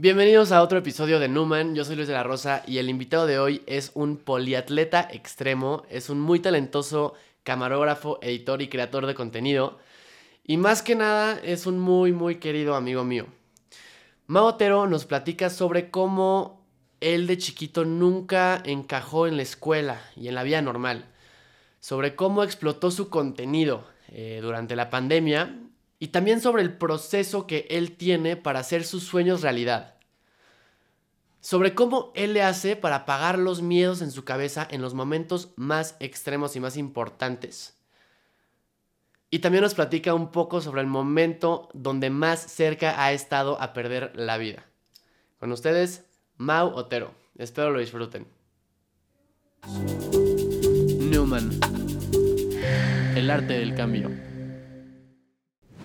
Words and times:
Bienvenidos 0.00 0.52
a 0.52 0.62
otro 0.62 0.78
episodio 0.78 1.18
de 1.18 1.26
Numan, 1.26 1.74
yo 1.74 1.84
soy 1.84 1.96
Luis 1.96 2.06
de 2.06 2.14
la 2.14 2.22
Rosa 2.22 2.62
y 2.68 2.78
el 2.78 2.88
invitado 2.88 3.26
de 3.26 3.40
hoy 3.40 3.64
es 3.66 3.90
un 3.94 4.16
poliatleta 4.16 5.08
extremo, 5.10 5.82
es 5.90 6.08
un 6.08 6.20
muy 6.20 6.38
talentoso 6.38 7.14
camarógrafo, 7.42 8.20
editor 8.22 8.62
y 8.62 8.68
creador 8.68 9.06
de 9.06 9.16
contenido. 9.16 9.80
Y 10.44 10.56
más 10.56 10.82
que 10.82 10.94
nada 10.94 11.40
es 11.42 11.66
un 11.66 11.80
muy 11.80 12.12
muy 12.12 12.36
querido 12.36 12.76
amigo 12.76 13.02
mío. 13.02 13.26
Mao 14.28 14.44
Otero 14.44 14.86
nos 14.86 15.04
platica 15.04 15.50
sobre 15.50 15.90
cómo 15.90 16.64
él 17.00 17.26
de 17.26 17.36
chiquito 17.38 17.84
nunca 17.84 18.62
encajó 18.64 19.26
en 19.26 19.36
la 19.36 19.42
escuela 19.42 20.00
y 20.14 20.28
en 20.28 20.36
la 20.36 20.44
vida 20.44 20.62
normal, 20.62 21.06
sobre 21.80 22.14
cómo 22.14 22.44
explotó 22.44 22.92
su 22.92 23.08
contenido 23.08 23.84
eh, 24.06 24.38
durante 24.40 24.76
la 24.76 24.90
pandemia. 24.90 25.58
Y 26.00 26.08
también 26.08 26.40
sobre 26.40 26.62
el 26.62 26.74
proceso 26.74 27.48
que 27.48 27.66
él 27.70 27.96
tiene 27.96 28.36
para 28.36 28.60
hacer 28.60 28.84
sus 28.84 29.02
sueños 29.02 29.42
realidad. 29.42 29.97
Sobre 31.48 31.74
cómo 31.74 32.12
él 32.14 32.34
le 32.34 32.42
hace 32.42 32.76
para 32.76 32.96
apagar 32.96 33.38
los 33.38 33.62
miedos 33.62 34.02
en 34.02 34.10
su 34.10 34.22
cabeza 34.22 34.68
en 34.70 34.82
los 34.82 34.92
momentos 34.92 35.54
más 35.56 35.96
extremos 35.98 36.54
y 36.56 36.60
más 36.60 36.76
importantes. 36.76 37.78
Y 39.30 39.38
también 39.38 39.64
nos 39.64 39.72
platica 39.72 40.12
un 40.12 40.30
poco 40.30 40.60
sobre 40.60 40.82
el 40.82 40.86
momento 40.86 41.70
donde 41.72 42.10
más 42.10 42.38
cerca 42.38 43.02
ha 43.02 43.12
estado 43.12 43.58
a 43.62 43.72
perder 43.72 44.12
la 44.14 44.36
vida. 44.36 44.66
Con 45.40 45.50
ustedes, 45.50 46.04
Mau 46.36 46.68
Otero. 46.74 47.14
Espero 47.38 47.70
lo 47.70 47.78
disfruten. 47.78 48.26
Newman. 50.98 51.58
El 53.16 53.30
arte 53.30 53.54
del 53.54 53.74
cambio. 53.74 54.10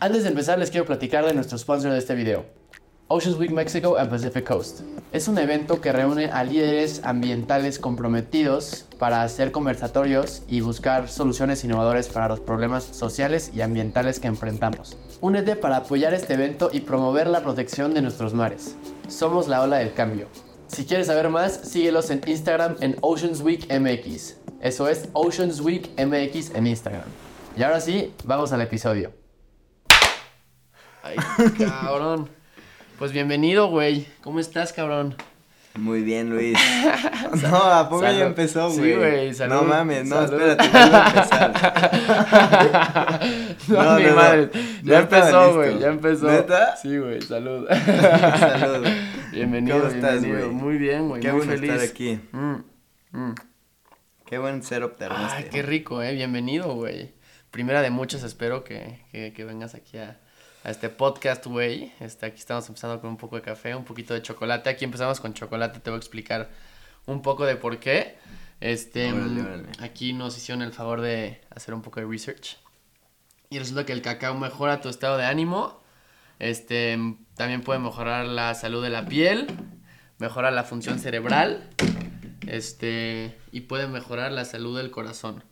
Antes 0.02 0.24
de 0.24 0.30
empezar 0.30 0.60
les 0.60 0.72
quiero 0.72 0.86
platicar 0.86 1.26
de 1.26 1.34
nuestro 1.34 1.58
sponsor 1.58 1.94
de 1.94 2.00
este 2.00 2.16
video. 2.16 2.63
Oceans 3.10 3.38
Week 3.38 3.52
Mexico 3.52 3.98
and 3.98 4.10
Pacific 4.10 4.48
Coast. 4.48 4.82
Es 5.12 5.28
un 5.28 5.38
evento 5.38 5.82
que 5.82 5.92
reúne 5.92 6.32
a 6.32 6.44
líderes 6.44 7.02
ambientales 7.04 7.78
comprometidos 7.78 8.86
para 8.98 9.24
hacer 9.24 9.52
conversatorios 9.52 10.44
y 10.48 10.62
buscar 10.62 11.10
soluciones 11.10 11.64
innovadoras 11.66 12.08
para 12.08 12.30
los 12.30 12.40
problemas 12.40 12.84
sociales 12.86 13.52
y 13.54 13.62
ambientales 13.62 14.20
que 14.20 14.28
enfrentamos. 14.28 14.98
Únete 15.20 15.56
para 15.58 15.78
apoyar 15.78 16.14
este 16.14 16.36
evento 16.36 16.70
y 16.72 16.80
promover 16.80 17.28
la 17.28 17.42
protección 17.42 17.94
de 17.94 18.02
nuestros 18.02 18.34
mares. 18.34 18.78
Somos 19.10 19.50
la 19.50 19.62
ola 19.62 19.78
del 19.78 19.94
cambio. 19.94 20.28
Si 20.68 20.86
quieres 20.86 21.08
saber 21.08 21.30
más, 21.30 21.54
síguelos 21.54 22.10
en 22.10 22.22
Instagram 22.26 22.78
en 22.80 22.96
Oceans 23.02 23.42
Week 23.42 23.68
MX. 23.70 24.38
Eso 24.62 24.88
es 24.88 25.10
Oceans 25.12 25.60
Week 25.60 25.92
MX 26.00 26.56
en 26.56 26.68
Instagram. 26.68 27.10
Y 27.58 27.64
ahora 27.64 27.82
sí, 27.82 28.14
vamos 28.24 28.54
al 28.54 28.62
episodio. 28.62 29.12
Ay, 31.04 31.18
cabrón. 31.58 32.43
Pues 32.98 33.12
bienvenido, 33.12 33.68
güey. 33.68 34.06
¿Cómo 34.22 34.40
estás, 34.40 34.72
cabrón? 34.72 35.16
Muy 35.76 36.04
bien, 36.04 36.30
Luis. 36.30 36.58
no, 37.42 37.56
¿a 37.56 37.90
poco 37.90 38.04
ya 38.04 38.28
empezó, 38.28 38.70
güey? 38.70 38.92
Sí, 38.92 38.96
güey, 38.96 39.34
salud. 39.34 39.56
No 39.56 39.64
mames, 39.64 40.08
no, 40.08 40.22
espérate, 40.24 40.70
no 40.70 40.80
a 40.80 41.08
empezar. 41.08 41.52
no, 43.68 43.84
no, 43.84 44.00
mi 44.00 44.16
madre. 44.16 44.50
Ya 44.84 45.00
empezó, 45.00 45.56
güey, 45.56 45.80
ya 45.80 45.88
empezó. 45.88 46.28
¿Neta? 46.28 46.76
Sí, 46.78 46.96
güey, 47.00 47.22
salud. 47.24 47.68
salud. 47.70 48.88
Bienvenido, 49.32 49.80
¿Cómo 49.80 49.90
estás, 49.90 50.24
güey? 50.24 50.50
Muy 50.50 50.78
bien, 50.78 51.10
güey, 51.10 51.22
Qué 51.22 51.32
muy 51.32 51.40
bueno 51.40 51.54
feliz. 51.54 51.72
estar 51.72 51.90
aquí. 51.90 52.20
Mm, 52.32 52.56
mm. 53.12 53.36
Qué 54.28 54.38
buen 54.38 54.62
setup 54.62 54.98
te. 54.98 55.08
Ay, 55.10 55.48
qué 55.52 55.64
rico, 55.64 56.04
eh, 56.04 56.14
bienvenido, 56.14 56.76
güey. 56.76 57.16
Primera 57.50 57.82
de 57.82 57.90
muchas, 57.90 58.22
espero 58.22 58.64
que, 58.64 59.00
que, 59.12 59.34
que 59.34 59.46
vengas 59.46 59.74
aquí 59.74 59.98
a 59.98 60.20
a 60.64 60.72
este 60.72 60.90
podcast, 60.90 61.46
güey. 61.46 61.92
Este, 62.00 62.26
aquí 62.26 62.40
estamos 62.40 62.68
empezando 62.70 63.00
con 63.02 63.10
un 63.10 63.18
poco 63.18 63.36
de 63.36 63.42
café, 63.42 63.76
un 63.76 63.84
poquito 63.84 64.14
de 64.14 64.22
chocolate. 64.22 64.70
Aquí 64.70 64.86
empezamos 64.86 65.20
con 65.20 65.34
chocolate, 65.34 65.80
te 65.80 65.90
voy 65.90 65.98
a 65.98 66.00
explicar 66.00 66.50
un 67.06 67.22
poco 67.22 67.46
de 67.46 67.58
por 67.58 67.80
qué. 67.80 68.18
Este, 68.62 69.14
aquí 69.80 70.14
nos 70.14 70.38
hicieron 70.38 70.62
el 70.62 70.72
favor 70.72 71.02
de 71.02 71.42
hacer 71.50 71.74
un 71.74 71.82
poco 71.82 72.00
de 72.00 72.06
research. 72.06 72.58
Y 73.50 73.60
resulta 73.60 73.86
que 73.86 73.92
el 73.92 74.02
cacao 74.02 74.36
mejora 74.36 74.80
tu 74.80 74.88
estado 74.88 75.18
de 75.18 75.26
ánimo. 75.26 75.84
Este, 76.40 76.98
también 77.36 77.62
puede 77.62 77.80
mejorar 77.80 78.26
la 78.26 78.56
salud 78.56 78.82
de 78.82 78.90
la 78.90 79.06
piel, 79.06 79.48
mejora 80.18 80.50
la 80.50 80.64
función 80.64 80.98
cerebral, 81.00 81.70
este, 82.48 83.38
y 83.52 83.62
puede 83.62 83.88
mejorar 83.88 84.32
la 84.32 84.46
salud 84.46 84.78
del 84.78 84.92
corazón. 84.92 85.44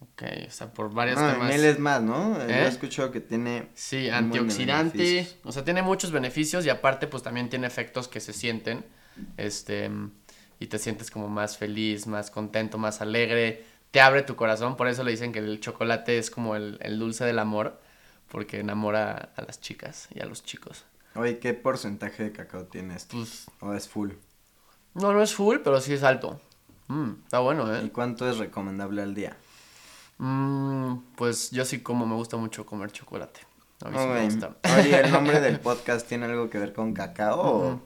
Ok, 0.00 0.22
o 0.46 0.50
sea, 0.50 0.72
por 0.72 0.92
varios 0.92 1.18
ah, 1.18 1.32
temas. 1.32 1.54
es 1.54 1.78
más, 1.78 2.02
¿no? 2.02 2.36
Yo 2.36 2.44
he 2.44 2.64
¿Eh? 2.64 2.68
escuchado 2.68 3.10
que 3.10 3.20
tiene. 3.20 3.70
Sí, 3.74 4.10
antioxidante. 4.10 5.26
O 5.42 5.52
sea, 5.52 5.64
tiene 5.64 5.82
muchos 5.82 6.10
beneficios 6.10 6.66
y 6.66 6.68
aparte, 6.68 7.06
pues 7.06 7.22
también 7.22 7.48
tiene 7.48 7.66
efectos 7.66 8.06
que 8.06 8.20
se 8.20 8.32
sienten. 8.32 8.84
Este. 9.36 9.90
Y 10.58 10.66
te 10.66 10.78
sientes 10.78 11.10
como 11.10 11.28
más 11.28 11.56
feliz, 11.56 12.06
más 12.06 12.30
contento, 12.30 12.76
más 12.76 13.00
alegre. 13.00 13.64
Te 13.90 14.00
abre 14.00 14.22
tu 14.22 14.36
corazón. 14.36 14.76
Por 14.76 14.88
eso 14.88 15.02
le 15.02 15.10
dicen 15.10 15.32
que 15.32 15.38
el 15.38 15.60
chocolate 15.60 16.18
es 16.18 16.30
como 16.30 16.56
el, 16.56 16.78
el 16.82 16.98
dulce 16.98 17.24
del 17.24 17.38
amor. 17.38 17.80
Porque 18.28 18.60
enamora 18.60 19.32
a 19.36 19.42
las 19.42 19.60
chicas 19.60 20.08
y 20.14 20.20
a 20.20 20.26
los 20.26 20.44
chicos. 20.44 20.84
Oye, 21.14 21.38
¿qué 21.38 21.54
porcentaje 21.54 22.24
de 22.24 22.32
cacao 22.32 22.64
tienes? 22.64 23.06
Pues. 23.06 23.46
¿O 23.60 23.72
es 23.72 23.88
full? 23.88 24.12
No, 24.94 25.12
no 25.12 25.22
es 25.22 25.34
full, 25.34 25.58
pero 25.64 25.80
sí 25.80 25.94
es 25.94 26.02
alto. 26.02 26.40
Mm, 26.88 27.12
está 27.24 27.38
bueno, 27.38 27.74
¿eh? 27.74 27.82
¿Y 27.84 27.90
cuánto 27.90 28.28
es 28.28 28.38
recomendable 28.38 29.02
al 29.02 29.14
día? 29.14 29.36
Mm, 30.18 30.98
pues 31.16 31.50
yo 31.50 31.64
sí 31.64 31.80
como 31.80 32.06
me 32.06 32.14
gusta 32.14 32.36
mucho 32.36 32.64
comer 32.64 32.90
chocolate. 32.90 33.40
A 33.84 33.90
mí 33.90 33.98
sí 33.98 34.06
me 34.06 34.24
gusta. 34.24 34.56
Oye, 34.78 35.00
¿el 35.00 35.10
nombre 35.12 35.40
del 35.40 35.60
podcast 35.60 36.08
tiene 36.08 36.24
algo 36.24 36.48
que 36.48 36.58
ver 36.58 36.72
con 36.72 36.94
cacao 36.94 37.40
o 37.40 37.80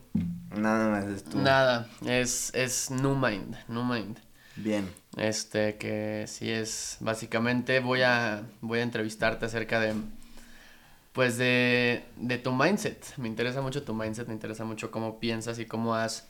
nada 0.57 0.91
más 0.91 1.05
es 1.07 1.25
tú? 1.25 1.39
Nada, 1.39 1.89
es, 2.07 2.53
es 2.55 2.91
New 2.91 3.17
Mind, 3.17 3.57
New 3.69 3.83
Mind. 3.85 4.19
Bien. 4.57 4.89
Este, 5.17 5.77
que 5.77 6.27
sí 6.29 6.51
es, 6.51 6.97
básicamente 7.01 7.81
voy 7.81 8.03
a, 8.03 8.43
voy 8.61 8.79
a 8.79 8.83
entrevistarte 8.83 9.47
acerca 9.47 9.81
de, 9.81 9.95
pues 11.13 11.37
de, 11.39 12.05
de 12.17 12.39
tu 12.39 12.53
mindset. 12.53 13.17
Me 13.17 13.27
interesa 13.27 13.61
mucho 13.61 13.83
tu 13.83 13.93
mindset, 13.93 14.29
me 14.29 14.35
interesa 14.35 14.65
mucho 14.65 14.93
cómo 14.93 15.19
piensas 15.19 15.59
y 15.59 15.67
cómo 15.67 15.97
has 15.97 16.29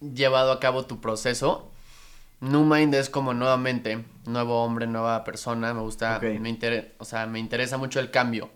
llevado 0.00 0.52
a 0.52 0.60
cabo 0.60 0.86
tu 0.86 1.00
proceso 1.00 1.71
New 2.42 2.64
Mind 2.64 2.92
es 2.96 3.08
como 3.08 3.34
nuevamente, 3.34 4.04
nuevo 4.26 4.64
hombre, 4.64 4.88
nueva 4.88 5.22
persona. 5.22 5.72
Me 5.72 5.80
gusta, 5.80 6.18
me 6.20 6.92
o 6.98 7.04
sea, 7.04 7.26
me 7.26 7.38
interesa 7.38 7.78
mucho 7.78 8.00
el 8.00 8.10
cambio. 8.10 8.50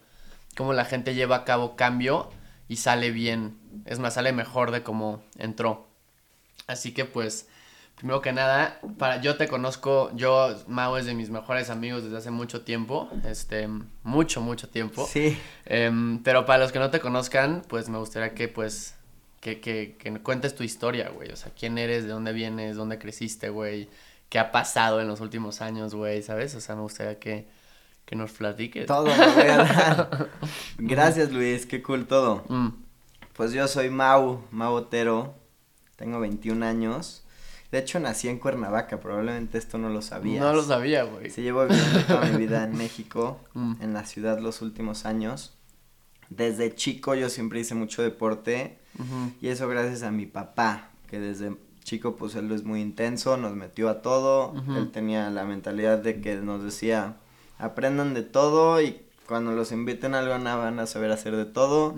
Cómo 0.57 0.73
la 0.73 0.85
gente 0.85 1.15
lleva 1.15 1.37
a 1.37 1.45
cabo 1.45 1.77
cambio 1.77 2.29
y 2.67 2.77
sale 2.77 3.13
bien. 3.13 3.57
Es 3.85 4.01
más, 4.01 4.15
sale 4.15 4.33
mejor 4.33 4.73
de 4.73 4.83
cómo 4.83 5.23
entró. 5.39 5.87
Así 6.67 6.93
que 6.93 7.05
pues, 7.05 7.47
primero 7.95 8.21
que 8.23 8.33
nada, 8.33 8.81
para 8.99 9.21
yo 9.21 9.37
te 9.37 9.47
conozco, 9.47 10.11
yo 10.17 10.57
Mao 10.67 10.99
es 10.99 11.07
de 11.07 11.15
mis 11.15 11.31
mejores 11.31 11.71
amigos 11.71 12.03
desde 12.03 12.17
hace 12.17 12.33
mucho 12.33 12.63
tiempo, 12.63 13.09
este, 13.25 13.69
mucho, 14.03 14.41
mucho 14.41 14.69
tiempo. 14.69 15.07
Sí. 15.07 15.39
Em, 15.65 16.21
pero 16.25 16.45
para 16.45 16.59
los 16.59 16.73
que 16.73 16.81
no 16.81 16.91
te 16.91 16.99
conozcan, 16.99 17.63
pues 17.69 17.89
me 17.89 17.99
gustaría 17.99 18.35
que 18.35 18.49
pues 18.49 18.96
que, 19.47 19.61
que, 19.61 19.97
que 19.97 20.21
cuentes 20.23 20.57
tu 20.57 20.65
historia, 20.65 21.11
güey. 21.11 21.31
O 21.31 21.37
sea, 21.37 21.53
quién 21.57 21.79
eres, 21.79 22.03
de 22.03 22.11
dónde 22.11 22.33
vienes, 22.33 22.77
dónde 22.77 22.99
creciste, 22.99 23.49
güey. 23.49 23.89
¿Qué 24.29 24.41
ha 24.41 24.51
pasado 24.51 25.01
en 25.01 25.07
los 25.07 25.21
últimos 25.21 25.61
años, 25.61 25.95
güey? 25.95 26.21
¿Sabes? 26.23 26.57
O 26.57 26.61
sea, 26.61 26.75
me 26.75 26.83
gustaría 26.83 27.21
que, 27.21 27.47
que 28.05 28.17
nos 28.17 28.33
platiques. 28.33 28.87
Todo, 28.87 29.05
voy 29.05 29.17
Gracias, 30.79 31.31
Luis. 31.31 31.65
Qué 31.65 31.81
cool 31.81 32.07
todo. 32.07 32.45
Mm. 32.49 32.71
Pues 33.35 33.53
yo 33.53 33.69
soy 33.69 33.89
Mau, 33.89 34.43
Mau 34.51 34.75
Otero. 34.75 35.37
Tengo 35.95 36.19
21 36.19 36.67
años. 36.67 37.23
De 37.71 37.79
hecho, 37.79 38.01
nací 38.01 38.29
en 38.29 38.41
Cuernavaca. 38.41 38.99
Probablemente 38.99 39.59
esto 39.59 39.79
no 39.79 39.91
lo 39.91 40.03
sabías. 40.03 40.41
No 40.41 40.53
lo 40.55 40.65
sabía, 40.65 41.05
güey. 41.05 41.31
Sí, 41.31 41.43
llevo 41.43 41.67
viviendo 41.67 42.01
toda 42.01 42.25
mi 42.27 42.37
vida 42.37 42.65
en 42.65 42.73
México, 42.77 43.39
mm. 43.55 43.75
en 43.81 43.95
la 43.95 44.07
ciudad 44.07 44.41
los 44.41 44.61
últimos 44.61 45.07
años. 45.07 45.57
Desde 46.31 46.75
chico 46.75 47.15
yo 47.15 47.29
siempre 47.29 47.61
hice 47.61 47.77
mucho 47.77 48.03
deporte 48.03 48.85
y 49.41 49.49
eso 49.49 49.69
gracias 49.69 50.03
a 50.03 50.11
mi 50.11 50.27
papá, 50.27 50.91
que 51.09 51.19
desde 51.21 51.57
chico 51.85 52.17
pues 52.17 52.35
él 52.35 52.51
es 52.53 52.65
muy 52.65 52.81
intenso, 52.81 53.37
nos 53.37 53.55
metió 53.55 53.89
a 53.89 54.03
todo, 54.03 54.55
él 54.77 54.91
tenía 54.91 55.31
la 55.31 55.45
mentalidad 55.45 55.99
de 55.99 56.21
que 56.21 56.37
nos 56.37 56.63
decía, 56.65 57.17
aprendan 57.59 58.15
de 58.15 58.23
todo 58.23 58.81
y 58.81 59.01
cuando 59.27 59.53
los 59.53 59.73
inviten 59.73 60.15
a 60.15 60.21
algo 60.21 60.39
nada 60.39 60.57
van 60.57 60.79
a 60.79 60.87
saber 60.87 61.11
hacer 61.11 61.37
de 61.37 61.45
todo. 61.45 61.95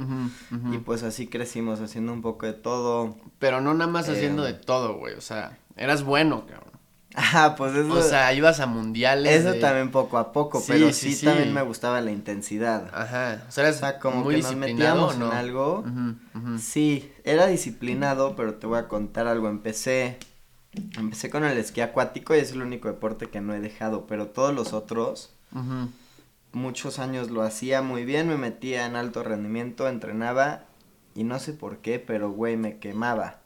Y 0.73 0.79
pues 0.79 1.03
así 1.03 1.27
crecimos, 1.27 1.81
haciendo 1.81 2.13
un 2.13 2.23
poco 2.23 2.47
de 2.47 2.55
todo. 2.55 3.17
Pero 3.39 3.61
no 3.61 3.75
nada 3.75 3.91
más 3.91 4.09
Eh, 4.09 4.13
haciendo 4.13 4.43
de 4.43 4.55
todo, 4.55 4.95
güey. 4.97 5.15
O 5.15 5.21
sea, 5.21 5.59
eras 5.77 6.05
bueno, 6.05 6.47
cabrón. 6.47 6.68
Ah, 7.15 7.55
pues 7.57 7.75
eso, 7.75 7.91
O 7.93 8.03
sea, 8.03 8.33
ibas 8.35 8.61
a 8.61 8.67
mundiales. 8.67 9.33
eso 9.41 9.53
de- 9.53 9.61
también 9.61 9.91
poco 9.91 10.19
a 10.19 10.31
poco, 10.33 10.61
Sí, 10.61 10.67
pero 10.69 10.93
sí, 10.93 11.19
también 11.25 11.53
me 11.55 11.63
gustaba 11.63 12.01
la 12.01 12.11
intensidad. 12.11 12.91
Ajá. 12.95 13.45
O 13.49 13.51
sea, 13.51 13.65
eras 13.65 13.77
O 13.77 13.81
sea, 13.81 13.99
como 13.99 14.25
muy 14.25 14.37
que 14.37 14.43
nos 14.43 14.55
metíamos 14.55 15.15
en 15.17 15.23
algo. 15.23 15.85
Sí, 16.61 17.11
era 17.25 17.47
disciplinado, 17.47 18.37
pero 18.37 18.55
te 18.55 18.67
voy 18.67 18.79
a 18.79 18.89
contar 18.89 19.27
algo. 19.27 19.49
Empecé, 19.49 20.19
empecé 20.99 21.31
con 21.31 21.45
el 21.45 21.57
esquí 21.57 21.81
acuático 21.81 22.37
y 22.37 22.41
es 22.41 22.53
el 22.53 22.61
único 22.63 22.89
deporte 22.89 23.27
que 23.31 23.41
no 23.41 23.55
he 23.55 23.61
dejado, 23.61 24.07
pero 24.07 24.27
todos 24.29 24.55
los 24.55 24.73
otros, 24.75 25.31
muchos 26.53 26.99
años 26.99 27.31
lo 27.31 27.43
hacía 27.43 27.83
muy 27.83 28.05
bien, 28.05 28.29
me 28.29 28.37
metía 28.37 28.87
en 28.87 28.97
alto 28.97 29.23
rendimiento, 29.23 29.89
entrenaba 29.89 30.65
y 31.15 31.25
no 31.25 31.39
sé 31.39 31.53
por 31.53 31.79
qué, 31.79 31.99
pero 31.99 32.31
güey, 32.31 32.57
me 32.57 32.79
quemaba. 32.79 33.39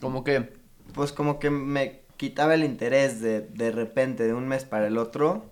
Como 0.00 0.24
que. 0.24 0.52
Pues 0.94 1.12
como 1.12 1.38
que 1.38 1.50
me 1.50 2.00
quitaba 2.18 2.54
el 2.54 2.64
interés 2.64 3.22
de, 3.22 3.40
de 3.40 3.70
repente, 3.70 4.24
de 4.24 4.34
un 4.34 4.46
mes 4.46 4.64
para 4.64 4.88
el 4.88 4.98
otro. 4.98 5.46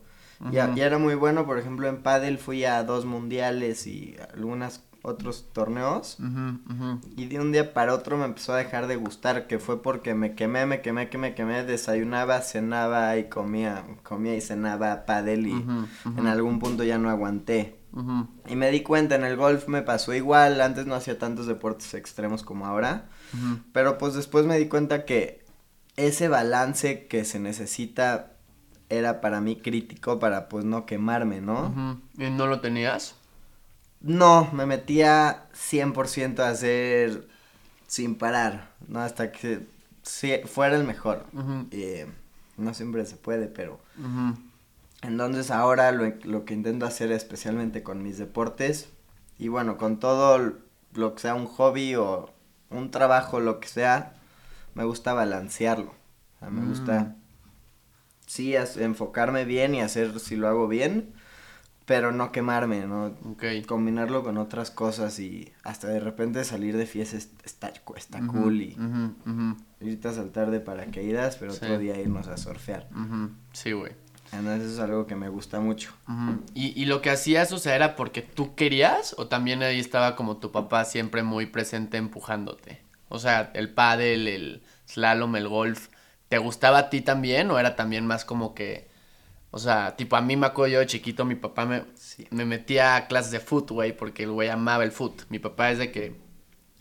Y, 0.53 0.59
era 0.59 0.99
muy 0.99 1.15
bueno, 1.15 1.47
por 1.47 1.59
ejemplo, 1.59 1.89
en 1.89 2.03
pádel 2.03 2.37
fui 2.37 2.65
a 2.65 2.85
dos 2.85 3.07
mundiales 3.07 3.87
y 3.87 4.17
algunos 4.35 4.83
otros 5.01 5.47
torneos. 5.53 6.19
Y 7.17 7.27
de 7.27 7.41
un 7.41 7.53
día 7.53 7.73
para 7.73 7.95
otro 7.95 8.19
me 8.19 8.27
empezó 8.27 8.53
a 8.53 8.59
dejar 8.59 8.87
de 8.87 8.97
gustar, 8.97 9.47
que 9.47 9.59
fue 9.59 9.81
porque 9.81 10.15
me 10.15 10.35
quemé, 10.35 10.67
me 10.67 10.83
quemé, 10.83 11.09
que 11.09 11.17
me 11.17 11.35
quemé, 11.35 11.65
desayunaba, 11.65 12.41
cenaba 12.43 13.17
y 13.17 13.31
comía, 13.31 13.85
comía 14.03 14.37
y 14.37 14.43
cenaba 14.43 15.07
pádel 15.07 15.47
y 15.47 15.65
en 16.19 16.27
algún 16.27 16.59
punto 16.59 16.85
ya 16.85 16.99
no 16.99 17.09
aguanté. 17.09 17.79
Y 18.47 18.57
me 18.57 18.71
di 18.71 18.83
cuenta, 18.83 19.15
en 19.15 19.25
el 19.25 19.37
golf 19.37 19.69
me 19.69 19.81
pasó 19.81 20.13
igual, 20.13 20.61
antes 20.61 20.87
no 20.87 20.95
hacía 20.95 21.19
tantos 21.19 21.47
deportes 21.47 21.95
extremos 21.95 22.43
como 22.43 22.67
ahora, 22.67 23.07
pero 23.73 23.97
pues 23.97 24.13
después 24.13 24.45
me 24.45 24.59
di 24.59 24.69
cuenta 24.69 25.07
que 25.07 25.46
ese 25.97 26.29
balance 26.29 27.07
que 27.07 27.25
se 27.25 27.39
necesita 27.39 28.33
era 28.89 29.21
para 29.21 29.41
mí 29.41 29.57
crítico 29.57 30.19
para 30.19 30.49
pues 30.49 30.65
no 30.65 30.87
quemarme, 30.87 31.41
¿no? 31.41 32.01
¿Y 32.17 32.31
no 32.31 32.47
lo 32.47 32.61
tenías? 32.61 33.17
No, 34.01 34.49
me 34.53 34.67
metía 34.67 35.49
100% 35.55 36.39
a 36.41 36.51
hacer 36.51 37.27
sin 37.87 38.17
parar, 38.17 38.71
¿no? 38.89 39.01
Hasta 39.01 39.33
que 39.33 39.67
fuera 40.47 40.77
el 40.77 40.85
mejor. 40.85 41.25
Eh, 41.71 42.07
no 42.57 42.75
siempre 42.75 43.05
se 43.07 43.17
puede, 43.17 43.49
pero... 43.49 43.81
Entonces 45.03 45.51
ahora 45.51 45.93
lo, 45.93 46.13
lo 46.25 46.45
que 46.45 46.55
intento 46.55 46.87
hacer 46.87 47.13
especialmente 47.13 47.83
con 47.83 48.03
mis 48.03 48.19
deportes 48.19 48.89
y 49.39 49.49
bueno, 49.49 49.77
con 49.77 49.99
todo 49.99 50.55
lo 50.95 51.15
que 51.15 51.21
sea 51.21 51.35
un 51.35 51.47
hobby 51.47 51.95
o 51.95 52.31
un 52.71 52.91
trabajo, 52.91 53.41
lo 53.41 53.61
que 53.61 53.69
sea, 53.69 54.16
me 54.77 54.85
gusta 54.85 55.13
balancearlo. 55.15 55.91
O 56.37 56.39
sea, 56.39 56.51
me 56.51 56.61
Mm. 56.63 56.69
gusta, 56.69 57.17
sí, 58.27 58.55
enfocarme 58.55 59.45
bien 59.45 59.75
y 59.75 59.81
hacer 59.81 60.21
si 60.21 60.37
lo 60.37 60.49
hago 60.49 60.69
bien, 60.69 61.13
pero 61.87 62.13
no 62.13 62.33
quemarme, 62.33 62.87
¿no? 62.87 63.07
Ok. 63.25 63.45
Combinarlo 63.67 64.23
con 64.23 64.39
otras 64.39 64.71
cosas 64.71 65.19
y 65.19 65.53
hasta 65.63 65.89
de 65.89 66.01
repente 66.01 66.45
salir 66.45 66.77
de 66.77 66.87
fiesta 66.87 67.17
est- 67.17 67.45
está, 67.47 67.73
está 67.97 68.27
cool 68.27 68.61
y 68.61 68.75
ujú, 68.75 69.15
ujú, 69.31 69.57
irte 69.81 70.09
a 70.09 70.13
saltar 70.13 70.51
de 70.51 70.61
paracaídas, 70.61 71.37
pero 71.37 71.53
Sí. 71.53 71.59
otro 71.65 71.79
día 71.79 71.99
irnos 71.99 72.27
a 72.29 72.37
surfear. 72.37 72.89
Sí, 73.53 73.73
güey. 73.73 73.93
Entonces 74.33 74.65
eso 74.67 74.75
es 74.75 74.81
algo 74.81 75.07
que 75.07 75.15
me 75.15 75.29
gusta 75.29 75.61
mucho. 75.61 75.93
¿Y, 76.55 76.81
y 76.81 76.87
lo 76.87 77.01
que 77.01 77.11
hacías, 77.11 77.53
o 77.53 77.59
sea, 77.59 77.77
era 77.77 77.95
porque 77.95 78.21
tú 78.23 78.57
querías 78.57 79.15
o 79.17 79.29
también 79.29 79.63
ahí 79.63 79.79
estaba 79.79 80.17
como 80.17 80.39
tu 80.39 80.51
papá 80.51 80.85
siempre 80.85 81.23
muy 81.23 81.47
presente 81.47 81.97
empujándote? 81.97 82.81
O 83.09 83.19
sea, 83.19 83.51
el 83.55 83.71
pádel, 83.73 84.29
el 84.29 84.63
slalom, 84.87 85.37
el 85.37 85.49
golf, 85.49 85.89
¿te 86.29 86.39
gustaba 86.39 86.79
a 86.79 86.91
ti 86.91 87.01
también 87.03 87.51
o 87.51 87.59
era 87.59 87.77
también 87.77 88.07
más 88.07 88.25
como 88.25 88.55
que, 88.55 88.89
o 89.51 89.59
sea, 89.59 89.97
tipo 89.97 90.17
a 90.17 90.21
mí 90.21 90.37
me 90.37 90.47
acuerdo 90.47 90.73
yo 90.75 90.79
de 90.81 90.87
chiquito, 90.87 91.25
mi 91.25 91.35
papá 91.37 91.65
me, 91.67 91.85
Sí. 91.95 92.27
me 92.31 92.45
metía 92.45 92.97
a 92.97 93.07
clases 93.07 93.31
de 93.33 93.41
foot, 93.41 93.71
güey, 93.71 93.97
porque 93.97 94.25
el 94.25 94.33
güey 94.33 94.49
amaba 94.49 94.85
el 94.85 94.93
foot. 94.93 95.23
Mi 95.29 95.39
papá 95.39 95.71
es 95.71 95.79
de 95.79 95.93
que 95.93 96.17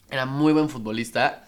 era 0.09 0.25
muy 0.25 0.51
buen 0.53 0.69
futbolista. 0.69 1.43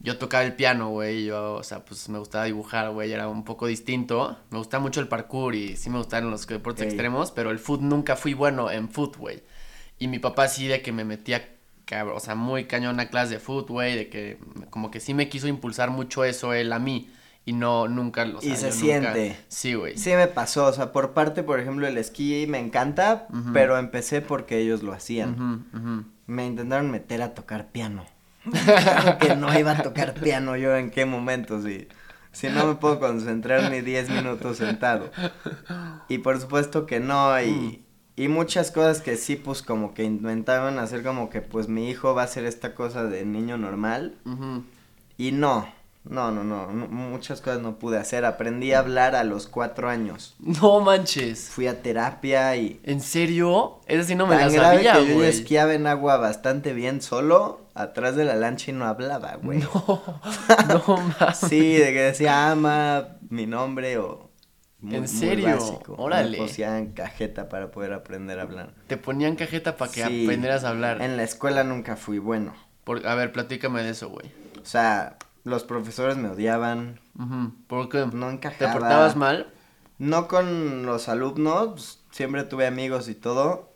Yo 0.00 0.16
tocaba 0.18 0.44
el 0.44 0.54
piano, 0.54 0.90
güey, 0.90 1.24
yo, 1.24 1.54
o 1.54 1.62
sea, 1.64 1.84
pues 1.84 2.08
me 2.08 2.18
gustaba 2.20 2.44
dibujar, 2.44 2.90
güey, 2.90 3.10
era 3.12 3.26
un 3.28 3.44
poco 3.44 3.66
distinto. 3.66 4.36
Me 4.50 4.58
gustaba 4.58 4.80
mucho 4.82 5.00
el 5.00 5.08
parkour 5.08 5.54
y 5.56 5.76
sí 5.76 5.90
me 5.90 5.98
gustaban 5.98 6.30
los 6.30 6.46
deportes 6.46 6.82
Ey. 6.82 6.88
extremos, 6.88 7.32
pero 7.32 7.50
el 7.50 7.58
foot 7.58 7.80
nunca 7.80 8.14
fui 8.14 8.32
bueno 8.34 8.70
en 8.70 8.88
foot, 8.90 9.16
güey. 9.16 9.42
Y 9.98 10.06
mi 10.06 10.20
papá 10.20 10.46
sí 10.46 10.68
de 10.68 10.82
que 10.82 10.92
me 10.92 11.04
metía, 11.04 11.48
cabrón, 11.88 12.16
o 12.16 12.20
sea, 12.20 12.34
muy 12.34 12.64
cañón 12.66 13.00
a 13.00 13.08
clase 13.08 13.34
de 13.34 13.40
foot, 13.40 13.68
güey, 13.68 13.96
de 13.96 14.08
que 14.08 14.38
como 14.70 14.90
que 14.90 15.00
sí 15.00 15.14
me 15.14 15.28
quiso 15.28 15.48
impulsar 15.48 15.90
mucho 15.90 16.22
eso 16.24 16.52
él 16.52 16.72
a 16.72 16.78
mí. 16.78 17.10
Y 17.44 17.54
no, 17.54 17.88
nunca, 17.88 18.24
o 18.24 18.42
sea, 18.42 18.52
Y 18.52 18.56
se 18.56 18.66
nunca- 18.66 18.76
siente. 18.78 19.36
Sí, 19.48 19.72
güey. 19.72 19.96
Sí 19.96 20.10
me 20.10 20.26
pasó, 20.26 20.66
o 20.66 20.72
sea, 20.74 20.92
por 20.92 21.14
parte, 21.14 21.42
por 21.42 21.58
ejemplo, 21.58 21.86
el 21.86 21.96
esquí 21.96 22.44
me 22.46 22.58
encanta, 22.58 23.26
pero 23.54 23.78
empecé 23.78 24.20
porque 24.20 24.58
ellos 24.58 24.82
lo 24.82 24.92
hacían. 24.92 25.64
Me 26.26 26.44
intentaron 26.46 26.90
meter 26.90 27.22
a 27.22 27.32
tocar 27.32 27.68
piano. 27.68 28.04
Claro 28.50 29.16
que 29.18 29.34
no 29.34 29.58
iba 29.58 29.72
a 29.72 29.82
tocar 29.82 30.12
piano 30.14 30.56
yo 30.56 30.76
en 30.76 30.90
qué 30.90 31.06
momento, 31.06 31.62
si, 31.62 31.88
si 32.32 32.48
no 32.48 32.66
me 32.66 32.74
puedo 32.74 33.00
concentrar 33.00 33.70
ni 33.70 33.80
10 33.80 34.10
minutos 34.10 34.58
sentado. 34.58 35.10
Y 36.08 36.18
por 36.18 36.38
supuesto 36.40 36.84
que 36.84 37.00
no, 37.00 37.40
y, 37.40 37.82
y 38.18 38.26
muchas 38.26 38.72
cosas 38.72 39.00
que 39.00 39.16
sí, 39.16 39.36
pues 39.36 39.62
como 39.62 39.94
que 39.94 40.02
intentaban 40.02 40.80
hacer 40.80 41.04
como 41.04 41.30
que 41.30 41.40
pues 41.40 41.68
mi 41.68 41.88
hijo 41.88 42.16
va 42.16 42.22
a 42.22 42.24
hacer 42.24 42.46
esta 42.46 42.74
cosa 42.74 43.04
de 43.04 43.24
niño 43.24 43.58
normal. 43.58 44.16
Y 45.16 45.30
no, 45.30 45.68
no, 46.02 46.32
no, 46.32 46.42
no, 46.42 46.72
no, 46.72 46.88
muchas 46.88 47.40
cosas 47.40 47.62
no 47.62 47.78
pude 47.78 47.96
hacer. 47.96 48.24
Aprendí 48.24 48.72
a 48.72 48.80
hablar 48.80 49.14
a 49.14 49.22
los 49.22 49.46
cuatro 49.46 49.88
años. 49.88 50.34
No 50.40 50.80
manches. 50.80 51.48
Fui 51.48 51.68
a 51.68 51.80
terapia 51.80 52.56
y 52.56 52.80
¿En 52.82 53.00
serio? 53.00 53.78
Esa 53.86 54.02
sí 54.02 54.16
no 54.16 54.26
me 54.26 54.34
la 54.34 54.46
tan 54.46 54.52
grave 54.52 54.76
sabía, 54.76 54.94
que 54.94 55.14
yo 55.14 55.22
esquiaba 55.22 55.74
en 55.74 55.86
agua 55.86 56.16
bastante 56.16 56.72
bien 56.72 57.02
solo, 57.02 57.68
atrás 57.74 58.16
de 58.16 58.24
la 58.24 58.34
lancha 58.34 58.72
y 58.72 58.74
no 58.74 58.86
hablaba, 58.86 59.36
güey. 59.40 59.60
No, 59.86 60.02
no 60.88 60.96
mames. 60.96 61.38
Sí, 61.38 61.76
de 61.76 61.92
que 61.92 62.00
decía 62.00 62.50
ama 62.50 63.16
mi 63.30 63.46
nombre 63.46 63.96
o 63.98 64.27
muy- 64.80 64.94
¿En 64.94 65.00
muy 65.02 65.08
serio? 65.08 65.46
básico. 65.56 65.94
Órale. 65.98 66.38
Me 66.38 66.44
pusían 66.44 66.92
cajeta 66.92 67.48
para 67.48 67.70
poder 67.70 67.92
aprender 67.92 68.38
a 68.38 68.42
hablar. 68.42 68.74
Te 68.86 68.96
ponían 68.96 69.36
cajeta 69.36 69.76
para 69.76 69.90
que 69.90 70.04
Sí. 70.04 70.24
aprendieras 70.24 70.64
a 70.64 70.70
hablar. 70.70 71.02
En 71.02 71.16
la 71.16 71.22
escuela 71.24 71.64
nunca 71.64 71.96
fui 71.96 72.18
bueno. 72.18 72.54
Por- 72.84 73.06
a 73.06 73.14
ver, 73.14 73.32
platícame 73.32 73.82
de 73.82 73.90
eso, 73.90 74.08
güey. 74.08 74.30
O 74.62 74.64
sea, 74.64 75.16
los 75.44 75.64
profesores 75.64 76.16
me 76.16 76.28
odiaban, 76.28 77.00
Ujú. 77.18 77.52
¿Por 77.66 77.88
qué? 77.88 78.06
no 78.12 78.26
¿Te 78.28 78.32
encajaba. 78.34 78.72
portabas 78.72 79.16
mal? 79.16 79.52
No 79.98 80.28
con 80.28 80.86
los 80.86 81.08
alumnos, 81.08 81.68
pues, 81.70 82.00
siempre 82.12 82.44
tuve 82.44 82.66
amigos 82.66 83.08
y 83.08 83.14
todo, 83.16 83.72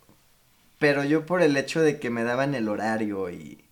pero 0.79 1.03
yo 1.05 1.27
por 1.27 1.43
el 1.43 1.57
hecho 1.57 1.81
de 1.81 1.99
que 1.99 2.11
me 2.11 2.23
daban 2.25 2.55
el 2.55 2.69
horario 2.69 3.29
y, 3.31 3.65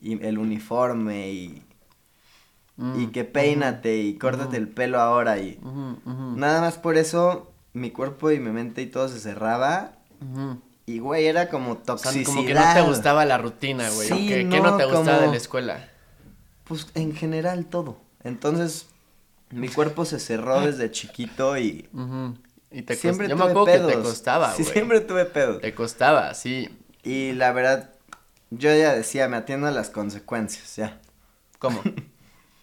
y 0.00 0.24
el 0.24 0.38
uniforme 0.38 1.30
y, 1.30 1.62
y 2.76 2.82
Mm. 2.82 3.12
que 3.12 3.24
peínate 3.24 3.98
y 3.98 4.18
córtate 4.18 4.56
el 4.56 4.68
pelo 4.68 5.00
ahora 5.00 5.38
y 5.38 5.60
nada 6.04 6.60
más 6.60 6.76
por 6.78 6.96
eso 6.96 7.52
mi 7.72 7.90
cuerpo 7.90 8.30
y 8.32 8.40
mi 8.40 8.50
mente 8.50 8.82
y 8.82 8.86
todo 8.86 9.08
se 9.08 9.20
cerraba 9.20 9.92
y 10.86 10.98
güey 10.98 11.26
era 11.26 11.48
como 11.48 11.72
O 11.72 11.74
sea, 11.76 11.84
toxicidad. 11.84 12.24
como 12.26 12.44
que 12.46 12.54
no 12.54 12.74
te 12.74 12.80
gustaba 12.82 13.24
la 13.24 13.38
rutina, 13.38 13.88
güey. 13.90 14.10
¿o 14.10 14.16
Sí, 14.16 14.28
qué? 14.28 14.48
¿Qué 14.48 14.60
no 14.60 14.76
te 14.76 14.84
gustaba 14.86 15.20
de 15.20 15.28
la 15.28 15.36
escuela? 15.36 15.88
Pues 16.64 16.88
en 16.94 17.14
general 17.14 17.66
todo. 17.66 17.96
Entonces 18.24 18.86
mi 19.50 19.68
cuerpo 19.68 20.04
se 20.04 20.18
cerró 20.18 20.60
desde 20.60 20.90
chiquito 20.90 21.56
y. 21.58 21.88
Y 22.72 22.82
te 22.82 22.96
siempre 22.96 23.28
cost- 23.28 23.30
Yo 23.30 23.36
tuve 23.36 23.44
me 23.44 23.50
acuerdo 23.52 23.64
pedos. 23.66 23.90
que 23.92 23.96
te 23.98 24.02
costaba, 24.02 24.52
Sí, 24.52 24.62
güey. 24.64 24.72
siempre 24.72 25.00
tuve 25.00 25.24
pedos. 25.26 25.60
Te 25.60 25.74
costaba, 25.74 26.34
sí. 26.34 26.76
Y 27.04 27.32
la 27.34 27.52
verdad, 27.52 27.90
yo 28.50 28.70
ya 28.74 28.94
decía, 28.94 29.28
me 29.28 29.36
atiendo 29.36 29.68
a 29.68 29.70
las 29.70 29.90
consecuencias, 29.90 30.74
ya. 30.74 31.00
¿Cómo? 31.60 31.80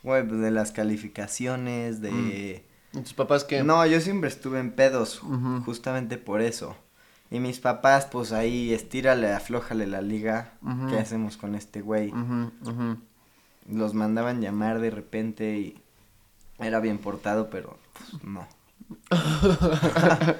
Güey, 0.04 0.28
pues 0.28 0.42
de 0.42 0.52
las 0.52 0.72
calificaciones, 0.72 2.02
de... 2.02 2.66
¿Y 2.94 3.00
tus 3.00 3.14
papás 3.14 3.44
qué? 3.44 3.64
No, 3.64 3.86
yo 3.86 4.02
siempre 4.02 4.30
estuve 4.30 4.60
en 4.60 4.72
pedos, 4.72 5.22
justamente 5.66 6.18
por 6.18 6.42
eso. 6.42 6.76
Y 7.30 7.40
mis 7.40 7.60
papás, 7.60 8.08
pues 8.12 8.34
ahí, 8.34 8.74
estírale, 8.74 9.32
aflójale 9.32 9.88
la 9.88 10.02
liga. 10.02 10.54
Ujú. 10.62 10.88
¿Qué 10.88 10.98
hacemos 10.98 11.38
con 11.38 11.56
este 11.56 11.82
güey? 11.82 12.14
Los 13.70 13.94
mandaban 13.94 14.42
llamar 14.42 14.82
de 14.82 14.90
repente 14.90 15.58
y 15.58 15.82
era 16.60 16.82
bien 16.82 16.98
portado, 16.98 17.50
pero 17.50 17.80
pues 17.94 18.24
no. 18.24 18.46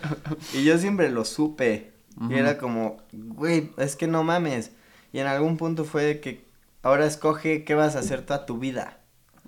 y 0.54 0.66
yo 0.66 0.78
siempre 0.78 1.10
lo 1.10 1.24
supe. 1.24 1.94
Y 2.30 2.34
era 2.34 2.58
como, 2.58 2.98
güey, 3.14 3.72
es 3.78 3.96
que 3.96 4.08
no 4.08 4.24
mames. 4.24 4.72
Y 5.14 5.20
en 5.20 5.28
algún 5.28 5.58
punto 5.58 5.86
fue 5.86 6.04
de 6.04 6.20
que 6.20 6.46
ahora 6.84 7.06
escoge 7.06 7.64
qué 7.64 7.74
vas 7.74 7.96
a 7.96 8.00
hacer 8.00 8.26
toda 8.26 8.46
tu 8.46 8.58
vida. 8.60 8.98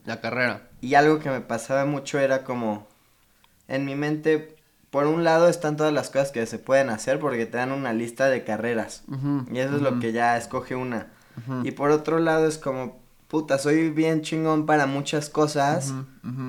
La 0.06 0.20
carrera. 0.22 0.70
Y 0.82 0.96
algo 0.96 1.20
que 1.20 1.30
me 1.30 1.42
pasaba 1.42 1.86
mucho 1.86 2.20
era 2.20 2.44
como, 2.44 2.88
en 3.68 3.86
mi 3.86 3.96
mente, 3.96 4.56
por 4.90 5.08
un 5.08 5.24
lado 5.24 5.48
están 5.48 5.78
todas 5.78 5.94
las 5.94 6.10
cosas 6.10 6.32
que 6.32 6.46
se 6.46 6.60
pueden 6.60 6.90
hacer 6.90 7.20
porque 7.20 7.46
te 7.46 7.58
dan 7.58 7.72
una 7.72 7.94
lista 7.94 8.30
de 8.30 8.44
carreras. 8.44 9.04
y 9.52 9.60
eso 9.60 9.76
es 9.78 9.82
lo 9.82 10.00
que 10.00 10.12
ya 10.12 10.38
escoge 10.38 10.76
una. 10.76 11.08
Y 11.64 11.72
por 11.72 11.90
otro 11.92 12.20
lado 12.20 12.48
es 12.48 12.58
como, 12.58 13.02
puta, 13.28 13.58
soy 13.58 13.90
bien 13.90 14.22
chingón 14.22 14.66
para 14.66 14.86
muchas 14.86 15.30
cosas. 15.30 15.94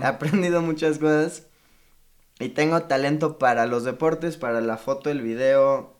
He 0.02 0.04
aprendido 0.04 0.60
muchas 0.60 0.98
cosas. 0.98 1.44
Y 2.40 2.50
tengo 2.50 2.82
talento 2.82 3.38
para 3.38 3.64
los 3.66 3.84
deportes, 3.84 4.36
para 4.36 4.60
la 4.60 4.76
foto, 4.76 5.08
el 5.08 5.22
video 5.22 5.94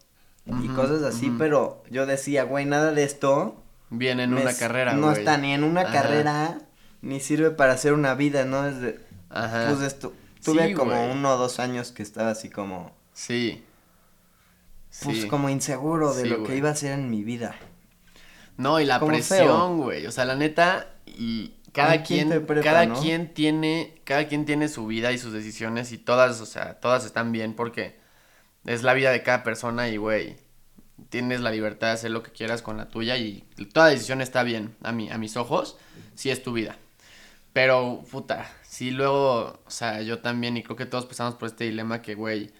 y 0.46 0.68
cosas 0.68 1.02
así. 1.02 1.32
Pero 1.38 1.82
yo 1.90 2.04
decía, 2.06 2.44
güey, 2.44 2.66
nada 2.66 2.92
de 2.92 3.04
esto. 3.04 3.56
Viene 3.88 4.24
en 4.24 4.34
una 4.34 4.52
carrera, 4.52 4.94
No 4.94 5.12
está 5.12 5.38
ni 5.38 5.52
en 5.54 5.62
una 5.62 5.84
carrera, 5.90 6.58
ni 7.04 7.20
sirve 7.20 7.50
para 7.50 7.74
hacer 7.74 7.92
una 7.92 8.14
vida, 8.14 8.44
¿no? 8.44 8.66
Es 8.66 8.80
de, 8.80 9.00
Ajá. 9.30 9.68
Pues 9.68 9.80
esto 9.82 10.12
Tuve 10.44 10.74
como 10.74 11.10
uno 11.10 11.34
o 11.34 11.36
dos 11.38 11.58
años 11.58 11.90
que 11.90 12.02
estaba 12.02 12.30
así 12.30 12.50
como. 12.50 12.94
Sí. 13.14 13.64
Pues 15.02 15.26
como 15.26 15.48
inseguro 15.48 16.14
de 16.14 16.26
lo 16.26 16.44
que 16.44 16.56
iba 16.56 16.70
a 16.70 16.76
ser 16.76 16.92
en 16.92 17.10
mi 17.10 17.24
vida. 17.24 17.56
No, 18.56 18.78
y 18.78 18.84
la 18.84 19.00
presión, 19.00 19.78
güey. 19.78 20.06
O 20.06 20.12
sea, 20.12 20.24
la 20.24 20.36
neta, 20.36 20.94
y 21.06 21.54
cada 21.72 22.02
quien, 22.02 22.46
cada 22.62 22.92
quien 22.92 23.34
tiene, 23.34 24.00
cada 24.04 24.28
quien 24.28 24.44
tiene 24.44 24.68
su 24.68 24.86
vida 24.86 25.10
y 25.10 25.18
sus 25.18 25.32
decisiones 25.32 25.90
y 25.90 25.98
todas, 25.98 26.40
o 26.40 26.46
sea, 26.46 26.78
todas 26.78 27.04
están 27.04 27.32
bien 27.32 27.54
porque 27.54 27.98
es 28.64 28.84
la 28.84 28.94
vida 28.94 29.10
de 29.10 29.22
cada 29.24 29.42
persona 29.42 29.88
y, 29.88 29.96
güey, 29.96 30.36
tienes 31.08 31.40
la 31.40 31.50
libertad 31.50 31.88
de 31.88 31.94
hacer 31.94 32.10
lo 32.12 32.22
que 32.22 32.30
quieras 32.30 32.62
con 32.62 32.76
la 32.76 32.88
tuya 32.88 33.16
y 33.16 33.44
toda 33.72 33.88
decisión 33.88 34.20
está 34.20 34.44
bien 34.44 34.76
a 34.82 34.92
mí, 34.92 35.10
a 35.10 35.18
mis 35.18 35.36
ojos, 35.36 35.76
si 36.14 36.30
es 36.30 36.42
tu 36.42 36.52
vida. 36.52 36.76
Pero, 37.54 38.04
puta, 38.10 38.50
sí, 38.62 38.90
luego, 38.90 39.62
o 39.64 39.70
sea, 39.70 40.02
yo 40.02 40.18
también, 40.18 40.56
y 40.56 40.64
creo 40.64 40.76
que 40.76 40.86
todos 40.86 41.06
pasamos 41.06 41.36
por 41.36 41.46
este 41.48 41.62
dilema 41.62 42.02
que, 42.02 42.16
güey, 42.16 42.52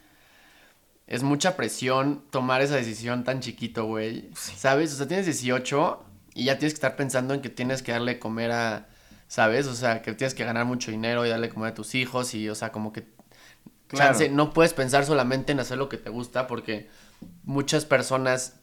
es 1.09 1.25
mucha 1.25 1.57
presión 1.57 2.23
tomar 2.31 2.63
esa 2.63 2.77
decisión 2.77 3.25
tan 3.25 3.41
chiquito, 3.41 3.87
güey. 3.87 4.31
¿Sabes? 4.35 4.95
O 4.95 4.97
sea, 4.97 5.09
tienes 5.09 5.27
18 5.27 6.05
y 6.35 6.45
ya 6.45 6.59
tienes 6.59 6.75
que 6.75 6.77
estar 6.77 6.95
pensando 6.95 7.35
en 7.35 7.43
que 7.43 7.49
tienes 7.49 7.83
que 7.83 7.91
darle 7.91 8.21
comer 8.21 8.53
a, 8.53 8.87
¿sabes? 9.27 9.67
O 9.67 9.75
sea, 9.75 10.01
que 10.01 10.15
tienes 10.15 10.33
que 10.33 10.45
ganar 10.45 10.65
mucho 10.65 10.93
dinero 10.93 11.27
y 11.27 11.29
darle 11.29 11.49
comer 11.49 11.73
a 11.73 11.75
tus 11.75 11.97
hijos 11.97 12.33
y, 12.35 12.49
o 12.49 12.55
sea, 12.55 12.71
como 12.71 12.93
que... 12.93 13.13
Claro. 13.89 14.17
no 14.31 14.53
puedes 14.53 14.75
pensar 14.75 15.05
solamente 15.05 15.51
en 15.51 15.59
hacer 15.59 15.77
lo 15.77 15.89
que 15.89 15.99
te 15.99 16.11
gusta 16.11 16.47
porque 16.47 16.89
muchas 17.43 17.85
personas 17.85 18.61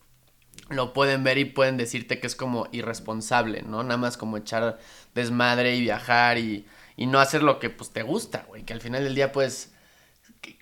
lo 0.72 0.94
pueden 0.94 1.24
ver 1.24 1.38
y 1.38 1.46
pueden 1.46 1.78
decirte 1.78 2.20
que 2.20 2.28
es 2.28 2.36
como 2.36 2.68
irresponsable, 2.72 3.62
¿no? 3.62 3.84
Nada 3.84 3.98
más 3.98 4.18
como 4.18 4.38
echar 4.38 4.80
desmadre 5.13 5.75
y 5.75 5.82
viajar 5.82 6.38
y, 6.38 6.66
y 6.98 7.06
no 7.08 7.20
hacer 7.20 7.44
lo 7.44 7.60
que 7.60 7.70
pues 7.70 7.92
te 7.92 8.04
gusta, 8.04 8.46
güey. 8.48 8.63
Que 8.63 8.74
al 8.74 8.82
final 8.82 9.04
del 9.04 9.16
día 9.16 9.32
pues 9.32 9.72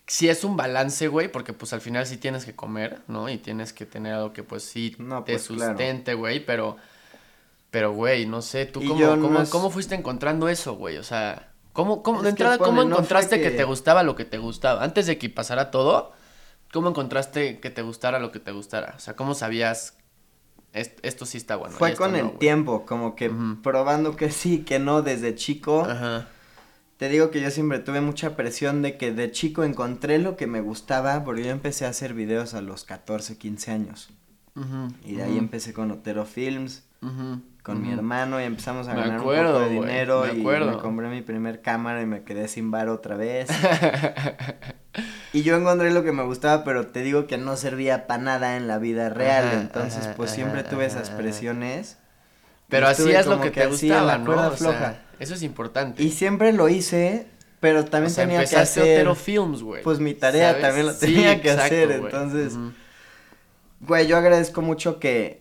sí 0.08 0.28
es 0.28 0.44
un 0.44 0.58
balance, 0.58 1.08
güey, 1.08 1.32
porque 1.32 1.54
pues 1.54 1.72
al 1.72 1.82
final 1.82 2.06
sí 2.06 2.18
tienes 2.18 2.44
que 2.44 2.56
comer, 2.56 3.02
¿no? 3.08 3.30
Y 3.30 3.38
tienes 3.38 3.74
que 3.74 3.86
tener 3.86 4.14
algo 4.14 4.34
que 4.34 4.44
pues 4.44 4.64
sí 4.64 4.96
te 4.98 5.04
pues, 5.34 5.44
sustente, 5.44 6.14
güey, 6.16 6.46
pero... 6.46 6.78
Pero, 7.72 7.94
güey, 7.94 8.26
no 8.26 8.42
sé, 8.42 8.66
¿tú 8.66 8.82
cómo, 8.84 9.48
cómo, 9.52 9.70
fuiste 9.70 9.94
encontrando 9.94 10.50
eso, 10.50 10.74
güey? 10.74 10.98
O 10.98 11.04
sea, 11.04 11.52
¿cómo, 11.72 12.02
cómo 12.02 12.24
de 12.24 12.30
entrada, 12.30 12.58
cómo 12.58 12.82
encontraste 12.82 13.40
que... 13.40 13.52
te 13.52 13.64
gustaba 13.64 14.02
lo 14.02 14.16
que 14.16 14.26
te 14.26 14.40
gustaba? 14.40 14.84
Antes 14.84 15.06
de 15.06 15.20
que 15.20 15.30
pasara 15.30 15.70
todo, 15.70 16.12
¿cómo 16.74 16.90
encontraste 16.90 17.60
que 17.60 17.70
te 17.70 17.84
gustara 17.84 18.18
lo 18.18 18.32
que 18.32 18.40
te 18.40 18.52
gustara? 18.52 18.96
O 18.98 19.00
sea, 19.00 19.16
¿cómo 19.16 19.36
sabías 19.36 19.99
esto 20.74 21.26
sí 21.26 21.38
está 21.38 21.56
bueno. 21.56 21.76
Fue 21.76 21.96
con 21.96 22.16
el 22.16 22.38
tiempo, 22.38 22.86
como 22.86 23.16
que 23.16 23.32
probando 23.64 24.16
que 24.16 24.32
sí, 24.32 24.60
que 24.60 24.80
no 24.80 25.02
desde 25.02 25.36
chico. 25.36 25.88
Te 26.98 27.08
digo 27.08 27.32
que 27.32 27.40
yo 27.40 27.50
siempre 27.50 27.80
tuve 27.80 28.02
mucha 28.02 28.36
presión 28.36 28.82
de 28.82 28.98
que 28.98 29.14
de 29.14 29.32
chico 29.32 29.64
encontré 29.64 30.20
lo 30.20 30.36
que 30.36 30.48
me 30.48 30.60
gustaba, 30.60 31.24
porque 31.24 31.46
yo 31.46 31.52
empecé 31.52 31.86
a 31.86 31.90
hacer 31.90 32.14
videos 32.14 32.54
a 32.54 32.62
los 32.62 32.84
14, 32.84 33.38
15 33.38 33.72
años. 33.72 34.10
y 35.06 35.16
de 35.16 35.24
ahí 35.24 35.38
empecé 35.38 35.72
con 35.74 35.92
Otero 35.92 36.26
Films, 36.26 36.84
con 37.64 37.82
mi 37.82 37.92
hermano, 37.92 38.42
y 38.42 38.44
empezamos 38.44 38.88
a 38.88 38.94
ganar 38.94 39.20
un 39.20 39.24
poco 39.24 39.60
de 39.60 39.70
dinero. 39.70 40.28
y 40.34 40.42
me 40.42 40.78
compré 40.78 41.10
mi 41.10 41.22
primer 41.22 41.62
cámara 41.62 42.02
y 42.02 42.06
me 42.06 42.24
quedé 42.24 42.48
sin 42.48 42.72
bar 42.72 42.90
otra 42.90 43.16
vez. 43.16 43.50
Y 45.32 45.44
yo 45.44 45.56
encontré 45.56 45.92
lo 45.92 46.04
que 46.04 46.12
me 46.12 46.24
gustaba, 46.24 46.64
pero 46.64 46.88
te 46.88 47.02
digo 47.02 47.28
que 47.28 47.38
no 47.38 47.56
servía 47.56 48.08
para 48.08 48.24
nada 48.24 48.58
en 48.58 48.68
la 48.68 48.80
vida 48.80 49.10
real. 49.10 49.50
entonces, 49.54 50.10
pues 50.18 50.32
siempre 50.32 50.64
tuve 50.64 50.86
esas 50.86 51.10
presiones. 51.12 51.98
Pero 52.68 52.88
hacías 52.88 53.26
lo 53.26 53.42
que, 53.42 53.52
te 53.52 53.66
gustaba, 53.66 54.18
¿no? 54.18 54.52
floja. 54.52 55.00
eso 55.20 55.34
es 55.34 55.44
importante. 55.44 56.04
Y 56.04 56.12
siempre 56.12 56.54
lo 56.54 56.70
hice, 56.70 57.28
pero 57.60 57.86
también 57.86 58.14
tenía 58.14 58.46
que 58.46 58.58
hacer. 58.58 59.16
Films, 59.16 59.64
güey. 59.64 59.84
Pues 59.84 60.00
mi 60.00 60.14
tarea 60.14 60.60
también 60.60 60.88
lo 60.88 60.96
tenía 60.96 61.42
que 61.42 61.52
hacer. 61.52 61.92
Entonces, 61.92 62.58
güey, 63.82 64.08
yo 64.08 64.18
agradezco 64.18 64.62
mucho 64.62 65.00
que 65.00 65.39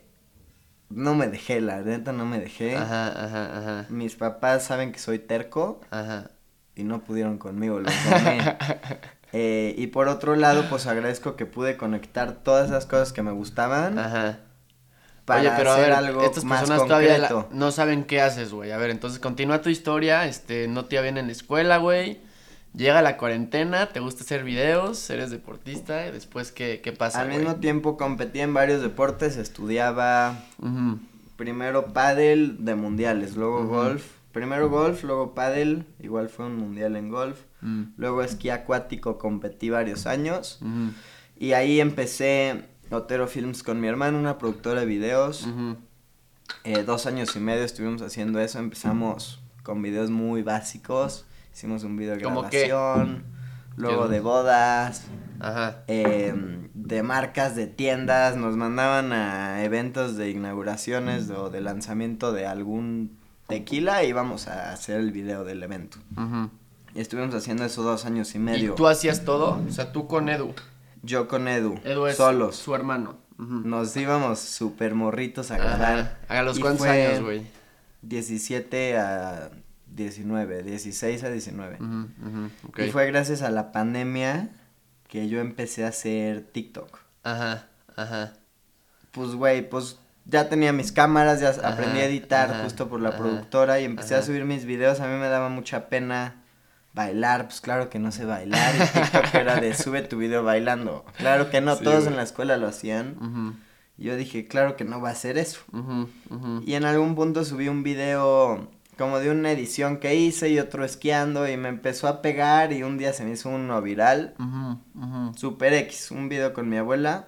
no 0.90 1.14
me 1.14 1.28
dejé, 1.28 1.61
la 1.61 1.80
neta 1.80 2.12
no 2.12 2.25
me 2.25 2.40
dejé. 2.40 2.76
Ajá, 2.76 3.09
ajá, 3.09 3.59
ajá. 3.59 3.87
Mis 3.88 4.16
papás 4.16 4.64
saben 4.64 4.92
que 4.92 4.99
soy 4.99 5.18
terco. 5.18 5.80
Ajá. 5.90 6.30
Y 6.75 6.85
no 6.85 7.00
pudieron 7.00 7.38
conmigo, 7.38 7.80
los 7.80 7.92
Eh, 9.33 9.75
y 9.76 9.88
por 9.88 10.09
otro 10.09 10.37
lado, 10.37 10.64
pues 10.71 10.87
agradezco 10.87 11.37
que 11.37 11.45
pude 11.45 11.76
conectar 11.76 12.33
todas 12.42 12.71
esas 12.71 12.87
cosas 12.87 13.12
que 13.12 13.23
me 13.23 13.30
gustaban. 13.30 13.99
Ajá. 13.99 14.38
Para 15.26 15.40
Oye, 15.40 15.50
pero 15.54 15.73
hacer 15.73 15.92
a 15.92 16.00
ver, 16.00 16.09
algo 16.09 16.23
estas 16.23 16.45
personas 16.47 16.87
todavía 16.87 17.28
no 17.50 17.71
saben 17.71 18.04
qué 18.04 18.23
haces, 18.23 18.50
güey. 18.50 18.73
A 18.73 18.78
ver, 18.78 18.88
entonces 18.88 19.21
continúa 19.21 19.61
tu 19.61 19.68
historia, 19.68 20.25
este, 20.25 20.68
no 20.68 20.87
te 20.87 20.99
bien 21.02 21.18
en 21.18 21.26
la 21.26 21.33
escuela, 21.33 21.76
güey. 21.76 22.21
Llega 22.75 23.03
la 23.03 23.17
cuarentena, 23.17 23.89
te 23.89 24.01
gusta 24.01 24.23
hacer 24.23 24.45
videos, 24.45 25.09
eres 25.11 25.31
deportista, 25.31 26.07
y 26.07 26.13
después, 26.13 26.53
¿qué, 26.53 26.81
qué 26.83 26.93
pasa, 26.93 27.23
Al 27.23 27.29
mismo 27.29 27.57
tiempo 27.57 27.97
competí 27.97 28.41
en 28.41 28.55
varios 28.55 28.83
deportes, 28.83 29.37
estudiaba 29.37 30.45
primero 31.37 31.93
pádel 31.93 32.65
de 32.65 32.75
mundiales, 32.75 33.37
luego 33.37 33.67
golf. 33.67 34.19
Primero 34.33 34.69
golf, 34.69 35.03
luego 35.05 35.35
pádel, 35.35 35.87
igual 36.01 36.29
fue 36.29 36.47
un 36.47 36.57
mundial 36.57 36.97
en 36.97 37.09
golf. 37.09 37.41
Mm. 37.61 37.85
Luego 37.97 38.23
esquí 38.23 38.51
acuático, 38.51 39.19
competí 39.19 39.71
varios 39.71 40.07
años. 40.07 40.61
Y 41.37 41.53
ahí 41.53 41.81
empecé 41.81 42.65
Otero 42.91 43.27
Films 43.27 43.63
con 43.63 43.81
mi 43.81 43.89
hermano, 43.89 44.19
una 44.19 44.39
productora 44.39 44.81
de 44.81 44.87
videos. 44.87 45.49
Eh, 46.65 46.83
dos 46.83 47.07
años 47.07 47.35
y 47.37 47.41
medio 47.41 47.65
estuvimos 47.65 48.03
haciendo 48.03 48.41
eso. 48.41 48.59
Empezamos 48.59 49.41
con 49.63 49.81
videos 49.81 50.11
muy 50.11 50.43
básicos. 50.43 51.25
Hicimos 51.59 51.83
un 51.83 51.97
video 51.97 52.15
de 52.15 52.21
grabación. 52.21 53.25
Luego 53.75 54.07
de 54.07 54.21
bodas. 54.21 55.07
Em, 55.88 56.69
de 56.73 57.03
marcas, 57.03 57.57
de 57.57 57.67
tiendas. 57.67 58.37
Nos 58.37 58.57
mandaban 58.57 59.12
a 59.12 59.65
eventos 59.65 60.17
de 60.17 60.31
inauguraciones 60.31 61.29
o 61.31 61.50
de 61.50 61.61
lanzamiento 61.61 62.33
de 62.33 62.47
algún 62.47 63.19
tequila 63.49 64.05
y 64.05 64.11
íbamos 64.11 64.47
a 64.47 64.71
hacer 64.73 65.00
el 65.00 65.11
video 65.11 65.43
del 65.43 65.61
evento. 65.65 65.99
Y 66.95 67.00
estuvimos 67.00 67.35
haciendo 67.35 67.65
eso 67.65 67.83
dos 67.83 68.05
años 68.05 68.37
y 68.37 68.38
medio. 68.38 68.75
¿Y 68.75 68.77
tú 68.77 68.87
hacías 68.87 69.25
todo? 69.25 69.61
O 69.69 69.73
sea, 69.73 69.91
tú 69.91 70.07
con 70.07 70.29
Edu. 70.29 70.55
Yo 71.03 71.27
con 71.27 71.49
Edu. 71.49 71.81
Edu 71.83 72.07
es 72.07 72.17
solos. 72.17 72.55
su 72.55 72.73
hermano. 72.73 73.17
Nos 73.37 73.97
íbamos 73.97 74.38
súper 74.38 74.95
morritos 74.95 75.50
a 75.50 75.59
grabar. 75.59 76.21
¿A 76.29 76.41
los 76.43 76.61
cuántos 76.61 76.87
años, 76.87 77.21
güey? 77.21 77.43
17 78.03 78.97
a 78.97 79.50
19, 79.99 80.62
16 80.62 81.25
a 81.25 81.31
19. 81.31 81.78
Y 82.78 82.90
fue 82.90 83.07
gracias 83.07 83.43
a 83.43 83.50
la 83.50 83.73
pandemia 83.73 84.49
que 85.09 85.28
yo 85.28 85.40
empecé 85.40 85.85
a 85.85 85.88
hacer 85.88 86.43
TikTok. 86.43 86.99
Ajá, 87.25 87.67
ajá. 87.97 88.33
Pues, 89.11 89.31
güey, 89.33 89.69
pues 89.69 89.99
ya 90.25 90.49
tenía 90.49 90.73
mis 90.73 90.93
cámaras, 90.93 91.40
ya 91.40 91.50
aprendí 91.69 91.99
a 92.00 92.05
editar 92.05 92.62
justo 92.62 92.88
por 92.88 93.00
la 93.00 93.17
productora 93.17 93.81
y 93.81 93.85
empecé 93.85 94.14
a 94.14 94.23
subir 94.23 94.45
mis 94.45 94.64
videos. 94.64 95.00
A 95.00 95.09
mí 95.09 95.19
me 95.19 95.28
daba 95.28 95.49
mucha 95.49 95.88
pena 95.88 96.43
bailar, 96.95 97.45
pues 97.47 97.61
claro 97.61 97.90
que 97.90 97.99
no 97.99 98.12
sé 98.12 98.25
bailar. 98.25 98.75
Y 98.75 98.78
TikTok 98.78 99.35
era 99.35 99.57
de 99.57 99.75
sube 99.75 100.02
tu 100.02 100.19
video 100.19 100.45
bailando. 100.45 101.05
Claro 101.17 101.50
que 101.50 101.61
no, 101.61 101.76
todos 101.76 102.07
en 102.07 102.17
la 102.17 102.23
escuela 102.23 102.57
lo 102.57 102.69
hacían. 102.69 103.59
Y 103.97 104.05
yo 104.05 104.17
dije, 104.17 104.47
claro 104.47 104.76
que 104.76 104.85
no 104.85 105.00
va 105.00 105.11
a 105.11 105.14
ser 105.14 105.38
eso. 105.38 105.61
y 106.64 106.75
en 106.75 106.85
algún 106.85 107.14
punto 107.14 107.45
subí 107.45 107.69
un 107.69 107.83
video 107.83 108.71
como 108.99 109.21
de 109.21 109.31
una 109.31 109.52
edición 109.52 109.99
que 109.99 110.17
hice 110.17 110.50
y 110.50 110.59
otro 110.59 110.85
esquiando 110.85 111.49
y 111.49 111.57
me 111.57 111.69
empezó 111.69 112.09
a 112.09 112.21
pegar 112.21 112.73
y 112.73 112.83
un 112.83 112.99
día 112.99 113.12
se 113.12 113.25
me 113.25 113.31
hizo 113.31 113.49
uno 113.49 113.81
viral. 113.81 114.35
Super 115.37 115.73
X, 115.73 116.11
un 116.11 116.28
video 116.28 116.52
con 116.52 116.69
mi 116.69 116.76
abuela. 116.76 117.26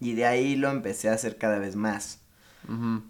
Y 0.00 0.14
de 0.14 0.24
ahí 0.24 0.56
lo 0.56 0.70
empecé 0.70 1.10
a 1.10 1.12
hacer 1.12 1.36
cada 1.36 1.58
vez 1.58 1.76
más. 1.76 2.20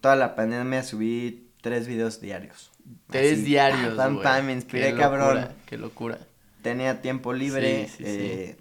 Toda 0.01 0.17
la 0.17 0.35
pandemia 0.35 0.83
subí 0.83 1.49
tres 1.61 1.87
videos 1.87 2.21
diarios. 2.21 2.73
Tres 3.09 3.45
diarios, 3.45 3.95
Pam, 3.95 4.23
pam, 4.23 4.47
me 4.47 4.53
inspiré, 4.53 4.95
cabrón. 4.97 5.49
Qué 5.67 5.79
locura. 5.79 6.19
Tenía 6.63 7.01
tiempo 7.01 7.33
libre, 7.33 7.89
eh, 8.01 8.57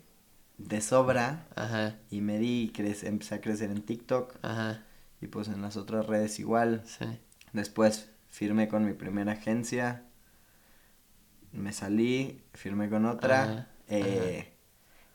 de 0.60 0.82
sobra. 0.82 1.48
Ajá. 1.56 1.96
Y 2.12 2.22
me 2.22 2.38
di 2.38 2.72
y 2.76 3.08
empecé 3.08 3.36
a 3.36 3.42
crecer 3.42 3.72
en 3.72 3.82
TikTok. 3.82 4.36
Ajá. 4.44 4.84
Y 5.22 5.28
pues 5.28 5.48
en 5.48 5.64
las 5.64 5.76
otras 5.76 6.06
redes 6.06 6.40
igual. 6.40 6.84
Sí. 6.86 7.06
Después 7.52 8.10
firmé 8.36 8.68
con 8.68 8.86
mi 8.86 8.92
primera 8.94 9.32
agencia. 9.32 10.04
Me 11.54 11.72
salí, 11.72 12.42
firmé 12.54 12.90
con 12.90 13.06
otra. 13.06 13.70
Eh, 13.88 14.52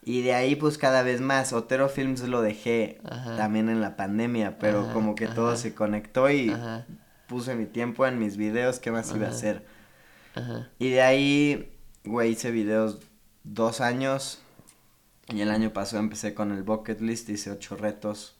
Y 0.03 0.23
de 0.23 0.33
ahí, 0.33 0.57
pues 0.57 0.79
cada 0.79 1.03
vez 1.03 1.21
más. 1.21 1.53
Otero 1.53 1.91
Films 1.91 2.23
lo 2.23 2.41
dejé 2.41 2.99
Ajá. 3.05 3.37
también 3.37 3.69
en 3.69 3.83
la 3.83 3.95
pandemia, 3.97 4.59
pero 4.59 4.91
como 4.95 5.15
que 5.15 5.27
todo 5.29 5.55
se 5.57 5.75
conectó 5.75 6.31
y 6.31 6.51
puse 7.29 7.55
mi 7.55 7.67
tiempo 7.67 8.07
en 8.07 8.19
mis 8.19 8.39
videos. 8.39 8.79
¿Qué 8.79 8.91
más 8.91 9.15
iba 9.15 9.27
a 9.27 9.31
hacer? 9.31 9.67
ajá. 10.35 10.71
Y 10.79 10.89
de 10.89 11.03
ahí, 11.03 11.77
güey, 12.05 12.31
hice 12.31 12.51
videos 12.51 13.01
dos 13.45 13.83
años. 13.83 14.41
Y 15.29 15.43
el 15.43 15.51
año 15.51 15.73
pasado 15.75 16.03
empecé 16.03 16.33
con 16.33 16.53
el 16.53 16.63
bucket 16.63 17.01
list, 17.03 17.29
hice 17.29 17.51
ocho 17.53 17.77
retos 17.77 18.37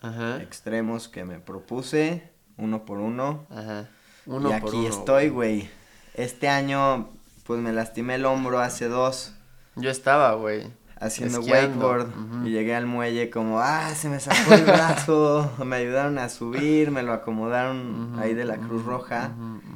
Ajá. 0.00 0.40
extremos 0.42 1.08
que 1.08 1.24
me 1.24 1.40
propuse, 1.40 2.30
uno 2.58 2.84
por 2.84 2.98
uno. 2.98 3.46
Ajá. 3.50 3.88
Uno 4.30 4.48
y 4.48 4.60
por 4.60 4.68
aquí 4.68 4.78
uno, 4.78 4.88
estoy, 4.88 5.28
güey. 5.28 5.68
Este 6.14 6.48
año, 6.48 7.08
pues 7.44 7.60
me 7.60 7.72
lastimé 7.72 8.14
el 8.14 8.24
hombro 8.24 8.60
hace 8.60 8.86
dos, 8.86 9.34
Yo 9.74 9.90
estaba, 9.90 10.34
güey. 10.34 10.68
haciendo 11.00 11.40
Esquiando, 11.40 11.88
wakeboard. 11.88 12.46
Y 12.46 12.50
llegué 12.50 12.76
al 12.76 12.86
muelle 12.86 13.28
como, 13.28 13.58
ah, 13.58 13.92
se 13.96 14.08
me 14.08 14.20
sacó 14.20 14.54
el 14.54 14.64
brazo. 14.64 15.50
me 15.64 15.76
ayudaron 15.76 16.18
a 16.18 16.28
subir, 16.28 16.92
me 16.92 17.02
lo 17.02 17.12
acomodaron 17.12 18.16
ahí 18.20 18.34
de 18.34 18.44
la 18.44 18.58
Cruz 18.58 18.84
Roja. 18.84 19.32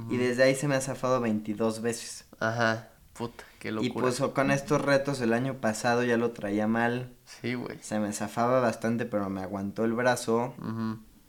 Y 0.08 0.18
desde 0.18 0.44
ahí 0.44 0.54
se 0.54 0.68
me 0.68 0.76
ha 0.76 0.80
zafado 0.80 1.20
22 1.20 1.82
veces. 1.82 2.25
Ajá. 2.38 2.90
Puta, 3.14 3.44
qué 3.58 3.73
locura. 3.73 3.88
Y 3.88 3.90
pues 3.92 4.20
con 4.32 4.52
estos 4.52 4.80
retos 4.80 5.20
el 5.20 5.32
año 5.32 5.54
pasado 5.54 6.04
ya 6.04 6.16
lo 6.16 6.30
traía 6.30 6.68
mal. 6.68 7.12
Sí, 7.25 7.54
güey. 7.54 7.78
Se 7.80 7.99
me 7.99 8.12
zafaba 8.12 8.61
bastante, 8.61 9.04
pero 9.04 9.28
me 9.30 9.42
aguantó 9.42 9.84
el 9.84 9.94
brazo. 9.94 10.54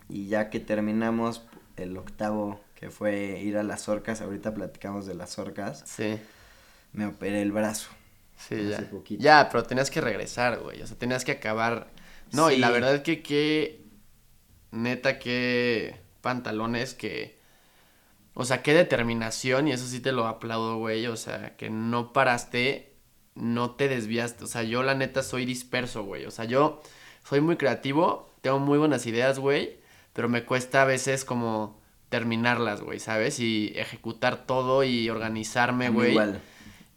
Y 0.09 0.27
ya 0.27 0.51
que 0.51 0.59
terminamos 0.59 1.43
el 1.75 1.97
octavo, 1.97 2.59
que 2.85 2.91
fue 2.91 3.39
ir 3.41 3.57
a 3.57 3.63
las 3.63 3.89
orcas, 3.89 4.21
ahorita 4.21 4.53
platicamos 4.53 5.07
de 5.07 5.15
las 5.15 5.39
orcas, 5.39 5.83
Sí. 5.87 6.19
me 6.93 7.07
operé 7.07 7.41
el 7.41 7.51
brazo. 7.51 7.89
Sí, 8.37 8.53
Hace 8.53 8.69
ya. 8.83 8.89
poquito. 8.91 9.23
Ya, 9.23 9.49
pero 9.51 9.63
tenías 9.63 9.89
que 9.89 10.01
regresar, 10.01 10.59
güey. 10.59 10.83
O 10.83 10.87
sea, 10.87 10.95
tenías 10.95 11.25
que 11.25 11.31
acabar. 11.31 11.87
No, 12.31 12.51
y 12.51 12.57
la 12.57 12.69
verdad 12.69 13.01
que 13.01 13.23
qué. 13.23 13.81
Neta, 14.71 15.17
qué 15.17 15.99
pantalones 16.21 16.93
que. 16.93 17.39
O 18.35 18.45
sea, 18.45 18.61
qué 18.61 18.73
determinación, 18.75 19.67
y 19.67 19.71
eso 19.71 19.87
sí 19.87 19.99
te 19.99 20.11
lo 20.11 20.27
aplaudo, 20.27 20.77
güey. 20.77 21.07
O 21.07 21.15
sea, 21.15 21.55
que 21.57 21.71
no 21.71 22.13
paraste, 22.13 22.93
no 23.33 23.71
te 23.71 23.87
desviaste. 23.87 24.43
O 24.43 24.47
sea, 24.47 24.61
yo 24.61 24.83
la 24.83 24.93
neta 24.93 25.23
soy 25.23 25.45
disperso, 25.45 26.03
güey. 26.03 26.25
O 26.27 26.31
sea, 26.31 26.45
yo 26.45 26.83
soy 27.23 27.41
muy 27.41 27.55
creativo, 27.55 28.29
tengo 28.41 28.59
muy 28.59 28.77
buenas 28.77 29.07
ideas, 29.07 29.39
güey. 29.39 29.79
Pero 30.13 30.29
me 30.29 30.43
cuesta 30.45 30.83
a 30.83 30.85
veces 30.85 31.25
como 31.25 31.83
terminarlas, 32.09 32.81
güey, 32.81 32.99
¿sabes? 32.99 33.39
Y 33.39 33.73
ejecutar 33.75 34.45
todo 34.45 34.83
y 34.83 35.09
organizarme, 35.09 35.89
güey. 35.89 36.11
Igual. 36.11 36.41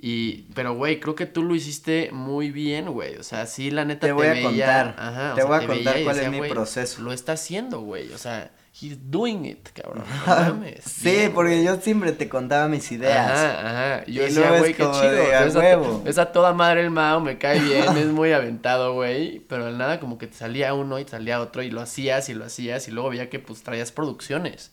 Y, 0.01 0.43
pero, 0.55 0.75
güey, 0.75 1.01
creo 1.01 1.17
que 1.17 1.27
tú 1.27 1.43
lo 1.43 1.57
hiciste 1.57 2.11
muy 2.13 2.53
bien, 2.53 2.91
güey. 2.93 3.17
O 3.17 3.25
sea, 3.25 3.47
sí, 3.47 3.71
la 3.73 3.85
neta 3.85 4.07
Te 4.07 4.13
voy 4.13 4.29
a 4.29 4.41
contar, 4.43 4.95
Ajá, 4.97 5.33
o 5.33 5.35
te 5.35 5.41
sea, 5.41 5.49
voy 5.51 5.57
a 5.57 5.61
te 5.61 5.67
contar 5.67 6.03
cuál 6.05 6.19
es 6.21 6.31
mi 6.31 6.39
"Güey, 6.39 6.51
proceso". 6.51 7.03
Lo 7.03 7.13
está 7.13 7.33
haciendo, 7.33 7.81
güey. 7.81 8.13
O 8.13 8.19
sea, 8.19 8.53
he's 8.81 8.97
doing 9.11 9.45
it, 9.45 9.71
cabrón. 9.75 10.05
No 10.27 10.37
mames. 10.53 10.85
Sí, 10.85 11.11
bien, 11.11 11.33
porque 11.35 11.65
yo 11.65 11.81
siempre 11.81 12.13
te 12.13 12.29
contaba 12.29 12.69
mis 12.69 12.93
ideas. 12.93 13.29
Ajá, 13.29 13.97
ajá. 13.97 14.05
Yo 14.07 14.23
Y 14.23 14.27
decía, 14.27 14.57
güey, 14.57 14.73
qué 14.73 14.85
como 14.85 15.01
chido. 15.01 15.11
de, 15.15 15.35
"A 15.35 15.45
es, 15.47 15.57
a, 15.57 15.59
huevo". 15.59 16.03
es 16.07 16.19
a 16.19 16.31
toda 16.31 16.53
madre 16.55 16.83
el 16.83 16.91
Mao, 16.93 17.21
me 17.21 17.37
cae 17.39 17.59
bien, 17.59 17.83
es 17.97 18.07
muy 18.07 18.31
aventado, 18.31 18.95
güey. 18.95 19.41
Pero 19.49 19.65
de 19.67 19.73
nada, 19.73 19.99
como 19.99 20.17
que 20.17 20.29
te 20.29 20.35
salía 20.37 20.75
uno 20.75 21.01
y 21.01 21.07
te 21.07 21.11
salía 21.11 21.41
otro 21.41 21.61
y 21.65 21.73
lo 21.73 21.81
hacías 21.81 22.29
y 22.29 22.35
lo 22.35 22.45
hacías. 22.45 22.87
Y 22.87 22.93
luego 22.93 23.11
veía 23.11 23.29
que, 23.29 23.41
pues, 23.41 23.65
traías 23.65 23.91
producciones. 23.91 24.71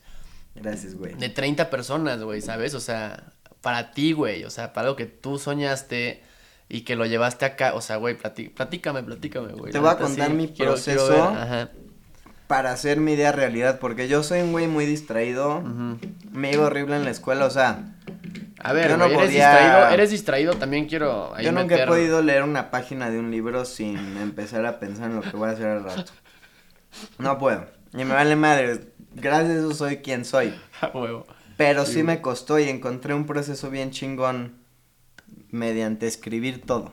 Gracias, 0.60 0.94
güey. 0.94 1.14
De 1.14 1.28
30 1.28 1.70
personas, 1.70 2.22
güey, 2.22 2.40
¿sabes? 2.40 2.74
O 2.74 2.80
sea, 2.80 3.32
para 3.60 3.92
ti, 3.92 4.12
güey, 4.12 4.44
o 4.44 4.50
sea, 4.50 4.72
para 4.72 4.86
algo 4.88 4.96
que 4.96 5.06
tú 5.06 5.38
soñaste 5.38 6.22
y 6.68 6.80
que 6.82 6.96
lo 6.96 7.06
llevaste 7.06 7.44
acá, 7.44 7.74
o 7.74 7.80
sea, 7.80 7.96
güey, 7.96 8.16
platí- 8.18 8.52
platícame, 8.52 9.02
platícame, 9.02 9.52
güey. 9.52 9.72
Te 9.72 9.78
voy 9.78 9.90
a 9.90 9.96
contar 9.98 10.30
mi 10.30 10.48
quiero- 10.48 10.72
proceso. 10.72 11.22
Ajá. 11.24 11.70
Para 12.46 12.70
hacer 12.72 13.00
mi 13.00 13.12
idea 13.14 13.32
realidad, 13.32 13.78
porque 13.80 14.06
yo 14.06 14.22
soy 14.22 14.40
un 14.40 14.52
güey 14.52 14.68
muy 14.68 14.86
distraído. 14.86 15.58
ujú. 15.58 15.98
Me 16.32 16.52
iba 16.52 16.66
horrible 16.66 16.94
en 16.96 17.04
la 17.04 17.10
escuela, 17.10 17.44
o 17.46 17.50
sea, 17.50 17.92
A 18.62 18.72
ver, 18.72 18.88
Yo 18.90 18.96
no 18.96 19.04
güey, 19.04 19.16
eres 19.18 19.30
distraído, 19.30 19.88
eres 19.90 20.10
distraído, 20.10 20.54
también 20.54 20.86
quiero 20.86 21.34
ahí 21.36 21.44
yo 21.44 21.52
nunca 21.52 21.64
meter- 21.74 21.80
he 21.82 21.86
podido 21.86 22.22
leer 22.22 22.42
una 22.42 22.70
página 22.70 23.10
de 23.10 23.18
un 23.18 23.30
libro 23.30 23.64
sin 23.64 24.16
empezar 24.16 24.64
a 24.66 24.80
pensar 24.80 25.10
en 25.10 25.16
lo 25.16 25.22
que 25.22 25.36
voy 25.36 25.50
a 25.50 25.52
hacer 25.52 25.66
al 25.68 25.84
rato. 25.84 26.10
No 27.18 27.38
puedo. 27.38 27.66
Y 27.92 27.98
me 27.98 28.14
vale 28.14 28.34
madre. 28.34 28.80
Gracias 29.16 29.56
a 29.56 29.58
eso 29.60 29.74
soy 29.74 29.96
quien 29.98 30.24
soy. 30.24 30.54
A 30.80 30.88
huevo. 30.96 31.26
Pero 31.56 31.86
Sí, 31.86 31.94
sí, 31.94 32.02
me 32.02 32.20
costó 32.20 32.58
y 32.58 32.64
encontré 32.68 33.14
un 33.14 33.26
proceso 33.26 33.70
bien 33.70 33.90
chingón 33.90 34.58
mediante 35.50 36.06
escribir 36.06 36.62
todo. 36.62 36.92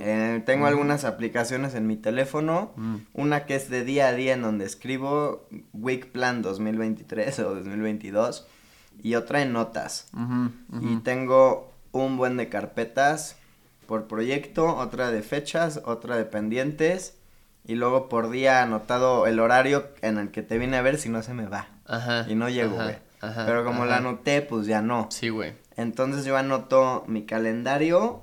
Eh, 0.00 0.40
tengo 0.46 0.66
algunas 0.66 1.04
aplicaciones 1.04 1.74
en 1.74 1.88
mi 1.88 1.96
teléfono. 1.96 2.70
Mm. 2.76 2.96
Una 3.14 3.44
que 3.44 3.56
es 3.56 3.68
de 3.68 3.84
día 3.84 4.06
a 4.06 4.12
día 4.12 4.34
en 4.34 4.42
donde 4.42 4.64
escribo 4.64 5.48
Week 5.72 6.12
Plan 6.12 6.42
2023 6.42 7.40
o 7.40 7.56
2022 7.56 8.46
y 9.02 9.16
otra 9.16 9.42
en 9.42 9.52
notas. 9.52 10.10
Y 10.80 10.96
tengo 10.98 11.72
un 11.90 12.16
buen 12.16 12.36
de 12.36 12.48
carpetas 12.48 13.36
por 13.86 14.06
proyecto, 14.06 14.76
otra 14.76 15.10
de 15.10 15.22
fechas, 15.22 15.80
otra 15.84 16.16
de 16.16 16.24
pendientes 16.24 17.17
y 17.68 17.76
luego 17.76 18.08
por 18.08 18.30
día 18.30 18.62
anotado 18.62 19.26
el 19.28 19.38
horario 19.38 19.86
en 20.02 20.18
el 20.18 20.30
que 20.32 20.42
te 20.42 20.58
vine 20.58 20.76
a 20.76 20.82
ver 20.82 20.98
si 20.98 21.08
no 21.08 21.22
se 21.22 21.34
me 21.34 21.46
va. 21.46 21.68
Ajá. 21.86 22.26
Y 22.28 22.34
no 22.34 22.48
llego, 22.48 22.74
güey. 22.74 22.96
ajá, 23.20 23.46
Pero 23.46 23.64
como 23.64 23.84
la 23.84 23.98
anoté, 23.98 24.42
pues 24.42 24.66
ya 24.66 24.82
no. 24.82 25.06
Sí, 25.12 25.28
güey. 25.28 25.52
Entonces 25.76 26.24
yo 26.24 26.36
anoto 26.36 27.04
mi 27.06 27.24
calendario, 27.26 28.22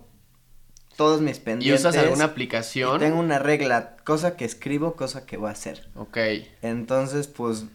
todos 0.97 1.21
mis 1.21 1.37
¿Y 1.37 1.41
pendientes. 1.41 1.79
usas 1.81 1.95
alguna 1.97 2.23
y 2.25 2.27
aplicación? 2.27 2.99
tengo 2.99 3.19
una 3.19 3.39
regla, 3.39 3.95
cosa 4.03 4.35
que 4.35 4.45
escribo, 4.45 4.95
cosa 4.95 5.25
que 5.25 5.37
voy 5.37 5.49
a 5.49 5.51
hacer. 5.53 5.87
Ok. 5.95 6.17
Entonces, 6.61 7.27
pues, 7.27 7.65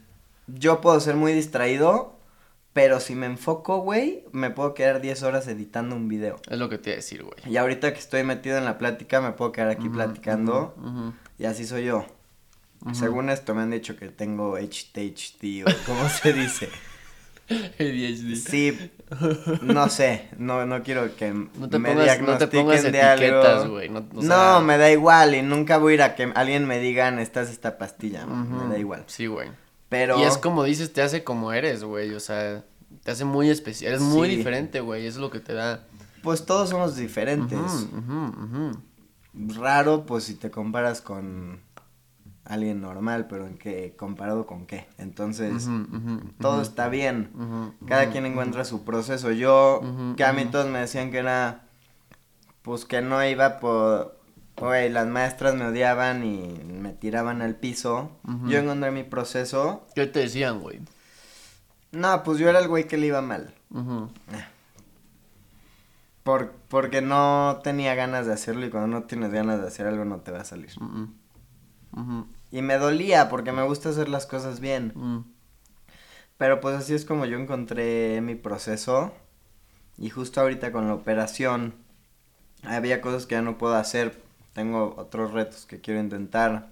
yo 0.49 0.81
puedo 0.81 0.99
ser 1.01 1.17
muy 1.17 1.33
distraído, 1.33 2.19
pero 2.73 3.01
si 3.01 3.15
me 3.15 3.27
enfoco, 3.27 3.79
güey, 3.79 4.25
me 4.33 4.51
puedo 4.51 4.75
quedar 4.75 5.01
10 5.01 5.23
horas 5.23 5.47
editando 5.49 5.97
un 5.97 6.09
video. 6.09 6.37
Es 6.49 6.59
lo 6.59 6.69
que 6.69 6.79
te 6.79 6.91
iba 6.91 6.95
a 6.95 6.97
decir, 6.97 7.23
güey. 7.23 7.37
Y 7.47 7.57
ahorita 7.57 7.93
que 7.93 7.99
estoy 7.99 8.23
metido 8.25 8.59
en 8.59 8.65
la 8.65 8.79
plática, 8.79 9.21
me 9.21 9.33
puedo 9.33 9.53
quedar 9.53 9.71
aquí 9.71 9.89
platicando. 9.89 10.75
ujú. 10.77 11.13
Y 11.41 11.47
así 11.47 11.67
soy 11.67 11.85
yo. 11.87 12.05
Según 12.93 13.29
esto 13.31 13.55
me 13.55 13.63
han 13.63 13.71
dicho 13.71 13.97
que 13.97 14.09
tengo 14.09 14.57
HTHD 14.57 15.65
o 15.67 15.71
cómo 15.87 16.09
se 16.09 16.33
dice. 16.33 16.69
ADHD. 17.51 18.37
Sí, 18.37 18.91
no 19.63 19.89
sé, 19.89 20.29
no, 20.39 20.65
no 20.67 20.83
quiero 20.85 21.17
que 21.17 21.33
No 21.33 21.69
te 21.69 21.79
me 21.81 21.91
pongas, 21.91 22.21
no 22.21 22.39
te 22.39 22.47
diagnostiquen 22.47 22.67
pongas 22.67 22.83
de 22.93 23.03
algo. 23.03 23.43
No, 23.91 24.21
o 24.21 24.23
no, 24.23 24.61
me 24.61 24.79
da 24.79 24.91
igual 24.93 25.35
y 25.35 25.43
nunca 25.43 25.79
voy 25.79 25.93
a 25.93 25.95
ir 25.97 26.03
a 26.03 26.15
que 26.15 26.31
alguien 26.35 26.67
me 26.67 26.79
diga, 26.79 27.11
necesitas 27.11 27.51
esta 27.51 27.77
pastilla, 27.77 28.25
me 28.27 28.69
da 28.73 28.79
igual. 28.79 29.03
Sí, 29.09 29.27
güey. 29.27 29.49
Pero 29.89 30.21
Y 30.21 30.23
es 30.23 30.39
como 30.39 30.63
dices, 30.63 30.93
te 30.93 31.03
hace 31.03 31.25
como 31.25 31.53
eres, 31.53 31.83
güey. 31.83 32.15
O 32.15 32.21
sea, 32.21 32.63
te 33.03 33.11
hace 33.11 33.25
muy 33.25 33.51
especial. 33.51 33.93
Eres 33.95 34.03
muy 34.03 34.29
Sí. 34.31 34.37
diferente, 34.37 34.81
güey. 34.81 35.05
Eso 35.07 35.19
es 35.19 35.23
lo 35.23 35.31
que 35.31 35.41
te 35.41 35.53
da. 35.55 35.85
pues 36.23 36.45
todos 36.47 36.69
somos 36.71 36.97
diferentes. 36.97 37.59
Ujú, 37.59 38.27
ujú. 38.45 38.83
Raro 39.33 40.07
pues 40.07 40.25
si 40.25 40.35
te 40.35 40.51
comparas 40.51 41.01
con 41.01 41.61
alguien 42.45 42.81
normal, 42.81 43.27
pero 43.29 43.47
en 43.47 43.57
qué 43.59 43.95
comparado 43.97 44.45
con 44.47 44.67
qué. 44.67 44.89
Entonces, 44.99 45.69
todo 46.41 46.63
está 46.63 46.89
bien. 46.89 47.31
Cada 47.87 48.11
quien 48.11 48.27
encuentra 48.27 48.65
su 48.65 48.85
proceso. 48.85 49.31
Yo, 49.31 49.81
que 50.17 50.25
a 50.25 50.33
mí 50.33 50.45
todos 50.47 50.67
me 50.69 50.81
decían 50.81 51.11
que 51.11 51.19
era, 51.19 51.63
pues 52.63 52.85
que 52.85 53.03
no 53.03 53.25
iba 53.25 53.61
por, 53.61 54.19
güey, 54.57 54.91
las 54.91 55.07
maestras 55.07 55.55
me 55.55 55.67
odiaban 55.67 56.25
y 56.25 56.61
me 56.65 56.93
tiraban 56.93 57.41
al 57.41 57.55
piso. 57.55 58.11
Yo 58.47 58.59
encontré 58.59 58.91
mi 58.91 59.05
proceso. 59.05 59.87
¿Qué 59.95 60.07
te 60.07 60.21
decían, 60.21 60.61
güey? 60.61 60.81
No, 61.93 62.23
pues 62.25 62.39
yo 62.39 62.49
era 62.49 62.59
el 62.59 62.69
güey 62.69 62.87
que 62.89 62.97
le 62.97 63.07
iba 63.07 63.21
mal. 63.23 63.55
Ujú. 63.71 64.09
Por, 66.23 66.53
porque 66.69 67.01
no 67.01 67.61
tenía 67.65 67.95
ganas 67.95 68.27
de 68.27 68.33
hacerlo 68.33 68.67
y 68.67 68.71
cuando 68.71 68.89
no 68.89 69.05
tienes 69.05 69.33
ganas 69.33 69.61
de 69.61 69.69
hacer 69.69 69.87
algo 69.87 70.05
no 70.05 70.21
te 70.21 70.31
va 70.31 70.41
a 70.41 70.45
salir. 70.45 70.71
Ujú. 70.81 71.09
Ujú. 71.97 72.27
Y 72.51 72.63
me 72.63 72.77
dolía 72.79 73.29
porque 73.29 73.53
me 73.53 73.63
gusta 73.63 73.89
hacer 73.89 74.09
las 74.09 74.27
cosas 74.27 74.61
bien. 74.61 74.93
Ujú. 74.95 75.25
Pero 76.37 76.61
pues 76.61 76.77
así 76.77 76.95
es 76.95 77.05
como 77.05 77.25
yo 77.25 77.39
encontré 77.39 78.21
mi 78.21 78.35
proceso. 78.35 79.13
Y 79.99 80.11
justo 80.11 80.41
ahorita 80.41 80.73
con 80.73 80.89
la 80.89 80.95
operación 80.95 81.75
había 82.65 83.01
cosas 83.01 83.27
que 83.27 83.35
ya 83.35 83.43
no 83.43 83.59
puedo 83.59 83.75
hacer. 83.75 84.23
Tengo 84.55 84.95
otros 84.97 85.33
retos 85.33 85.67
que 85.67 85.81
quiero 85.81 86.01
intentar. 86.01 86.71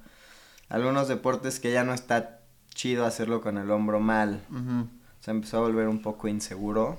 Algunos 0.68 1.08
deportes 1.08 1.61
que 1.61 1.72
ya 1.72 1.84
no 1.84 1.94
está 1.94 2.40
chido 2.74 3.04
hacerlo 3.04 3.40
con 3.40 3.58
el 3.58 3.70
hombro 3.70 4.00
mal. 4.00 4.42
Ujú. 4.50 4.88
Se 5.20 5.30
empezó 5.30 5.58
a 5.58 5.61
volver 5.61 5.88
un 5.88 6.02
poco 6.02 6.28
inseguro. 6.28 6.98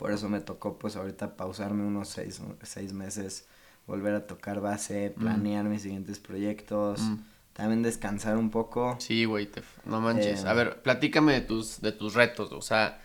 Por 0.00 0.12
eso 0.12 0.30
me 0.30 0.40
tocó 0.40 0.78
pues 0.78 0.96
ahorita 0.96 1.36
pausarme 1.36 1.84
unos 1.84 2.08
seis, 2.08 2.40
seis 2.62 2.94
meses. 2.94 3.44
Volver 3.86 4.14
a 4.14 4.26
tocar 4.26 4.62
base, 4.62 5.10
planear 5.10 5.66
mis 5.66 5.82
siguientes 5.82 6.18
proyectos. 6.18 7.00
Mm. 7.02 7.16
También 7.52 7.82
descansar 7.82 8.38
un 8.38 8.48
poco. 8.50 8.96
Sí, 8.98 9.26
güey, 9.26 9.44
te- 9.44 9.62
no 9.84 10.00
manches. 10.00 10.42
Eh, 10.44 10.48
A 10.48 10.54
ver, 10.54 10.80
platícame 10.80 11.34
de 11.34 11.40
tus, 11.42 11.82
de 11.82 11.92
tus 11.92 12.14
retos, 12.14 12.50
o 12.52 12.62
sea, 12.62 12.98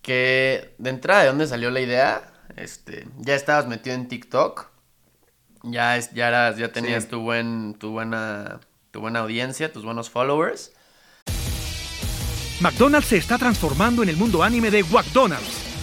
que 0.00 0.74
de 0.78 0.88
entrada 0.88 1.20
de 1.22 1.28
dónde 1.28 1.46
salió 1.46 1.70
la 1.70 1.80
idea, 1.82 2.32
este, 2.56 3.06
ya 3.18 3.34
estabas 3.34 3.66
metido 3.68 3.94
en 3.96 4.08
TikTok, 4.08 4.68
Ya, 5.62 5.98
es, 5.98 6.10
ya, 6.12 6.28
eras, 6.28 6.56
ya 6.56 6.72
tenías 6.72 7.08
tu, 7.08 7.20
buen, 7.20 7.74
tu, 7.78 7.90
buena, 7.90 8.60
tu 8.92 9.00
buena 9.00 9.18
audiencia, 9.18 9.70
tus 9.70 9.84
buenos 9.84 10.08
followers. 10.08 10.72
McDonald's 12.60 13.08
se 13.08 13.18
está 13.18 13.36
transformando 13.36 14.02
en 14.02 14.08
el 14.08 14.16
mundo 14.16 14.42
anime 14.42 14.70
de 14.70 14.82
McDonald's 14.84 15.65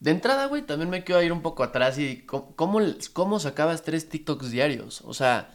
De 0.00 0.10
entrada, 0.10 0.46
güey, 0.46 0.62
también 0.62 0.90
me 0.90 1.04
quiero 1.04 1.22
ir 1.22 1.32
un 1.32 1.42
poco 1.42 1.62
atrás 1.62 1.98
y 1.98 2.26
cómo, 2.26 2.54
cómo 3.12 3.40
sacabas 3.40 3.82
tres 3.82 4.08
TikToks 4.08 4.50
diarios. 4.50 5.02
O 5.02 5.14
sea, 5.14 5.50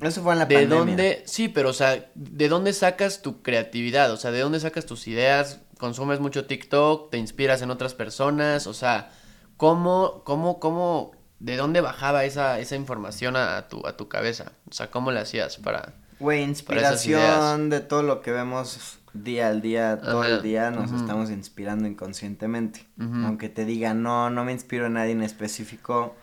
eso 0.00 0.22
fue 0.22 0.34
en 0.34 0.40
la 0.40 0.46
¿De 0.46 0.66
dónde? 0.66 1.22
Sí, 1.26 1.48
pero 1.48 1.70
o 1.70 1.72
sea, 1.72 2.10
¿de 2.14 2.48
dónde 2.48 2.72
sacas 2.72 3.22
tu 3.22 3.42
creatividad? 3.42 4.12
O 4.12 4.16
sea, 4.16 4.30
¿de 4.30 4.40
dónde 4.40 4.60
sacas 4.60 4.86
tus 4.86 5.06
ideas? 5.08 5.60
¿Consumes 5.78 6.20
mucho 6.20 6.46
TikTok? 6.46 7.10
¿Te 7.10 7.18
inspiras 7.18 7.62
en 7.62 7.70
otras 7.70 7.94
personas? 7.94 8.66
O 8.66 8.74
sea, 8.74 9.10
¿cómo, 9.56 10.22
cómo, 10.24 10.60
cómo, 10.60 11.12
de 11.38 11.56
dónde 11.56 11.80
bajaba 11.80 12.24
esa, 12.24 12.58
esa 12.58 12.76
información 12.76 13.36
a, 13.36 13.68
tu, 13.68 13.86
a 13.86 13.96
tu 13.96 14.08
cabeza? 14.08 14.52
O 14.68 14.74
sea, 14.74 14.90
¿cómo 14.90 15.12
le 15.12 15.20
hacías 15.20 15.56
para... 15.56 15.94
Güey, 16.18 16.42
inspiración 16.42 17.70
de 17.70 17.80
todo 17.80 18.02
lo 18.02 18.20
que 18.22 18.32
vemos 18.32 18.98
día 19.24 19.48
al 19.48 19.60
día, 19.60 19.98
todo 20.00 20.24
el 20.24 20.42
día, 20.42 20.70
nos 20.70 20.92
estamos 20.92 21.30
inspirando 21.30 21.86
inconscientemente. 21.86 22.86
Aunque 22.98 23.48
te 23.48 23.64
diga, 23.64 23.94
no, 23.94 24.30
no 24.30 24.44
me 24.44 24.52
inspiro 24.52 24.86
en 24.86 24.94
nadie 24.94 25.12
en 25.12 25.22
específico, 25.22 26.14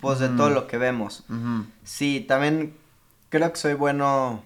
pues 0.00 0.18
de 0.18 0.28
todo 0.28 0.50
lo 0.50 0.66
que 0.66 0.78
vemos. 0.78 1.24
Sí, 1.84 2.24
también 2.26 2.74
creo 3.28 3.52
que 3.52 3.58
soy 3.58 3.74
bueno 3.74 4.42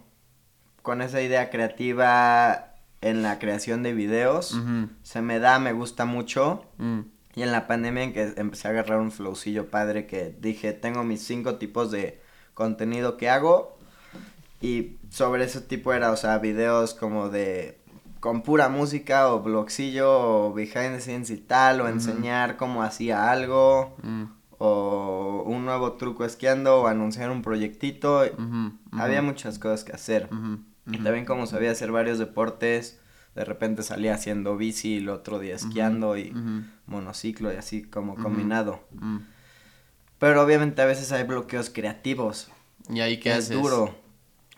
con 0.83 1.03
esa 1.03 1.21
idea 1.21 1.51
creativa 1.51 2.75
en 3.01 3.23
la 3.23 3.39
creación 3.39 3.83
de 3.83 3.93
videos. 3.93 4.57
Se 5.03 5.23
me 5.23 5.39
da, 5.39 5.59
me 5.59 5.73
gusta 5.73 6.05
mucho. 6.05 6.65
Mm. 6.79 7.01
Y 7.35 7.43
en 7.43 7.53
la 7.53 7.67
pandemia 7.67 8.03
en 8.03 8.13
que 8.15 8.33
empecé 8.37 8.69
a 8.69 8.71
agarrar 8.71 8.99
un 8.99 9.13
flowcillo 9.13 9.69
padre 9.69 10.07
que 10.07 10.35
dije, 10.41 10.73
tengo 10.73 11.05
mis 11.05 11.23
cinco 11.23 11.57
tipos 11.57 11.91
de 11.91 12.23
contenido 12.55 13.19
que 13.19 13.29
hago. 13.29 13.77
Y 14.63 14.97
sobre 15.11 15.45
ese 15.45 15.61
tipo 15.61 15.93
era, 15.93 16.13
o 16.13 16.17
sea, 16.17 16.39
videos 16.39 16.95
como 16.95 17.29
de 17.29 17.79
con 18.27 18.43
pura 18.43 18.69
música 18.69 19.33
o 19.33 19.41
blogcillo 19.41 20.49
o 20.49 20.53
behind 20.53 20.97
the 20.97 21.01
scenes 21.01 21.31
y 21.31 21.37
tal, 21.37 21.81
o 21.81 21.89
enseñar 21.89 22.57
cómo 22.57 22.83
hacía 22.83 23.31
algo. 23.31 23.97
Mm 24.03 24.25
o 24.59 25.43
un 25.47 25.65
nuevo 25.65 25.93
truco 25.93 26.25
esquiando 26.25 26.83
o 26.83 26.87
anunciar 26.87 27.31
un 27.31 27.43
proyectito. 27.43 28.23
Había 28.93 29.23
muchas 29.23 29.59
cosas 29.59 29.85
que 29.85 29.93
hacer. 29.93 30.29
Y 30.87 30.99
también 30.99 31.25
como 31.25 31.47
sabía 31.47 31.73
hacer 31.73 31.93
varios 31.93 32.19
deportes, 32.19 32.99
de 33.35 33.45
repente 33.45 33.83
salía 33.83 34.15
haciendo 34.15 34.57
bici 34.57 34.95
y 34.95 34.99
el 34.99 35.09
otro 35.09 35.39
día 35.39 35.55
esquiando 35.55 36.17
y 36.17 36.33
monociclo 36.87 37.53
y 37.53 37.57
así 37.57 37.83
como 37.83 38.15
combinado. 38.17 38.81
Pero 40.19 40.43
obviamente 40.43 40.81
a 40.81 40.87
veces 40.87 41.13
hay 41.13 41.25
bloqueos 41.25 41.69
creativos. 41.69 42.51
¿Y 42.89 43.01
ahí 43.01 43.19
qué 43.21 43.37
es 43.37 43.51
duro. 43.51 43.95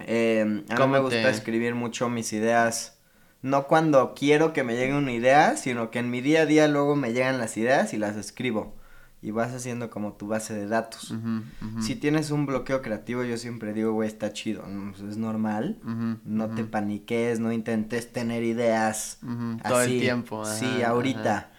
Eh, 0.00 0.64
a 0.68 0.87
mí 0.87 0.92
me 0.92 1.00
gusta 1.00 1.28
escribir 1.28 1.74
mucho 1.74 2.09
mis 2.09 2.33
ideas. 2.33 2.97
No 3.40 3.66
cuando 3.66 4.14
quiero 4.14 4.53
que 4.53 4.64
me 4.64 4.77
llegue 4.77 4.94
una 4.94 5.12
idea, 5.12 5.57
sino 5.57 5.90
que 5.90 6.01
en 6.01 6.11
mi 6.11 6.20
día 6.20 6.42
a 6.42 6.46
día 6.46 6.66
luego 6.68 6.96
me 6.96 7.12
llegan 7.12 7.38
las 7.38 7.57
ideas 7.57 7.94
y 7.94 7.98
las 7.98 8.16
escribo 8.16 8.74
y 9.20 9.33
vas 9.33 9.53
haciendo 9.53 9.90
como 9.90 10.12
tu 10.12 10.29
base 10.29 10.55
de 10.55 10.66
datos. 10.68 11.14
Si 11.81 11.96
tienes 11.96 12.31
un 12.31 12.46
bloqueo 12.46 12.83
creativo, 12.83 13.24
yo 13.24 13.37
siempre 13.37 13.72
digo, 13.72 13.92
güey, 13.92 14.09
está 14.09 14.33
chido, 14.33 14.62
pues, 14.90 15.03
es 15.03 15.16
normal, 15.16 15.79
no 16.24 16.48
te 16.51 16.64
paniques, 16.64 17.40
no 17.40 17.53
intentes 17.53 18.12
tener 18.12 18.42
ideas 18.42 19.18
todo 19.66 19.83
el 19.83 20.01
tiempo. 20.01 20.44
sí, 20.44 20.83
ahorita. 20.83 21.51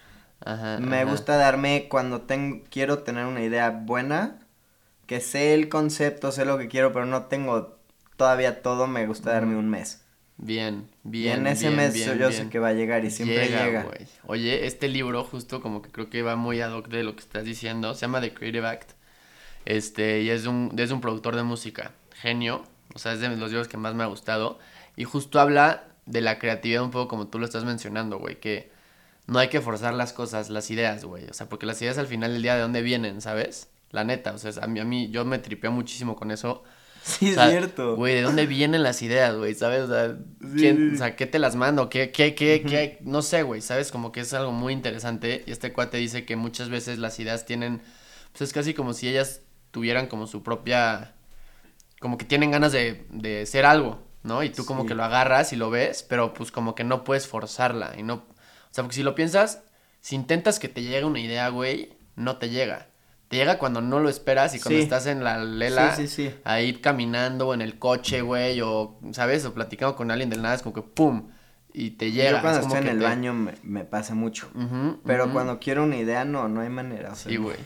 Me 0.80 1.04
gusta 1.04 1.36
darme 1.36 1.86
cuando 1.90 2.22
tengo, 2.22 2.62
quiero 2.70 3.00
tener 3.00 3.26
una 3.26 3.42
idea 3.42 3.70
buena, 3.70 4.38
que 5.06 5.20
sé 5.20 5.54
el 5.54 5.68
concepto, 5.68 6.32
sé 6.32 6.44
lo 6.44 6.56
que 6.56 6.68
quiero, 6.68 6.92
pero 6.92 7.04
no 7.04 7.24
tengo 7.24 7.76
todavía 8.16 8.62
todo, 8.62 8.86
me 8.86 9.06
gusta 9.06 9.32
darme 9.32 9.56
un 9.56 9.68
mes. 9.68 9.99
Bien, 10.42 10.88
bien. 11.02 11.40
en 11.40 11.46
ese 11.48 11.68
mes 11.68 11.94
yo 11.94 12.32
sé 12.32 12.48
que 12.48 12.58
va 12.58 12.68
a 12.68 12.72
llegar 12.72 13.04
y 13.04 13.10
siempre 13.10 13.48
llega. 13.48 13.86
Oye, 14.26 14.66
este 14.66 14.88
libro 14.88 15.22
justo 15.22 15.60
como 15.60 15.82
que 15.82 15.90
creo 15.90 16.08
que 16.08 16.22
va 16.22 16.34
muy 16.34 16.62
ad 16.62 16.72
hoc 16.72 16.88
de 16.88 17.02
lo 17.02 17.14
que 17.14 17.20
estás 17.20 17.44
diciendo. 17.44 17.94
Se 17.94 18.02
llama 18.02 18.22
The 18.22 18.32
Creative 18.32 18.66
Act. 18.66 18.92
Este, 19.66 20.22
y 20.22 20.30
es 20.30 20.46
un, 20.46 20.74
es 20.78 20.90
un 20.92 21.02
productor 21.02 21.36
de 21.36 21.42
música. 21.42 21.92
Genio. 22.14 22.64
O 22.94 22.98
sea, 22.98 23.12
es 23.12 23.20
de 23.20 23.28
los 23.28 23.50
libros 23.50 23.68
que 23.68 23.76
más 23.76 23.94
me 23.94 24.02
ha 24.02 24.06
gustado. 24.06 24.58
Y 24.96 25.04
justo 25.04 25.40
habla 25.40 25.84
de 26.06 26.22
la 26.22 26.38
creatividad 26.38 26.82
un 26.82 26.90
poco 26.90 27.08
como 27.08 27.26
tú 27.28 27.38
lo 27.38 27.44
estás 27.44 27.64
mencionando, 27.64 28.18
güey. 28.18 28.40
Que 28.40 28.70
no 29.26 29.38
hay 29.38 29.48
que 29.48 29.60
forzar 29.60 29.92
las 29.92 30.14
cosas, 30.14 30.48
las 30.48 30.70
ideas, 30.70 31.04
güey. 31.04 31.26
O 31.26 31.34
sea, 31.34 31.50
porque 31.50 31.66
las 31.66 31.82
ideas 31.82 31.98
al 31.98 32.06
final 32.06 32.32
del 32.32 32.40
día 32.40 32.54
de 32.54 32.62
dónde 32.62 32.80
vienen, 32.80 33.20
¿sabes? 33.20 33.68
La 33.90 34.04
neta, 34.04 34.32
o 34.32 34.38
sea, 34.38 34.52
a 34.62 34.66
mí, 34.66 34.80
a 34.80 34.84
mí 34.84 35.10
yo 35.10 35.26
me 35.26 35.38
tripeo 35.38 35.70
muchísimo 35.70 36.16
con 36.16 36.30
eso 36.30 36.64
Sí, 37.04 37.30
es 37.30 37.34
cierto. 37.34 37.96
Güey, 37.96 38.16
¿de 38.16 38.22
dónde 38.22 38.46
vienen 38.46 38.82
las 38.82 39.00
ideas, 39.02 39.34
güey? 39.34 39.54
¿Sabes? 39.54 39.82
O 39.82 39.88
sea, 39.88 40.16
¿quién, 40.54 40.94
o 40.94 40.98
sea, 40.98 41.16
¿qué 41.16 41.26
te 41.26 41.38
las 41.38 41.56
mando? 41.56 41.88
¿Qué, 41.88 42.10
qué, 42.10 42.34
qué, 42.34 42.62
qué? 42.62 42.98
No 43.02 43.22
sé, 43.22 43.42
güey, 43.42 43.62
¿sabes? 43.62 43.90
Como 43.90 44.12
que 44.12 44.20
es 44.20 44.34
algo 44.34 44.52
muy 44.52 44.72
interesante. 44.72 45.42
Y 45.46 45.50
este 45.50 45.72
cuate 45.72 45.96
dice 45.96 46.24
que 46.24 46.36
muchas 46.36 46.68
veces 46.68 46.98
las 46.98 47.18
ideas 47.18 47.46
tienen. 47.46 47.82
Pues 48.32 48.42
es 48.42 48.52
casi 48.52 48.74
como 48.74 48.92
si 48.92 49.08
ellas 49.08 49.40
tuvieran 49.70 50.06
como 50.06 50.26
su 50.26 50.42
propia. 50.42 51.14
Como 52.00 52.18
que 52.18 52.24
tienen 52.24 52.50
ganas 52.50 52.72
de, 52.72 53.06
de 53.10 53.46
ser 53.46 53.64
algo, 53.64 54.02
¿no? 54.22 54.42
Y 54.42 54.50
tú 54.50 54.64
como 54.64 54.86
que 54.86 54.94
lo 54.94 55.04
agarras 55.04 55.52
y 55.52 55.56
lo 55.56 55.70
ves, 55.70 56.02
pero 56.02 56.34
pues 56.34 56.50
como 56.52 56.74
que 56.74 56.84
no 56.84 57.04
puedes 57.04 57.26
forzarla. 57.26 57.94
Y 57.98 58.02
no. 58.02 58.14
O 58.14 58.72
sea, 58.72 58.84
porque 58.84 58.96
si 58.96 59.02
lo 59.02 59.14
piensas, 59.14 59.62
si 60.00 60.16
intentas 60.16 60.58
que 60.58 60.68
te 60.68 60.82
llegue 60.82 61.04
una 61.04 61.20
idea, 61.20 61.48
güey, 61.48 61.94
no 62.14 62.36
te 62.36 62.50
llega 62.50 62.89
te 63.30 63.36
llega 63.36 63.58
cuando 63.58 63.80
no 63.80 64.00
lo 64.00 64.08
esperas 64.08 64.56
y 64.56 64.60
cuando 64.60 64.80
estás 64.80 65.06
en 65.06 65.22
la 65.22 65.38
lela, 65.38 65.94
sí, 65.94 66.08
sí, 66.08 66.34
ahí 66.42 66.72
caminando 66.72 67.46
o 67.46 67.54
en 67.54 67.62
el 67.62 67.78
coche, 67.78 68.22
güey, 68.22 68.60
o, 68.60 68.98
¿sabes? 69.12 69.44
O 69.44 69.54
platicando 69.54 69.94
con 69.94 70.10
alguien 70.10 70.30
del 70.30 70.42
nada, 70.42 70.56
es 70.56 70.62
como 70.62 70.74
que 70.74 70.82
¡pum! 70.82 71.30
Y 71.72 71.90
te 71.90 72.10
llega. 72.10 72.38
Yo 72.38 72.40
cuando 72.40 72.60
estoy 72.62 72.78
en 72.78 72.88
el 72.88 72.98
baño 72.98 73.32
me, 73.32 73.84
pasa 73.84 74.16
mucho. 74.16 74.50
pero 75.04 75.32
cuando 75.32 75.60
quiero 75.60 75.84
una 75.84 75.96
idea, 75.96 76.24
no, 76.24 76.48
no 76.48 76.60
hay 76.60 76.70
manera. 76.70 77.14
sí, 77.14 77.36
güey. 77.36 77.56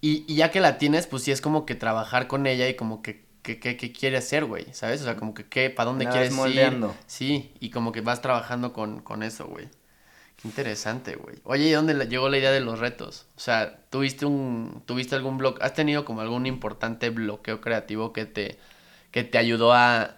Y, 0.00 0.24
y, 0.26 0.36
ya 0.36 0.50
que 0.50 0.60
la 0.60 0.78
tienes, 0.78 1.06
pues 1.06 1.24
sí 1.24 1.32
es 1.32 1.42
como 1.42 1.66
que 1.66 1.74
trabajar 1.74 2.26
con 2.26 2.46
ella 2.46 2.66
y 2.66 2.74
como 2.74 3.02
que 3.02 3.26
qué, 3.42 3.60
qué, 3.60 3.76
qué 3.76 3.92
quiere 3.92 4.16
hacer, 4.16 4.46
güey, 4.46 4.72
¿sabes? 4.72 5.02
O 5.02 5.04
sea, 5.04 5.16
como 5.16 5.34
que 5.34 5.44
qué, 5.44 5.68
para 5.68 5.90
dónde 5.90 6.08
quieres 6.08 6.32
ir. 6.46 6.82
Sí, 7.06 7.52
y 7.60 7.68
como 7.68 7.92
que 7.92 8.00
vas 8.00 8.22
trabajando 8.22 8.72
con, 8.72 9.02
con 9.02 9.22
eso, 9.22 9.46
güey. 9.46 9.68
Qué 10.40 10.48
interesante, 10.48 11.16
güey. 11.16 11.36
Oye, 11.44 11.68
¿y 11.68 11.72
dónde 11.72 11.94
llegó 12.06 12.28
la 12.28 12.38
idea 12.38 12.50
de 12.50 12.60
los 12.60 12.78
retos? 12.78 13.26
O 13.36 13.40
sea, 13.40 13.78
¿tuviste 13.90 14.24
un 14.24 14.82
tuviste 14.86 15.14
algún 15.14 15.36
bloqueo? 15.36 15.62
¿Has 15.64 15.74
tenido 15.74 16.04
como 16.04 16.22
algún 16.22 16.46
importante 16.46 17.10
bloqueo 17.10 17.60
creativo 17.60 18.12
que 18.12 18.24
te 18.24 18.58
que 19.10 19.24
te 19.24 19.38
ayudó 19.38 19.72
a, 19.72 20.16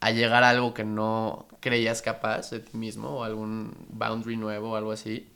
a 0.00 0.10
llegar 0.10 0.44
a 0.44 0.50
algo 0.50 0.74
que 0.74 0.84
no 0.84 1.48
creías 1.60 2.02
capaz 2.02 2.50
de 2.50 2.60
ti 2.60 2.76
mismo 2.76 3.08
o 3.08 3.24
algún 3.24 3.74
boundary 3.88 4.36
nuevo 4.36 4.72
o 4.72 4.76
algo 4.76 4.92
así? 4.92 5.28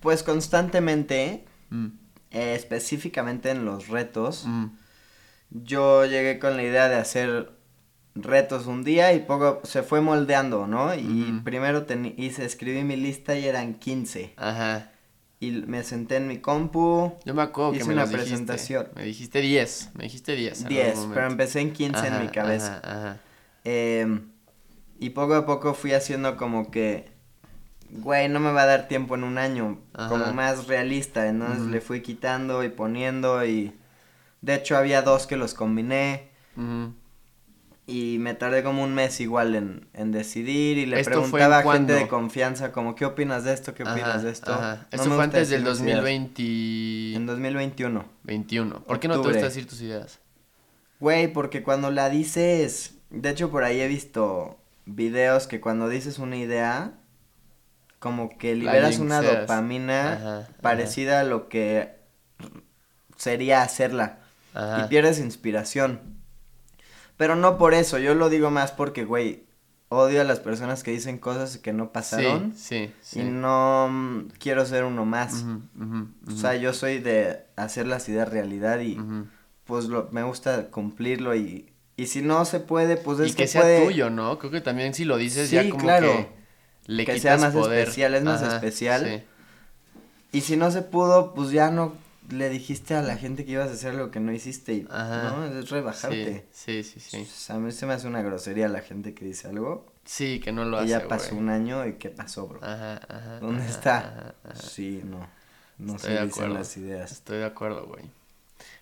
Pues 0.00 0.22
constantemente, 0.22 1.44
mm. 1.70 1.86
eh, 2.30 2.54
específicamente 2.54 3.50
en 3.50 3.66
los 3.66 3.88
retos, 3.88 4.44
mm. 4.46 4.66
yo 5.50 6.06
llegué 6.06 6.38
con 6.38 6.56
la 6.56 6.62
idea 6.62 6.88
de 6.88 6.96
hacer 6.96 7.50
retos 8.14 8.66
un 8.66 8.84
día 8.84 9.12
y 9.12 9.20
poco 9.20 9.60
se 9.64 9.82
fue 9.82 10.00
moldeando, 10.00 10.66
¿no? 10.66 10.94
Y 10.94 11.40
primero 11.44 11.86
hice, 12.16 12.44
escribí 12.44 12.84
mi 12.84 12.96
lista 12.96 13.36
y 13.36 13.46
eran 13.46 13.74
15. 13.74 14.34
Ajá. 14.36 14.90
Y 15.40 15.50
me 15.50 15.82
senté 15.82 16.16
en 16.16 16.28
mi 16.28 16.38
compu. 16.38 17.12
Yo 17.24 17.34
me 17.34 17.42
acuerdo 17.42 17.72
que 17.72 17.84
me 17.84 17.94
una 17.94 18.06
presentación. 18.06 18.88
Me 18.94 19.04
dijiste 19.04 19.40
10, 19.40 19.90
me 19.94 20.04
dijiste 20.04 20.36
10. 20.36 20.68
10, 20.68 21.08
pero 21.12 21.26
empecé 21.26 21.60
en 21.60 21.72
15 21.72 22.06
en 22.06 22.20
mi 22.20 22.28
cabeza. 22.28 22.80
Ajá, 22.82 23.20
em, 23.64 24.28
y 24.98 25.10
poco 25.10 25.34
a 25.34 25.44
poco 25.44 25.74
fui 25.74 25.92
haciendo 25.92 26.36
como 26.36 26.70
que, 26.70 27.10
güey, 27.90 28.28
no 28.28 28.40
me 28.40 28.52
va 28.52 28.62
a 28.62 28.66
dar 28.66 28.88
tiempo 28.88 29.16
en 29.16 29.24
un 29.24 29.38
año, 29.38 29.80
como 29.92 30.32
más 30.32 30.66
realista. 30.68 31.26
Entonces 31.26 31.64
le 31.66 31.80
fui 31.80 32.00
quitando 32.00 32.62
y 32.64 32.68
poniendo 32.68 33.44
y... 33.44 33.74
De 34.40 34.54
hecho 34.54 34.76
había 34.76 35.00
dos 35.00 35.26
que 35.26 35.36
los 35.36 35.54
combiné. 35.54 36.28
Y 37.86 38.16
me 38.18 38.32
tardé 38.32 38.62
como 38.62 38.82
un 38.82 38.94
mes 38.94 39.20
igual 39.20 39.54
en, 39.54 39.86
en 39.92 40.10
decidir 40.10 40.78
y 40.78 40.86
le 40.86 41.04
preguntaba 41.04 41.58
a 41.58 41.72
gente 41.72 41.92
de 41.92 42.08
confianza 42.08 42.72
como, 42.72 42.94
¿qué 42.94 43.04
opinas 43.04 43.44
de 43.44 43.52
esto? 43.52 43.74
¿Qué 43.74 43.82
opinas 43.82 44.22
de 44.22 44.30
esto? 44.30 44.54
Ajá. 44.54 44.86
Esto 44.90 45.10
fue 45.10 45.22
antes 45.22 45.50
del 45.50 45.64
2020... 45.64 47.14
En 47.14 47.26
2021. 47.26 48.04
21. 48.22 48.84
¿Por 48.84 49.00
qué 49.00 49.08
no 49.08 49.20
te 49.20 49.28
gusta 49.28 49.44
decir 49.44 49.68
tus 49.68 49.82
ideas? 49.82 50.18
Güey, 50.98 51.30
porque 51.32 51.62
cuando 51.62 51.90
la 51.90 52.08
dices... 52.08 52.94
De 53.10 53.28
hecho, 53.28 53.50
por 53.50 53.64
ahí 53.64 53.80
he 53.80 53.86
visto 53.86 54.58
videos 54.86 55.46
que 55.46 55.60
cuando 55.60 55.88
dices 55.88 56.18
una 56.18 56.36
idea, 56.36 56.92
como 57.98 58.38
que 58.38 58.54
liberas 58.54 58.98
una 58.98 59.20
dopamina 59.22 60.12
Ajá, 60.12 60.48
parecida 60.62 61.20
a 61.20 61.24
lo 61.24 61.48
que 61.48 61.96
sería 63.16 63.62
hacerla. 63.62 64.20
Y 64.54 64.88
pierdes 64.88 65.18
inspiración. 65.18 66.23
Pero 67.24 67.36
no 67.36 67.56
por 67.56 67.72
eso, 67.72 67.98
yo 67.98 68.14
lo 68.14 68.28
digo 68.28 68.50
más 68.50 68.70
porque, 68.70 69.06
güey, 69.06 69.44
odio 69.88 70.20
a 70.20 70.24
las 70.24 70.40
personas 70.40 70.82
que 70.82 70.90
dicen 70.90 71.16
cosas 71.16 71.56
que 71.56 71.72
no 71.72 71.90
pasaron. 71.90 72.52
Sí, 72.52 72.90
sí, 72.90 72.92
sí. 73.00 73.20
Y 73.20 73.24
no 73.24 73.88
mm, 73.90 74.28
quiero 74.38 74.66
ser 74.66 74.84
uno 74.84 75.06
más. 75.06 75.32
Ujú, 75.32 75.62
ujú, 75.82 75.96
O 76.26 76.30
ujú, 76.30 76.36
sea, 76.38 76.54
yo 76.56 76.74
soy 76.74 76.98
de 76.98 77.38
hacer 77.56 77.86
las 77.86 78.06
ideas 78.10 78.28
realidad 78.28 78.80
y 78.80 78.98
pues 79.64 79.86
lo, 79.86 80.10
me 80.12 80.22
gusta 80.22 80.70
cumplirlo 80.70 81.34
y, 81.34 81.72
y 81.96 82.08
si 82.08 82.20
no 82.20 82.44
se 82.44 82.60
puede, 82.60 82.98
pues 82.98 83.20
es 83.20 83.30
Y 83.30 83.30
que, 83.32 83.36
que, 83.38 83.48
sea 83.48 83.62
puede 83.62 83.86
tuyo, 83.86 84.10
¿no? 84.10 84.38
Creo 84.38 84.50
que 84.50 84.60
también 84.60 84.92
si 84.92 85.06
lo 85.06 85.16
dices 85.16 85.48
Sí, 85.48 85.56
ya 85.56 85.70
como 85.70 85.84
claro. 85.84 86.06
que 86.08 86.28
le 86.88 87.06
Que 87.06 87.14
quitas 87.14 87.22
sea 87.22 87.38
más 87.38 87.54
poder. 87.54 87.84
especial, 87.84 88.14
es 88.16 88.22
más 88.24 88.42
especial. 88.42 89.22
Y 90.30 90.42
si 90.42 90.56
no 90.58 90.70
se 90.70 90.82
pudo, 90.82 91.32
pues 91.32 91.52
ya 91.52 91.70
no 91.70 91.94
le 92.30 92.48
dijiste 92.48 92.94
a 92.94 93.02
la 93.02 93.16
gente 93.16 93.44
que 93.44 93.52
ibas 93.52 93.68
a 93.70 93.74
hacer 93.74 93.94
lo 93.94 94.10
que 94.10 94.20
no 94.20 94.32
hiciste 94.32 94.72
y 94.74 94.86
Ajá. 94.90 95.30
no, 95.30 95.44
es 95.46 95.70
rebajarte. 95.70 96.46
Sí, 96.52 96.82
sí, 96.82 97.00
sí, 97.00 97.16
O 97.22 97.24
sí. 97.24 97.26
sea, 97.26 97.56
a 97.56 97.58
mí 97.58 97.70
se 97.72 97.86
me 97.86 97.92
hace 97.94 98.06
una 98.06 98.22
grosería 98.22 98.68
la 98.68 98.80
gente 98.80 99.14
que 99.14 99.24
dice 99.24 99.48
algo 99.48 99.86
Sí, 100.04 100.40
que 100.40 100.52
no 100.52 100.64
lo 100.64 100.78
y 100.78 100.80
hace, 100.80 100.88
ya 100.90 101.08
pasó 101.08 101.30
güey. 101.30 101.40
un 101.42 101.48
año 101.50 101.86
y 101.86 101.94
qué 101.94 102.10
pasó, 102.10 102.46
bro. 102.46 102.60
Ajá, 102.62 103.00
ajá. 103.08 103.38
¿Dónde 103.40 103.62
ajá, 103.62 103.70
está? 103.70 103.98
ajá, 103.98 104.34
ajá. 104.44 104.62
Sí, 104.62 105.00
no. 105.04 105.26
No 105.78 105.96
Estoy 105.96 106.10
se 106.12 106.16
de 106.18 106.24
dicen 106.26 106.30
acuerdo. 106.44 106.54
las 106.54 106.76
ideas. 106.76 107.12
Estoy 107.12 107.38
de 107.38 107.44
acuerdo, 107.46 107.86
güey. 107.86 108.04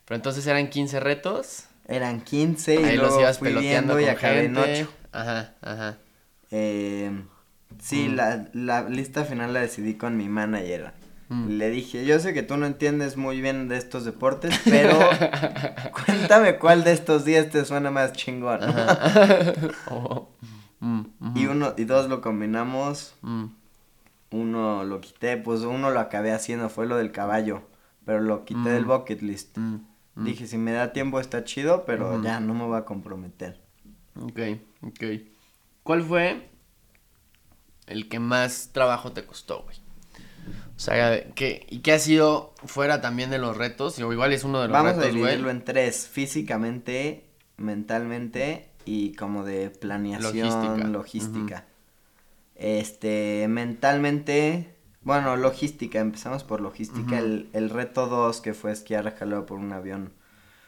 Pero 0.05 0.17
entonces 0.17 0.47
eran 0.47 0.69
15 0.69 1.01
retos. 1.01 1.65
Eran 1.89 2.21
15 2.23 2.75
y 2.75 2.85
Ahí 2.85 2.97
los 2.97 3.19
ibas 3.19 3.39
fui 3.39 3.49
peloteando 3.49 3.99
y 4.01 4.05
acabé 4.07 4.45
en 4.47 4.55
gente. 4.57 4.83
8. 4.83 4.93
Ajá, 5.13 5.55
ajá. 5.63 5.99
Eh, 6.51 7.11
sí, 7.83 8.09
Mm. 8.09 8.15
la, 8.17 8.49
la 8.53 8.89
lista 8.89 9.25
final 9.25 9.53
la 9.53 9.61
decidí 9.61 9.95
con 9.95 10.17
mi 10.17 10.29
manager. 10.29 10.93
Mm. 11.33 11.49
Le 11.57 11.71
dije, 11.71 12.05
yo 12.05 12.19
sé 12.21 12.35
que 12.35 12.43
tú 12.43 12.57
no 12.59 12.67
entiendes 12.67 13.17
muy 13.17 13.41
bien 13.41 13.67
de 13.69 13.79
estos 13.79 14.05
deportes, 14.05 14.55
pero 14.65 14.99
cuéntame 16.05 16.59
cuál 16.59 16.85
de 16.85 16.93
estos 16.93 17.25
días 17.25 17.49
te 17.51 17.65
suena 17.65 17.91
más 17.91 18.13
chingón. 18.13 18.61
Oh. 19.91 20.29
Mm, 20.81 21.01
ujú, 21.21 21.39
Y 21.39 21.47
uno 21.47 21.75
y 21.79 21.85
dos 21.85 22.09
lo 22.09 22.21
combinamos, 22.21 23.15
mm. 23.23 23.45
uno 24.33 24.85
lo 24.85 25.01
quité, 25.01 25.37
pues 25.37 25.61
uno 25.61 25.91
lo 25.91 26.01
acabé 26.01 26.33
haciendo, 26.33 26.69
fue 26.69 26.87
lo 26.87 26.97
del 26.97 27.13
caballo, 27.13 27.63
pero 28.05 28.21
lo 28.21 28.45
quité 28.45 28.71
del 28.71 28.85
Mm. 28.85 28.89
bucket 28.89 29.23
list. 29.23 29.57
Mm, 29.59 29.77
mm. 30.17 30.25
Dije, 30.25 30.47
si 30.47 30.59
me 30.59 30.73
da 30.73 30.93
tiempo 30.93 31.21
está 31.21 31.45
chido, 31.45 31.85
pero 31.87 32.21
ya 32.23 32.41
no 32.41 32.53
me 32.53 32.65
voy 32.67 32.77
a 32.79 32.85
comprometer. 32.85 33.61
Ok, 34.21 34.39
ok. 34.83 35.05
¿Cuál 35.83 36.03
fue 36.03 36.49
el 37.87 38.09
que 38.09 38.19
más 38.19 38.71
trabajo 38.73 39.13
te 39.13 39.25
costó, 39.25 39.63
güey? 39.63 39.77
O 40.77 40.79
sea, 40.79 41.23
¿qué, 41.35 41.67
¿y 41.71 41.79
qué 41.81 41.93
ha 41.93 41.99
sido 41.99 42.55
fuera 42.65 43.01
también 43.01 43.31
de 43.31 43.39
los 43.39 43.57
retos? 43.57 43.99
O 44.01 44.13
igual 44.13 44.33
es 44.33 44.43
uno 44.45 44.61
de 44.61 44.69
los 44.69 44.73
Vamos 44.73 44.93
a 44.93 44.97
güey. 44.97 45.13
dividirlo 45.15 45.51
en 45.51 45.65
tres, 45.65 46.09
físicamente, 46.09 47.25
mentalmente 47.57 48.69
y 48.85 49.15
como 49.15 49.45
de 49.45 49.71
planeación, 49.71 50.49
Logística. 50.49 50.89
logística. 50.89 51.65
Este, 52.55 53.47
mentalmente, 53.49 54.75
bueno, 55.03 55.37
logística, 55.37 55.99
empezamos 56.01 56.45
por 56.45 56.61
logística, 56.61 57.19
el, 57.19 57.49
el 57.53 57.71
reto 57.71 58.07
2 58.07 58.41
que 58.41 58.55
fue 58.55 58.73
esquiar 58.73 59.15
jalado 59.17 59.47
por 59.47 59.59
un 59.59 59.73
avión 59.73 60.13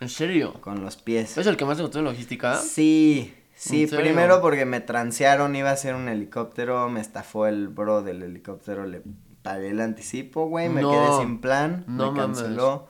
¿En 0.00 0.08
serio? 0.08 0.54
con 0.60 0.82
los 0.82 0.96
pies. 0.96 1.36
¿Es 1.38 1.46
el 1.46 1.56
que 1.56 1.64
más 1.64 1.76
te 1.76 1.82
costó 1.82 1.98
en 2.00 2.04
logística? 2.06 2.56
Sí, 2.58 3.32
sí, 3.54 3.86
primero 3.86 4.40
porque 4.40 4.64
me 4.64 4.80
transearon, 4.80 5.54
iba 5.56 5.70
a 5.70 5.76
ser 5.76 5.94
un 5.94 6.08
helicóptero, 6.08 6.88
me 6.88 7.00
estafó 7.00 7.46
el 7.46 7.68
bro 7.68 8.02
del 8.02 8.22
helicóptero, 8.22 8.86
le 8.86 9.02
pagué 9.44 9.70
el 9.70 9.80
anticipo, 9.80 10.46
güey, 10.48 10.68
me 10.68 10.82
No, 10.82 10.90
quedé 10.90 11.18
sin 11.20 11.38
plan, 11.40 11.84
no 11.86 12.10
me 12.10 12.18
mames. 12.18 12.38
canceló. 12.38 12.88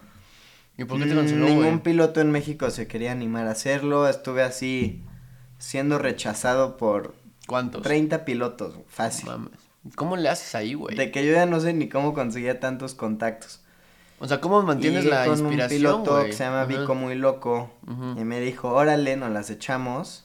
¿Y 0.79 0.85
por 0.85 0.99
qué 0.99 1.05
te 1.07 1.15
Mm, 1.15 1.19
canceló, 1.19 1.45
Ningún 1.47 1.81
piloto 1.81 2.21
en 2.23 2.31
México 2.31 2.71
se 2.71 2.87
quería 2.87 3.13
animar 3.13 3.47
a 3.47 3.51
hacerlo. 3.51 4.09
Estuve 4.09 4.43
así 4.43 5.03
siendo 5.59 5.99
rechazado 5.99 6.79
por 6.79 7.15
¿Cuántos? 7.47 7.83
30 7.83 8.25
pilotos, 8.25 8.79
fácil. 8.89 9.27
Mames. 9.29 9.51
¿Cómo 9.97 10.17
le 10.17 10.31
haces 10.31 10.55
ahí, 10.55 10.73
güey? 10.73 10.97
De 10.97 11.11
que 11.11 11.27
yo 11.27 11.33
ya 11.35 11.45
no 11.45 11.61
sé 11.61 11.75
ni 11.75 11.91
cómo 11.91 12.15
conseguía 12.15 12.59
tantos 12.59 12.95
contactos. 12.95 13.61
O 14.19 14.27
sea, 14.27 14.41
¿cómo 14.41 14.63
mantienes 14.63 15.05
Y 15.05 15.09
la 15.09 15.25
con 15.27 15.35
un 15.35 15.39
inspiración, 15.41 15.79
piloto 15.79 16.13
güey? 16.15 16.27
que 16.27 16.33
se 16.33 16.45
llama. 16.45 16.65
Vico 16.65 16.95
Muy 16.95 17.17
Loco 17.17 17.71
y 18.17 18.25
me 18.25 18.41
dijo, 18.41 18.71
órale, 18.73 19.17
nos 19.17 19.31
las 19.31 19.51
echamos. 19.51 20.25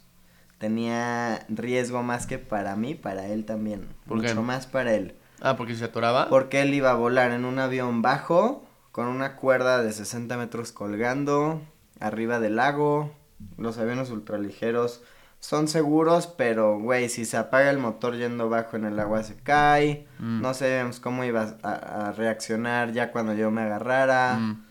Tenía 0.60 1.46
riesgo 1.50 2.04
más 2.04 2.26
que 2.28 2.38
para 2.38 2.76
mí, 2.76 2.96
para 2.96 3.28
él 3.28 3.46
también. 3.46 3.88
¿Por 4.08 4.18
Mucho 4.18 4.36
qué? 4.36 4.40
más 4.42 4.68
para 4.68 4.94
él. 4.94 5.16
Ah, 5.42 5.56
porque 5.56 5.76
se 5.76 5.86
atoraba. 5.86 6.30
Porque 6.30 6.62
él 6.62 6.74
iba 6.74 6.92
a 6.92 6.96
volar 6.96 7.32
en 7.32 7.46
un 7.46 7.60
avión 7.60 8.02
bajo, 8.02 8.66
con 8.92 9.08
una 9.08 9.36
cuerda 9.36 9.82
de 9.82 9.92
60 9.92 10.38
metros 10.38 10.72
colgando, 10.72 11.62
arriba 12.00 12.40
del 12.40 12.58
lago. 12.58 13.14
Los 13.58 13.78
aviones 13.78 14.10
ultraligeros 14.10 15.02
son 15.40 15.68
seguros, 15.68 16.28
pero, 16.28 16.78
güey, 16.80 17.08
si 17.08 17.26
se 17.26 17.38
apaga 17.38 17.70
el 17.70 17.78
motor 17.78 18.18
yendo 18.18 18.50
bajo 18.50 18.76
en 18.76 18.86
el 18.86 19.00
agua 19.00 19.24
se 19.24 19.36
cae. 19.36 20.08
Mm. 20.20 20.42
No 20.42 20.54
sabemos 20.54 21.00
cómo 21.00 21.24
iba 21.24 21.58
a, 21.64 22.08
a 22.08 22.12
reaccionar 22.12 22.92
ya 22.92 23.12
cuando 23.12 23.34
yo 23.34 23.50
me 23.52 23.62
agarrara. 23.62 24.36
Mm. 24.36 24.66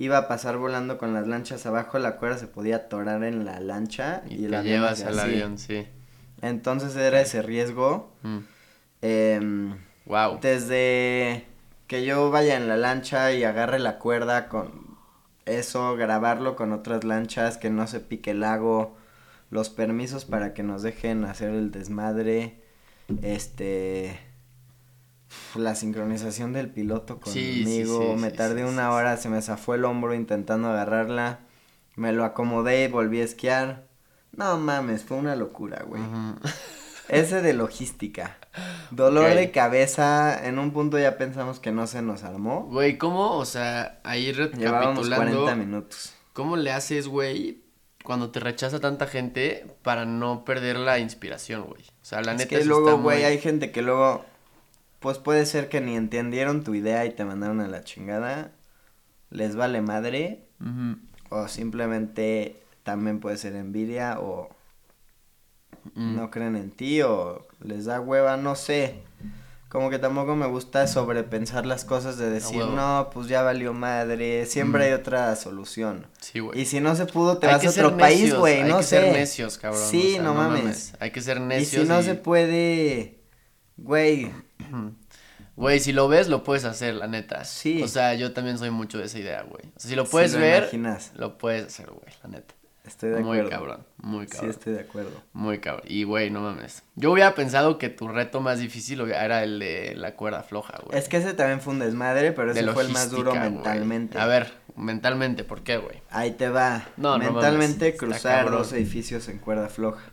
Iba 0.00 0.18
a 0.18 0.28
pasar 0.28 0.56
volando 0.58 0.96
con 0.96 1.12
las 1.12 1.26
lanchas 1.26 1.66
abajo, 1.66 1.98
la 1.98 2.16
cuerda 2.16 2.38
se 2.38 2.46
podía 2.46 2.76
atorar 2.76 3.24
en 3.24 3.44
la 3.44 3.58
lancha 3.58 4.22
y, 4.28 4.46
Y, 4.46 4.48
te 4.48 4.56
avión 4.56 4.74
llevas 4.74 5.02
al 5.02 5.18
avión, 5.18 5.58
sí. 5.58 5.86
Entonces 6.40 6.94
era 6.96 7.20
ese 7.20 7.42
riesgo. 7.42 8.12
Mm. 8.22 8.38
Em, 9.02 9.76
Wow. 10.08 10.40
desde 10.40 11.46
que 11.86 12.04
yo 12.04 12.30
vaya 12.30 12.56
en 12.56 12.66
la 12.66 12.76
lancha 12.76 13.32
y 13.32 13.44
agarre 13.44 13.78
la 13.78 13.98
cuerda 13.98 14.48
con 14.48 14.96
eso, 15.44 15.96
grabarlo 15.96 16.56
con 16.56 16.72
otras 16.72 17.04
lanchas, 17.04 17.58
que 17.58 17.70
no 17.70 17.86
se 17.86 18.00
pique 18.00 18.32
el 18.32 18.40
lago, 18.40 18.96
los 19.50 19.70
permisos 19.70 20.24
para 20.24 20.54
que 20.54 20.62
nos 20.62 20.82
dejen 20.82 21.24
hacer 21.24 21.50
el 21.50 21.70
desmadre, 21.70 22.62
este, 23.22 24.18
la 25.54 25.74
sincronización 25.74 26.52
del 26.52 26.70
piloto 26.70 27.20
Sí, 27.24 27.64
sí, 27.64 27.64
conmigo, 27.64 28.14
sí, 28.14 28.20
me 28.20 28.30
tardé 28.30 28.64
una 28.64 28.92
hora, 28.92 29.16
se 29.16 29.28
me 29.28 29.42
zafó 29.42 29.74
el 29.74 29.84
hombro 29.84 30.14
intentando 30.14 30.68
agarrarla, 30.68 31.40
me 31.96 32.12
lo 32.12 32.24
acomodé 32.24 32.84
y 32.84 32.88
volví 32.88 33.20
a 33.20 33.24
esquiar. 33.24 33.86
No 34.32 34.56
mames, 34.58 35.04
fue 35.04 35.16
una 35.16 35.34
locura, 35.36 35.82
güey. 35.86 36.02
Ujú. 36.02 36.36
Ese 37.08 37.42
de 37.42 37.52
logística. 37.54 38.36
Dolor 38.90 39.34
de 39.34 39.50
cabeza. 39.50 40.46
En 40.46 40.58
un 40.58 40.72
punto 40.72 40.98
ya 40.98 41.16
pensamos 41.18 41.60
que 41.60 41.70
no 41.72 41.86
se 41.86 42.02
nos 42.02 42.24
armó. 42.24 42.62
Güey, 42.70 42.98
¿cómo? 42.98 43.36
O 43.36 43.44
sea, 43.44 44.00
ahí 44.04 44.32
Llevábamos 44.32 45.08
recapitulando. 45.08 45.42
40 45.44 45.54
minutos. 45.56 46.14
¿Cómo 46.32 46.56
le 46.56 46.72
haces, 46.72 47.08
güey, 47.08 47.62
cuando 48.04 48.30
te 48.30 48.40
rechaza 48.40 48.80
tanta 48.80 49.06
gente 49.06 49.66
para 49.82 50.04
no 50.04 50.44
perder 50.44 50.76
la 50.78 50.98
inspiración, 50.98 51.64
güey? 51.64 51.82
O 51.82 52.04
sea, 52.04 52.20
la 52.22 52.32
es 52.32 52.38
neta 52.38 52.48
que 52.58 52.64
luego, 52.64 52.98
güey, 52.98 53.18
muy- 53.18 53.24
hay 53.26 53.38
gente 53.38 53.70
que 53.72 53.82
luego. 53.82 54.24
Pues 55.00 55.18
puede 55.18 55.46
ser 55.46 55.68
que 55.68 55.80
ni 55.80 55.94
entendieron 55.96 56.64
tu 56.64 56.74
idea 56.74 57.04
y 57.06 57.10
te 57.10 57.24
mandaron 57.24 57.60
a 57.60 57.68
la 57.68 57.84
chingada. 57.84 58.50
Les 59.30 59.54
vale 59.54 59.80
madre. 59.80 60.40
O 61.30 61.46
simplemente 61.46 62.56
también 62.82 63.20
puede 63.20 63.36
ser 63.36 63.54
envidia. 63.54 64.18
O 64.20 64.48
Mm. 65.94 66.16
no 66.16 66.30
creen 66.30 66.56
en 66.56 66.70
ti. 66.70 67.02
O 67.02 67.46
les 67.62 67.84
da 67.86 68.00
hueva, 68.00 68.36
no 68.36 68.54
sé. 68.54 69.02
Como 69.68 69.90
que 69.90 69.98
tampoco 69.98 70.34
me 70.34 70.46
gusta 70.46 70.86
sobrepensar 70.86 71.66
las 71.66 71.84
cosas 71.84 72.16
de 72.16 72.30
decir, 72.30 72.64
no, 72.64 73.10
pues 73.12 73.28
ya 73.28 73.42
valió 73.42 73.74
madre. 73.74 74.46
Siempre 74.46 74.84
Mm. 74.84 74.86
hay 74.86 74.92
otra 74.94 75.36
solución. 75.36 76.06
Sí, 76.20 76.38
güey. 76.40 76.58
Y 76.60 76.64
si 76.64 76.80
no 76.80 76.96
se 76.96 77.04
pudo, 77.04 77.36
te 77.36 77.46
Hay 77.48 77.52
vas 77.52 77.60
que 77.60 77.66
a 77.68 77.70
otro 77.72 77.96
país, 77.98 78.34
güey, 78.34 78.62
hay 78.62 78.68
no 78.70 78.78
que 78.78 78.82
sé. 78.84 79.00
ser 79.02 79.12
necios, 79.12 79.58
cabrón. 79.58 79.82
Sí, 79.90 80.12
o 80.12 80.14
sea, 80.14 80.22
no 80.22 80.32
mames. 80.34 80.94
Hay 81.00 81.10
que 81.10 81.20
ser 81.20 81.36
Y 81.36 81.40
necios. 81.40 81.82
si 81.82 81.88
no 81.88 82.00
se 82.02 82.14
puede, 82.14 83.18
güey, 83.76 84.30
Güey, 85.56 85.80
si 85.80 85.92
lo 85.92 86.06
ves, 86.06 86.28
lo 86.28 86.44
puedes 86.44 86.64
hacer, 86.64 86.94
la 86.94 87.08
neta. 87.08 87.44
Sí. 87.44 87.82
O 87.82 87.88
sea, 87.88 88.14
yo 88.14 88.32
también 88.32 88.58
soy 88.58 88.70
mucho 88.70 88.98
de 88.98 89.06
esa 89.06 89.18
idea, 89.18 89.42
güey. 89.42 89.64
O 89.76 89.80
sea, 89.80 89.90
si 89.90 89.96
lo 89.96 90.04
si 90.06 90.12
puedes 90.12 90.32
lo 90.34 90.38
ver, 90.40 90.62
imaginas. 90.62 91.10
lo 91.16 91.36
puedes 91.36 91.66
hacer, 91.66 91.90
güey, 91.90 92.14
la 92.22 92.28
neta. 92.30 92.54
Estoy 92.88 93.10
de 93.10 93.20
muy 93.20 93.38
acuerdo. 93.38 93.50
cabrón, 93.50 93.86
muy 93.98 94.26
Sí, 94.26 94.32
cabrón. 94.32 94.50
estoy 94.50 94.72
de 94.74 94.80
acuerdo. 94.80 95.22
Muy 95.32 95.58
cabrón. 95.60 95.84
Y, 95.88 96.04
güey, 96.04 96.30
no 96.30 96.40
mames. 96.40 96.82
Yo 96.96 97.12
hubiera 97.12 97.34
pensado 97.34 97.78
que 97.78 97.88
tu 97.88 98.08
reto 98.08 98.40
más 98.40 98.58
difícil 98.58 99.00
era 99.02 99.44
el 99.44 99.58
de 99.60 99.94
la 99.96 100.14
cuerda 100.16 100.42
floja, 100.42 100.78
güey. 100.84 100.98
Es 100.98 101.08
que 101.08 101.18
ese 101.18 101.34
también 101.34 101.60
fue 101.60 101.74
un 101.74 101.78
desmadre, 101.78 102.32
pero 102.32 102.50
ese 102.50 102.66
fue 102.72 102.82
el 102.84 102.90
más 102.90 103.10
duro 103.10 103.34
mentalmente. 103.34 104.18
A 104.18 104.26
ver, 104.26 104.52
mentalmente, 104.76 105.44
¿por 105.44 105.62
qué, 105.62 105.76
güey? 105.76 106.02
Ahí 106.10 106.32
te 106.32 106.48
va. 106.48 106.88
No, 106.96 107.18
no 107.18 107.24
mentalmente 107.32 107.84
mames, 107.84 107.94
está 107.94 107.98
cruzar 108.06 108.50
dos 108.50 108.72
edificios 108.72 109.28
en 109.28 109.38
cuerda 109.38 109.68
floja. 109.68 110.10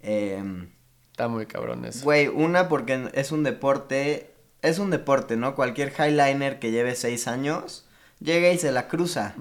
Em, 0.00 0.70
Está 1.10 1.28
muy 1.28 1.46
cabrón 1.46 1.84
eso. 1.84 2.02
Güey, 2.04 2.28
una 2.28 2.68
porque 2.68 3.08
es 3.14 3.30
un 3.32 3.42
deporte, 3.44 4.34
es 4.62 4.78
un 4.78 4.90
deporte, 4.90 5.36
¿no? 5.36 5.54
Cualquier 5.54 5.92
highliner 5.92 6.58
que 6.58 6.70
lleve 6.72 6.94
seis 6.96 7.28
años 7.28 7.83
llega 8.24 8.50
y 8.50 8.58
se 8.58 8.72
la 8.72 8.88
cruza. 8.88 9.34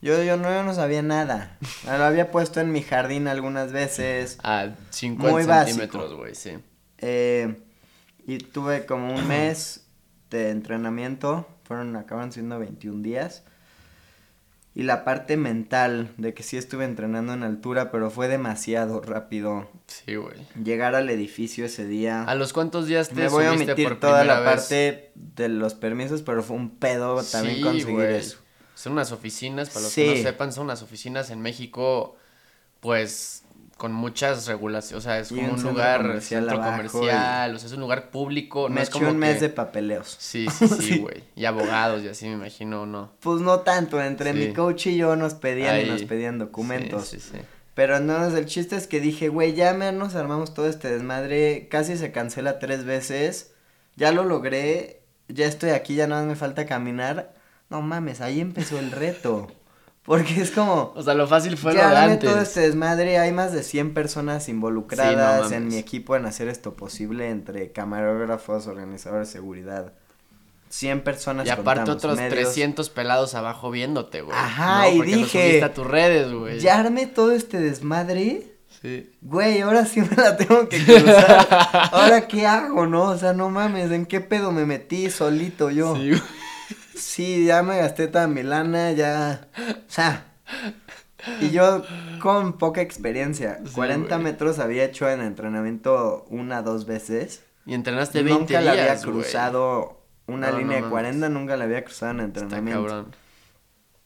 Yo, 0.00 0.22
yo, 0.22 0.36
no, 0.36 0.50
yo 0.50 0.62
no 0.62 0.72
sabía 0.72 1.02
nada. 1.02 1.58
Lo 1.84 2.04
había 2.04 2.30
puesto 2.30 2.60
en 2.60 2.72
mi 2.72 2.80
jardín 2.82 3.28
algunas 3.28 3.72
veces. 3.72 4.38
A 4.42 4.70
50 4.90 5.32
Muy 5.32 5.44
básico. 5.44 5.78
centímetros, 5.78 6.14
güey, 6.14 6.34
sí. 6.34 6.52
Eh, 6.98 7.62
y 8.26 8.38
tuve 8.38 8.86
como 8.86 9.12
un 9.14 9.26
mes 9.26 9.84
de 10.30 10.50
entrenamiento. 10.50 11.46
Fueron, 11.64 11.96
acaban 11.96 12.32
siendo 12.32 12.58
21 12.58 13.02
días. 13.02 13.42
Y 14.74 14.84
la 14.84 15.04
parte 15.04 15.36
mental 15.36 16.12
de 16.16 16.32
que 16.32 16.44
sí 16.44 16.56
estuve 16.56 16.84
entrenando 16.84 17.32
en 17.32 17.42
altura, 17.42 17.90
pero 17.90 18.08
fue 18.10 18.28
demasiado 18.28 19.00
rápido. 19.00 19.68
Sí, 19.88 20.14
güey. 20.14 20.36
Llegar 20.62 20.94
al 20.94 21.10
edificio 21.10 21.64
ese 21.64 21.86
día. 21.86 22.22
¿A 22.22 22.34
los 22.36 22.52
cuántos 22.52 22.86
días 22.86 23.08
te 23.08 23.16
Me 23.16 23.28
voy 23.28 23.46
a 23.46 23.52
omitir 23.52 23.88
por 23.88 23.98
toda 23.98 24.24
la 24.24 24.38
vez? 24.40 24.48
parte 24.48 25.10
de 25.16 25.48
los 25.48 25.74
permisos, 25.74 26.22
pero 26.22 26.42
fue 26.44 26.56
un 26.56 26.70
pedo 26.76 27.20
también 27.24 27.56
Sí, 27.56 27.62
conseguir 27.62 28.00
eso. 28.10 28.38
Son 28.76 28.92
unas 28.92 29.10
oficinas, 29.12 29.68
para 29.70 29.82
los 29.82 29.94
que 29.94 30.02
Sí. 30.14 30.22
no 30.22 30.22
sepan, 30.30 30.52
son 30.52 30.64
unas 30.64 30.82
oficinas 30.82 31.30
en 31.30 31.40
México, 31.42 32.16
pues, 32.78 33.39
con 33.80 33.94
muchas 33.94 34.46
regulaciones, 34.46 35.02
o 35.02 35.08
sea, 35.08 35.18
es 35.20 35.32
Y 35.32 35.36
como 35.36 35.54
un 35.54 35.62
lugar, 35.62 36.02
comercial 36.02 36.44
centro 36.44 36.62
comercial, 36.62 37.54
o 37.54 37.58
sea, 37.58 37.66
es 37.66 37.72
un 37.72 37.80
lugar 37.80 38.10
público, 38.10 38.68
no 38.68 38.74
Me 38.74 38.82
es 38.82 38.90
eché 38.90 38.98
como 38.98 39.10
un 39.10 39.16
mes 39.16 39.40
de 39.40 39.48
papeleos. 39.48 40.16
Sí, 40.20 40.46
sí, 40.58 40.68
sí, 40.68 40.82
Sí. 40.82 40.98
güey, 40.98 41.24
y 41.34 41.46
abogados 41.46 42.02
y 42.02 42.08
así 42.08 42.26
me 42.26 42.34
imagino, 42.34 42.84
¿no? 42.84 43.10
Pues 43.20 43.40
no 43.40 43.60
tanto, 43.60 43.98
entre 44.02 44.34
Sí. 44.34 44.38
mi 44.38 44.52
coach 44.52 44.88
y 44.88 44.98
yo 44.98 45.16
nos 45.16 45.32
pedían 45.32 45.80
y 45.80 45.84
nos 45.86 46.02
pedían 46.02 46.38
documentos. 46.38 47.08
Sí, 47.08 47.20
sí, 47.20 47.30
sí. 47.32 47.38
Pero 47.72 47.96
entonces 47.96 48.38
el 48.38 48.44
chiste 48.44 48.76
es 48.76 48.86
que 48.86 49.00
dije, 49.00 49.30
güey, 49.30 49.54
ya 49.54 49.72
me 49.72 49.90
nos 49.92 50.14
armamos 50.14 50.52
todo 50.52 50.68
este 50.68 50.90
desmadre, 50.90 51.66
casi 51.70 51.96
se 51.96 52.12
cancela 52.12 52.58
tres 52.58 52.84
veces, 52.84 53.52
ya 53.96 54.12
lo 54.12 54.24
logré, 54.24 55.00
ya 55.28 55.46
estoy 55.46 55.70
aquí, 55.70 55.94
ya 55.94 56.06
nada 56.06 56.20
más 56.20 56.28
me 56.28 56.36
falta 56.36 56.66
caminar. 56.66 57.32
No 57.70 57.80
mames, 57.80 58.20
ahí 58.20 58.40
empezó 58.40 58.78
el 58.78 58.90
reto. 58.90 59.50
Porque 60.10 60.40
es 60.40 60.50
como, 60.50 60.92
O 60.96 61.02
sea, 61.04 61.14
lo 61.14 61.28
fácil 61.28 61.56
fue 61.56 61.72
lo 61.72 61.78
ya 61.78 61.88
de 61.90 61.94
dame 61.94 62.12
antes. 62.14 62.28
todo 62.28 62.40
este 62.40 62.62
desmadre, 62.62 63.18
hay 63.18 63.30
más 63.30 63.52
de 63.52 63.62
100 63.62 63.94
personas 63.94 64.48
involucradas 64.48 65.46
Sí, 65.46 65.50
no 65.52 65.56
en 65.56 65.68
mi 65.68 65.76
equipo 65.76 66.16
en 66.16 66.26
hacer 66.26 66.48
esto 66.48 66.74
posible, 66.74 67.30
entre 67.30 67.70
camarógrafos, 67.70 68.66
organizadores 68.66 69.28
de 69.28 69.32
seguridad. 69.34 69.92
100 70.68 71.04
personas 71.04 71.46
Y 71.46 71.50
aparte 71.50 71.82
contamos, 71.82 71.96
otros 72.04 72.16
medios. 72.16 72.34
300 72.34 72.90
pelados 72.90 73.36
abajo 73.36 73.70
viéndote, 73.70 74.22
güey. 74.22 74.36
Ajá, 74.36 74.82
¿no? 74.82 74.94
y 74.94 74.98
lo 74.98 75.04
dije, 75.04 75.42
subiste 75.46 75.64
a 75.64 75.74
tus 75.74 75.86
redes, 75.86 76.32
güey. 76.32 76.58
Ya 76.58 76.80
armé 76.80 77.06
todo 77.06 77.30
este 77.30 77.60
desmadre. 77.60 78.56
Sí. 78.82 79.12
Güey, 79.20 79.60
ahora 79.60 79.86
sí 79.86 80.00
me 80.00 80.16
la 80.16 80.36
tengo 80.36 80.68
que 80.68 80.84
cruzar. 80.84 81.46
ahora 81.92 82.26
qué 82.26 82.48
hago, 82.48 82.84
¿no? 82.88 83.02
O 83.04 83.16
sea, 83.16 83.32
no 83.32 83.48
mames, 83.48 83.92
¿en 83.92 84.06
qué 84.06 84.20
pedo 84.20 84.50
me 84.50 84.66
metí 84.66 85.08
solito 85.08 85.70
yo? 85.70 85.94
Sí, 85.94 86.08
güey. 86.08 86.22
Sí, 86.94 87.44
ya 87.46 87.62
me 87.62 87.78
gasté 87.78 88.08
toda 88.08 88.26
mi 88.28 88.42
lana, 88.42 88.92
ya. 88.92 89.48
O 89.58 89.90
sea. 89.90 90.26
Y 91.40 91.50
yo 91.50 91.82
con 92.22 92.56
poca 92.58 92.80
experiencia. 92.80 93.58
Sí, 93.64 93.72
40 93.74 94.14
güey. 94.16 94.24
metros 94.24 94.58
había 94.58 94.84
hecho 94.84 95.08
en 95.10 95.20
entrenamiento 95.20 96.24
una, 96.30 96.62
dos 96.62 96.86
veces. 96.86 97.42
Y 97.66 97.74
entrenaste 97.74 98.22
20 98.22 98.40
nunca 98.40 98.60
días, 98.60 98.64
la 98.64 98.70
había 98.72 99.00
cruzado 99.00 100.00
una 100.26 100.50
No, 100.50 100.58
línea 100.58 100.68
no 100.68 100.74
de 100.76 100.80
mames. 100.82 100.90
40, 100.92 101.28
nunca 101.28 101.56
la 101.56 101.64
había 101.64 101.84
cruzado 101.84 102.12
en 102.12 102.20
Está 102.20 102.40
entrenamiento. 102.40 102.86
cabrón. 102.86 103.14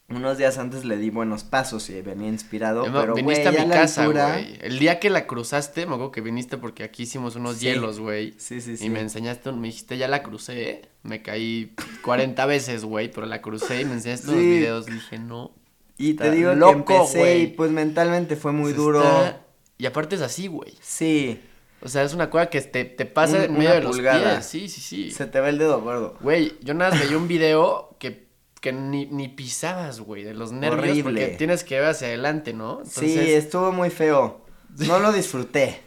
Unos 0.08 0.36
días 0.36 0.58
antes 0.58 0.84
le 0.84 0.96
di 0.98 1.08
buenos 1.10 1.44
pasos 1.44 1.88
y 1.88 2.02
venía 2.02 2.28
inspirado, 2.28 2.84
Emma, 2.84 3.00
pero 3.00 3.14
viniste 3.14 3.44
ya 3.44 3.62
a 3.62 3.64
mi 3.64 3.70
casa, 3.70 4.02
altura- 4.02 4.32
güey. 4.32 4.58
El 4.60 4.78
día 4.78 5.00
que 5.00 5.08
la 5.08 5.26
cruzaste, 5.26 5.86
me 5.86 5.94
acuerdo 5.94 6.10
que 6.12 6.20
viniste 6.20 6.58
porque 6.58 6.84
aquí 6.84 7.04
hicimos 7.04 7.36
unos 7.36 7.56
Sí. 7.56 7.66
hielos, 7.66 8.00
güey. 8.00 8.34
Sí, 8.38 8.60
sí, 8.60 8.76
sí. 8.76 8.84
Y 8.86 8.90
me 8.90 9.00
enseñaste, 9.00 9.48
un- 9.48 9.60
me 9.60 9.68
dijiste, 9.68 9.96
ya 9.96 10.06
la 10.08 10.22
crucé, 10.22 10.70
¿eh? 10.70 10.82
Me 11.04 11.22
caí 11.22 11.72
40 12.02 12.44
veces, 12.46 12.84
güey, 12.84 13.10
pero 13.10 13.26
la 13.26 13.40
crucé 13.40 13.82
y 13.82 13.84
me 13.84 13.92
enseñaste 13.92 14.28
unos 14.28 14.40
Sí. 14.40 14.46
videos. 14.48 14.86
Dije, 14.86 15.18
no. 15.18 15.52
Y 15.96 16.14
te 16.14 16.30
digo 16.32 16.54
loco, 16.54 16.84
que 16.86 16.94
empecé 16.96 17.18
güey. 17.18 17.42
y 17.42 17.46
pues 17.48 17.70
mentalmente 17.70 18.34
fue 18.36 18.50
muy 18.52 18.72
se 18.72 18.76
duro. 18.76 19.00
está- 19.02 19.40
Y 19.78 19.86
aparte 19.86 20.16
es 20.16 20.22
así, 20.22 20.46
güey. 20.48 20.72
Sí, 20.80 21.40
O 21.82 21.88
sea, 21.88 22.02
es 22.02 22.14
una 22.14 22.30
cosa 22.30 22.46
que 22.48 22.62
te, 22.62 22.86
te 22.86 23.04
pasa 23.04 23.36
Un- 23.36 23.42
en 23.44 23.52
medio 23.58 23.72
de 23.74 23.82
los 23.82 23.94
pulgada. 23.96 24.36
pies. 24.36 24.46
Sí, 24.46 24.68
sí, 24.70 24.80
sí. 24.80 25.10
se 25.10 25.26
te 25.26 25.38
ve 25.42 25.50
el 25.50 25.58
dedo 25.58 25.82
gordo. 25.82 26.16
Güey, 26.22 26.54
yo 26.62 26.72
nada 26.72 26.92
más 26.92 27.00
veía 27.00 27.18
un 27.18 27.28
video 27.28 27.94
que, 27.98 28.26
que 28.62 28.72
ni, 28.72 29.04
ni 29.04 29.28
pisabas, 29.28 30.00
güey, 30.00 30.24
de 30.24 30.32
los 30.32 30.50
nervios. 30.52 30.80
Horrible. 30.80 31.02
Porque 31.02 31.26
tienes 31.36 31.62
que 31.62 31.74
ver 31.78 31.90
hacia 31.90 32.06
adelante, 32.08 32.54
¿no? 32.54 32.80
Sí, 32.86 33.18
estuvo 33.18 33.70
muy 33.70 33.90
feo. 33.90 34.43
No 34.88 34.98
lo 34.98 35.12
disfruté. 35.12 35.80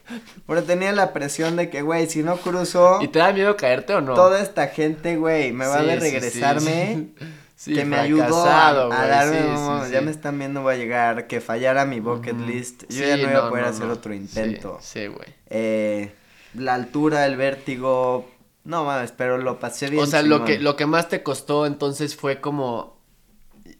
Pero 0.46 0.64
tenía 0.64 0.92
la 0.94 1.14
presión 1.14 1.56
de 1.56 1.70
que, 1.70 1.82
güey, 1.82 2.10
si 2.10 2.24
no 2.24 2.38
cruzo, 2.38 3.00
¿Y 3.02 3.08
te 3.10 3.20
da 3.20 3.34
miedo 3.34 3.58
caerte 3.58 3.94
o 3.94 4.02
no? 4.02 4.14
toda 4.14 4.42
esta 4.42 4.68
gente, 4.68 5.18
güey, 5.18 5.52
me 5.52 5.68
va 5.68 5.76
a 5.80 5.84
Sí, 5.84 5.90
sí, 5.90 5.98
regresarme. 6.00 7.14
sí. 7.20 7.26
Sí, 7.58 7.74
que 7.74 7.86
me 7.86 7.98
ayudó 7.98 8.46
a, 8.46 8.70
a 8.70 9.08
darme, 9.08 9.42
no, 9.42 9.90
ya 9.90 10.02
me 10.02 10.12
están 10.12 10.38
viendo, 10.38 10.62
voy 10.62 10.76
a 10.76 10.78
llegar, 10.78 11.26
que 11.26 11.42
fallara 11.42 11.86
mi 11.86 12.00
bucket 12.00 12.36
list. 12.42 12.84
Yo 12.88 13.04
ya 13.04 13.18
no 13.18 13.24
iba 13.32 13.48
a 13.48 13.50
poder 13.50 13.64
no, 13.64 13.70
hacer 13.72 13.90
otro 13.90 14.14
intento. 14.14 14.78
Sí, 14.80 15.08
güey. 15.08 15.28
Eh, 15.50 16.12
la 16.54 16.76
altura, 16.76 17.26
el 17.26 17.36
vértigo, 17.36 18.30
no 18.64 18.86
mames, 18.86 19.12
pero 19.12 19.40
lo 19.40 19.60
pasé 19.60 19.90
bien 19.90 20.04
O 20.04 20.06
sea, 20.06 20.22
lo 20.22 20.46
que, 20.46 20.60
lo 20.60 20.76
que 20.76 20.86
más 20.86 21.10
te 21.10 21.24
costó 21.24 21.66
entonces 21.66 22.16
fue 22.16 22.42
como 22.42 22.97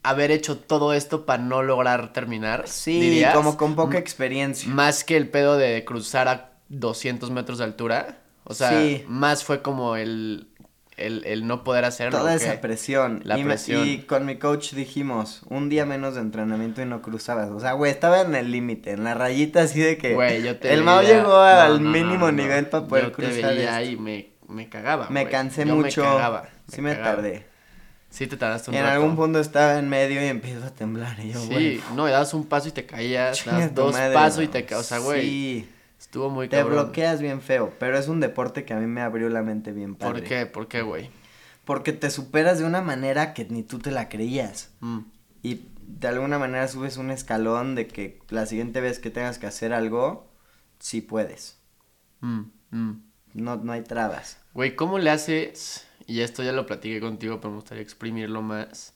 haber 0.02 0.30
hecho 0.30 0.58
todo 0.58 0.92
esto 0.94 1.24
para 1.26 1.42
no 1.42 1.62
lograr 1.62 2.12
terminar. 2.12 2.64
Sí, 2.66 3.00
dirías? 3.00 3.34
como 3.34 3.56
con 3.56 3.74
poca 3.76 3.98
experiencia. 3.98 4.68
Más 4.70 5.04
que 5.04 5.16
el 5.16 5.28
pedo 5.28 5.56
de 5.56 5.84
cruzar 5.84 6.28
a 6.28 6.52
200 6.68 7.30
metros 7.30 7.58
de 7.58 7.64
altura. 7.64 8.18
O 8.44 8.54
sea, 8.54 8.70
Sí. 8.70 9.04
más 9.08 9.44
fue 9.44 9.60
como 9.62 9.96
el, 9.96 10.48
el, 10.96 11.22
el 11.26 11.46
no 11.46 11.64
poder 11.64 11.84
hacerlo. 11.84 12.18
Toda 12.18 12.32
¿o 12.32 12.36
esa 12.36 12.60
presión. 12.60 13.20
La 13.24 13.36
y, 13.38 13.42
me- 13.44 13.50
presión. 13.50 13.86
y 13.86 13.98
con 14.02 14.24
mi 14.24 14.36
coach 14.38 14.72
dijimos, 14.72 15.42
un 15.48 15.68
día 15.68 15.84
menos 15.84 16.14
de 16.14 16.22
entrenamiento 16.22 16.80
y 16.82 16.86
no 16.86 17.02
cruzabas. 17.02 17.50
O 17.50 17.60
sea, 17.60 17.72
güey, 17.72 17.90
estaba 17.92 18.22
en 18.22 18.34
el 18.34 18.50
límite, 18.50 18.92
en 18.92 19.04
la 19.04 19.14
rayita 19.14 19.62
así 19.62 19.80
de 19.80 19.98
que 19.98 20.14
Güey, 20.14 20.42
yo 20.42 20.56
te 20.58 20.72
el 20.72 20.82
Mao 20.82 21.00
veía- 21.00 21.16
llegó 21.18 21.28
no, 21.28 21.42
al 21.42 21.82
no, 21.82 21.90
mínimo 21.90 22.26
no. 22.26 22.32
nivel 22.32 22.66
para 22.66 22.86
poder 22.86 23.04
Yo 23.04 23.10
te 23.10 23.16
cruzar 23.16 23.54
veía 23.54 23.80
esto. 23.82 23.92
y 23.92 23.96
me, 23.98 24.30
me 24.48 24.68
cagaba, 24.70 25.08
Me 25.10 25.22
güey. 25.22 25.32
cansé 25.32 25.66
Yo 25.66 25.76
mucho. 25.76 26.00
Me 26.02 26.06
cagaba. 26.08 26.48
sí 26.72 26.80
me 26.80 26.94
tardé. 26.94 27.46
Sí 28.10 28.26
te 28.26 28.36
tardaste 28.36 28.70
un 28.70 28.76
En 28.76 28.82
rato. 28.84 28.94
algún 28.94 29.16
punto 29.16 29.38
estaba 29.38 29.78
en 29.78 29.88
medio 29.88 30.22
y 30.22 30.26
empiezo 30.26 30.64
a 30.66 30.70
temblar. 30.70 31.18
Y 31.20 31.32
yo, 31.32 31.40
Sí, 31.40 31.48
güey, 31.50 31.80
no, 31.94 32.08
y 32.08 32.10
dabas 32.10 32.32
un 32.34 32.46
paso 32.46 32.68
y 32.68 32.72
te 32.72 32.86
caías, 32.86 33.38
chinga 33.44 33.68
dos 33.68 33.92
madre, 33.92 34.14
pasos 34.14 34.44
y 34.44 34.48
te 34.48 34.64
caías, 34.64 34.80
o 34.80 34.88
sea, 34.88 34.98
güey, 34.98 35.20
Sí, 35.22 35.68
estuvo 36.00 36.30
muy 36.30 36.48
te 36.48 36.56
cabrón. 36.56 36.84
bloqueas 36.84 37.20
bien 37.20 37.40
feo, 37.42 37.72
pero 37.78 37.98
es 37.98 38.08
un 38.08 38.20
deporte 38.20 38.64
que 38.64 38.72
a 38.72 38.78
mí 38.78 38.86
me 38.86 39.02
abrió 39.02 39.28
la 39.28 39.42
mente 39.42 39.72
bien 39.72 39.94
padre. 39.94 40.20
¿Por 40.20 40.28
qué? 40.28 40.46
¿Por 40.46 40.68
qué, 40.68 40.82
güey? 40.82 41.10
Porque 41.64 41.92
te 41.92 42.10
superas 42.10 42.58
de 42.58 42.64
una 42.64 42.80
manera 42.80 43.34
que 43.34 43.44
ni 43.44 43.62
tú 43.62 43.78
te 43.78 43.90
la 43.90 44.08
creías. 44.08 44.70
Mm, 44.80 45.00
Y 45.42 45.66
de 45.86 46.08
alguna 46.08 46.38
manera 46.38 46.66
subes 46.68 46.96
un 46.96 47.10
escalón 47.10 47.74
de 47.74 47.86
que 47.88 48.20
la 48.30 48.46
siguiente 48.46 48.80
vez 48.80 48.98
que 48.98 49.10
tengas 49.10 49.38
que 49.38 49.46
hacer 49.46 49.72
algo, 49.74 50.26
sí 50.78 51.00
puedes. 51.02 51.58
mm, 52.20 52.40
mm. 52.70 53.02
No, 53.34 53.56
no 53.56 53.72
hay 53.72 53.82
trabas. 53.82 54.38
Güey, 54.54 54.74
¿cómo 54.74 54.98
le 54.98 55.10
haces? 55.10 55.86
Y 56.08 56.22
esto 56.22 56.42
ya 56.42 56.52
lo 56.52 56.66
platiqué 56.66 57.00
contigo, 57.00 57.38
pero 57.40 57.50
me 57.52 57.58
gustaría 57.58 57.84
exprimirlo 57.84 58.42
más. 58.42 58.94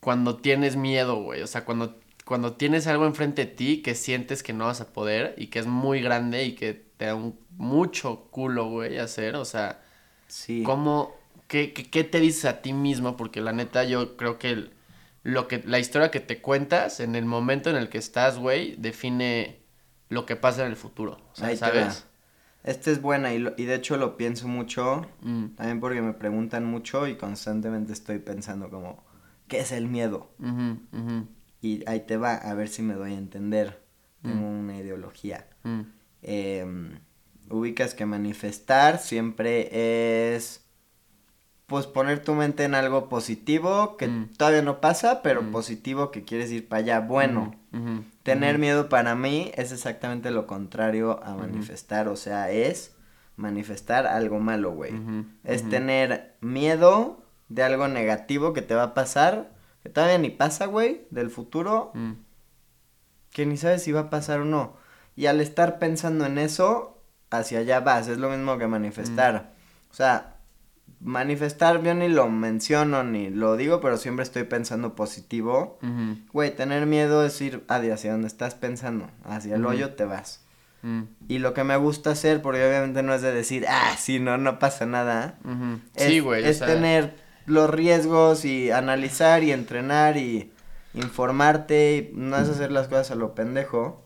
Cuando 0.00 0.36
tienes 0.36 0.76
miedo, 0.76 1.16
güey. 1.22 1.42
O 1.42 1.46
sea, 1.46 1.64
cuando, 1.64 2.00
cuando 2.24 2.54
tienes 2.54 2.86
algo 2.86 3.06
enfrente 3.06 3.46
de 3.46 3.52
ti 3.52 3.82
que 3.82 3.94
sientes 3.94 4.42
que 4.42 4.52
no 4.52 4.66
vas 4.66 4.80
a 4.80 4.92
poder 4.92 5.34
y 5.38 5.48
que 5.48 5.60
es 5.60 5.66
muy 5.66 6.02
grande 6.02 6.44
y 6.44 6.54
que 6.56 6.74
te 6.74 7.06
da 7.06 7.14
un, 7.14 7.38
mucho 7.56 8.28
culo, 8.30 8.66
güey, 8.70 8.98
hacer. 8.98 9.36
O 9.36 9.44
sea, 9.44 9.82
Sí. 10.28 10.62
¿cómo, 10.64 11.14
qué, 11.48 11.72
qué, 11.72 11.90
qué 11.90 12.04
te 12.04 12.20
dices 12.20 12.46
a 12.46 12.62
ti 12.62 12.72
mismo? 12.72 13.16
Porque 13.16 13.40
la 13.40 13.52
neta 13.52 13.84
yo 13.84 14.16
creo 14.16 14.38
que, 14.38 14.50
el- 14.50 14.72
lo 15.22 15.48
que 15.48 15.62
la 15.66 15.78
historia 15.78 16.10
que 16.10 16.20
te 16.20 16.40
cuentas 16.42 17.00
en 17.00 17.14
el 17.16 17.24
momento 17.26 17.70
en 17.70 17.76
el 17.76 17.88
que 17.88 17.98
estás, 17.98 18.38
güey, 18.38 18.76
define 18.76 19.60
lo 20.08 20.26
que 20.26 20.36
pasa 20.36 20.62
en 20.64 20.68
el 20.70 20.76
futuro. 20.76 21.18
O 21.32 21.36
sea, 21.36 21.48
Ahí 21.48 21.56
¿sabes? 21.56 22.06
Esta 22.64 22.90
es 22.90 23.00
buena 23.02 23.32
y, 23.34 23.38
lo- 23.38 23.52
y 23.56 23.64
de 23.64 23.74
hecho 23.74 23.96
lo 23.96 24.16
pienso 24.16 24.48
mucho, 24.48 25.06
Mm, 25.22 25.48
también 25.56 25.80
porque 25.80 26.00
me 26.02 26.14
preguntan 26.14 26.64
mucho 26.64 27.06
y 27.06 27.16
constantemente 27.16 27.92
estoy 27.92 28.18
pensando 28.18 28.70
como, 28.70 29.04
¿qué 29.48 29.60
es 29.60 29.70
el 29.72 29.86
miedo? 29.86 30.30
Y 31.60 31.82
ahí 31.88 32.00
te 32.00 32.16
va, 32.16 32.34
a 32.34 32.54
ver 32.54 32.68
si 32.68 32.82
me 32.82 32.94
doy 32.94 33.12
a 33.12 33.18
entender. 33.18 33.82
Tengo 34.22 34.46
Mm. 34.50 34.58
una 34.60 34.76
ideología. 34.78 35.46
mm. 35.64 35.80
Em, 36.22 36.98
ubicas 37.50 37.92
que 37.94 38.06
manifestar 38.06 38.98
siempre 38.98 40.34
es 40.34 40.62
pues 41.66 41.86
poner 41.86 42.22
tu 42.22 42.34
mente 42.34 42.64
en 42.64 42.74
algo 42.74 43.08
positivo 43.08 43.96
que 43.96 44.08
Mm. 44.08 44.28
todavía 44.36 44.62
no 44.62 44.80
pasa, 44.80 45.22
pero 45.22 45.42
Mm. 45.42 45.50
positivo 45.52 46.10
que 46.10 46.22
quieres 46.24 46.50
ir 46.52 46.68
para 46.68 46.80
allá. 46.80 47.00
Bueno, 47.00 47.54
Tener 48.22 48.58
miedo 48.58 48.88
para 48.88 49.14
mí 49.14 49.50
es 49.54 49.72
exactamente 49.72 50.30
lo 50.30 50.46
contrario 50.46 51.22
a 51.22 51.34
manifestar, 51.34 52.08
o 52.08 52.16
sea, 52.16 52.50
es 52.50 52.94
manifestar 53.36 54.06
algo 54.06 54.38
malo, 54.38 54.72
güey. 54.72 54.92
Es 55.42 55.68
tener 55.68 56.36
miedo 56.40 57.22
de 57.48 57.62
algo 57.62 57.88
negativo 57.88 58.52
que 58.52 58.62
te 58.62 58.74
va 58.74 58.84
a 58.84 58.94
pasar, 58.94 59.50
que 59.82 59.88
todavía 59.88 60.18
ni 60.18 60.30
pasa, 60.30 60.66
güey, 60.66 61.06
del 61.10 61.30
futuro, 61.30 61.90
Mm, 61.94 62.12
que 63.30 63.46
ni 63.46 63.56
sabes 63.56 63.82
si 63.82 63.92
va 63.92 64.00
a 64.00 64.10
pasar 64.10 64.40
o 64.40 64.44
no. 64.44 64.76
Y 65.16 65.26
al 65.26 65.40
estar 65.40 65.78
pensando 65.78 66.24
en 66.26 66.38
eso, 66.38 67.02
hacia 67.30 67.58
allá 67.58 67.80
vas, 67.80 68.08
es 68.08 68.18
lo 68.18 68.30
mismo 68.30 68.56
que 68.58 68.66
manifestar. 68.68 69.52
O 69.90 69.94
sea, 69.94 70.33
manifestar, 71.04 71.82
yo 71.82 71.94
ni 71.94 72.08
lo 72.08 72.28
menciono 72.28 73.04
ni 73.04 73.30
lo 73.30 73.56
digo, 73.56 73.80
pero 73.80 73.96
siempre 73.98 74.22
estoy 74.24 74.44
pensando 74.44 74.94
positivo. 74.96 75.78
Güey, 76.32 76.56
tener 76.56 76.86
miedo 76.86 77.24
es 77.24 77.40
ir 77.40 77.62
hacia 77.68 78.12
donde 78.12 78.26
estás 78.26 78.54
pensando, 78.54 79.10
hacia 79.24 79.54
el 79.56 79.64
hoyo 79.66 79.94
te 79.94 80.04
vas. 80.06 80.40
Mm, 80.82 81.02
Y 81.28 81.38
lo 81.38 81.54
que 81.54 81.62
me 81.64 81.76
gusta 81.76 82.10
hacer, 82.10 82.42
porque 82.42 82.66
obviamente 82.66 83.02
no 83.02 83.14
es 83.14 83.22
de 83.22 83.32
decir, 83.32 83.64
ah, 83.68 83.94
sí, 83.98 84.18
no, 84.18 84.36
no 84.38 84.58
pasa 84.58 84.86
nada. 84.86 85.38
Es, 85.94 86.08
Sí, 86.08 86.20
güey. 86.20 86.42
o 86.44 86.46
es 86.46 86.58
sea, 86.58 86.66
tener 86.66 87.14
los 87.46 87.68
riesgos 87.70 88.44
y 88.44 88.70
analizar 88.70 89.42
y 89.44 89.52
entrenar 89.52 90.16
y 90.16 90.52
informarte. 90.94 92.10
Y 92.12 92.16
no 92.16 92.36
es 92.36 92.48
hacer 92.48 92.72
las 92.72 92.88
cosas 92.88 93.10
a 93.10 93.14
lo 93.14 93.34
pendejo. 93.34 94.02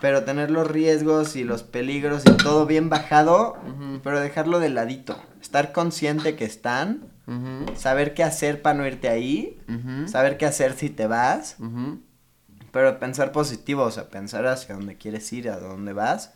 Pero 0.00 0.24
tener 0.24 0.50
los 0.50 0.66
riesgos 0.70 1.36
y 1.36 1.44
los 1.44 1.62
peligros 1.62 2.22
y 2.26 2.32
todo 2.38 2.64
bien 2.64 2.88
bajado, 2.88 3.58
pero 4.02 4.18
dejarlo 4.20 4.58
de 4.58 4.70
ladito. 4.70 5.18
Estar 5.54 5.70
consciente 5.70 6.34
que 6.34 6.44
están, 6.44 7.04
ujú, 7.28 7.76
saber 7.76 8.12
qué 8.12 8.24
hacer 8.24 8.60
para 8.60 8.76
no 8.76 8.84
irte 8.88 9.08
ahí, 9.08 9.56
ujú, 9.68 10.08
saber 10.08 10.36
qué 10.36 10.46
hacer 10.46 10.72
si 10.72 10.90
te 10.90 11.06
vas, 11.06 11.54
ujú. 11.60 12.00
pero 12.72 12.98
pensar 12.98 13.30
positivo, 13.30 13.84
o 13.84 13.90
sea, 13.92 14.08
pensar 14.08 14.44
hacia 14.48 14.74
dónde 14.74 14.96
quieres 14.96 15.32
ir, 15.32 15.48
a 15.48 15.60
dónde 15.60 15.92
vas. 15.92 16.32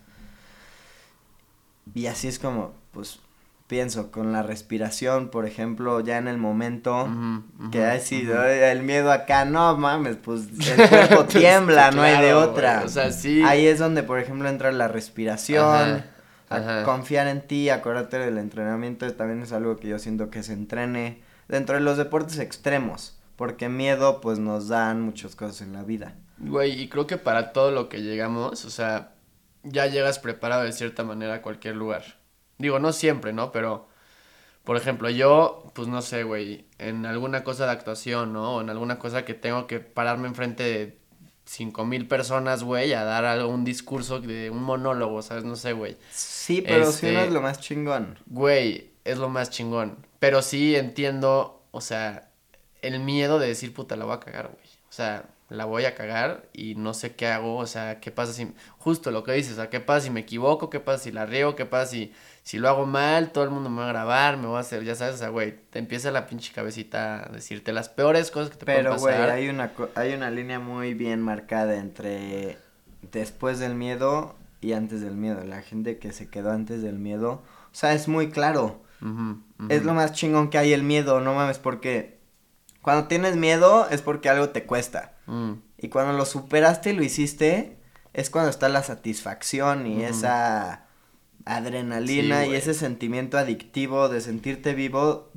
Y 1.95 2.07
así 2.07 2.29
es 2.29 2.39
como, 2.39 2.75
pues, 2.93 3.19
pienso, 3.67 4.13
con 4.13 4.31
la 4.31 4.45
respiración, 4.45 5.31
por 5.31 5.47
ejemplo, 5.47 5.99
ya 5.99 6.19
en 6.19 6.29
el 6.29 6.39
momento, 6.39 7.07
Ujú, 7.07 7.71
que 7.73 7.81
ujú, 7.81 7.89
hay 7.91 8.01
sí, 8.01 8.25
ujú. 8.25 8.39
ay, 8.39 8.59
el 8.71 8.85
miedo 8.85 9.11
acá, 9.11 9.45
no 9.45 9.77
mames, 9.77 10.15
pues 10.15 10.43
el 10.79 10.89
cuerpo 10.89 11.25
tiembla, 11.25 11.91
no 11.91 12.03
hay 12.03 12.23
de 12.25 12.35
otra. 12.35 12.85
O 12.85 12.89
sea, 12.89 13.11
sí. 13.11 13.43
Ahí 13.45 13.67
es 13.67 13.81
donde, 13.81 14.05
por 14.05 14.21
ejemplo, 14.21 14.49
entra 14.49 14.71
la 14.71 14.87
respiración, 14.87 15.65
Ajá, 15.67 16.05
a 16.51 16.83
confiar 16.85 17.27
en 17.29 17.47
ti, 17.47 17.71
acordarte 17.71 18.19
del 18.19 18.39
entrenamiento, 18.39 19.13
también 19.15 19.43
es 19.43 19.53
algo 19.53 19.77
que 19.77 19.89
yo 19.89 19.99
siento 19.99 20.31
que 20.31 20.43
se 20.43 20.53
entrene 20.53 21.23
dentro 21.49 21.75
de 21.77 21.81
los 21.81 21.97
deportes 21.97 22.39
extremos, 22.39 23.19
porque 23.37 23.69
miedo 23.69 24.21
pues 24.21 24.39
nos 24.39 24.69
dan 24.69 25.01
muchas 25.01 25.37
cosas 25.37 25.63
en 25.63 25.73
la 25.73 25.83
vida. 25.83 26.15
Güey, 26.39 26.81
y 26.81 26.89
creo 26.89 27.07
que 27.07 27.19
para 27.19 27.53
todo 27.53 27.71
lo 27.71 27.89
que 27.89 28.03
llegamos, 28.03 28.65
o 28.65 28.71
sea, 28.71 29.15
ya 29.63 29.87
llegas 29.87 30.19
preparado 30.19 30.63
de 30.63 30.73
cierta 30.73 31.03
manera 31.03 31.35
a 31.35 31.43
cualquier 31.43 31.77
lugar. 31.77 32.19
Digo, 32.59 32.79
no 32.79 32.93
siempre, 32.93 33.33
¿no? 33.33 33.53
Pero, 33.53 33.89
por 34.65 34.77
ejemplo, 34.77 35.11
yo, 35.11 35.71
pues 35.75 35.89
no 35.89 36.03
sé, 36.03 36.23
güey, 36.23 36.67
en 36.79 37.07
alguna 37.07 37.45
cosa 37.45 37.67
de 37.67 37.73
actuación, 37.73 38.33
¿no? 38.33 38.57
O 38.57 38.61
en 38.61 38.71
alguna 38.71 38.99
cosa 38.99 39.25
que 39.25 39.35
tengo 39.35 39.67
que 39.67 39.81
pararme 39.81 40.29
enfrente 40.29 40.63
de 40.63 40.99
cinco 41.49 41.85
mil 41.87 42.07
personas, 42.07 42.63
güey, 42.63 42.93
a 42.93 43.05
dar 43.05 43.25
algo, 43.25 43.49
un 43.49 43.65
discurso 43.65 44.21
de 44.21 44.51
un 44.51 44.63
monólogo, 44.63 45.23
¿sabes? 45.23 45.45
No 45.45 45.57
sé, 45.57 45.73
güey. 45.73 45.97
Sí, 46.13 46.63
pero 46.63 46.85
si 46.93 47.07
Este- 47.07 47.11
uno 47.13 47.21
es 47.21 47.33
lo 47.33 47.41
más 47.41 47.59
chingón. 47.61 48.19
Güey, 48.27 48.91
es 49.05 49.17
lo 49.19 49.29
más 49.31 49.51
chingón. 49.51 49.97
Pero 50.19 50.43
sí 50.43 50.77
entiendo, 50.77 51.63
o 51.71 51.81
sea, 51.81 52.29
el 52.83 53.01
miedo 53.01 53.39
de 53.39 53.49
decir, 53.49 53.73
puta, 53.73 53.97
la 53.97 54.05
voy 54.05 54.15
a 54.15 54.21
cagar, 54.21 54.49
güey. 54.49 54.67
O 54.89 54.93
sea, 54.93 55.25
la 55.49 55.65
voy 55.65 55.87
a 55.87 55.95
cagar 55.95 56.47
y 56.53 56.75
no 56.75 56.93
sé 56.93 57.15
qué 57.15 57.27
hago, 57.29 57.57
o 57.57 57.67
sea, 57.67 58.01
qué 58.01 58.11
pasa 58.11 58.35
si... 58.35 58.53
Justo 58.79 59.11
lo 59.11 59.25
que 59.25 59.33
dices, 59.33 59.53
o 59.53 59.57
sea, 59.57 59.71
qué 59.71 59.81
pasa 59.81 60.03
si 60.05 60.11
me 60.11 60.21
equivoco, 60.21 60.69
qué 60.69 60.81
pasa 60.81 61.05
si 61.05 61.13
la 61.13 61.25
riego, 61.25 61.57
qué 61.57 61.65
pasa 61.65 61.93
si, 61.93 62.13
si 62.49 62.57
lo 62.59 62.71
hago 62.71 62.87
mal, 62.87 63.31
todo 63.31 63.45
el 63.45 63.51
mundo 63.51 63.69
me 63.69 63.81
va 63.83 63.85
a 63.85 63.93
grabar, 63.93 64.39
me 64.39 64.47
va 64.47 64.57
a 64.57 64.61
hacer, 64.63 64.83
ya 64.83 64.95
sabes, 64.95 65.17
o 65.17 65.19
sea, 65.19 65.29
güey, 65.29 65.55
te 65.69 65.79
empieza 65.79 66.11
la 66.11 66.27
pinche 66.27 66.51
cabecita 66.55 67.27
a 67.27 67.29
decirte 67.29 67.75
las 67.75 67.91
peores 67.91 68.31
cosas 68.31 68.49
que 68.49 68.57
te 68.57 68.65
Pero, 68.65 68.97
pueden 68.97 69.01
güey, 69.01 69.15
pasar. 69.17 69.31
hay 69.33 69.49
una, 69.51 69.71
hay 69.97 70.15
una 70.15 70.31
línea 70.31 70.59
muy 70.59 70.95
bien 70.95 71.21
marcada 71.21 71.77
entre 71.77 72.57
después 73.13 73.59
del 73.59 73.75
miedo 73.75 74.35
y 74.63 74.73
antes 74.73 75.03
del 75.03 75.15
miedo. 75.15 75.45
La 75.45 75.61
gente 75.61 75.99
que 75.99 76.11
se 76.11 76.31
quedó 76.31 76.51
antes 76.51 76.81
del 76.81 76.99
miedo, 76.99 77.43
o 77.71 77.75
sea, 77.75 77.93
es 77.93 78.09
muy 78.09 78.31
claro. 78.31 78.83
Es 79.69 79.85
lo 79.85 79.93
más 79.93 80.15
chingón 80.15 80.49
que 80.49 80.57
hay 80.57 80.73
el 80.73 80.83
miedo, 80.85 81.21
no 81.21 81.35
mames, 81.35 81.59
porque 81.59 82.19
cuando 82.81 83.09
tienes 83.09 83.37
miedo 83.37 83.87
es 83.91 84.01
porque 84.01 84.31
algo 84.31 84.49
te 84.49 84.65
cuesta. 84.65 85.13
Mm, 85.27 85.53
Y 85.77 85.91
cuando 85.91 86.15
lo 86.15 86.25
superaste 86.25 86.93
y 86.93 86.93
lo 86.95 87.03
hiciste, 87.05 87.77
es 88.15 88.31
cuando 88.31 88.49
está 88.49 88.71
la 88.71 88.83
satisfacción 88.83 89.87
y 89.87 90.03
esa 90.03 90.88
adrenalina 91.57 92.39
Sí, 92.41 92.45
y 92.45 92.49
güey. 92.49 92.59
ese 92.59 92.75
sentimiento 92.75 93.39
adictivo 93.39 94.09
de 94.09 94.21
sentirte 94.21 94.75
vivo 94.75 95.31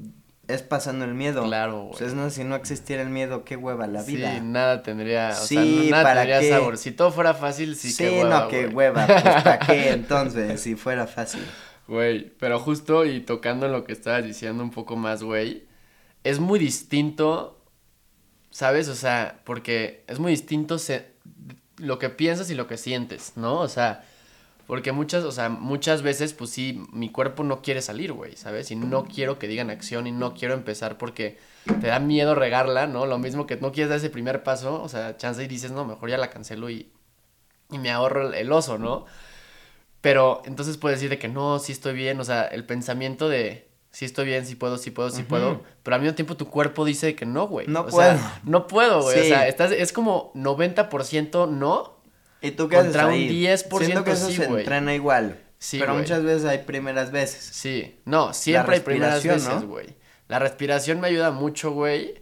es 0.47 0.61
pasando 0.63 1.05
el 1.05 1.13
miedo. 1.13 1.43
Claro, 1.45 1.87
O 1.87 1.93
sea, 1.97 2.07
güey. 2.07 2.17
no, 2.19 2.29
si 2.29 2.43
no 2.43 2.55
existiera 2.55 3.01
el 3.01 3.09
miedo, 3.09 3.45
qué 3.45 3.55
hueva 3.55 3.87
la 3.87 4.03
vida. 4.03 4.33
Sí, 4.35 4.41
nada 4.43 4.83
tendría, 4.83 5.29
o 5.29 5.45
Sí, 5.45 5.55
sea, 5.55 5.91
nada 5.91 6.03
¿para 6.03 6.15
tendría 6.21 6.39
qué? 6.41 6.49
sabor. 6.49 6.77
Si 6.77 6.91
todo 6.91 7.11
fuera 7.11 7.33
fácil, 7.33 7.75
sí, 7.75 7.91
Sí, 7.91 8.03
que 8.03 8.09
hueva, 8.23 8.41
no, 8.41 8.47
qué 8.49 8.63
güey. 8.63 8.75
hueva, 8.75 9.07
pues 9.07 9.21
¿para 9.23 9.59
qué 9.59 9.89
entonces 9.93 10.59
si 10.61 10.75
fuera 10.75 11.07
fácil? 11.07 11.41
Güey, 11.87 12.31
pero 12.39 12.59
justo 12.59 13.05
y 13.05 13.21
tocando 13.21 13.67
lo 13.67 13.83
que 13.85 13.93
estabas 13.93 14.23
diciendo 14.25 14.63
un 14.63 14.71
poco 14.71 14.95
más, 14.97 15.23
güey, 15.23 15.63
es 16.23 16.39
muy 16.39 16.59
distinto, 16.59 17.63
¿sabes? 18.49 18.87
O 18.89 18.95
sea, 18.95 19.39
porque 19.45 20.03
es 20.07 20.19
muy 20.19 20.31
distinto 20.31 20.77
se- 20.79 21.11
lo 21.77 21.97
que 21.99 22.09
piensas 22.09 22.49
y 22.51 22.55
lo 22.55 22.67
que 22.67 22.77
sientes, 22.77 23.33
¿no? 23.35 23.59
O 23.59 23.67
sea, 23.67 24.03
porque 24.71 24.93
muchas, 24.93 25.25
o 25.25 25.33
sea, 25.33 25.49
muchas 25.49 26.01
veces, 26.01 26.31
pues 26.31 26.49
sí, 26.51 26.81
mi 26.93 27.09
cuerpo 27.09 27.43
no 27.43 27.61
quiere 27.61 27.81
salir, 27.81 28.13
güey, 28.13 28.37
¿sabes? 28.37 28.71
Y 28.71 28.77
no 28.77 29.03
quiero 29.03 29.37
que 29.37 29.49
digan 29.49 29.69
acción 29.69 30.07
y 30.07 30.13
no 30.13 30.33
quiero 30.33 30.53
empezar 30.53 30.97
porque 30.97 31.37
te 31.81 31.87
da 31.87 31.99
miedo 31.99 32.35
regarla, 32.35 32.87
¿no? 32.87 33.05
Lo 33.05 33.17
mismo 33.17 33.45
que 33.45 33.57
no 33.57 33.73
quieres 33.73 33.89
dar 33.89 33.97
ese 33.97 34.09
primer 34.09 34.43
paso, 34.43 34.81
o 34.81 34.87
sea, 34.87 35.17
chance 35.17 35.43
y 35.43 35.47
dices, 35.47 35.71
no, 35.71 35.83
mejor 35.83 36.09
ya 36.09 36.17
la 36.17 36.29
cancelo 36.29 36.69
y, 36.69 36.89
y 37.69 37.79
me 37.79 37.91
ahorro 37.91 38.31
el, 38.31 38.49
oso, 38.53 38.77
¿no? 38.77 39.07
Pero 39.99 40.41
entonces 40.45 40.77
puedes 40.77 40.99
decir 40.99 41.09
de 41.09 41.19
que 41.19 41.27
no, 41.27 41.59
sí 41.59 41.73
estoy 41.73 41.93
bien, 41.93 42.17
o 42.21 42.23
sea, 42.23 42.45
el 42.45 42.63
pensamiento 42.63 43.27
de 43.27 43.67
sí 43.91 44.05
estoy 44.05 44.25
bien, 44.25 44.45
sí 44.45 44.55
puedo, 44.55 44.77
sí 44.77 44.91
puedo, 44.91 45.09
sí 45.09 45.23
Ujú. 45.23 45.27
puedo, 45.27 45.61
pero 45.83 45.95
al 45.95 46.01
mismo 46.01 46.15
tiempo 46.15 46.37
tu 46.37 46.47
cuerpo 46.49 46.85
dice 46.85 47.13
que 47.13 47.25
no, 47.25 47.45
güey. 47.45 47.67
No 47.67 47.81
o 47.81 47.87
puedo. 47.87 48.17
Sea, 48.17 48.39
no 48.45 48.67
puedo, 48.67 49.01
güey. 49.01 49.19
O 49.19 49.23
sea, 49.25 49.49
estás, 49.49 49.73
es 49.73 49.91
como 49.91 50.31
90% 50.33 51.49
no. 51.49 51.99
¿Y 52.41 52.51
tú 52.51 52.67
qué 52.67 52.77
haces 52.77 52.87
Contra 52.87 53.07
un 53.07 53.13
ahí? 53.13 53.43
10% 53.43 53.85
Siento 53.85 54.03
que 54.03 54.11
eso 54.11 54.27
sí, 54.27 54.35
se 54.35 54.45
entrena 54.45 54.95
igual. 54.95 55.39
Sí, 55.59 55.77
pero 55.79 55.93
muchas 55.93 56.23
veces 56.23 56.45
hay 56.45 56.59
primeras 56.59 57.11
veces. 57.11 57.43
Sí, 57.43 57.99
no, 58.05 58.33
siempre 58.33 58.77
hay 58.77 58.81
primeras 58.81 59.23
veces, 59.23 59.47
¿no? 59.47 59.67
güey. 59.67 59.95
La 60.27 60.39
respiración 60.39 60.99
me 60.99 61.07
ayuda 61.07 61.29
mucho, 61.29 61.71
güey. 61.71 62.21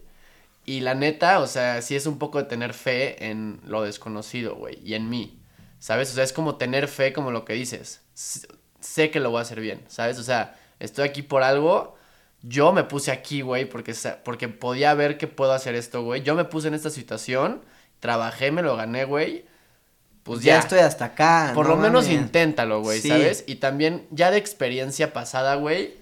Y 0.66 0.80
la 0.80 0.94
neta, 0.94 1.40
o 1.40 1.46
sea, 1.46 1.80
sí 1.80 1.96
es 1.96 2.06
un 2.06 2.18
poco 2.18 2.38
de 2.38 2.44
tener 2.44 2.74
fe 2.74 3.30
en 3.30 3.60
lo 3.64 3.82
desconocido, 3.82 4.56
güey, 4.56 4.78
y 4.84 4.94
en 4.94 5.08
mí. 5.08 5.40
¿Sabes? 5.78 6.10
O 6.10 6.14
sea, 6.14 6.24
es 6.24 6.34
como 6.34 6.56
tener 6.56 6.86
fe 6.86 7.14
como 7.14 7.30
lo 7.30 7.46
que 7.46 7.54
dices. 7.54 8.02
Sé 8.12 9.10
que 9.10 9.20
lo 9.20 9.30
voy 9.30 9.38
a 9.38 9.42
hacer 9.42 9.60
bien, 9.60 9.82
¿sabes? 9.88 10.18
O 10.18 10.22
sea, 10.22 10.58
estoy 10.78 11.08
aquí 11.08 11.22
por 11.22 11.42
algo. 11.42 11.96
Yo 12.42 12.72
me 12.72 12.84
puse 12.84 13.10
aquí, 13.10 13.40
güey, 13.40 13.64
porque, 13.64 13.94
porque 14.22 14.48
podía 14.48 14.92
ver 14.92 15.16
que 15.16 15.26
puedo 15.26 15.52
hacer 15.52 15.74
esto, 15.74 16.02
güey. 16.02 16.22
Yo 16.22 16.34
me 16.34 16.44
puse 16.44 16.68
en 16.68 16.74
esta 16.74 16.90
situación, 16.90 17.62
trabajé, 18.00 18.52
me 18.52 18.60
lo 18.60 18.76
gané, 18.76 19.04
güey. 19.06 19.46
Pues 20.34 20.44
ya. 20.44 20.54
ya 20.54 20.58
estoy 20.60 20.78
hasta 20.80 21.06
acá. 21.06 21.52
Por 21.54 21.68
no 21.68 21.74
lo 21.74 21.80
menos 21.80 22.08
inténtalo, 22.08 22.82
güey, 22.82 23.00
Sí. 23.00 23.08
¿sabes? 23.08 23.44
Y 23.46 23.56
también, 23.56 24.06
ya 24.10 24.30
de 24.30 24.38
experiencia 24.38 25.12
pasada, 25.12 25.54
güey, 25.56 25.96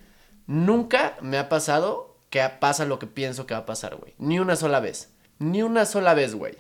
nunca 0.47 1.17
me 1.21 1.39
ha 1.39 1.49
pasado 1.49 2.17
que 2.31 2.47
pasa 2.61 2.85
lo 2.85 2.99
que 2.99 3.07
pienso 3.07 3.47
que 3.47 3.55
va 3.55 3.61
a 3.61 3.67
pasar, 3.67 3.97
güey. 3.97 4.15
Ni 4.19 4.39
una 4.39 4.57
sola 4.57 4.81
vez. 4.81 5.11
Ni 5.39 5.63
una 5.63 5.87
sola 5.87 6.15
vez, 6.15 6.35
güey. 6.35 6.57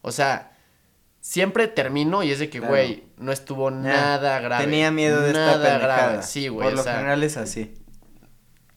O 0.00 0.10
sea, 0.10 0.56
siempre 1.20 1.68
termino 1.68 2.22
y 2.22 2.32
es 2.32 2.38
de 2.40 2.50
que, 2.50 2.58
Claro. 2.58 2.72
güey, 2.74 3.04
no 3.18 3.30
estuvo 3.30 3.70
nada 3.70 4.40
grave. 4.40 4.64
Tenía 4.64 4.90
miedo 4.90 5.20
de 5.20 5.28
esta 5.28 5.38
nada 5.46 5.52
pendejada. 5.78 6.06
grave. 6.08 6.22
Sí, 6.22 6.48
güey. 6.48 6.64
Por 6.64 6.72
o 6.72 6.76
lo 6.76 6.82
sea, 6.82 6.94
general 6.96 7.22
es 7.22 7.36
así. 7.36 7.74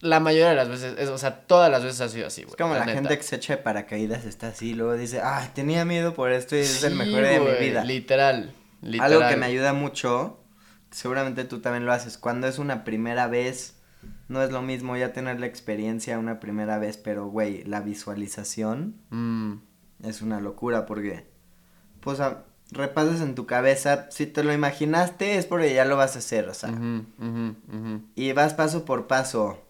La 0.06 0.20
mayoría 0.20 0.49
de 0.49 0.56
las 0.56 0.70
veces, 0.70 0.95
es- 0.97 1.10
o 1.10 1.18
sea, 1.18 1.45
todas 1.47 1.70
las 1.72 1.84
veces 1.84 2.01
ha 2.01 2.10
sido 2.10 2.28
así, 2.28 2.43
güey. 2.43 2.51
Es 2.51 2.56
como 2.58 2.74
la, 2.76 2.86
gente 2.86 3.18
que 3.18 3.24
se 3.24 3.36
echa 3.36 3.56
de 3.58 3.62
paracaídas 3.64 4.26
está 4.26 4.47
así, 4.49 4.70
y 4.70 4.74
luego 4.74 4.93
dice, 4.93 5.20
ah, 5.24 5.49
tenía 5.53 5.84
miedo 5.86 6.14
por 6.14 6.32
esto 6.32 6.56
y 6.56 6.60
es 6.60 6.84
el 6.84 6.95
mejor 6.95 7.24
de 7.24 7.39
mi 7.39 7.51
vida. 7.60 7.84
Literal, 7.84 8.53
literal. 8.82 9.14
Algo 9.14 9.28
que 9.30 9.36
me 9.36 9.45
ayuda 9.45 9.74
mucho, 9.74 10.39
seguramente 10.91 11.43
tú 11.43 11.60
también 11.60 11.86
lo 11.86 11.91
haces, 11.93 12.18
cuando 12.18 12.47
es 12.47 12.60
una 12.60 12.84
primera 12.84 13.28
vez, 13.28 13.76
no 14.28 14.41
es 14.41 14.51
lo 14.51 14.62
mismo 14.62 14.95
ya 14.97 15.14
tener 15.14 15.39
la 15.39 15.45
experiencia 15.47 16.18
una 16.20 16.39
primera 16.39 16.78
vez, 16.78 16.97
pero 16.97 17.28
güey, 17.28 17.64
la 17.64 17.82
visualización 17.82 18.95
Mm, 19.10 19.53
es 20.03 20.22
una 20.22 20.39
locura 20.39 20.86
porque, 20.86 21.26
pues, 22.01 22.20
a- 22.20 22.43
repasas 22.72 23.22
en 23.22 23.36
tu 23.36 23.45
cabeza, 23.45 24.08
si 24.10 24.26
te 24.26 24.43
lo 24.43 24.51
imaginaste 24.51 25.38
es 25.38 25.45
porque 25.45 25.74
ya 25.74 25.86
lo 25.86 25.97
vas 25.97 26.16
a 26.16 26.20
hacer, 26.20 26.49
o 26.49 26.53
sea, 26.53 26.72
y 28.16 28.32
vas 28.34 28.53
paso 28.56 28.86
por 28.86 29.08
paso. 29.08 29.62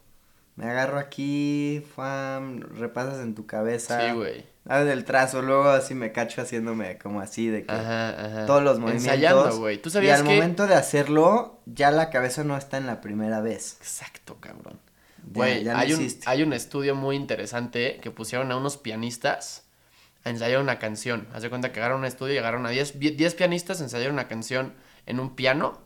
Me 0.55 0.65
agarro 0.65 0.99
aquí, 0.99 1.83
fam, 1.95 2.61
repasas 2.61 3.19
en 3.19 3.35
tu 3.35 3.45
cabeza. 3.45 3.99
Sí, 3.99 4.15
güey. 4.15 4.45
Haces 4.67 4.91
el 4.93 5.05
trazo, 5.05 5.41
luego 5.41 5.69
así 5.69 5.93
me 5.93 6.11
cacho 6.11 6.41
haciéndome 6.41 6.97
como 6.97 7.21
así 7.21 7.49
de 7.49 7.65
que 7.65 7.71
Ajá, 7.71 8.09
ajá. 8.09 8.45
todos 8.45 8.63
los 8.63 8.79
movimientos. 8.79 9.13
Ensayando, 9.13 9.57
güey. 9.59 9.77
¿Tú 9.79 9.89
y 10.01 10.09
al 10.09 10.23
que...? 10.23 10.29
momento 10.29 10.65
de 10.65 10.75
hacerlo, 10.75 11.59
ya 11.65 11.91
la 11.91 12.09
cabeza 12.09 12.43
no 12.43 12.57
está 12.57 12.77
en 12.77 12.87
la 12.87 13.01
primera 13.01 13.41
vez. 13.41 13.77
Exacto, 13.79 14.37
cabrón. 14.39 14.79
Güey, 15.27 15.67
hay, 15.69 15.93
un, 15.93 16.07
hay 16.25 16.43
un 16.43 16.53
estudio 16.53 16.95
muy 16.95 17.15
interesante 17.15 17.99
que 18.01 18.11
pusieron 18.11 18.51
a 18.51 18.57
unos 18.57 18.77
pianistas 18.77 19.63
a 20.23 20.29
ensayar 20.29 20.61
una 20.61 20.79
canción. 20.79 21.27
Haz 21.33 21.43
de 21.43 21.49
cuenta 21.49 21.71
que 21.71 21.79
agarraron 21.79 22.01
un 22.01 22.07
estudio 22.07 22.33
y 22.35 22.37
agarraron 22.37 22.65
a 22.65 22.69
10 22.69 22.99
10 22.99 23.35
pianistas 23.35 23.81
a 23.81 23.83
ensayar 23.83 24.11
una 24.11 24.27
canción 24.27 24.73
en 25.05 25.19
un 25.19 25.35
piano. 25.35 25.79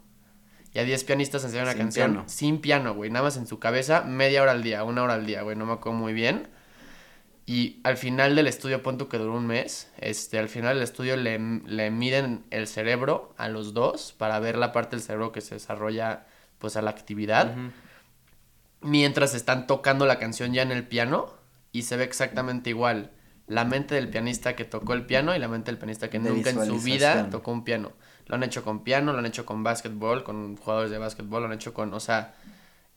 Y 0.73 0.79
a 0.79 0.83
10 0.83 1.03
pianistas 1.03 1.43
enseñar 1.43 1.65
una 1.65 1.73
Sin 1.73 1.81
canción 1.81 2.11
piano. 2.11 2.29
sin 2.29 2.61
piano, 2.61 2.93
güey, 2.93 3.09
nada 3.09 3.25
más 3.25 3.37
en 3.37 3.47
su 3.47 3.59
cabeza, 3.59 4.01
media 4.01 4.41
hora 4.41 4.51
al 4.51 4.63
día, 4.63 4.83
una 4.83 5.03
hora 5.03 5.15
al 5.15 5.25
día, 5.25 5.41
güey, 5.41 5.55
no 5.55 5.65
me 5.65 5.73
acuerdo 5.73 5.97
muy 5.97 6.13
bien. 6.13 6.47
Y 7.45 7.79
al 7.83 7.97
final 7.97 8.35
del 8.35 8.45
estudio, 8.45 8.83
pon 8.83 8.97
que 8.97 9.17
duró 9.17 9.33
un 9.33 9.47
mes, 9.47 9.91
este, 9.97 10.37
al 10.37 10.49
final 10.49 10.75
del 10.75 10.83
estudio 10.83 11.17
le, 11.17 11.39
le 11.39 11.89
miden 11.89 12.43
el 12.51 12.67
cerebro 12.67 13.33
a 13.37 13.49
los 13.49 13.73
dos 13.73 14.13
para 14.15 14.39
ver 14.39 14.55
la 14.55 14.71
parte 14.71 14.95
del 14.95 15.03
cerebro 15.03 15.31
que 15.31 15.41
se 15.41 15.55
desarrolla, 15.55 16.27
pues, 16.59 16.75
a 16.75 16.83
la 16.83 16.91
actividad. 16.91 17.55
Mientras 18.81 19.33
están 19.33 19.65
tocando 19.65 20.05
la 20.05 20.19
canción 20.19 20.53
ya 20.53 20.61
en 20.61 20.71
el 20.71 20.87
piano 20.87 21.33
y 21.71 21.81
se 21.81 21.97
ve 21.97 22.03
exactamente 22.03 22.69
igual 22.69 23.11
la 23.47 23.65
mente 23.65 23.95
del 23.95 24.09
pianista 24.09 24.55
que 24.55 24.63
tocó 24.63 24.93
el 24.93 25.05
piano 25.05 25.35
y 25.35 25.39
la 25.39 25.47
mente 25.47 25.71
del 25.71 25.79
pianista 25.79 26.09
que 26.09 26.19
De 26.19 26.29
nunca 26.29 26.51
en 26.51 26.65
su 26.65 26.79
vida 26.79 27.29
tocó 27.31 27.51
un 27.51 27.63
piano. 27.63 27.91
Lo 28.29 28.35
han 28.35 28.43
hecho 28.43 28.63
con 28.63 28.83
piano, 28.85 29.11
lo 29.11 29.19
han 29.19 29.25
hecho 29.25 29.45
con 29.45 29.63
básquetbol, 29.63 30.23
con 30.23 30.55
jugadores 30.55 30.91
de 30.91 30.97
básquetbol, 30.99 31.41
lo 31.41 31.47
han 31.47 31.53
hecho 31.53 31.73
con, 31.73 31.93
o 31.93 31.99
sea, 31.99 32.35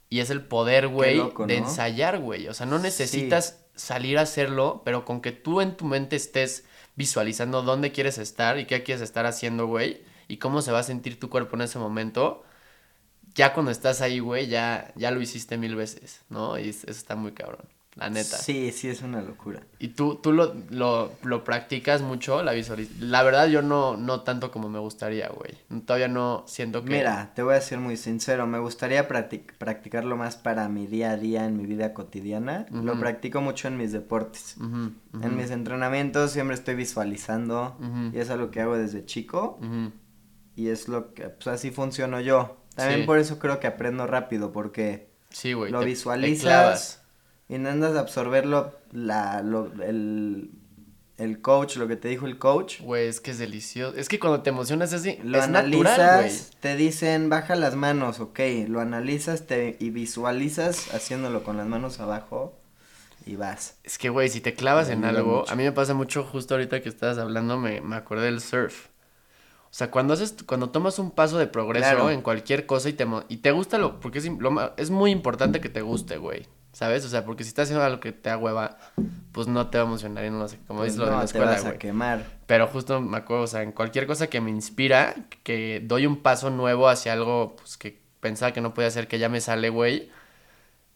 y 0.08 0.20
es 0.20 0.30
el 0.30 0.42
poder, 0.42 0.86
güey, 0.88 1.16
de 1.48 1.56
ensayar, 1.56 2.18
güey. 2.20 2.46
O 2.48 2.54
sea, 2.54 2.66
no 2.66 2.78
necesitas 2.78 3.58
salir 3.74 4.18
a 4.18 4.22
hacerlo, 4.22 4.82
pero 4.84 5.04
con 5.04 5.20
que 5.22 5.32
tú 5.32 5.60
en 5.60 5.76
tu 5.76 5.86
mente 5.86 6.14
estés 6.16 6.64
visualizando 6.94 7.62
dónde 7.62 7.90
quieres 7.90 8.18
estar 8.18 8.58
y 8.58 8.66
qué 8.66 8.82
quieres 8.82 9.02
estar 9.02 9.24
haciendo, 9.26 9.66
güey, 9.66 10.02
y 10.28 10.36
cómo 10.36 10.60
se 10.62 10.70
va 10.70 10.80
a 10.80 10.82
sentir 10.84 11.18
tu 11.18 11.30
cuerpo 11.30 11.56
en 11.56 11.62
ese 11.62 11.78
momento, 11.78 12.44
ya 13.34 13.54
cuando 13.54 13.70
estás 13.72 14.02
ahí, 14.02 14.18
güey, 14.18 14.46
ya, 14.48 14.92
ya 14.96 15.10
lo 15.10 15.22
hiciste 15.22 15.56
mil 15.56 15.74
veces, 15.74 16.20
¿no? 16.28 16.58
Y 16.58 16.68
es- 16.68 16.82
eso 16.84 16.90
está 16.90 17.16
muy 17.16 17.32
cabrón, 17.32 17.66
la 17.94 18.08
neta. 18.08 18.38
Sí, 18.38 18.72
sí, 18.72 18.88
es 18.88 19.02
una 19.02 19.20
locura. 19.20 19.60
¿Y 19.78 19.88
tú, 19.88 20.14
tú 20.16 20.32
lo, 20.32 20.54
lo, 20.70 21.12
lo 21.22 21.44
practicas 21.44 22.00
mucho, 22.00 22.42
la 22.42 22.52
visualización? 22.52 23.10
La 23.10 23.22
verdad, 23.22 23.48
yo 23.48 23.60
no, 23.60 23.96
no 23.98 24.22
tanto 24.22 24.50
como 24.50 24.68
me 24.70 24.78
gustaría, 24.78 25.28
güey. 25.28 25.52
Todavía 25.82 26.08
no 26.08 26.44
siento 26.46 26.84
que... 26.84 26.90
Mira, 26.90 27.32
te 27.34 27.42
voy 27.42 27.54
a 27.54 27.60
ser 27.60 27.78
muy 27.80 27.96
sincero, 27.98 28.46
me 28.46 28.58
gustaría 28.58 29.06
practic- 29.08 29.52
practicarlo 29.58 30.16
más 30.16 30.36
para 30.36 30.68
mi 30.70 30.86
día 30.86 31.10
a 31.10 31.16
día 31.18 31.44
en 31.44 31.56
mi 31.58 31.66
vida 31.66 31.92
cotidiana. 31.92 32.64
Lo 32.70 32.98
practico 32.98 33.40
mucho 33.42 33.68
en 33.68 33.76
mis 33.76 33.92
deportes. 33.92 34.56
En 34.58 35.36
mis 35.36 35.50
entrenamientos 35.50 36.30
siempre 36.32 36.54
estoy 36.54 36.74
visualizando 36.76 37.76
y 38.12 38.18
es 38.18 38.30
algo 38.30 38.50
que 38.50 38.60
hago 38.62 38.76
desde 38.78 39.04
chico 39.04 39.58
y 40.56 40.68
es 40.68 40.88
lo 40.88 41.12
que, 41.14 41.24
pues 41.28 41.46
así 41.48 41.70
funciono 41.70 42.20
yo. 42.20 42.56
También 42.74 43.00
Sí. 43.00 43.06
por 43.06 43.18
eso 43.18 43.38
creo 43.38 43.60
que 43.60 43.66
aprendo 43.66 44.06
rápido 44.06 44.50
porque 44.50 45.10
Sí, 45.28 45.52
güey. 45.52 45.70
lo 45.70 45.80
te- 45.80 45.84
te 45.86 47.01
clavas. 47.52 47.64
y 47.74 47.78
intentas 47.78 47.96
absorberlo, 47.96 48.78
la, 48.92 49.42
lo, 49.42 49.70
el, 49.82 50.50
el 51.18 51.40
coach, 51.40 51.76
lo 51.76 51.86
que 51.88 51.96
te 51.96 52.08
dijo 52.08 52.26
el 52.26 52.38
coach. 52.38 52.80
Güey, 52.80 53.06
es 53.08 53.20
que 53.20 53.30
es 53.32 53.38
delicioso. 53.38 53.96
Es 53.96 54.08
que 54.08 54.18
cuando 54.18 54.42
te 54.42 54.50
emocionas 54.50 54.92
así, 54.92 55.18
Lo 55.22 55.38
es 55.38 55.44
analizas, 55.44 55.98
natural, 55.98 56.30
te 56.60 56.76
dicen 56.76 57.28
baja 57.28 57.54
las 57.56 57.74
manos, 57.76 58.20
ok, 58.20 58.40
lo 58.68 58.80
analizas 58.80 59.46
te, 59.46 59.76
y 59.80 59.90
visualizas 59.90 60.92
haciéndolo 60.94 61.44
con 61.44 61.56
las 61.56 61.66
manos 61.66 62.00
abajo 62.00 62.58
y 63.26 63.36
vas. 63.36 63.76
Es 63.84 63.98
que, 63.98 64.08
güey, 64.08 64.28
si 64.28 64.40
te 64.40 64.54
clavas 64.54 64.88
Me 64.88 64.94
en 64.94 65.04
algo, 65.04 65.40
mucho. 65.40 65.52
a 65.52 65.54
mí 65.56 65.62
me 65.62 65.72
pasa 65.72 65.94
mucho 65.94 66.24
justo 66.24 66.54
ahorita 66.54 66.80
que 66.82 66.88
estabas 66.88 67.18
hablando, 67.18 67.56
me, 67.58 67.80
me 67.80 67.96
acordé 67.96 68.24
del 68.24 68.40
surf. 68.40 68.86
O 69.70 69.74
sea, 69.74 69.90
cuando 69.90 70.12
haces, 70.14 70.34
cuando 70.44 70.68
tomas 70.70 70.98
un 70.98 71.10
paso 71.12 71.38
de 71.38 71.46
progreso 71.46 71.88
Claro. 71.88 72.10
en 72.10 72.20
cualquier 72.20 72.66
cosa 72.66 72.88
y 72.88 72.92
te, 72.94 73.06
y 73.28 73.36
te 73.38 73.52
gusta 73.52 73.78
lo, 73.78 74.00
porque 74.00 74.18
es, 74.18 74.26
lo 74.26 74.74
es 74.76 74.90
muy 74.90 75.10
importante 75.12 75.60
que 75.60 75.68
te 75.70 75.80
guste, 75.82 76.16
güey. 76.18 76.46
¿Sabes? 76.72 77.04
O 77.04 77.08
sea, 77.08 77.24
porque 77.24 77.44
si 77.44 77.48
estás 77.48 77.64
haciendo 77.64 77.84
algo 77.84 78.00
que 78.00 78.12
te 78.12 78.30
da 78.30 78.38
hueva, 78.38 78.78
pues 79.32 79.46
no 79.48 79.68
te 79.70 79.78
va 79.78 79.84
a 79.84 79.86
emocionar 79.86 80.24
y 80.24 80.30
no 80.30 80.48
sé, 80.48 80.58
como 80.66 80.82
Pues 80.82 80.92
dices 80.92 80.98
lo 80.98 81.10
de 81.10 81.10
no, 81.10 81.18
la 81.18 81.30
te 81.30 81.38
escuela, 81.38 81.50
vas 81.50 81.64
a 81.66 81.72
güey. 81.72 81.78
quemar. 81.78 82.40
Pero 82.46 82.66
justo 82.68 83.00
me 83.00 83.18
acuerdo, 83.18 83.44
o 83.44 83.46
sea, 83.46 83.62
en 83.62 83.72
cualquier 83.72 84.06
cosa 84.06 84.28
que 84.28 84.40
me 84.40 84.50
inspira, 84.50 85.14
que 85.42 85.80
doy 85.84 86.06
un 86.06 86.22
paso 86.22 86.50
nuevo 86.50 86.88
hacia 86.88 87.12
algo 87.12 87.56
pues, 87.56 87.76
que 87.76 88.00
pensaba 88.20 88.52
que 88.52 88.60
no 88.60 88.74
podía 88.74 88.88
hacer, 88.88 89.08
que 89.08 89.18
ya 89.18 89.28
me 89.28 89.40
sale, 89.40 89.70
güey. 89.70 90.10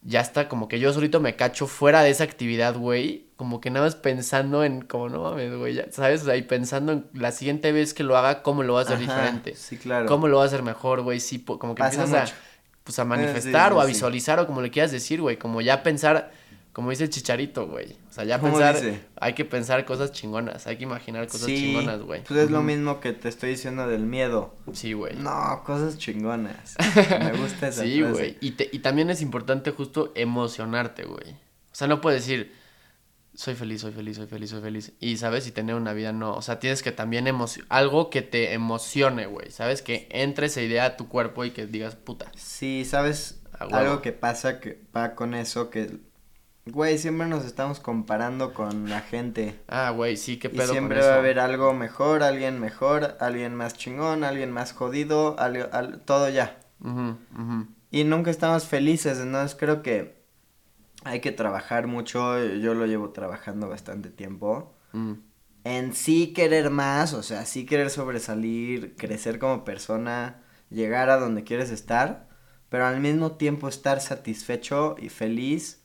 Ya 0.03 0.20
está, 0.20 0.49
como 0.49 0.68
que 0.68 0.79
yo 0.79 0.93
solito 0.93 1.20
me 1.20 1.35
cacho 1.37 1.66
fuera 1.66 2.03
de 2.03 2.11
esa 2.11 2.24
actividad, 2.24 2.77
güey. 2.77 3.29
Como 3.37 3.61
que 3.61 3.70
nada 3.70 3.87
más 3.87 3.97
pensando 3.97 4.62
en, 4.64 4.83
como 4.83 5.09
no 5.09 5.22
mames, 5.22 5.55
güey, 5.57 5.83
¿sabes? 5.91 6.22
O 6.22 6.27
sea, 6.27 6.37
y 6.37 6.43
pensando 6.43 6.93
en 6.93 7.11
la 7.12 7.33
siguiente 7.33 7.72
vez 7.72 7.93
que 7.95 8.05
lo 8.05 8.16
haga, 8.16 8.43
cómo 8.43 8.62
lo 8.62 8.74
va 8.74 8.81
a 8.81 8.83
hacer 8.85 8.99
Ajá, 8.99 9.03
diferente. 9.03 9.57
Sí, 9.57 9.79
claro. 9.79 10.07
¿Cómo 10.07 10.29
lo 10.29 10.39
va 10.39 10.45
a 10.45 10.47
hacer 10.47 10.62
mejor, 10.62 11.03
güey? 11.03 11.18
Sí, 11.20 11.45
como 11.45 11.74
que 11.74 11.83
Pasa 11.83 11.85
empiezas 11.85 12.09
mucho. 12.09 12.35
a, 12.35 12.56
pues, 12.87 12.99
a 12.99 13.03
sí, 13.03 13.09
manifestar 13.09 13.72
sí, 13.72 13.76
o 13.76 13.80
a 13.80 13.84
sí. 13.84 13.89
visualizar 13.93 14.39
o 14.41 14.47
como 14.47 14.62
le 14.62 14.70
quieras 14.70 14.93
decir, 14.93 15.20
güey. 15.20 15.37
Como 15.37 15.61
ya 15.61 15.82
pensar, 15.82 16.32
como 16.72 16.91
dice 16.91 17.05
el 17.05 17.11
chicharito, 17.11 17.66
güey. 17.66 17.93
O 18.09 18.12
sea, 18.12 18.24
ya 18.24 18.39
¿Cómo 18.39 18.53
pensar, 18.53 18.76
dice? 18.76 19.01
hay 19.20 19.34
que 19.34 19.45
pensar 19.45 19.84
cosas 19.84 20.12
chingonas, 20.12 20.66
hay 20.66 20.76
que 20.78 20.84
imaginar 20.84 21.26
cosas 21.26 21.47
sí, 21.47 21.57
chingonas, 21.57 22.01
güey. 22.01 22.22
Pues 22.24 22.41
es 22.41 22.51
lo 22.51 22.62
mismo 22.62 23.01
que 23.01 23.12
te 23.12 23.28
estoy 23.28 23.51
diciendo 23.51 23.87
del 23.89 24.07
miedo. 24.07 24.55
Sí, 24.72 24.93
güey. 24.95 25.16
No, 25.16 25.62
cosas 25.66 25.99
chingonas. 25.99 26.76
Me 27.20 27.32
gusta 27.32 27.68
esa 27.68 27.82
Sí, 27.82 28.01
güey. 28.01 28.39
Y, 28.41 28.53
te- 28.53 28.70
y 28.72 28.78
también 28.78 29.11
es 29.11 29.20
importante 29.20 29.70
justo 29.72 30.12
emocionarte, 30.14 31.05
güey. 31.05 31.32
O 31.32 31.74
sea, 31.78 31.89
no 31.89 32.01
puedes 32.01 32.22
decir, 32.26 32.55
soy 33.37 33.55
feliz, 33.55 33.82
soy 33.82 33.93
feliz, 33.93 34.16
soy 34.16 34.26
feliz, 34.26 34.51
soy 34.51 34.61
feliz. 34.62 34.93
Y, 34.99 35.16
¿sabes? 35.18 35.47
Y 35.47 35.53
tener 35.53 35.74
una 35.76 35.93
vida, 35.93 36.12
no. 36.12 36.34
O 36.34 36.43
sea, 36.43 36.59
tienes 36.59 36.82
que 36.82 36.91
también 36.93 37.26
emocionar, 37.28 37.66
algo 37.70 38.11
que 38.11 38.22
te 38.22 38.53
emocione, 38.55 39.26
güey. 39.26 39.51
¿Sabes? 39.51 39.82
Que 39.82 40.09
entre 40.11 40.47
esa 40.47 40.62
idea 40.62 40.84
a 40.87 40.97
tu 40.97 41.09
cuerpo 41.09 41.45
y 41.45 41.53
que 41.53 41.66
digas, 41.66 41.95
puta. 41.97 42.26
Sí, 42.34 42.84
¿sabes? 42.84 43.41
Algo 43.59 44.03
que 44.03 44.12
pasa 44.12 44.61
que 44.61 44.82
va 44.95 45.14
con 45.14 45.34
eso 45.34 45.70
que... 45.70 45.99
Güey, 46.66 46.99
siempre 46.99 47.28
nos 47.28 47.45
estamos 47.45 47.78
comparando 47.78 48.53
con 48.53 48.91
la 48.91 49.01
gente. 49.01 49.55
Ah, 49.68 49.91
güey, 49.91 50.16
sí, 50.16 50.37
qué 50.39 50.49
Y 50.49 50.51
pedo 50.57 50.72
siempre 50.72 50.97
con 50.97 51.03
eso. 51.05 51.09
va 51.11 51.14
a 51.14 51.18
haber 51.20 51.39
algo 51.39 51.72
mejor, 51.74 52.24
alguien 52.24 52.59
mejor, 52.59 53.16
alguien 53.20 53.55
más 53.55 53.74
chingón, 53.74 54.24
alguien 54.24 54.51
más 54.51 54.72
jodido, 54.72 55.39
algo- 55.39 55.68
al- 55.72 56.01
todo 56.01 56.28
ya. 56.28 56.59
Ujú, 56.80 57.16
ujú. 57.39 57.66
Y 57.93 58.03
nunca 58.03 58.32
estamos 58.32 58.64
felices, 58.64 59.20
entonces 59.20 59.57
creo 59.57 59.80
que 59.82 60.16
hay 61.07 61.21
que 61.21 61.31
trabajar 61.31 61.87
mucho, 61.87 62.45
yo 62.45 62.75
lo 62.75 62.85
llevo 62.87 63.11
trabajando 63.11 63.69
bastante 63.69 64.11
tiempo. 64.11 64.75
Mm. 64.93 65.13
En 65.63 65.95
sí 65.95 66.33
querer 66.33 66.71
más, 66.71 67.13
o 67.13 67.23
sea, 67.23 67.45
sí 67.45 67.65
querer 67.65 67.91
sobresalir, 67.91 68.97
crecer 68.97 69.39
como 69.39 69.65
persona, 69.65 70.43
llegar 70.69 71.11
a 71.11 71.17
donde 71.17 71.45
quieres 71.45 71.71
estar, 71.71 72.29
pero 72.69 72.87
al 72.87 73.01
mismo 73.01 73.33
tiempo 73.33 73.69
estar 73.69 74.01
satisfecho 74.01 74.97
y 74.99 75.09
feliz. 75.09 75.83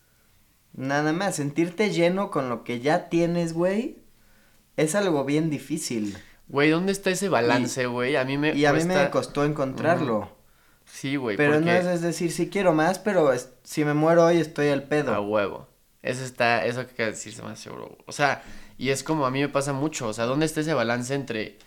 Nada 0.73 1.13
más, 1.13 1.35
sentirte 1.35 1.91
lleno 1.91 2.31
con 2.31 2.49
lo 2.49 2.63
que 2.63 2.79
ya 2.79 3.09
tienes, 3.09 3.53
güey, 3.53 4.03
es 4.75 4.95
algo 4.95 5.23
bien 5.23 5.49
difícil. 5.51 6.17
Güey, 6.47 6.71
¿dónde 6.71 6.91
está 6.91 7.11
ese 7.11 7.29
balance, 7.29 7.85
güey? 7.85 8.15
A 8.15 8.25
mí 8.25 8.37
me 8.37 8.55
Y 8.55 8.65
a 8.65 8.73
mí 8.73 8.83
me 8.85 9.09
costó 9.11 9.45
encontrarlo. 9.45 10.40
Sí, 10.91 11.15
güey, 11.15 11.37
Pero 11.37 11.53
porque... 11.53 11.65
no 11.65 11.71
es, 11.71 11.85
es 11.85 12.01
decir, 12.01 12.31
sí 12.31 12.49
quiero 12.49 12.73
más, 12.73 12.99
pero 12.99 13.31
es- 13.33 13.49
si 13.63 13.83
me 13.85 13.93
muero 13.93 14.25
hoy 14.25 14.37
estoy 14.37 14.67
al 14.69 14.83
pedo. 14.83 15.13
A 15.13 15.21
huevo. 15.21 15.67
Eso 16.03 16.23
está, 16.23 16.65
eso 16.65 16.85
que 16.87 16.93
quiere 16.93 17.11
decirse 17.11 17.41
más 17.43 17.59
seguro. 17.59 17.97
O 18.07 18.11
sea, 18.11 18.43
y 18.77 18.89
es 18.89 19.03
como 19.03 19.25
a 19.25 19.31
mí 19.31 19.39
me 19.39 19.49
pasa 19.49 19.71
mucho. 19.73 20.07
O 20.07 20.13
sea, 20.13 20.25
¿dónde 20.25 20.45
está 20.45 20.61
ese 20.61 20.73
balance 20.73 21.13
entre. 21.13 21.57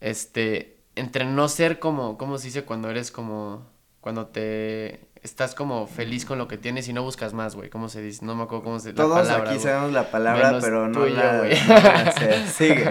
Este. 0.00 0.78
Entre 0.96 1.24
no 1.24 1.48
ser 1.48 1.78
como. 1.78 2.16
¿Cómo 2.18 2.38
se 2.38 2.46
dice 2.48 2.64
cuando 2.64 2.90
eres 2.90 3.10
como. 3.10 3.66
Cuando 4.00 4.26
te. 4.26 5.08
Estás 5.22 5.54
como 5.54 5.86
feliz 5.86 6.26
con 6.26 6.36
lo 6.36 6.48
que 6.48 6.58
tienes 6.58 6.86
y 6.88 6.92
no 6.92 7.02
buscas 7.02 7.32
más, 7.32 7.54
güey. 7.56 7.70
¿Cómo 7.70 7.88
se 7.88 8.02
dice? 8.02 8.24
No 8.26 8.34
me 8.34 8.42
acuerdo 8.42 8.64
cómo 8.64 8.78
se 8.78 8.90
la 8.90 8.94
Todos 8.96 9.20
palabra, 9.26 9.50
aquí 9.50 9.58
güey. 9.58 9.60
sabemos 9.60 9.92
la 9.92 10.10
palabra, 10.10 10.46
Menos 10.48 10.62
pero 10.64 10.88
no 10.88 11.06
yo, 11.06 11.14
la, 11.14 11.38
güey. 11.38 11.54
no. 11.66 12.46
Sigue. 12.52 12.90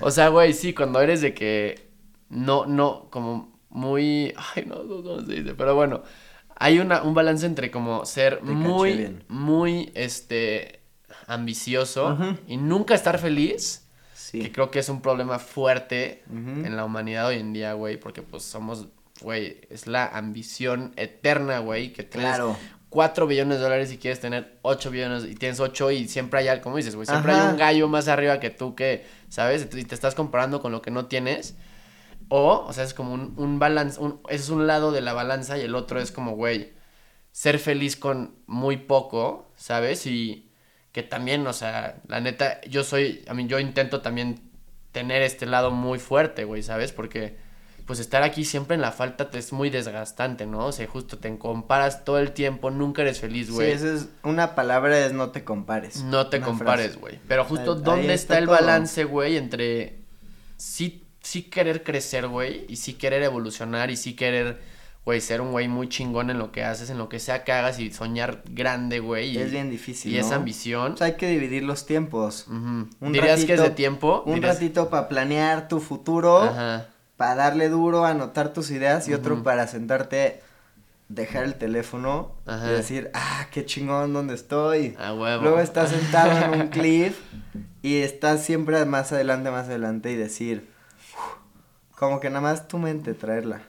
O 0.00 0.10
sea, 0.10 0.28
güey, 0.28 0.54
sí, 0.54 0.72
cuando 0.72 1.02
eres 1.02 1.20
de 1.20 1.34
que 1.34 1.90
no, 2.30 2.64
no, 2.64 3.08
como 3.10 3.55
muy, 3.70 4.32
ay, 4.54 4.64
no, 4.66 4.82
no, 4.84 5.02
no 5.02 5.20
se 5.24 5.32
dice, 5.34 5.54
pero 5.54 5.74
bueno, 5.74 6.02
hay 6.56 6.78
una, 6.78 7.02
un 7.02 7.14
balance 7.14 7.44
entre 7.46 7.70
como 7.70 8.04
ser 8.06 8.42
muy, 8.42 9.18
muy, 9.28 9.90
este, 9.94 10.80
ambicioso 11.26 12.16
y 12.46 12.56
nunca 12.56 12.94
estar 12.94 13.18
feliz, 13.18 13.82
Sí. 14.14 14.40
que 14.40 14.50
creo 14.50 14.70
que 14.72 14.80
es 14.80 14.88
un 14.88 15.00
problema 15.02 15.38
fuerte 15.38 16.24
en 16.30 16.74
la 16.76 16.84
humanidad 16.84 17.28
hoy 17.28 17.36
en 17.36 17.52
día, 17.52 17.74
güey, 17.74 17.96
porque 18.00 18.22
pues 18.22 18.42
somos, 18.42 18.88
güey, 19.20 19.60
es 19.70 19.86
la 19.86 20.06
ambición 20.06 20.92
eterna, 20.96 21.60
güey, 21.60 21.92
que 21.92 22.02
tienes 22.02 22.30
Claro. 22.30 22.56
4 22.88 23.26
billones 23.28 23.58
de 23.58 23.62
dólares 23.64 23.92
y 23.92 23.98
quieres 23.98 24.18
tener 24.20 24.58
8 24.62 24.90
billones 24.90 25.24
y 25.24 25.34
tienes 25.36 25.60
8 25.60 25.90
y 25.92 26.08
siempre 26.08 26.40
hay 26.40 26.48
algo, 26.48 26.64
como 26.64 26.76
dices, 26.76 26.96
güey, 26.96 27.06
siempre 27.06 27.32
hay 27.34 27.50
un 27.50 27.56
gallo 27.56 27.88
más 27.88 28.08
arriba 28.08 28.40
que 28.40 28.50
tú 28.50 28.74
que, 28.74 29.04
¿sabes? 29.28 29.68
Y 29.72 29.84
te 29.84 29.94
estás 29.94 30.14
comparando 30.16 30.60
con 30.60 30.72
lo 30.72 30.82
que 30.82 30.90
no 30.90 31.06
tienes. 31.06 31.56
O, 32.28 32.64
o 32.66 32.72
sea, 32.72 32.84
es 32.84 32.92
como 32.94 33.12
un, 33.14 33.34
un 33.36 33.58
balance, 33.58 34.00
un, 34.00 34.20
ese 34.28 34.44
es 34.44 34.48
un 34.50 34.66
lado 34.66 34.90
de 34.92 35.00
la 35.00 35.12
balanza 35.12 35.58
y 35.58 35.62
el 35.62 35.74
otro 35.74 36.00
es 36.00 36.10
como, 36.10 36.32
güey, 36.34 36.72
ser 37.32 37.58
feliz 37.58 37.96
con 37.96 38.34
muy 38.46 38.76
poco, 38.78 39.46
¿sabes? 39.56 40.06
Y 40.06 40.50
que 40.92 41.02
también, 41.02 41.46
o 41.46 41.52
sea, 41.52 41.96
la 42.08 42.20
neta, 42.20 42.60
yo 42.62 42.82
soy, 42.82 43.24
a 43.28 43.34
mí 43.34 43.46
yo 43.46 43.58
intento 43.60 44.00
también 44.00 44.40
tener 44.92 45.22
este 45.22 45.46
lado 45.46 45.70
muy 45.70 45.98
fuerte, 45.98 46.44
güey, 46.44 46.62
¿sabes? 46.62 46.90
Porque 46.92 47.36
pues 47.86 48.00
estar 48.00 48.24
aquí 48.24 48.44
siempre 48.44 48.74
en 48.74 48.80
la 48.80 48.90
falta 48.90 49.30
te 49.30 49.38
es 49.38 49.52
muy 49.52 49.70
desgastante, 49.70 50.44
¿no? 50.46 50.66
O 50.66 50.72
sea, 50.72 50.88
justo 50.88 51.18
te 51.18 51.38
comparas 51.38 52.04
todo 52.04 52.18
el 52.18 52.32
tiempo, 52.32 52.72
nunca 52.72 53.02
eres 53.02 53.20
feliz, 53.20 53.46
Sí, 53.46 53.52
güey. 53.52 53.70
esa 53.70 53.92
es 53.94 54.08
una 54.24 54.56
palabra 54.56 54.98
es 55.06 55.12
no 55.12 55.30
te 55.30 55.44
compares. 55.44 56.02
No 56.02 56.26
te 56.28 56.40
compares, 56.40 56.98
güey. 56.98 57.20
Pero 57.28 57.44
justo 57.44 57.74
Ahí- 57.74 57.82
dónde 57.84 58.08
ahí 58.08 58.14
está, 58.14 58.34
está 58.34 58.38
el 58.38 58.46
todo. 58.46 58.56
balance, 58.56 59.04
güey, 59.04 59.36
entre 59.36 59.98
sí 60.56 61.05
sí 61.26 61.42
querer 61.42 61.82
crecer, 61.82 62.28
güey, 62.28 62.64
y 62.68 62.76
sí 62.76 62.94
querer 62.94 63.22
evolucionar 63.24 63.90
y 63.90 63.96
sí 63.96 64.14
querer, 64.14 64.60
güey, 65.04 65.20
ser 65.20 65.40
un 65.40 65.50
güey 65.50 65.66
muy 65.66 65.88
chingón 65.88 66.30
en 66.30 66.38
lo 66.38 66.52
que 66.52 66.62
haces, 66.62 66.88
en 66.90 66.98
lo 66.98 67.08
que 67.08 67.18
sea 67.18 67.42
que 67.42 67.50
hagas 67.52 67.80
y 67.80 67.90
soñar 67.92 68.42
grande, 68.48 69.00
güey. 69.00 69.30
y- 69.30 69.38
Es 69.38 69.50
bien 69.50 69.68
difícil, 69.70 70.12
Y 70.14 70.18
¿no? 70.20 70.24
esa 70.26 70.36
ambición. 70.36 70.92
O 70.92 70.96
sea, 70.96 71.08
hay 71.08 71.14
que 71.16 71.28
dividir 71.28 71.64
los 71.64 71.84
tiempos. 71.84 72.46
un 72.48 72.88
¿Dirías 73.00 73.44
que 73.44 73.54
es 73.54 73.60
de 73.60 73.70
tiempo? 73.70 74.22
Un 74.24 74.34
¿Dirías- 74.34 74.54
ratito 74.54 74.88
para 74.88 75.08
planear 75.08 75.66
tu 75.68 75.80
futuro, 75.80 76.42
Ajá. 76.42 76.86
para 77.16 77.34
darle 77.34 77.68
duro, 77.70 78.04
anotar 78.04 78.52
tus 78.52 78.70
ideas 78.70 79.08
y 79.08 79.14
otro 79.14 79.42
para 79.42 79.66
sentarte, 79.66 80.42
dejar 81.08 81.44
el 81.44 81.54
teléfono 81.54 82.32
Ajá. 82.46 82.66
y 82.68 82.70
decir, 82.74 83.10
ah, 83.14 83.46
qué 83.52 83.64
chingón, 83.64 84.12
¿dónde 84.12 84.34
estoy? 84.34 84.94
A 84.98 85.12
huevo. 85.14 85.42
Luego 85.42 85.60
estás 85.60 85.90
sentado 85.90 86.54
en 86.54 86.60
un 86.60 86.68
cliff 86.76 87.18
y 87.82 87.96
estás 87.98 88.44
siempre 88.44 88.84
más 88.84 89.12
adelante, 89.12 89.50
más 89.50 89.66
adelante 89.66 90.10
y 90.12 90.16
decir, 90.16 90.68
como 91.96 92.20
que 92.20 92.28
nada 92.28 92.40
más 92.42 92.68
tu 92.68 92.78
mente 92.78 93.14
traerla. 93.14 93.62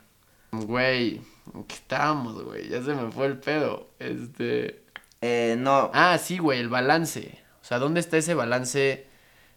Güey, 0.51 1.21
¿en 1.53 1.63
¿qué 1.65 1.75
estábamos, 1.75 2.43
güey? 2.43 2.69
Ya 2.69 2.82
se 2.84 2.93
me 2.93 3.11
fue 3.11 3.25
el 3.25 3.38
pedo. 3.39 3.89
Este. 3.99 4.84
Eh, 5.21 5.55
no, 5.57 5.89
Ah, 5.93 6.17
sí, 6.17 6.38
güey, 6.38 6.59
el 6.59 6.69
balance. 6.69 7.39
O 7.61 7.65
sea, 7.65 7.80
¿dónde 7.80 7.99
está 7.99 8.17
ese 8.17 8.34
balance 8.36 9.07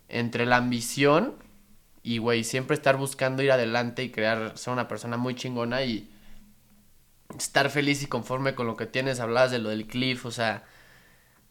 entre 0.09 0.47
la 0.47 0.57
ambición 0.57 1.35
y, 2.03 2.19
güey, 2.19 2.43
siempre 2.45 2.75
estar 2.75 2.97
buscando 2.97 3.43
ir 3.43 3.53
adelante 3.53 4.03
y 4.03 4.11
crear, 4.11 4.57
ser 4.57 4.73
una 4.73 4.89
persona 4.89 5.17
muy 5.17 5.35
chingona 5.35 5.83
y 5.85 6.11
estar 7.39 7.71
feliz 7.71 8.03
y 8.03 8.07
conforme 8.07 8.55
con 8.55 8.67
lo 8.67 8.77
que 8.77 8.87
tienes? 8.87 9.21
Hablabas 9.21 9.51
de 9.51 9.59
lo 9.59 9.69
del 9.69 9.87
cliff, 9.87 10.27
o 10.27 10.31
sea, 10.31 10.65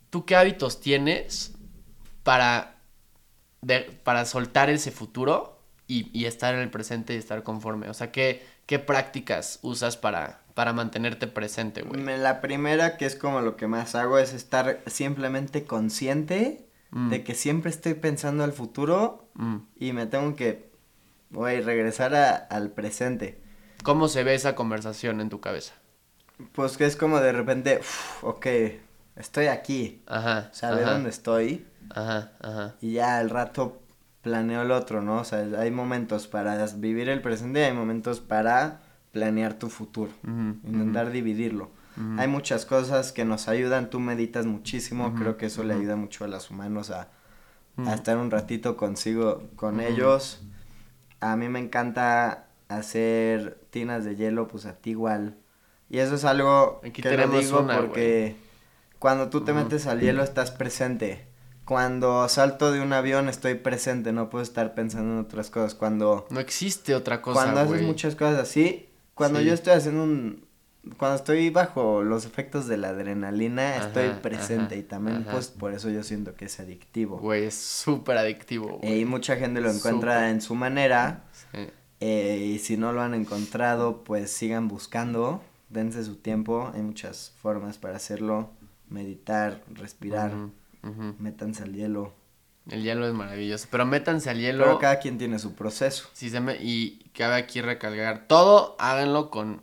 ¿tú 0.09 0.26
qué 0.26 0.36
hábitos 0.36 0.82
tienes 0.82 1.53
para, 2.24 2.76
de- 3.61 3.99
para 4.03 4.26
soltar 4.26 4.70
ese 4.70 4.91
futuro 4.91 5.59
y, 5.89 6.09
y 6.17 6.25
estar 6.25 6.53
en 6.53 6.61
el 6.61 6.69
presente 6.69 7.13
y 7.13 7.17
estar 7.17 7.43
conforme? 7.43 7.89
O 7.89 7.93
sea, 7.93 8.11
¿qué, 8.13 8.45
qué 8.65 8.79
prácticas 8.79 9.59
usas 9.63 9.97
para, 9.97 10.41
para 10.53 10.71
mantenerte 10.71 11.27
presente, 11.27 11.81
güey? 11.81 12.01
la 12.17 12.39
primera, 12.39 12.95
que 12.95 13.05
es 13.05 13.15
como 13.17 13.41
lo 13.41 13.57
que 13.57 13.67
más 13.67 13.95
hago, 13.95 14.17
es 14.19 14.31
estar 14.33 14.79
simplemente 14.87 15.65
consciente 15.65 16.65
Mm. 16.91 17.09
de 17.11 17.23
que 17.23 17.35
siempre 17.35 17.69
estoy 17.69 17.93
pensando 17.93 18.43
al 18.43 18.51
futuro 18.51 19.29
Mm. 19.35 19.57
y 19.75 19.93
me 19.93 20.07
tengo 20.07 20.35
que, 20.35 20.71
güey, 21.29 21.61
regresar 21.61 22.15
a- 22.15 22.35
al 22.35 22.71
presente. 22.71 23.39
¿Cómo 23.83 24.07
se 24.07 24.23
ve 24.23 24.33
esa 24.33 24.55
conversación 24.55 25.21
en 25.21 25.29
tu 25.29 25.39
cabeza? 25.39 25.73
Pues 26.53 26.77
que 26.77 26.85
es 26.85 26.95
como 26.95 27.19
de 27.19 27.31
repente, 27.31 27.77
"Uf, 27.79 28.23
ok, 28.23 28.47
estoy 29.17 29.47
aquí, 29.47 30.01
Ajá. 30.07 30.49
¿sabes 30.51 30.83
ajá, 30.83 30.93
dónde 30.93 31.09
estoy? 31.11 31.67
Ajá, 31.91 32.31
ajá. 32.41 32.75
Y 32.81 32.93
ya 32.93 33.19
al 33.19 33.29
rato 33.29 33.81
planeo 34.30 34.61
el 34.61 34.71
otro, 34.71 35.01
¿no? 35.01 35.17
O 35.17 35.23
sea, 35.23 35.39
hay 35.57 35.71
momentos 35.71 36.27
para 36.27 36.63
vivir 36.75 37.09
el 37.09 37.21
presente 37.21 37.61
y 37.61 37.63
hay 37.63 37.73
momentos 37.73 38.19
para 38.19 38.82
planear 39.11 39.55
tu 39.55 39.69
futuro. 39.69 40.11
Intentar 40.23 41.11
dividirlo. 41.11 41.71
Hay 42.17 42.30
muchas 42.30 42.65
cosas 42.65 43.11
que 43.11 43.25
nos 43.25 43.49
ayudan, 43.49 43.89
tú 43.89 43.99
meditas 43.99 44.45
muchísimo, 44.45 45.15
creo 45.15 45.36
que 45.36 45.47
eso 45.47 45.63
le 45.63 45.73
ayuda 45.73 45.97
mucho 45.97 46.23
a 46.23 46.27
los 46.27 46.49
humanos 46.49 46.91
a, 46.91 47.09
estar 47.93 48.17
un 48.17 48.30
ratito 48.30 48.77
consigo, 48.77 49.49
con 49.55 49.82
ellos. 49.82 50.41
A 51.19 51.36
mí 51.36 51.49
me 51.49 51.59
encanta 51.59 52.47
hacer 52.69 53.59
tinas 53.71 54.05
de 54.05 54.15
hielo, 54.15 54.47
pues 54.47 54.65
a 54.65 54.73
ti 54.73 54.91
igual. 54.91 55.38
Y 55.89 55.97
eso 55.97 56.15
es 56.15 56.23
algo 56.23 56.80
Aquí 56.84 57.01
que 57.01 57.09
tenemos 57.09 57.41
digo 57.41 57.61
una, 57.61 57.77
porque 57.77 58.36
cuando 58.99 59.30
tú 59.30 59.41
te 59.41 59.53
metes 59.53 59.88
al 59.88 59.99
hielo 59.99 60.23
estás 60.23 60.51
presente. 60.51 61.28
Cuando 61.70 62.28
salto 62.30 62.72
de 62.72 62.82
un 62.82 62.93
avión 62.93 63.30
estoy 63.30 63.53
presente, 63.53 64.11
no 64.11 64.32
puedo 64.32 64.41
estar 64.41 64.74
pensando 64.74 65.13
en 65.13 65.20
otras 65.20 65.51
cosas. 65.51 65.76
Cuando, 65.76 66.26
No 66.32 66.39
existe 66.39 66.95
otra 66.95 67.22
cosa, 67.22 67.36
cuando 67.43 67.59
haces 67.61 67.84
muchas 67.84 68.15
cosas 68.15 68.39
así, 68.39 68.89
cuando 69.13 69.38
Sí. 69.38 69.45
yo 69.45 69.53
estoy 69.53 69.74
haciendo 69.74 70.01
un... 70.01 70.47
Cuando 70.97 71.17
estoy 71.17 71.51
bajo 71.51 72.01
los 72.01 72.26
efectos 72.26 72.65
de 72.65 72.78
la 72.78 72.89
adrenalina, 72.89 73.76
estoy 73.78 74.09
presente 74.20 74.74
ajá, 74.74 74.76
y 74.78 74.82
también 74.82 75.17
ajá. 75.17 75.32
pues 75.34 75.49
por 75.49 75.72
eso 75.72 75.91
yo 75.91 76.01
siento 76.01 76.34
que 76.34 76.45
es 76.45 76.59
adictivo. 76.59 77.20
Güey, 77.20 77.43
es 77.45 77.53
súper 77.53 78.17
adictivo, 78.17 78.80
y 78.82 79.05
mucha 79.05 79.36
gente 79.36 79.61
lo 79.61 79.70
encuentra 79.70 80.32
en 80.32 80.41
su 80.41 80.55
manera 80.55 81.26
Sí. 81.51 81.67
eh, 81.99 82.51
y 82.55 82.57
si 82.57 82.78
no 82.78 82.93
lo 82.93 83.01
han 83.03 83.13
encontrado 83.13 84.03
pues 84.03 84.32
sigan 84.32 84.67
buscando, 84.67 85.43
dense 85.70 86.03
su 86.03 86.15
tiempo, 86.15 86.72
hay 86.74 86.82
muchas 86.82 87.32
formas 87.39 87.78
para 87.78 87.97
hacerlo, 87.97 88.49
meditar, 88.89 89.61
respirar, 89.76 90.32
Métanse 90.82 91.63
al 91.63 91.73
hielo, 91.73 92.13
El 92.69 92.84
hielo 92.84 93.07
es 93.07 93.13
maravilloso. 93.13 93.67
Pero 93.69 93.86
métanse 93.86 94.30
al 94.30 94.39
hielo. 94.39 94.63
pero 94.63 94.80
cada 94.80 94.99
quien 94.99 95.17
tiene 95.17 95.39
su 95.39 95.55
proceso. 95.55 96.09
Si 96.13 96.30
se 96.30 96.39
me... 96.39 96.55
Y 96.55 97.09
cabe 97.13 97.36
aquí 97.36 97.61
recalcar. 97.61 98.27
Todo 98.27 98.75
háganlo 98.80 99.30
con 99.30 99.61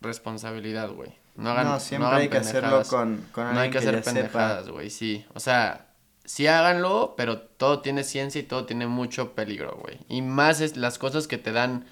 responsabilidad, 0.00 0.90
güey. 0.90 1.12
No 1.36 1.50
hagan 1.50 1.66
no, 1.66 1.80
siempre 1.80 2.06
hagan 2.06 2.20
hay 2.20 2.28
que 2.28 2.36
hacerlo 2.36 2.82
con, 2.88 3.24
con 3.32 3.52
No 3.52 3.60
hay 3.60 3.70
que 3.70 3.78
que, 3.80 3.88
hacer 3.88 4.02
pendejadas, 4.02 4.68
güey, 4.68 4.90
sí. 4.90 5.24
O 5.34 5.40
sea, 5.40 5.88
sí 6.24 6.46
háganlo, 6.46 7.14
pero 7.16 7.40
todo 7.40 7.80
tiene 7.80 8.04
ciencia 8.04 8.40
y 8.40 8.44
todo 8.44 8.66
tiene 8.66 8.86
mucho 8.86 9.34
peligro, 9.34 9.78
güey. 9.82 9.98
Y 10.08 10.22
más 10.22 10.60
es 10.60 10.76
las 10.76 10.98
cosas 10.98 11.26
que 11.26 11.38
te 11.38 11.52
dan 11.52 11.86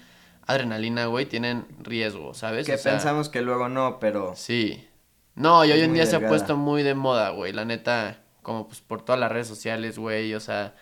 adrenalina, 0.45 1.07
güey, 1.07 1.25
tienen 1.25 1.65
riesgo, 1.79 2.33
¿sabes? 2.33 2.65
Que 2.65 2.75
O 2.75 2.77
sea, 2.77 2.93
pensamos 2.93 3.29
que 3.29 3.41
luego 3.41 3.69
no, 3.69 3.99
pero 3.99 4.33
Sí. 4.35 4.87
No, 5.35 5.65
y 5.65 5.71
hoy 5.71 5.81
en 5.81 5.93
día 5.93 6.05
se 6.05 6.17
ha 6.17 6.27
puesto 6.27 6.55
muy 6.57 6.83
de 6.83 6.93
moda, 6.93 7.31
güey. 7.31 7.53
La 7.53 7.65
neta, 7.65 8.21
como 8.43 8.67
pues 8.67 8.81
por 8.81 9.01
todas 9.03 9.19
las 9.19 9.31
redes 9.31 9.47
sociales, 9.47 9.97
güey, 9.97 10.33
o 10.35 10.39
sea. 10.39 10.75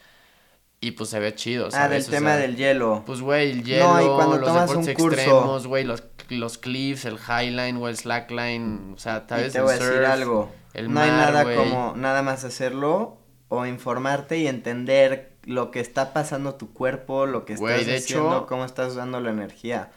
Y 0.83 0.91
pues 0.91 1.11
se 1.11 1.19
ve 1.19 1.35
chido, 1.35 1.69
ah, 1.73 1.87
del 1.87 2.01
O 2.01 2.05
tema 2.05 2.31
sea, 2.31 2.37
del 2.37 2.55
hielo. 2.55 3.03
Pues, 3.05 3.21
güey, 3.21 3.51
el 3.51 3.63
hielo, 3.63 3.93
No, 3.93 4.01
y 4.01 4.07
cuando 4.15 4.37
los 4.37 4.47
tomas 4.49 4.67
deportes 4.67 4.87
un 4.89 4.93
curso- 5.03 5.15
extremos, 5.21 5.67
güey, 5.67 5.83
los, 5.83 6.03
los 6.29 6.57
cliffs, 6.57 7.05
el 7.05 7.17
highline, 7.19 7.77
güey, 7.77 7.91
el 7.91 7.97
slackline, 7.99 8.93
o 8.95 8.97
sea, 8.97 9.27
tal 9.27 9.43
vez 9.43 9.53
te 9.53 9.59
el 9.59 9.65
a 9.67 9.71
decir 9.73 9.87
surf, 9.87 10.07
algo. 10.09 10.51
el 10.73 10.91
no 10.91 10.99
hay 11.01 11.11
nada 11.11 11.43
como 11.55 11.93
nada 11.95 12.23
más 12.23 12.43
hacerlo 12.45 13.19
o 13.47 13.65
informarte 13.67 14.39
y 14.39 14.47
entender 14.47 15.33
lo 15.43 15.69
que 15.69 15.81
está 15.81 16.13
pasando 16.13 16.55
tu 16.55 16.73
cuerpo, 16.73 17.27
lo 17.27 17.45
que 17.45 17.53
estás 17.53 17.85
de 17.85 17.97
haciendo, 17.97 18.29
hecho- 18.37 18.45
cómo 18.47 18.65
estás 18.65 18.93
usando 18.93 19.19
la 19.19 19.29
energía 19.29 19.91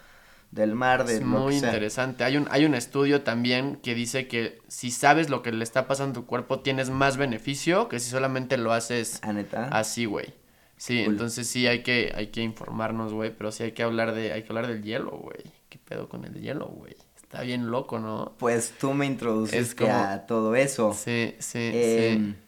del 0.54 0.74
mar, 0.74 1.04
de 1.04 1.14
Es 1.16 1.20
lo 1.20 1.26
muy 1.26 1.54
que 1.54 1.60
sea. 1.60 1.68
interesante. 1.70 2.22
Hay 2.24 2.36
un, 2.36 2.46
hay 2.50 2.64
un 2.64 2.74
estudio 2.74 3.22
también 3.22 3.76
que 3.82 3.94
dice 3.94 4.28
que 4.28 4.60
si 4.68 4.90
sabes 4.92 5.28
lo 5.28 5.42
que 5.42 5.50
le 5.50 5.64
está 5.64 5.88
pasando 5.88 6.12
a 6.20 6.22
tu 6.22 6.26
cuerpo, 6.26 6.60
tienes 6.60 6.90
más 6.90 7.16
beneficio 7.16 7.88
que 7.88 7.98
si 7.98 8.08
solamente 8.10 8.56
lo 8.56 8.72
haces 8.72 9.20
Ah, 9.22 9.34
así, 9.72 10.04
güey. 10.04 10.32
Sí, 10.76 11.02
Cool. 11.04 11.14
entonces 11.14 11.48
sí 11.48 11.66
hay 11.66 11.82
que, 11.82 12.12
hay 12.14 12.28
que 12.28 12.42
informarnos, 12.42 13.12
güey, 13.12 13.30
pero 13.36 13.50
sí 13.52 13.64
hay 13.64 13.72
que 13.72 13.82
hablar 13.82 14.14
de, 14.14 14.32
hay 14.32 14.42
que 14.42 14.48
hablar 14.50 14.66
del 14.68 14.82
hielo, 14.82 15.10
güey. 15.10 15.38
¿Qué 15.68 15.78
pedo 15.78 16.08
con 16.08 16.24
el 16.24 16.34
hielo, 16.40 16.66
güey? 16.66 16.94
Está 17.16 17.42
bien 17.42 17.70
loco, 17.70 17.98
¿no? 17.98 18.34
Pues 18.38 18.74
tú 18.78 18.92
me 18.94 19.06
introduciste 19.06 19.58
Es 19.60 19.74
como- 19.74 19.92
a 19.92 20.26
todo 20.26 20.54
eso. 20.54 20.92
Sí, 20.92 21.34
sí, 21.40 21.70
Em, 21.72 22.34
sí. 22.34 22.40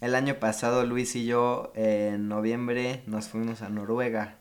El 0.00 0.14
año 0.14 0.36
pasado 0.36 0.84
Luis 0.86 1.14
y 1.16 1.24
yo 1.26 1.72
en 1.74 2.28
noviembre 2.28 3.02
nos 3.06 3.28
fuimos 3.28 3.60
a 3.62 3.68
Noruega, 3.68 4.38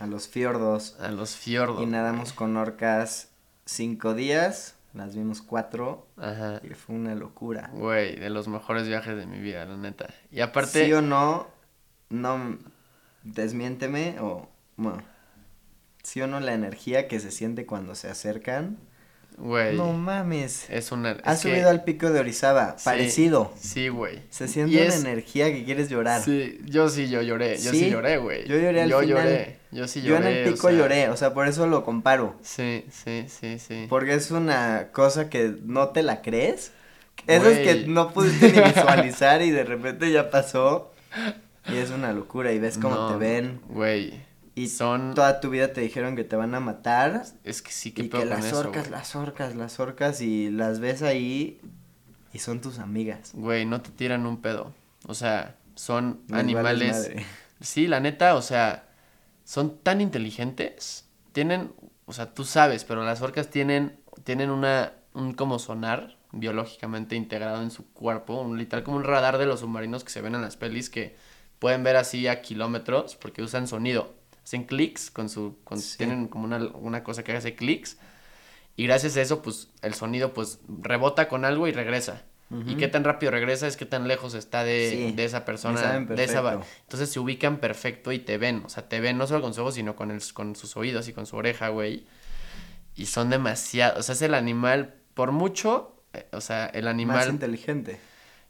a 0.00 0.06
los 0.06 0.26
fiordos, 0.28 0.96
A 1.00 1.10
los 1.10 1.36
fiordos. 1.36 1.82
y 1.82 1.86
nadamos 1.86 2.32
con 2.32 2.56
orcas 2.56 3.28
cinco 3.66 4.14
días, 4.14 4.74
las 4.94 5.14
vimos 5.14 5.42
cuatro. 5.42 6.08
Ajá. 6.16 6.60
y 6.64 6.74
fue 6.74 6.96
una 6.96 7.14
locura. 7.14 7.70
Güey, 7.74 8.16
de 8.16 8.30
los 8.30 8.48
mejores 8.48 8.88
viajes 8.88 9.16
de 9.16 9.26
mi 9.26 9.38
vida, 9.38 9.64
la 9.66 9.76
neta. 9.76 10.08
Y 10.32 10.40
aparte, 10.40 10.86
¿Sí 10.86 10.92
o 10.92 11.02
no? 11.02 11.46
No, 12.08 12.58
desmiénteme 13.22 14.16
o, 14.20 14.48
bueno, 14.76 15.02
¿sí 16.02 16.20
o 16.22 16.26
no 16.26 16.40
la 16.40 16.54
energía 16.54 17.06
que 17.06 17.20
se 17.20 17.30
siente 17.30 17.66
cuando 17.66 17.94
se 17.94 18.08
acercan? 18.10 18.78
Güey, 19.38 19.76
No 19.76 19.92
mames. 19.92 20.66
es 20.70 20.92
una... 20.92 21.12
Es 21.12 21.22
que- 21.22 21.36
subido 21.36 21.70
al 21.70 21.84
pico 21.84 22.10
de 22.10 22.20
Orizaba, 22.20 22.76
Sí. 22.78 22.84
parecido. 22.84 23.52
Sí, 23.60 23.88
güey. 23.88 24.20
Se 24.30 24.44
Y 24.44 24.48
siente 24.48 24.76
una 24.76 24.84
es- 24.94 25.00
energía 25.04 25.52
que 25.52 25.64
quieres 25.64 25.88
llorar. 25.88 26.22
Sí, 26.22 26.60
yo 26.64 26.88
sí, 26.88 27.08
yo 27.08 27.22
lloré, 27.22 27.58
yo 27.58 27.70
sí, 27.70 27.80
¿Sí? 27.84 27.90
lloré, 27.90 28.18
güey. 28.18 28.46
Yo 28.46 28.56
lloré 28.58 28.82
al 28.82 28.90
Yo 28.90 29.00
final. 29.00 29.16
lloré, 29.24 29.56
yo 29.70 29.88
sí 29.88 30.02
Yo 30.02 30.16
lloré. 30.16 30.30
en 30.30 30.36
el 30.46 30.48
o 30.48 30.52
pico 30.54 30.68
sea, 30.68 30.78
lloré, 30.78 31.08
o 31.08 31.16
sea, 31.16 31.32
por 31.34 31.48
eso 31.48 31.66
lo 31.66 31.84
comparo. 31.84 32.36
Sí, 32.42 32.84
sí, 32.90 33.26
sí, 33.28 33.58
sí. 33.58 33.86
Porque 33.88 34.14
es 34.14 34.30
una 34.30 34.88
cosa 34.92 35.30
que 35.30 35.54
no 35.64 35.88
te 35.88 36.02
la 36.02 36.22
crees. 36.22 36.72
Eso 37.26 37.48
es 37.50 37.58
que 37.58 37.86
no 37.86 38.12
pudiste 38.12 38.50
ni 38.52 38.60
visualizar 38.74 39.42
y 39.42 39.50
de 39.50 39.64
repente 39.64 40.10
ya 40.10 40.30
pasó. 40.30 40.92
Y 41.68 41.76
es 41.76 41.90
una 41.90 42.12
locura 42.12 42.52
y 42.52 42.58
ves 42.58 42.78
cómo 42.78 42.94
No, 42.94 43.08
te 43.12 43.16
ven. 43.18 43.60
Güey, 43.68 44.14
Y 44.62 44.68
son... 44.68 45.14
toda 45.14 45.40
tu 45.40 45.50
vida 45.50 45.72
te 45.72 45.80
dijeron 45.80 46.16
que 46.16 46.24
te 46.24 46.36
van 46.36 46.54
a 46.54 46.60
matar. 46.60 47.24
Es 47.44 47.62
que 47.62 47.72
sí, 47.72 47.92
qué 47.92 48.02
Y 48.02 48.08
que 48.08 48.24
las 48.24 48.44
eso, 48.44 48.58
orcas, 48.60 48.84
güey. 48.84 48.90
las 48.90 49.16
orcas, 49.16 49.54
las 49.54 49.80
orcas 49.80 50.20
y 50.20 50.50
las 50.50 50.80
ves 50.80 51.02
ahí 51.02 51.60
y 52.32 52.38
son 52.38 52.60
tus 52.60 52.78
amigas. 52.78 53.30
Güey, 53.34 53.66
no 53.66 53.80
te 53.80 53.90
tiran 53.90 54.26
un 54.26 54.40
pedo. 54.40 54.72
O 55.06 55.14
sea, 55.14 55.56
son 55.74 56.20
Les 56.28 56.38
animales... 56.38 57.10
Sí, 57.60 57.86
la 57.86 58.00
neta, 58.00 58.36
o 58.36 58.42
sea, 58.42 58.88
son 59.44 59.78
tan 59.78 60.00
inteligentes. 60.00 61.06
Tienen, 61.32 61.72
o 62.06 62.12
sea, 62.12 62.32
tú 62.32 62.44
sabes, 62.44 62.84
pero 62.84 63.04
las 63.04 63.20
orcas 63.20 63.50
tienen, 63.50 63.98
tienen 64.24 64.50
una, 64.50 64.92
un 65.12 65.34
como 65.34 65.58
sonar 65.58 66.16
biológicamente 66.32 67.16
integrado 67.16 67.60
en 67.62 67.70
su 67.70 67.92
cuerpo, 67.92 68.40
un 68.40 68.56
literal 68.56 68.84
como 68.84 68.96
un 68.96 69.04
radar 69.04 69.36
de 69.36 69.46
los 69.46 69.60
submarinos 69.60 70.04
que 70.04 70.10
se 70.10 70.22
ven 70.22 70.34
en 70.34 70.42
las 70.42 70.56
pelis 70.56 70.88
que 70.88 71.16
pueden 71.58 71.82
ver 71.82 71.96
así 71.96 72.28
a 72.28 72.40
kilómetros 72.40 73.16
porque 73.16 73.42
usan 73.42 73.66
sonido. 73.68 74.14
Hacen 74.44 74.64
clics 74.64 75.10
con 75.10 75.28
su, 75.28 75.58
con, 75.64 75.78
Sí. 75.78 75.98
tienen 75.98 76.28
como 76.28 76.44
una, 76.44 76.58
una 76.74 77.04
cosa 77.04 77.22
que 77.22 77.32
hace 77.32 77.54
clics 77.54 77.98
y 78.76 78.86
gracias 78.86 79.16
a 79.16 79.22
eso 79.22 79.42
pues 79.42 79.68
el 79.82 79.94
sonido 79.94 80.32
pues 80.32 80.60
rebota 80.68 81.28
con 81.28 81.44
algo 81.44 81.68
y 81.68 81.72
regresa. 81.72 82.22
Y 82.66 82.74
qué 82.74 82.88
tan 82.88 83.04
rápido 83.04 83.30
regresa 83.30 83.68
es 83.68 83.76
qué 83.76 83.86
tan 83.86 84.08
lejos 84.08 84.34
está 84.34 84.64
de, 84.64 84.90
Sí, 84.90 85.12
de 85.14 85.24
esa 85.24 85.44
persona, 85.44 86.00
de 86.00 86.24
esa. 86.24 86.60
Entonces 86.80 87.08
se 87.08 87.20
ubican 87.20 87.58
perfecto 87.58 88.10
y 88.10 88.18
te 88.18 88.38
ven, 88.38 88.62
o 88.66 88.68
sea, 88.68 88.88
te 88.88 88.98
ven 88.98 89.18
no 89.18 89.28
solo 89.28 89.40
con 89.40 89.52
sus 89.54 89.60
ojos, 89.60 89.74
sino 89.76 89.94
con, 89.94 90.10
el, 90.10 90.20
con 90.32 90.56
sus 90.56 90.76
oídos 90.76 91.06
y 91.06 91.12
con 91.12 91.26
su 91.26 91.36
oreja, 91.36 91.68
güey. 91.68 92.06
Y 92.96 93.06
son 93.06 93.30
demasiado, 93.30 94.00
o 94.00 94.02
sea, 94.02 94.14
es 94.16 94.22
el 94.22 94.34
animal, 94.34 94.94
por 95.14 95.30
mucho, 95.30 95.94
eh, 96.12 96.26
o 96.32 96.40
sea, 96.40 96.66
el 96.66 96.86
Más 96.86 96.90
animal 96.90 97.28
inteligente. 97.30 98.00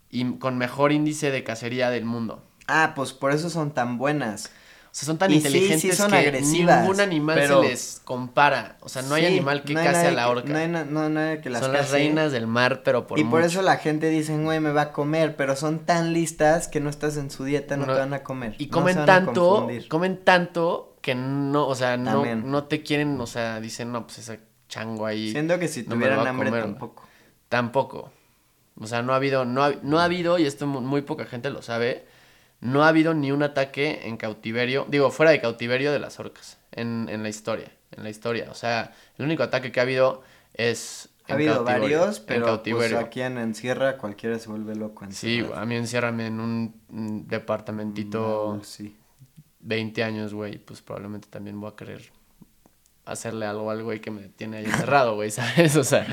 y 0.09 0.39
con 0.39 0.57
mejor 0.57 0.93
índice 0.93 1.31
de 1.31 1.45
cacería 1.45 1.91
del 1.91 2.07
mundo. 2.07 2.43
Ah, 2.69 2.95
pues 2.97 3.13
por 3.13 3.33
eso 3.33 3.51
son 3.51 3.73
tan 3.73 3.99
buenas. 3.99 4.51
O 4.91 4.93
sea, 4.93 5.07
son 5.07 5.19
tan 5.19 5.31
Y 5.31 5.35
sí, 5.35 5.41
sí 5.43 5.47
inteligentes 5.47 5.97
son 5.97 6.11
que 6.11 6.17
agresivas, 6.17 6.81
ningún 6.81 7.01
animal 7.01 7.39
pero- 7.39 7.63
se 7.63 7.69
les 7.69 8.01
compara. 8.05 8.77
O 8.81 8.89
sea, 8.89 9.03
no 9.03 9.15
hay 9.15 9.25
animal 9.27 9.63
que 9.63 9.75
no 9.75 9.81
hay 9.81 9.87
case 9.87 10.09
a 10.09 10.11
la 10.11 10.25
que- 10.25 10.31
orca. 10.31 10.49
No 10.53 10.59
hay 10.59 10.67
na- 10.69 10.85
no 10.85 11.03
hay 11.03 11.11
nadie 11.11 11.41
que 11.41 11.49
las 11.49 11.63
son 11.63 11.73
las 11.73 11.91
reinas 11.93 12.33
del 12.33 12.49
mar, 12.49 12.83
pero 12.85 13.07
por 13.07 13.17
y 13.19 13.23
por 13.23 13.43
eso 13.43 13.63
la 13.63 13.77
gente 13.77 14.09
dice, 14.09 14.37
güey, 14.37 14.59
me 14.59 14.73
va 14.73 14.83
a 14.83 14.93
comer, 14.93 15.37
pero 15.37 15.55
son 15.55 15.79
tan 15.87 16.13
listas 16.13 16.67
que 16.67 16.81
no 16.81 16.91
estás 16.91 17.17
en 17.19 17.31
su 17.31 17.45
dieta, 17.45 17.77
no, 17.77 17.87
No, 17.87 17.93
te 17.95 18.01
van 18.01 18.15
a 18.15 18.25
comer. 18.25 18.57
Y 18.59 18.67
no 18.67 18.73
comen 18.73 19.05
tanto, 19.07 19.69
comen 19.89 20.25
tanto 20.25 20.97
que 21.01 21.15
no, 21.15 21.69
o 21.69 21.75
sea, 21.77 21.97
no, 21.97 22.11
También. 22.13 22.51
no 22.51 22.65
te 22.65 22.83
quieren, 22.83 23.21
o 23.21 23.27
sea, 23.29 23.61
dicen, 23.61 23.93
no, 23.93 24.07
pues 24.07 24.19
ese 24.19 24.41
chango 24.69 25.07
ahí. 25.07 25.31
Siento 25.31 25.57
que 25.61 25.69
si 25.69 25.85
no 25.85 25.95
tuvieran 25.95 26.27
hambre 26.27 26.49
comer. 26.49 26.65
tampoco. 26.65 27.05
Tampoco. 27.49 28.11
O 28.81 28.87
sea, 28.87 29.03
no 29.03 29.13
ha 29.13 29.17
habido, 29.17 29.45
no 29.45 29.63
ha, 29.65 29.73
no 29.83 30.01
ha 30.01 30.05
habido, 30.05 30.39
y 30.39 30.47
esto 30.47 30.67
mu- 30.67 30.81
muy 30.81 31.03
poca 31.03 31.27
gente 31.27 31.51
lo 31.51 31.63
sabe, 31.63 32.07
no 32.61 32.85
ha 32.85 32.89
habido 32.89 33.15
ni 33.15 33.33
un 33.33 33.43
ataque 33.43 34.01
en 34.05 34.17
cautiverio, 34.17 34.87
digo, 34.89 35.11
fuera 35.11 35.33
de 35.33 35.41
cautiverio 35.41 35.93
de 35.93 35.99
las 35.99 36.21
orcas, 36.21 36.59
en, 36.73 37.09
en 37.11 37.23
la 37.23 37.29
historia, 37.29 37.73
en 37.97 38.03
la 38.05 38.11
historia. 38.11 38.49
O 38.51 38.55
sea, 38.55 38.95
el 39.19 39.25
único 39.25 39.43
ataque 39.43 39.73
que 39.73 39.81
ha 39.81 39.85
habido 39.85 40.23
es 40.55 41.09
Ha 41.27 41.33
en 41.33 41.35
habido 41.37 41.65
varios, 41.65 42.19
en 42.19 42.25
pero 42.27 42.63
pues, 42.63 42.93
aquí 42.93 43.23
en 43.23 43.39
Encierra 43.39 43.97
cualquiera 43.97 44.39
se 44.39 44.49
vuelve 44.49 44.75
loco. 44.75 45.05
en 45.05 45.13
Sí, 45.13 45.45
a 45.55 45.65
mí 45.65 45.77
enciérrame 45.77 46.27
en 46.27 46.41
un 46.41 47.27
departamentito 47.27 48.57
No, 48.59 48.65
sí. 48.65 48.97
20 49.61 50.03
años, 50.05 50.35
güey, 50.35 50.59
pues 50.59 50.83
probablemente 50.83 51.29
también 51.29 51.61
voy 51.61 51.71
a 51.71 51.77
querer 51.77 52.11
hacerle 53.05 53.47
algo 53.47 53.71
al 53.71 53.83
güey 53.83 54.01
que 54.01 54.11
me 54.11 54.29
tiene 54.29 54.59
ahí 54.59 54.65
encerrado, 54.67 55.15
güey, 55.15 55.31
¿sabes? 55.31 55.77
O 55.77 55.85
sea, 55.85 56.07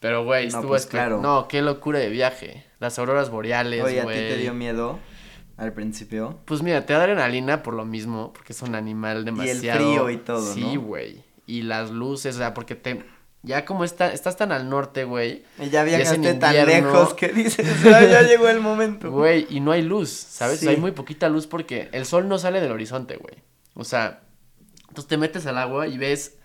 pero 0.00 0.24
güey, 0.24 0.44
No, 0.48 0.56
estuvo 0.56 0.68
pues, 0.68 0.86
claro. 0.86 1.20
No, 1.20 1.48
qué 1.48 1.62
locura 1.62 1.98
de 1.98 2.08
viaje. 2.08 2.64
Las 2.80 2.98
auroras 2.98 3.30
boreales, 3.30 3.82
Oye, 3.84 4.00
¿a 4.00 4.02
ti 4.02 4.04
güey. 4.04 4.28
te 4.28 4.36
dio 4.38 4.52
miedo 4.54 4.98
al 5.62 5.72
principio? 5.72 6.38
Pues 6.44 6.62
mira, 6.62 6.84
te 6.86 6.92
da 6.92 7.00
adrenalina 7.00 7.62
por 7.62 7.74
lo 7.74 7.84
mismo, 7.84 8.32
porque 8.32 8.52
es 8.52 8.62
un 8.62 8.74
animal 8.74 9.24
demasiado... 9.24 9.78
frío 9.78 10.10
y 10.10 10.16
todo, 10.18 10.52
Sí, 10.54 10.74
¿no? 10.74 10.80
güey. 10.82 11.22
Y 11.46 11.62
las 11.62 11.90
luces, 11.90 12.34
o 12.36 12.38
sea, 12.38 12.54
porque 12.54 12.74
te... 12.74 13.04
Ya 13.44 13.64
como 13.64 13.82
está, 13.82 14.12
estás 14.12 14.36
tan 14.36 14.52
al 14.52 14.68
norte, 14.70 15.02
güey. 15.02 15.42
Y 15.58 15.68
ya 15.68 15.82
Y 15.82 15.86
viajaste 15.86 16.34
tan 16.34 16.54
invierno. 16.56 16.92
lejos 16.92 17.14
que 17.14 17.28
dices, 17.28 17.66
"Ah, 17.86 18.02
ya 18.04 18.22
llegó 18.28 18.48
el 18.48 18.60
momento. 18.60 19.10
Güey, 19.10 19.48
y 19.50 19.58
no 19.58 19.72
hay 19.72 19.82
luz, 19.82 20.10
¿sabes? 20.10 20.60
Sí. 20.60 20.68
Hay 20.68 20.76
muy 20.76 20.92
poquita 20.92 21.28
luz 21.28 21.48
porque 21.48 21.88
el 21.90 22.06
sol 22.06 22.28
no 22.28 22.38
sale 22.38 22.60
del 22.60 22.70
horizonte, 22.70 23.16
güey. 23.16 23.34
O 23.74 23.82
sea, 23.82 24.20
entonces 24.88 25.08
te 25.08 25.16
metes 25.16 25.44
al 25.46 25.58
agua 25.58 25.88
y 25.88 25.98
ves, 25.98 26.36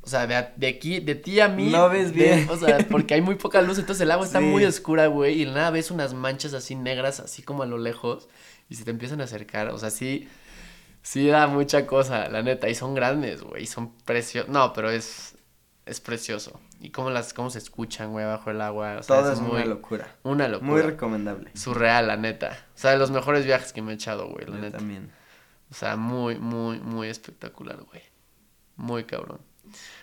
o 0.00 0.08
sea, 0.08 0.26
de, 0.26 0.34
a- 0.34 0.52
de 0.56 0.66
aquí, 0.66 0.98
de 0.98 1.14
ti 1.14 1.38
a 1.38 1.46
mí. 1.46 1.68
No 1.70 1.88
ves 1.88 2.08
de- 2.12 2.24
bien. 2.24 2.48
o 2.50 2.56
sea, 2.56 2.78
porque 2.90 3.14
hay 3.14 3.20
muy 3.20 3.36
poca 3.36 3.62
luz, 3.62 3.78
entonces 3.78 4.00
el 4.02 4.10
agua 4.10 4.26
está 4.26 4.38
Sí. 4.40 4.44
muy 4.44 4.64
oscura, 4.64 5.06
güey, 5.06 5.42
y 5.42 5.46
nada 5.46 5.70
ves 5.70 5.92
unas 5.92 6.12
manchas 6.12 6.54
así 6.54 6.74
negras, 6.74 7.20
así 7.20 7.42
como 7.42 7.62
a 7.62 7.66
lo 7.66 7.78
lejos, 7.78 8.28
y 8.72 8.74
se 8.74 8.84
te 8.84 8.90
empiezan 8.90 9.20
a 9.20 9.24
acercar, 9.24 9.68
o 9.68 9.78
sea, 9.78 9.90
sí, 9.90 10.28
sí 11.02 11.26
da 11.28 11.46
mucha 11.46 11.86
cosa, 11.86 12.28
la 12.30 12.42
neta, 12.42 12.68
y 12.70 12.74
son 12.74 12.94
grandes, 12.94 13.42
güey, 13.42 13.64
y 13.64 13.66
son 13.66 13.92
preciosos, 14.04 14.48
no, 14.50 14.72
pero 14.72 14.90
es, 14.90 15.34
es 15.84 16.00
precioso. 16.00 16.58
Y 16.80 16.88
cómo 16.90 17.10
las, 17.10 17.34
cómo 17.34 17.50
se 17.50 17.58
escuchan, 17.58 18.12
güey, 18.12 18.24
bajo 18.24 18.50
el 18.50 18.60
agua, 18.62 18.96
o 18.98 19.02
sea, 19.02 19.16
Todo 19.20 19.32
es 19.32 19.40
muy, 19.40 19.56
una 19.56 19.64
locura. 19.66 20.16
una 20.22 20.48
locura. 20.48 20.70
Muy 20.72 20.80
recomendable. 20.80 21.50
Surreal, 21.54 22.06
la 22.06 22.16
neta. 22.16 22.66
O 22.74 22.78
sea, 22.78 22.92
de 22.92 22.98
los 22.98 23.10
mejores 23.10 23.44
viajes 23.44 23.72
que 23.74 23.82
me 23.82 23.92
he 23.92 23.94
echado, 23.94 24.28
güey, 24.30 24.46
la 24.46 24.56
Yo 24.56 24.62
neta. 24.62 24.78
también. 24.78 25.12
O 25.70 25.74
sea, 25.74 25.96
muy, 25.96 26.38
muy, 26.38 26.80
muy 26.80 27.08
espectacular, 27.08 27.76
güey. 27.82 28.02
Muy 28.76 29.04
cabrón. 29.04 29.40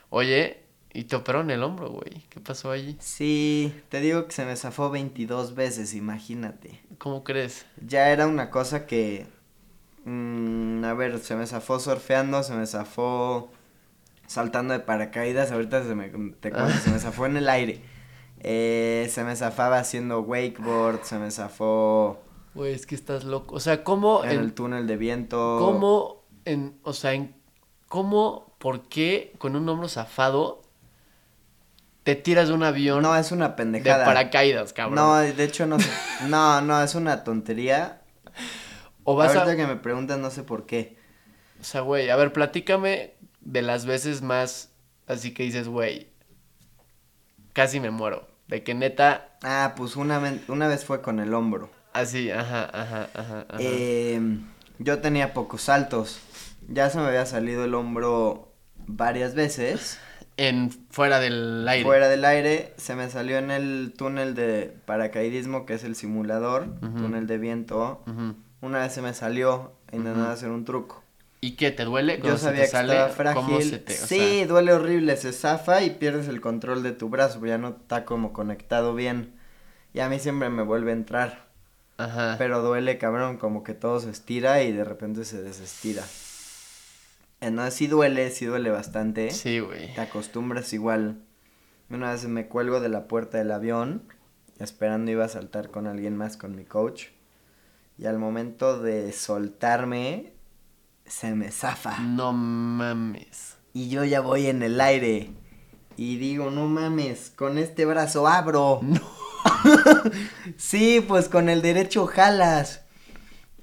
Oye, 0.09 0.63
y 0.93 1.03
te 1.03 1.15
operaron 1.15 1.51
el 1.51 1.63
hombro, 1.63 1.89
güey. 1.89 2.23
¿Qué 2.29 2.39
pasó 2.39 2.71
allí? 2.71 2.97
Sí, 2.99 3.73
te 3.89 3.99
digo 3.99 4.25
que 4.25 4.31
se 4.31 4.45
me 4.45 4.55
zafó 4.55 4.89
22 4.89 5.55
veces, 5.55 5.93
imagínate. 5.93 6.81
¿Cómo 6.97 7.23
crees? 7.23 7.65
Ya 7.85 8.09
era 8.09 8.27
una 8.27 8.49
cosa 8.49 8.85
que... 8.87 9.27
mm, 10.05 10.83
a 10.83 10.93
ver, 10.93 11.19
se 11.19 11.35
me 11.35 11.45
zafó 11.45 11.79
surfeando, 11.79 12.41
se 12.43 12.53
me 12.53 12.65
zafó 12.65 13.51
saltando 14.25 14.73
de 14.73 14.79
paracaídas, 14.79 15.51
ahorita 15.51 15.83
se 15.83 15.95
me, 15.95 16.09
te 16.09 16.51
cuento, 16.51 16.73
se 16.79 16.91
me 16.91 16.99
zafó 16.99 17.25
en 17.25 17.37
el 17.37 17.49
aire. 17.49 17.81
Eh, 18.41 19.09
se 19.11 19.23
me 19.23 19.35
zafaba 19.35 19.79
haciendo 19.79 20.21
wakeboard, 20.21 21.03
se 21.03 21.19
me 21.19 21.29
zafó 21.29 22.19
Güey, 22.55 22.73
es 22.73 22.85
que 22.85 22.95
estás 22.95 23.23
loco. 23.25 23.55
O 23.55 23.59
sea, 23.59 23.83
¿cómo 23.83 24.23
en 24.23 24.31
en, 24.31 24.39
el 24.39 24.53
túnel 24.53 24.87
de 24.87 24.97
viento. 24.97 25.57
cómo 25.59 26.23
en, 26.45 26.79
o 26.83 26.93
sea, 26.93 27.13
en, 27.13 27.35
cómo, 27.87 28.55
por 28.57 28.87
qué 28.89 29.33
con 29.37 29.55
un 29.55 29.67
hombro 29.69 29.87
zafado 29.87 30.61
te 32.15 32.21
tiras 32.21 32.47
de 32.47 32.53
un 32.53 32.63
avión 32.63 33.01
No, 33.03 33.15
es 33.15 33.31
una 33.31 33.49
de 33.49 33.53
pendejada. 33.55 34.05
paracaídas, 34.05 34.73
cabrón? 34.73 34.95
No, 34.95 35.15
de 35.17 35.43
hecho 35.43 35.65
no 35.65 35.79
sé. 35.79 35.89
No, 36.27 36.61
no, 36.61 36.81
es 36.81 36.95
una 36.95 37.23
tontería. 37.23 38.01
o 39.03 39.15
vas 39.15 39.35
Ahorita 39.35 39.51
a, 39.51 39.55
que 39.55 39.67
me 39.67 39.75
preguntan 39.75 40.21
no 40.21 40.29
sé 40.31 40.43
por 40.43 40.65
qué. 40.65 40.97
O 41.59 41.63
sea, 41.63 41.81
güey, 41.81 42.09
a 42.09 42.15
ver, 42.15 42.31
platícame 42.33 43.13
de 43.41 43.61
las 43.61 43.85
veces 43.85 44.21
más 44.21 44.69
así 45.07 45.33
que 45.33 45.43
dices, 45.43 45.67
güey, 45.67 46.07
casi 47.53 47.79
me 47.79 47.91
muero. 47.91 48.27
De 48.47 48.63
que 48.63 48.73
neta, 48.73 49.37
Ah, 49.43 49.73
pues 49.77 49.95
una, 49.95 50.19
una 50.47 50.67
vez 50.67 50.83
fue 50.85 51.01
con 51.01 51.19
el 51.19 51.33
hombro. 51.33 51.69
así, 51.93 52.31
ajá, 52.31 52.69
ajá, 52.73 53.09
ajá, 53.13 53.45
ajá. 53.47 53.57
Eh, 53.59 54.19
yo 54.79 54.99
tenía 54.99 55.33
pocos 55.33 55.61
saltos. 55.63 56.19
Ya 56.67 56.89
se 56.89 56.97
me 56.99 57.05
había 57.07 57.25
salido 57.25 57.65
el 57.65 57.73
hombro 57.73 58.53
varias 58.87 59.33
veces. 59.35 59.99
En 60.41 60.71
fuera 60.89 61.19
del 61.19 61.67
aire. 61.67 61.83
Fuera 61.83 62.07
del 62.07 62.23
aire, 62.23 62.73
se 62.77 62.95
me 62.95 63.09
salió 63.09 63.37
en 63.37 63.51
el 63.51 63.93
túnel 63.97 64.35
de 64.35 64.73
paracaidismo, 64.85 65.65
que 65.65 65.73
es 65.73 65.83
el 65.83 65.97
simulador, 65.97 66.67
túnel 66.79 67.27
de 67.27 67.37
viento. 67.37 68.01
Una 68.61 68.79
vez 68.79 68.93
se 68.93 69.01
me 69.01 69.13
salió 69.13 69.73
intentando 69.91 70.23
Ujú. 70.23 70.31
hacer 70.31 70.49
un 70.49 70.63
truco. 70.63 71.03
¿Y 71.41 71.57
qué? 71.57 71.71
¿Te 71.71 71.83
duele? 71.83 72.21
Yo 72.23 72.37
se 72.37 72.45
sabía 72.45 72.61
te 72.61 72.65
que 72.67 72.71
sale? 72.71 72.93
estaba 72.93 73.09
frágil. 73.13 73.43
¿Cómo 73.43 73.61
se 73.61 73.79
te, 73.79 73.93
o 73.93 74.07
sí, 74.07 74.17
sea, 74.39 74.47
duele 74.47 74.71
horrible, 74.73 75.17
se 75.17 75.33
zafa 75.33 75.83
y 75.83 75.89
pierdes 75.89 76.29
el 76.29 76.39
control 76.39 76.83
de 76.83 76.93
tu 76.93 77.09
brazo, 77.09 77.45
ya 77.45 77.57
no 77.57 77.69
está 77.69 78.05
como 78.05 78.31
conectado 78.31 78.95
bien. 78.95 79.33
Y 79.93 79.99
a 79.99 80.07
mí 80.07 80.19
siempre 80.19 80.49
me 80.49 80.63
vuelve 80.63 80.91
a 80.91 80.93
entrar, 80.95 81.47
ajá. 81.97 82.35
pero 82.37 82.61
duele 82.61 82.97
cabrón, 82.97 83.35
como 83.37 83.63
que 83.65 83.73
todo 83.73 83.99
se 83.99 84.09
estira 84.09 84.63
y 84.63 84.71
de 84.71 84.85
repente 84.85 85.25
se 85.25 85.41
desestira. 85.41 86.03
Entonces 87.41 87.73
sí 87.73 87.87
duele, 87.87 88.31
sí 88.31 88.45
duele 88.45 88.69
bastante. 88.69 89.31
Sí, 89.31 89.59
güey. 89.59 89.93
Te 89.93 90.01
acostumbras 90.01 90.73
igual. 90.73 91.21
Una 91.89 92.11
vez 92.11 92.25
me 92.25 92.47
cuelgo 92.47 92.79
de 92.79 92.89
la 92.89 93.07
puerta 93.07 93.37
del 93.37 93.51
avión, 93.51 94.03
esperando 94.59 95.11
iba 95.11 95.25
a 95.25 95.29
saltar 95.29 95.71
con 95.71 95.87
alguien 95.87 96.15
más, 96.15 96.37
con 96.37 96.55
mi 96.55 96.65
coach. 96.65 97.07
Y 97.97 98.05
al 98.05 98.19
momento 98.19 98.81
de 98.81 99.11
soltarme, 99.11 100.33
se 101.05 101.33
me 101.33 101.51
zafa. 101.51 101.99
No 101.99 102.33
mames. 102.33 103.57
Y 103.73 103.89
yo 103.89 104.03
ya 104.03 104.21
voy 104.21 104.47
en 104.47 104.61
el 104.61 104.79
aire. 104.79 105.31
Y 105.97 106.17
digo, 106.17 106.51
no 106.51 106.67
mames, 106.67 107.31
con 107.35 107.57
este 107.57 107.85
brazo 107.85 108.27
abro. 108.27 108.81
sí, 110.57 111.03
pues 111.05 111.27
con 111.27 111.49
el 111.49 111.61
derecho 111.61 112.05
jalas. 112.05 112.83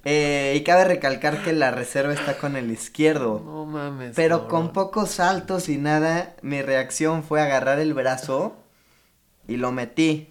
Eh, 0.08 0.54
y 0.56 0.62
cabe 0.62 0.84
recalcar 0.84 1.42
que 1.42 1.52
la 1.52 1.72
reserva 1.72 2.12
está 2.14 2.38
con 2.38 2.54
el 2.56 2.70
izquierdo. 2.70 3.42
No 3.44 3.66
mames. 3.66 4.12
Pero 4.14 4.42
cabrón. 4.42 4.50
con 4.66 4.72
pocos 4.72 5.10
saltos 5.10 5.68
y 5.68 5.78
nada, 5.78 6.36
mi 6.42 6.62
reacción 6.62 7.24
fue 7.24 7.40
agarrar 7.40 7.80
el 7.80 7.92
brazo 7.92 8.56
y 9.48 9.56
lo 9.56 9.72
metí. 9.72 10.28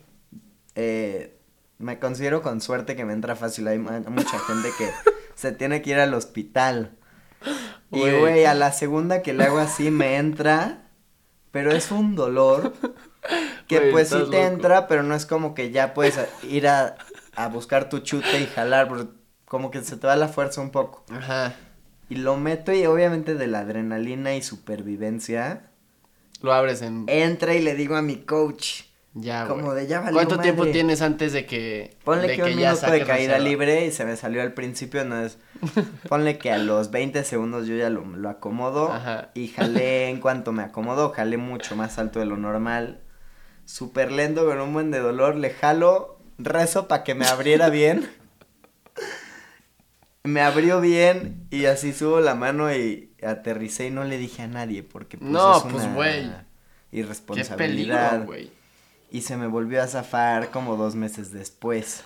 Eh, 0.76 1.38
me 1.78 2.00
considero 2.00 2.42
con 2.42 2.62
suerte 2.62 2.96
que 2.96 3.04
me 3.04 3.12
entra 3.12 3.36
fácil. 3.36 3.68
Hay 3.68 3.78
mu- 3.78 3.92
mucha 4.10 4.40
gente 4.40 4.70
que 4.78 4.90
se 5.36 5.52
tiene 5.52 5.82
que 5.82 5.90
ir 5.90 6.00
al 6.00 6.14
hospital. 6.14 6.92
Y 7.92 8.00
Güey. 8.00 8.46
a 8.46 8.54
la 8.54 8.72
segunda 8.72 9.22
que 9.22 9.34
le 9.34 9.44
hago 9.44 9.60
así 9.60 9.92
me 9.92 10.16
entra, 10.16 10.84
pero 11.52 11.72
es 11.74 11.92
un 11.92 12.16
dolor 12.16 12.74
que 13.68 13.82
pues 13.92 14.08
sí 14.08 14.16
te 14.16 14.22
loco. 14.22 14.38
entra, 14.38 14.88
pero 14.88 15.04
no 15.04 15.16
es 15.16 15.26
como 15.26 15.54
que 15.54 15.72
ya 15.72 15.94
puedes 15.94 16.18
ir 16.44 16.68
a, 16.70 16.96
a 17.36 17.48
buscar 17.50 17.90
tu 17.90 18.00
chute 18.00 18.40
y 18.40 18.46
jalar, 18.48 18.88
porque 18.88 19.10
como 19.46 19.72
que 19.72 19.82
se 19.84 19.98
te 19.98 20.08
va 20.08 20.16
la 20.16 20.28
fuerza 20.28 20.62
un 20.62 20.72
poco. 20.72 21.04
Ajá. 21.12 21.56
Y 22.10 22.16
lo 22.16 22.38
meto 22.38 22.72
y 22.74 22.86
obviamente 22.86 23.36
de 23.36 23.48
la 23.48 23.60
adrenalina 23.60 24.36
y 24.36 24.42
supervivencia, 24.42 25.64
Lo 26.42 26.54
abres 26.54 26.82
en... 26.82 27.06
entra 27.08 27.56
y 27.56 27.62
le 27.62 27.74
digo 27.76 27.96
a 27.96 28.02
mi 28.04 28.18
coach, 28.18 28.84
Ya, 29.16 29.48
Como 29.48 29.64
güey. 29.66 29.78
de 29.82 29.88
ya 29.88 30.02
valió 30.02 30.14
¿Cuánto 30.16 30.38
tiempo 30.40 30.62
madre. 30.64 30.74
tienes 30.74 31.02
antes 31.02 31.34
de 31.34 31.46
que 31.48 31.96
Ponle 32.04 32.28
de 32.28 32.36
que, 32.36 32.44
un 32.44 32.56
minuto 32.56 32.92
de 32.92 33.04
caída 33.06 33.34
reserva? 33.38 33.40
libre 33.40 33.86
y 33.88 33.92
se 33.92 34.06
me 34.06 34.16
salió 34.18 34.42
al 34.44 34.54
principio, 34.54 35.04
no 35.06 35.20
es... 35.20 35.38
Ponle 36.10 36.38
que 36.38 36.52
a 36.52 36.58
los 36.60 36.92
20 36.92 37.24
segundos 37.24 37.66
yo 37.66 37.76
ya 37.76 37.90
lo, 37.90 38.06
lo 38.06 38.30
acomodo 38.30 38.92
Ajá. 38.92 39.30
y 39.34 39.48
jalé 39.48 40.10
en 40.10 40.20
cuanto 40.20 40.52
me 40.52 40.62
acomodo, 40.64 41.12
jalé 41.12 41.38
mucho 41.38 41.76
más 41.76 41.98
alto 41.98 42.20
de 42.20 42.26
lo 42.26 42.38
normal. 42.38 43.00
Súper 43.66 44.12
lento, 44.12 44.46
con 44.46 44.62
un 44.62 44.74
buen 44.74 44.92
de 44.92 45.00
dolor, 45.00 45.36
le 45.38 45.50
jalo, 45.50 46.20
rezo 46.38 46.88
para 46.88 47.04
que 47.04 47.16
me 47.16 47.26
abriera 47.26 47.70
bien. 47.70 48.08
me 50.26 50.42
abrió 50.42 50.82
bien 50.82 51.48
y 51.52 51.66
así 51.66 51.94
subo 51.94 52.20
la 52.20 52.36
mano 52.36 52.74
y 52.74 53.14
aterricé 53.24 53.88
y 53.88 53.92
no 53.92 54.04
le 54.04 54.18
dije 54.18 54.44
a 54.44 54.48
nadie 54.48 54.84
porque 54.84 55.18
pues, 55.18 55.30
No, 55.32 55.58
es 55.58 55.64
pues, 55.64 55.86
una. 55.86 56.48
Qué 56.92 57.00
irresponsabilidad. 57.00 58.10
peligro, 58.10 58.26
güey. 58.26 58.52
y 59.12 59.22
se 59.22 59.38
me 59.38 59.48
volvió 59.48 59.82
a 59.84 59.88
zafar 59.88 60.52
como 60.52 60.78
dos 60.78 60.96
meses 60.96 61.32
después. 61.32 62.04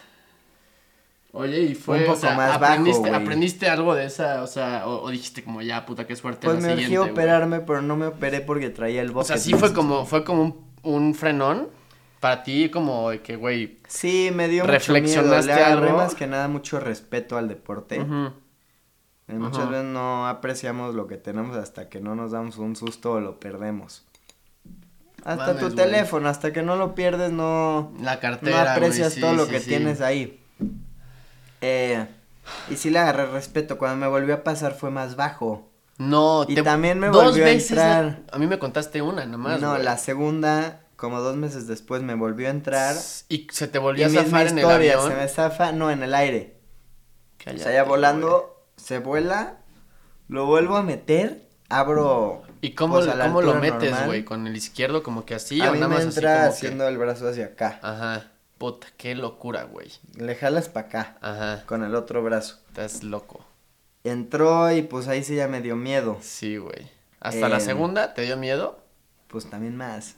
Oye, 1.32 1.62
y 1.62 1.76
fue, 1.76 2.00
Un 2.00 2.04
o 2.10 2.16
poco 2.16 2.20
sea, 2.20 2.34
más 2.34 2.60
bajo, 2.60 2.66
aprendiste, 2.66 3.12
güey. 3.12 3.22
aprendiste 3.22 3.70
algo 3.70 3.94
de 3.94 4.06
esa, 4.06 4.42
o 4.42 4.48
sea, 4.48 4.88
o, 4.88 5.04
o 5.04 5.10
dijiste 5.12 5.44
como 5.44 5.62
ya, 5.62 5.86
puta, 5.86 6.08
qué 6.08 6.16
suerte 6.16 6.48
Pues 6.48 6.60
me 6.60 6.98
güey. 6.98 7.12
operarme, 7.12 7.60
pero 7.62 7.82
no 7.84 7.96
me 7.96 8.08
operé 8.08 8.42
porque 8.42 8.70
traía 8.72 9.02
el 9.02 9.12
O 9.12 9.14
bucket 9.14 9.28
sea, 9.28 9.38
sí 9.38 9.54
fue 9.54 9.74
como, 9.74 10.06
fue 10.08 10.24
como 10.24 10.42
un, 10.44 10.74
un 10.82 11.14
frenón 11.16 11.70
para 12.20 12.44
ti, 12.44 12.70
como 12.70 13.10
de 13.12 13.22
que, 13.22 13.36
güey, 13.36 13.78
Sí, 13.88 14.32
me 14.34 14.48
dio 14.48 14.64
mucho 14.64 14.72
miedo. 14.74 14.74
¿Reflexionaste 14.74 15.76
Le 15.82 15.92
más 15.94 16.16
que 16.16 16.28
nada 16.28 16.48
mucho 16.48 16.80
respeto 16.80 17.38
al 17.38 17.48
deporte. 17.48 17.96
Y 19.28 19.34
Muchas 19.34 19.70
veces 19.70 19.86
no 19.86 20.28
apreciamos 20.28 20.96
lo 20.96 21.06
que 21.08 21.18
tenemos 21.18 21.56
hasta 21.56 21.88
que 21.88 22.02
no 22.02 22.16
nos 22.16 22.32
damos 22.32 22.58
un 22.58 22.76
susto 22.76 23.14
o 23.14 23.20
lo 23.20 23.40
perdemos. 23.40 24.04
Hasta 25.24 25.48
Mames, 25.48 25.60
tu 25.62 25.76
teléfono, 25.76 26.30
hasta 26.30 26.52
que 26.54 26.64
no 26.64 26.76
lo 26.78 26.96
pierdes 26.96 27.32
no, 27.32 27.92
la 28.02 28.16
no 28.16 28.20
cartera, 28.22 28.74
aprecias 28.74 29.10
güey, 29.10 29.16
sí, 29.16 29.22
todo 29.22 29.34
lo 29.34 29.46
sí, 29.46 29.52
que 29.52 29.60
sí. 29.60 29.68
tienes 29.68 30.02
ahí. 30.02 30.40
Eh, 31.62 32.08
y 32.70 32.76
sí 32.76 32.90
le 32.90 33.00
agarré 33.00 33.26
respeto. 33.28 33.78
Cuando 33.78 33.98
me 33.98 34.08
volvió 34.08 34.34
a 34.36 34.44
pasar 34.44 34.74
fue 34.74 34.90
más 34.92 35.16
bajo. 35.16 35.68
No, 35.98 36.46
Y 36.48 36.56
te- 36.56 36.64
también 36.64 36.98
me 37.00 37.08
dos 37.08 37.26
volvió 37.26 37.44
a 37.44 37.48
la- 37.48 37.54
entrar. 37.54 38.20
A 38.32 38.38
mí 38.38 38.48
me 38.48 38.58
contaste 38.58 39.02
una 39.02 39.26
nomás, 39.26 39.60
no, 39.62 39.78
la 39.78 39.98
segunda, 39.98 40.80
como 41.00 41.20
dos 41.22 41.36
meses 41.38 41.66
después, 41.68 42.02
me 42.04 42.14
volvió 42.16 42.48
a 42.48 42.52
entrar. 42.52 42.96
Y 43.30 43.48
se 43.52 43.68
te 43.68 43.80
volvió 43.80 44.06
a 44.06 44.10
zafar 44.10 44.48
en 44.48 44.60
el 44.60 44.66
avión. 44.70 45.10
se 45.10 45.16
me 45.16 45.28
zafa, 45.28 45.72
no, 45.72 45.90
en 45.92 46.04
el 46.04 46.14
aire. 46.14 46.58
O 47.40 47.44
Cállate, 47.46 47.64
sea, 47.64 47.74
ya 47.74 47.84
volando, 47.84 48.28
güey. 48.30 48.76
se 48.76 49.00
vuela, 49.00 49.58
lo 50.28 50.46
vuelvo 50.46 50.76
a 50.76 50.84
meter, 50.84 51.48
abro. 51.70 52.44
¿Y 52.62 52.72
cómo, 52.76 52.96
pues, 52.96 53.08
a 53.08 53.18
cómo 53.18 53.42
lo 53.42 53.56
metes, 53.56 53.92
normal. 53.92 54.06
güey? 54.08 54.26
¿Con 54.26 54.46
el 54.46 54.56
izquierdo 54.58 55.02
como 55.02 55.26
que 55.26 55.36
así 55.36 55.62
a 55.62 55.70
o 55.70 55.74
mí 55.74 55.80
nada 55.80 55.88
me 55.88 55.96
más 55.96 56.06
así 56.08 56.18
entra 56.20 56.42
que- 56.44 56.48
haciendo 56.50 56.88
el 56.88 56.98
brazo 56.98 57.30
hacia 57.30 57.46
acá. 57.46 57.80
Ajá, 57.82 58.32
puta, 58.58 58.88
qué 58.98 59.16
locura, 59.16 59.64
güey. 59.64 59.90
Le 60.16 60.36
jalas 60.36 60.68
para 60.68 60.88
acá, 60.88 61.18
Ajá, 61.22 61.64
con 61.66 61.84
el 61.86 61.96
otro 61.96 62.22
brazo. 62.22 62.60
estás 62.68 63.04
loco. 63.04 63.46
Entró 64.04 64.72
y 64.72 64.82
pues 64.82 65.08
ahí 65.08 65.24
sí 65.24 65.36
ya 65.36 65.48
me 65.48 65.62
dio 65.62 65.76
miedo. 65.76 66.18
Sí, 66.22 66.58
güey. 66.58 66.90
¿Hasta 67.22 67.48
la 67.50 67.58
Em, 67.58 67.62
segunda 67.62 68.14
te 68.14 68.22
dio 68.24 68.36
miedo? 68.38 68.80
Pues 69.28 69.50
también 69.50 69.76
más. 69.78 70.16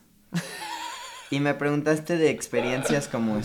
Y 1.30 1.40
me 1.40 1.54
preguntaste 1.54 2.18
de 2.18 2.30
experiencias 2.30 3.08
como, 3.08 3.40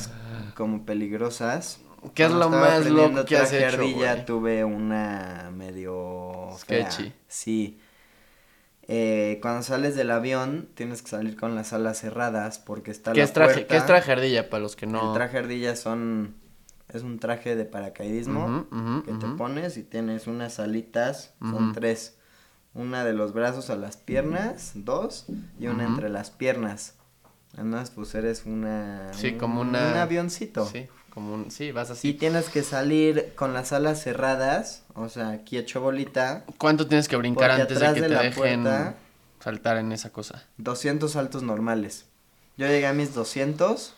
como 0.55 0.85
peligrosas. 0.85 1.81
¿Qué 2.15 2.25
es 2.25 2.29
Cuando 2.29 2.51
lo 2.51 2.57
más 2.57 2.87
loco 2.87 3.25
que 3.25 3.37
has 3.37 3.51
traje 3.51 3.67
hecho, 3.67 3.77
ardilla, 3.77 4.13
güey? 4.15 4.25
tuve 4.27 4.65
una 4.65 5.51
medio 5.55 6.51
fea. 6.67 6.91
Sketchy. 6.91 7.13
Sí. 7.27 7.81
Eh, 8.89 9.41
cuando 9.43 9.63
sales 9.65 9.97
del 9.97 10.13
avión 10.13 10.69
tienes 10.75 11.03
que 11.03 11.09
salir 11.09 11.37
con 11.37 11.57
las 11.57 11.73
alas 11.73 11.99
cerradas 11.99 12.61
porque 12.61 12.93
está 12.93 13.13
¿Qué 13.13 13.19
la 13.19 13.25
es, 13.25 13.33
traje, 13.33 13.55
puerta. 13.55 13.69
¿Qué 13.69 13.77
es 13.79 13.87
traje 13.87 14.13
ardilla 14.13 14.49
para 14.49 14.63
los 14.63 14.77
que 14.77 14.87
no...? 14.87 15.09
El 15.09 15.15
traje 15.15 15.39
ardilla 15.39 15.75
son 15.75 16.37
es 16.93 17.03
un 17.03 17.19
traje 17.19 17.57
de 17.57 17.65
paracaidismo 17.65 18.69
que 19.05 19.13
te 19.13 19.27
pones 19.37 19.77
y 19.77 19.83
tienes 19.83 20.29
unas 20.29 20.61
alitas, 20.61 21.35
son 21.41 21.73
tres. 21.73 22.16
Una 22.77 23.05
de 23.05 23.13
los 23.15 23.33
brazos 23.33 23.71
a 23.71 23.77
las 23.77 23.97
piernas, 23.97 24.73
dos, 24.75 25.25
y 25.59 25.67
una 25.69 25.85
entre 25.85 26.09
las 26.11 26.31
piernas. 26.31 26.95
Además, 27.55 27.91
pues 27.91 28.15
eres 28.15 28.45
una 28.45 29.13
Sí, 29.15 29.29
un- 29.33 29.39
como 29.39 29.63
una... 29.63 29.93
un 29.93 29.97
avioncito. 29.97 30.67
Sí, 30.67 30.87
como 31.09 31.33
un... 31.35 31.51
Sí, 31.51 31.73
vas 31.73 31.89
Y 31.89 31.93
así. 31.93 32.13
tienes 32.15 32.51
que 32.51 32.63
salir 32.63 33.33
con 33.35 33.55
las 33.55 33.73
alas 33.73 34.03
cerradas, 34.03 34.83
o 34.95 35.09
sea, 35.09 35.31
aquí 35.31 35.57
hecho 35.57 35.81
bolita, 35.81 36.45
¿Cuánto 36.59 36.87
tienes 36.87 37.09
que 37.09 37.17
brincar 37.17 37.51
antes 37.51 37.81
de 37.81 37.87
que 37.95 38.01
de 38.03 38.09
te 38.09 38.15
la 38.15 38.23
dejen 38.23 38.63
puerta- 38.63 38.95
saltar 39.41 39.79
en 39.79 39.93
esa 39.93 40.11
cosa? 40.11 40.45
200 40.59 41.13
saltos 41.13 41.43
normales. 41.43 42.05
Yo 42.59 42.67
llegué 42.67 42.87
a 42.87 42.93
mis 42.93 43.15
200, 43.15 43.95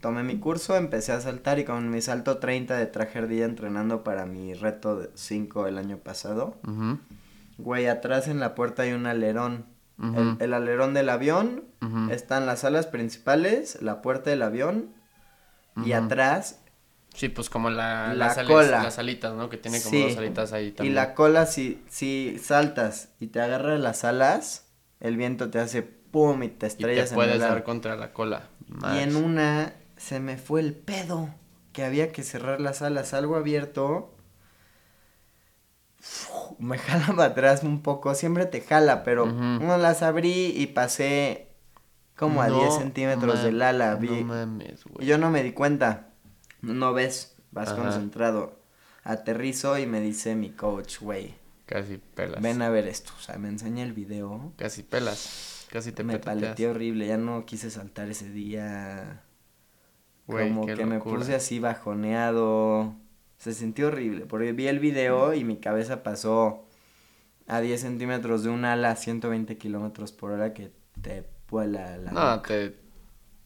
tomé 0.00 0.22
mi 0.22 0.38
curso, 0.38 0.76
empecé 0.76 1.10
a 1.10 1.20
saltar 1.20 1.58
y 1.58 1.64
con 1.64 1.90
mi 1.90 2.00
salto 2.02 2.38
30 2.38 2.76
de 2.76 2.86
traje 2.86 3.18
ardilla 3.18 3.46
entrenando 3.46 4.04
para 4.04 4.26
mi 4.26 4.54
reto 4.54 4.96
de 5.00 5.10
5 5.16 5.66
el 5.66 5.76
año 5.78 5.96
pasado. 5.98 6.56
Güey, 7.62 7.86
atrás 7.86 8.28
en 8.28 8.40
la 8.40 8.54
puerta 8.54 8.82
hay 8.82 8.92
un 8.92 9.06
alerón. 9.06 9.66
El, 10.02 10.36
el 10.40 10.52
alerón 10.54 10.94
del 10.94 11.08
avión, 11.08 11.64
están 12.10 12.44
las 12.46 12.64
alas 12.64 12.86
principales, 12.88 13.80
la 13.82 14.02
puerta 14.02 14.30
del 14.30 14.42
avión 14.42 14.90
y 15.84 15.92
atrás 15.92 16.58
Sí, 17.14 17.28
pues 17.28 17.50
como 17.50 17.68
la, 17.68 18.08
La 18.14 18.28
las, 18.34 18.38
cola. 18.46 18.82
las 18.82 18.98
alitas, 18.98 19.34
¿no? 19.34 19.50
Que 19.50 19.58
tiene 19.58 19.80
como 19.82 19.90
Sí. 19.94 20.02
dos 20.02 20.16
alitas 20.16 20.52
ahí 20.54 20.68
y 20.68 20.72
también. 20.72 20.94
la 20.94 21.14
cola 21.14 21.44
si, 21.44 21.82
si 21.88 22.38
saltas 22.42 23.10
y 23.20 23.26
te 23.26 23.40
agarras 23.42 23.78
las 23.80 24.02
alas, 24.04 24.66
el 24.98 25.18
viento 25.18 25.50
te 25.50 25.58
hace 25.60 25.82
pum 25.82 26.42
y 26.42 26.48
te 26.48 26.54
Y 26.54 26.58
te 26.58 26.66
estrellas 26.68 27.12
en 27.12 27.20
el 27.20 27.38
dar 27.38 27.52
ar. 27.52 27.64
contra 27.64 27.96
la 27.96 28.12
cola. 28.14 28.48
Y 28.94 28.98
en 29.00 29.14
una 29.16 29.74
se 29.98 30.20
me 30.20 30.36
fue 30.38 30.60
el 30.62 30.72
pedo. 30.74 31.28
Que 31.74 31.84
había 31.84 32.12
que 32.12 32.22
cerrar 32.22 32.60
las 32.62 32.80
alas. 32.82 33.12
Algo 33.14 33.36
abierto. 33.36 34.11
Me 36.58 36.78
jala 36.78 37.06
para 37.08 37.24
atrás 37.26 37.62
un 37.62 37.82
poco. 37.82 38.14
Siempre 38.14 38.46
te 38.46 38.60
jala, 38.60 39.04
pero 39.04 39.24
Ujú. 39.24 39.34
no 39.34 39.76
las 39.78 40.02
abrí 40.02 40.52
y 40.56 40.66
pasé 40.68 41.48
como 42.16 42.42
a 42.42 42.48
No 42.48 42.58
10 42.58 42.74
centímetros 42.74 43.42
del 43.42 43.60
ala. 43.62 43.94
No 43.94 44.00
Vi. 44.00 44.24
mames, 44.24 44.84
güey. 44.84 45.04
y 45.04 45.08
yo 45.08 45.18
no 45.18 45.30
me 45.30 45.42
di 45.42 45.52
cuenta. 45.52 46.08
No 46.60 46.92
ves, 46.92 47.36
vas 47.50 47.70
Ajá. 47.70 47.82
concentrado. 47.82 48.60
Aterrizo 49.04 49.78
y 49.78 49.86
me 49.86 50.00
dice 50.00 50.36
mi 50.36 50.50
coach, 50.50 51.00
güey, 51.00 51.34
Casi 51.66 51.98
pelas. 51.98 52.40
ven 52.40 52.62
a 52.62 52.68
ver 52.68 52.86
esto. 52.86 53.12
O 53.18 53.20
sea, 53.20 53.36
me 53.38 53.48
enseña 53.48 53.82
el 53.82 53.92
video. 53.92 54.52
Casi 54.56 54.82
pelas. 54.84 55.66
Casi 55.72 55.90
te 55.90 56.04
me 56.04 56.18
paleteé 56.20 56.68
horrible. 56.68 57.06
Ya 57.08 57.16
no 57.16 57.44
quise 57.44 57.70
saltar 57.70 58.08
ese 58.10 58.30
día. 58.30 59.22
Güey, 60.28 60.48
como 60.50 60.66
que 60.66 60.86
me 60.86 61.00
puse 61.00 61.34
así 61.34 61.58
bajoneado. 61.58 62.94
Se 63.42 63.52
sintió 63.52 63.88
horrible, 63.88 64.24
porque 64.24 64.52
vi 64.52 64.68
el 64.68 64.78
video 64.78 65.34
y 65.34 65.42
mi 65.42 65.56
cabeza 65.56 66.04
pasó 66.04 66.64
a 67.48 67.60
10 67.60 67.80
centímetros 67.80 68.44
de 68.44 68.50
un 68.50 68.64
ala 68.64 68.92
a 68.92 68.94
120 68.96 69.58
kilómetros 69.58 70.12
por 70.12 70.30
hora 70.30 70.54
que 70.54 70.70
te 71.00 71.28
vuela 71.50 71.96
la 71.96 72.12
No, 72.12 72.40
te, 72.42 72.76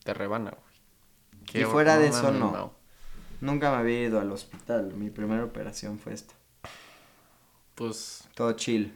te 0.05 0.13
rebana, 0.13 0.51
güey. 0.51 1.63
Y 1.63 1.65
fuera 1.65 1.97
de 1.97 2.09
eso, 2.09 2.31
no. 2.31 2.75
Nunca 3.41 3.71
me 3.71 3.79
había 3.79 4.03
ido 4.03 4.21
al 4.21 4.31
hospital. 4.33 4.93
Mi 4.93 5.09
primera 5.09 5.43
operación 5.43 5.99
fue 5.99 6.13
esta. 6.13 6.35
Pues, 7.75 8.29
Todo 8.35 8.53
chill. 8.53 8.95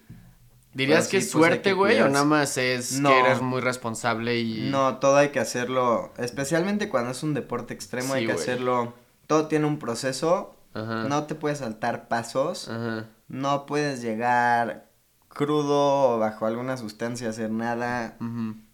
¿dirías 0.75 1.09
que 1.09 1.17
es 1.17 1.25
pues, 1.25 1.33
suerte, 1.33 1.73
güey? 1.73 1.99
¿O 2.03 2.11
nada 2.11 2.27
más 2.27 2.59
es 2.59 3.01
No. 3.01 3.09
que 3.09 3.21
eres 3.21 3.41
muy 3.41 3.63
responsable 3.63 4.39
y... 4.39 4.69
No, 4.71 4.99
todo 4.99 5.17
hay 5.17 5.31
que 5.31 5.41
hacerlo, 5.41 6.13
especialmente 6.19 6.91
cuando 6.91 7.13
es 7.13 7.23
un 7.23 7.33
deporte 7.33 7.73
extremo, 7.73 8.13
hay 8.13 8.27
que 8.27 8.33
hacerlo. 8.33 8.93
Todo 9.27 9.49
tiene 9.49 9.65
un 9.65 9.79
proceso. 9.79 10.57
Ajá. 10.75 11.05
No 11.05 11.25
te 11.25 11.35
puedes 11.35 11.59
saltar 11.59 12.09
pasos. 12.09 12.69
Ajá. 12.69 13.07
No 13.29 13.67
puedes 13.67 14.03
llegar 14.03 14.91
crudo 15.29 16.17
o 16.17 16.19
bajo 16.19 16.47
alguna 16.47 16.77
sustancia 16.77 17.29
a 17.29 17.31
hacer 17.31 17.51
nada. 17.51 18.17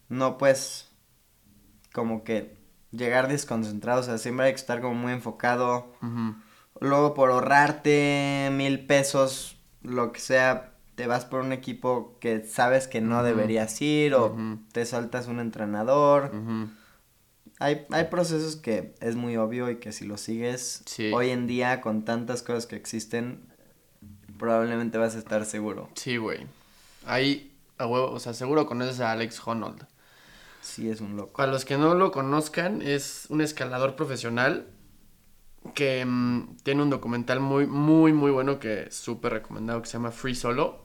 No 0.08 0.38
puedes 0.38 0.90
como 1.92 2.24
que 2.24 2.56
llegar 2.90 3.28
desconcentrado. 3.28 4.00
O 4.00 4.04
sea, 4.04 4.18
siempre 4.18 4.46
hay 4.46 4.52
que 4.52 4.60
estar 4.60 4.80
como 4.80 4.94
muy 4.94 5.12
enfocado. 5.12 5.92
Ujú. 6.02 6.36
Luego 6.80 7.14
por 7.14 7.30
ahorrarte 7.30 8.50
mil 8.52 8.86
pesos, 8.86 9.58
lo 9.82 10.12
que 10.12 10.20
sea, 10.20 10.74
te 10.94 11.06
vas 11.06 11.24
por 11.24 11.40
un 11.40 11.52
equipo 11.52 12.18
que 12.20 12.44
sabes 12.44 12.88
que 12.88 13.00
no 13.00 13.22
deberías 13.22 13.80
ir 13.80 14.14
o 14.14 14.36
te 14.72 14.84
saltas 14.84 15.26
un 15.26 15.40
entrenador. 15.40 16.32
Hay, 17.58 17.86
hay 17.90 18.04
procesos 18.04 18.56
que 18.56 18.94
es 19.00 19.16
muy 19.16 19.36
obvio 19.36 19.70
y 19.70 19.76
que 19.76 19.92
si 19.92 20.04
lo 20.06 20.18
sigues 20.18 20.82
Sí. 20.86 21.10
hoy 21.12 21.30
en 21.30 21.46
día 21.46 21.80
con 21.80 22.04
tantas 22.04 22.42
cosas 22.42 22.66
que 22.66 22.76
existen, 22.76 23.40
probablemente 24.38 24.98
vas 24.98 25.14
a 25.14 25.18
estar 25.18 25.44
seguro. 25.46 25.88
Sí, 25.94 26.16
güey. 26.18 26.46
Ahí, 27.06 27.56
a 27.78 27.86
huevo, 27.86 28.10
o 28.10 28.20
sea, 28.20 28.34
seguro 28.34 28.66
conoces 28.66 29.00
a 29.00 29.12
Alex 29.12 29.40
Honnold. 29.46 29.86
Sí, 30.60 30.90
es 30.90 31.00
un 31.00 31.16
loco. 31.16 31.32
Para 31.36 31.52
los 31.52 31.64
que 31.64 31.78
no 31.78 31.94
lo 31.94 32.10
conozcan, 32.12 32.82
es 32.82 33.26
un 33.30 33.40
escalador 33.40 33.96
profesional 33.96 34.66
que 35.74 36.04
mm, 36.04 36.56
tiene 36.62 36.82
un 36.82 36.90
documental 36.90 37.40
muy, 37.40 37.66
muy, 37.66 38.12
muy 38.12 38.30
bueno 38.30 38.58
que 38.58 38.84
es 38.84 38.96
súper 38.96 39.32
recomendado 39.32 39.80
que 39.80 39.86
se 39.88 39.94
llama 39.94 40.10
Free 40.10 40.34
Solo. 40.34 40.84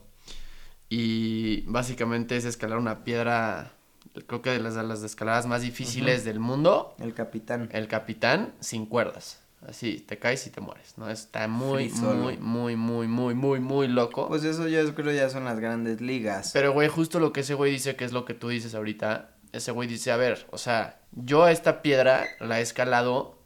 Y 0.88 1.62
básicamente 1.66 2.36
es 2.36 2.44
escalar 2.44 2.78
una 2.78 3.02
piedra 3.04 3.72
creo 4.26 4.42
que 4.42 4.50
de 4.50 4.60
las, 4.60 4.74
de 4.74 4.82
las 4.82 5.02
escaladas 5.02 5.46
más 5.46 5.62
difíciles 5.62 6.24
del 6.24 6.38
mundo, 6.38 6.94
El 6.98 7.14
capitán. 7.14 7.68
el 7.72 7.88
capitán 7.88 8.52
sin 8.60 8.86
cuerdas. 8.86 9.40
Así, 9.66 10.00
te 10.00 10.18
caes 10.18 10.44
y 10.48 10.50
te 10.50 10.60
mueres, 10.60 10.98
¿no? 10.98 11.08
Está 11.08 11.46
muy, 11.46 11.88
muy, 11.90 12.36
muy, 12.38 12.74
muy, 12.76 13.06
muy, 13.06 13.34
muy, 13.34 13.60
muy 13.60 13.86
loco. 13.86 14.26
Pues 14.26 14.42
eso 14.42 14.66
yo 14.66 14.92
creo 14.94 15.12
ya 15.12 15.30
son 15.30 15.44
las 15.44 15.60
grandes 15.60 16.00
ligas. 16.00 16.50
Pero, 16.52 16.72
güey, 16.72 16.88
justo 16.88 17.20
lo 17.20 17.32
que 17.32 17.40
ese 17.40 17.54
güey 17.54 17.70
dice, 17.70 17.94
que 17.94 18.04
es 18.04 18.12
lo 18.12 18.24
que 18.24 18.34
tú 18.34 18.48
dices 18.48 18.74
ahorita, 18.74 19.30
ese 19.52 19.70
güey 19.70 19.88
dice, 19.88 20.10
a 20.10 20.16
ver, 20.16 20.46
o 20.50 20.58
sea, 20.58 20.98
yo 21.12 21.44
a 21.44 21.52
esta 21.52 21.80
piedra 21.80 22.26
la 22.40 22.58
he 22.58 22.62
escalado 22.62 23.38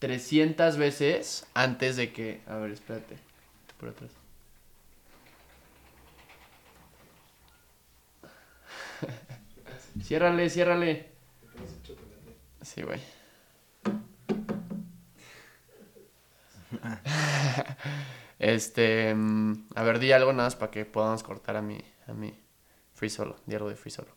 300 0.00 0.76
veces 0.76 1.46
antes 1.54 1.96
de 1.96 2.12
que... 2.12 2.42
A 2.46 2.56
ver, 2.56 2.72
espérate, 2.72 3.16
por 3.80 3.88
atrás. 3.88 4.10
Ciérrale, 10.02 10.50
ciérrale. 10.50 11.12
Sí, 12.62 12.82
güey. 12.82 13.00
este, 18.38 19.14
mm, 19.14 19.68
a 19.74 19.82
ver, 19.82 19.98
di 19.98 20.12
algo 20.12 20.32
nada 20.32 20.44
más 20.46 20.56
para 20.56 20.70
que 20.70 20.84
podamos 20.84 21.22
cortar 21.22 21.56
a 21.56 21.62
mi, 21.62 21.78
a 22.06 22.12
mi 22.12 22.38
Free 22.92 23.10
Solo, 23.10 23.36
di 23.46 23.54
algo 23.54 23.68
de 23.68 23.76
Free 23.76 23.90
Solo. 23.90 24.08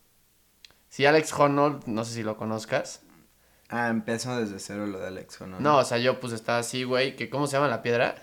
Sí, 0.89 1.05
Alex 1.05 1.33
Honnold, 1.33 1.85
no 1.85 2.05
sé 2.05 2.13
si 2.13 2.23
lo 2.23 2.37
conozcas. 2.37 3.01
Ah, 3.69 3.89
empezó 3.89 4.37
desde 4.37 4.59
cero 4.59 4.87
lo 4.87 4.99
de 4.99 5.07
Alex 5.07 5.41
Honnold. 5.41 5.61
No, 5.61 5.77
o 5.77 5.83
sea, 5.83 5.97
yo 5.97 6.19
pues 6.19 6.33
estaba 6.33 6.59
así, 6.59 6.83
güey, 6.83 7.15
que 7.15 7.29
¿cómo 7.29 7.47
se 7.47 7.57
llama 7.57 7.67
la 7.67 7.81
piedra? 7.81 8.15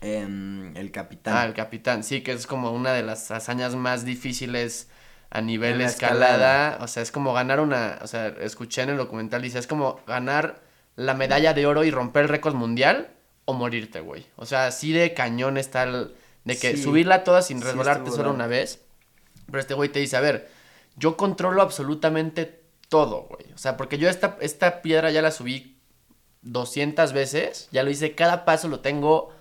Em, 0.00 0.76
el 0.76 0.90
capitán. 0.90 1.36
Ah, 1.36 1.44
el 1.44 1.54
capitán, 1.54 2.02
sí, 2.02 2.22
que 2.22 2.32
es 2.32 2.46
como 2.48 2.72
una 2.72 2.92
de 2.92 3.04
las 3.04 3.30
hazañas 3.30 3.76
más 3.76 4.04
difíciles 4.04 4.90
a 5.34 5.40
nivel 5.40 5.80
escalada. 5.80 6.26
escalada. 6.34 6.84
O 6.84 6.88
sea, 6.88 7.02
es 7.02 7.10
como 7.10 7.32
ganar 7.32 7.58
una, 7.60 7.98
o 8.02 8.06
sea, 8.06 8.28
escuché 8.28 8.82
en 8.82 8.90
el 8.90 8.96
documental, 8.98 9.40
dice, 9.40 9.58
es 9.58 9.66
como 9.66 10.00
ganar 10.06 10.60
la 10.94 11.14
medalla 11.14 11.54
de 11.54 11.64
oro 11.66 11.84
y 11.84 11.90
romper 11.90 12.24
el 12.24 12.28
récord 12.28 12.54
mundial 12.54 13.08
o 13.46 13.54
morirte, 13.54 14.00
güey. 14.00 14.26
O 14.36 14.44
sea, 14.44 14.66
así 14.66 14.92
de 14.92 15.14
cañón 15.14 15.56
está 15.56 15.84
el, 15.84 16.14
de 16.44 16.58
que 16.58 16.76
Sí. 16.76 16.82
subirla 16.82 17.24
toda 17.24 17.40
sin 17.40 17.62
resbalarte 17.62 18.10
solo 18.10 18.30
una 18.30 18.46
vez. 18.46 18.82
Pero 19.46 19.58
este 19.58 19.74
güey 19.74 19.88
te 19.88 20.00
dice, 20.00 20.16
a 20.16 20.20
ver, 20.20 20.50
yo 20.96 21.16
controlo 21.16 21.62
absolutamente 21.62 22.60
todo, 22.90 23.22
güey. 23.22 23.52
O 23.54 23.58
sea, 23.58 23.78
porque 23.78 23.96
yo 23.96 24.10
esta, 24.10 24.36
esta 24.40 24.82
piedra 24.82 25.10
ya 25.10 25.22
la 25.22 25.30
subí 25.30 25.78
200 26.42 27.12
veces, 27.14 27.68
ya 27.72 27.82
lo 27.84 27.90
hice, 27.90 28.14
cada 28.14 28.44
paso 28.44 28.68
lo 28.68 28.80
tengo 28.80 29.32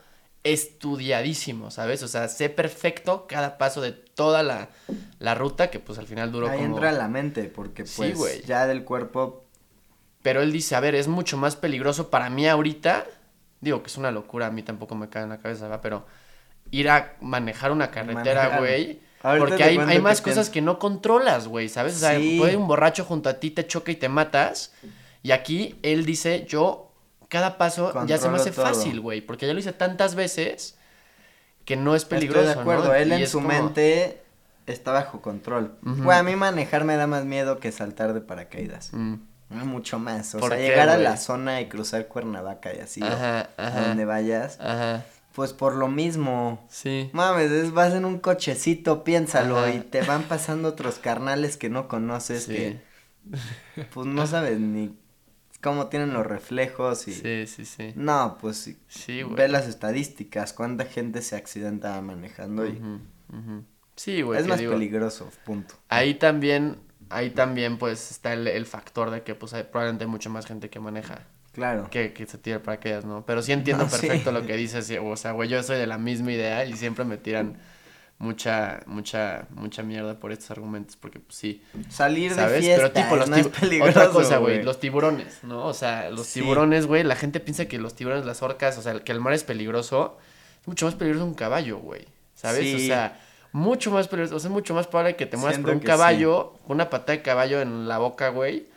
estudiadísimo, 0.44 1.70
¿sabes? 1.72 2.02
O 2.04 2.08
sea, 2.08 2.28
sé 2.28 2.50
perfecto 2.50 3.28
cada 3.28 3.58
paso 3.58 3.82
de 3.82 3.92
toda 3.92 4.44
la, 4.44 4.70
la 5.22 5.36
ruta 5.36 5.70
que 5.70 5.80
pues 5.80 6.00
al 6.00 6.08
final 6.08 6.32
duró 6.32 6.50
Ahí 6.50 6.60
como... 6.60 6.76
entra 6.76 6.92
la 6.92 7.08
mente, 7.08 7.44
porque 7.44 7.84
pues 7.96 8.44
ya 8.46 8.66
del 8.66 8.84
cuerpo, 8.84 9.46
Pero 10.24 10.42
él 10.42 10.52
dice, 10.52 10.76
a 10.76 10.80
ver, 10.80 10.96
es 10.96 11.08
mucho 11.08 11.38
más 11.38 11.56
peligroso 11.56 12.10
para 12.10 12.30
mí 12.30 12.48
ahorita. 12.48 13.06
Digo 13.60 13.82
que 13.84 13.88
es 13.88 13.98
una 13.98 14.12
locura, 14.12 14.48
a 14.48 14.52
mí 14.52 14.64
tampoco 14.64 14.96
me 14.96 15.10
cae 15.10 15.24
en 15.24 15.30
la 15.30 15.38
cabeza, 15.38 15.68
¿va? 15.68 15.82
Pero 15.82 16.06
ir 16.72 16.90
a 16.90 17.16
manejar 17.22 17.72
una 17.72 17.92
carretera, 17.92 18.58
güey. 18.60 19.00
Porque 19.22 19.64
hay, 19.64 19.78
hay 19.78 20.00
más 20.00 20.22
cosas 20.22 20.50
que 20.50 20.62
no 20.62 20.80
controlas, 20.80 21.48
güey, 21.48 21.70
¿sabes? 21.70 21.96
O 21.96 22.00
sea, 22.00 22.18
Sí. 22.18 22.38
puede 22.40 22.58
un 22.58 22.68
borracho 22.68 23.06
junto 23.06 23.30
a 23.30 23.36
ti, 23.36 23.52
te 23.52 23.68
choca 23.68 23.92
y 23.92 23.96
te 23.96 24.10
matas. 24.10 24.74
Y 25.22 25.32
aquí 25.32 25.78
él 25.84 26.06
dice, 26.06 26.46
yo, 26.50 26.92
cada 27.30 27.60
paso 27.60 27.94
ya 28.08 28.18
se 28.18 28.28
me 28.30 28.38
hace 28.38 28.50
todo. 28.52 28.66
fácil, 28.66 29.00
güey. 29.00 29.22
Porque 29.22 29.46
ya 29.46 29.54
lo 29.54 29.60
hice 29.60 29.74
tantas 29.74 30.16
veces 30.16 30.76
que 31.66 31.76
no 31.76 31.96
es 31.96 32.06
peligroso, 32.06 32.42
estoy 32.50 32.56
de 32.56 32.62
acuerdo, 32.62 32.88
¿no? 32.88 32.96
él 32.96 33.10
Y 33.10 33.14
en 33.22 33.28
su 33.28 33.38
como- 33.38 33.50
mente 33.50 34.24
está 34.68 34.92
bajo 34.92 35.22
control. 35.22 35.76
Güey, 35.82 36.18
a 36.18 36.24
mí 36.24 36.36
manejar 36.36 36.84
me 36.86 36.96
da 36.96 37.08
más 37.08 37.26
miedo 37.26 37.60
que 37.60 37.72
saltar 37.72 38.14
de 38.14 38.22
paracaídas. 38.22 38.92
Mm, 38.94 39.16
Mucho 39.66 40.00
más. 40.00 40.34
O 40.36 40.40
¿Por 40.40 40.50
sea, 40.50 40.58
qué, 40.58 40.64
llegar 40.70 40.88
a 40.90 40.98
la 40.98 41.18
zona 41.18 41.60
y 41.60 41.68
cruzar 41.68 42.08
Cuernavaca 42.08 42.74
y 42.74 42.80
así, 42.80 43.02
o 43.02 43.06
Ajá, 43.06 43.50
a 43.58 43.70
donde 43.88 44.06
vayas, 44.06 44.58
Ajá, 44.62 45.04
pues 45.34 45.52
por 45.52 45.76
lo 45.76 45.90
mismo. 45.90 46.66
sí. 46.70 47.10
Mames, 47.14 47.52
es- 47.52 47.72
vas 47.74 47.94
en 47.94 48.06
un 48.06 48.20
cochecito, 48.20 49.04
piénsalo, 49.04 49.58
Ajá. 49.60 49.72
y 49.74 49.80
te 49.82 50.04
van 50.04 50.24
pasando 50.24 50.70
otros 50.70 51.00
carnales 51.00 51.58
que 51.58 51.70
no 51.70 51.88
conoces, 51.90 52.44
Sí. 52.46 52.54
que 52.54 52.82
pues 53.94 54.08
no 54.08 54.26
sabes 54.26 54.60
ni 54.60 54.98
cómo 55.62 55.88
tienen 55.88 56.14
los 56.14 56.26
reflejos 56.26 57.08
y... 57.08 57.14
Sí, 57.14 57.46
sí, 57.46 57.66
sí. 57.66 57.94
No, 57.96 58.38
pues 58.42 58.58
sí. 58.58 58.78
Sí, 58.88 59.22
güey. 59.22 59.36
Ve 59.36 59.48
las 59.48 59.68
estadísticas, 59.68 60.54
cuánta 60.54 60.86
gente 60.86 61.22
se 61.22 61.36
accidenta 61.36 62.00
manejando 62.02 62.66
y... 62.66 62.72
Ujú, 62.72 63.00
ujú. 63.38 63.64
Sí, 64.04 64.22
güey. 64.24 64.40
es 64.40 64.48
más 64.48 64.60
digo, 64.60 64.74
peligroso, 64.74 65.30
punto. 65.46 65.76
Ahí 65.90 66.16
también, 66.16 66.78
ahí 67.10 67.30
también 67.30 67.78
pues 67.78 68.10
está 68.12 68.34
el, 68.34 68.48
el 68.48 68.66
factor 68.66 69.12
de 69.12 69.22
que 69.22 69.36
pues 69.36 69.54
hay, 69.54 69.64
probablemente 69.64 70.06
hay 70.06 70.10
mucha 70.10 70.30
más 70.30 70.46
gente 70.46 70.70
que 70.70 70.80
maneja 70.80 71.28
Claro. 71.52 71.88
que, 71.92 72.14
que 72.14 72.26
se 72.26 72.38
tira 72.38 72.64
para 72.64 72.76
aquellas, 72.78 73.06
¿no? 73.06 73.26
Pero 73.26 73.42
sí 73.44 73.52
entiendo 73.52 73.84
No, 73.86 73.90
sí. 73.90 74.08
perfecto 74.08 74.32
lo 74.32 74.46
que 74.46 74.56
dices, 74.56 74.92
o 75.04 75.16
sea, 75.18 75.32
güey, 75.34 75.50
yo 75.50 75.62
soy 75.64 75.78
de 75.78 75.86
la 75.86 75.98
misma 75.98 76.32
idea 76.32 76.66
y 76.66 76.74
siempre 76.78 77.06
me 77.06 77.18
tiran 77.18 77.58
mucha, 78.18 78.82
mucha, 78.86 79.48
mucha 79.52 79.84
mierda 79.84 80.20
por 80.20 80.32
estos 80.32 80.52
argumentos, 80.52 80.96
porque 80.96 81.20
pues 81.20 81.36
sí, 81.36 81.62
Salir 81.90 82.30
de 82.32 82.36
¿sabes? 82.36 82.60
fiesta 82.62 82.92
Pero 82.94 83.04
tipo 83.04 83.16
los 83.18 83.30
peligroso, 83.60 83.90
otra 84.00 84.10
cosa, 84.12 84.38
güey, 84.38 84.64
los 84.64 84.80
tiburones, 84.80 85.44
¿no? 85.44 85.66
O 85.66 85.74
sea, 85.74 86.10
los 86.10 86.28
Sí. 86.28 86.40
tiburones, 86.40 86.86
güey, 86.86 87.04
la 87.04 87.16
gente 87.16 87.40
piensa 87.40 87.66
que 87.66 87.78
los 87.80 87.96
tiburones, 87.96 88.26
las 88.26 88.42
orcas, 88.42 88.78
o 88.78 88.82
sea, 88.82 89.00
que 89.04 89.12
el 89.12 89.20
mar 89.20 89.34
es 89.34 89.44
peligroso, 89.44 90.18
es 90.62 90.68
mucho 90.68 90.86
más 90.86 90.96
peligroso 90.96 91.26
un 91.26 91.34
caballo, 91.34 91.80
güey, 91.80 92.06
¿sabes? 92.36 92.74
O 92.76 92.80
sea, 92.80 93.20
mucho 93.52 93.92
más 93.92 94.08
peligroso, 94.08 94.36
o 94.36 94.40
sea, 94.40 94.50
es 94.50 94.54
mucho 94.54 94.74
más 94.74 94.88
probable 94.88 95.16
que 95.16 95.26
te 95.26 95.38
mueras 95.38 95.58
por 95.60 95.66
Siento 95.66 95.74
un 95.74 95.80
que 95.82 95.88
caballo, 95.88 96.54
una 96.68 96.90
patada 96.90 97.18
de 97.18 97.22
caballo 97.22 97.62
en 97.62 97.88
la 97.88 97.98
boca, 97.98 98.30
güey, 98.30 98.68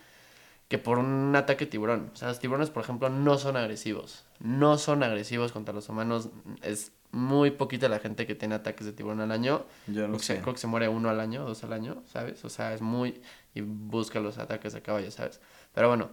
que 0.68 0.78
por 0.78 0.98
un 0.98 1.34
ataque 1.36 1.66
de 1.66 1.70
tiburón. 1.70 2.10
O 2.12 2.16
sea, 2.16 2.28
los 2.28 2.38
tiburones, 2.40 2.70
por 2.70 2.82
ejemplo, 2.82 3.08
no 3.08 3.38
son 3.38 3.56
agresivos. 3.56 4.24
No 4.40 4.78
son 4.78 5.02
agresivos 5.02 5.52
contra 5.52 5.74
los 5.74 5.88
humanos. 5.88 6.30
Es 6.62 6.92
muy 7.12 7.52
poquita 7.52 7.88
la 7.88 8.00
gente 8.00 8.26
que 8.26 8.34
tiene 8.34 8.56
ataques 8.56 8.86
de 8.86 8.92
tiburón 8.92 9.20
al 9.20 9.30
año. 9.30 9.64
Yo 9.86 9.94
Creo 9.94 10.08
lo 10.08 10.18
que, 10.18 10.24
sé. 10.24 10.40
creo 10.40 10.54
que 10.54 10.60
se 10.60 10.66
muere 10.66 10.88
uno 10.88 11.10
al 11.10 11.20
año, 11.20 11.44
dos 11.44 11.62
al 11.62 11.72
año, 11.72 12.02
¿sabes? 12.12 12.44
O 12.44 12.48
sea, 12.48 12.74
es 12.74 12.80
muy... 12.80 13.20
Y 13.54 13.60
busca 13.60 14.18
los 14.18 14.38
ataques 14.38 14.72
de 14.72 14.82
caballo, 14.82 15.10
¿sabes? 15.12 15.40
Pero 15.74 15.88
bueno. 15.88 16.10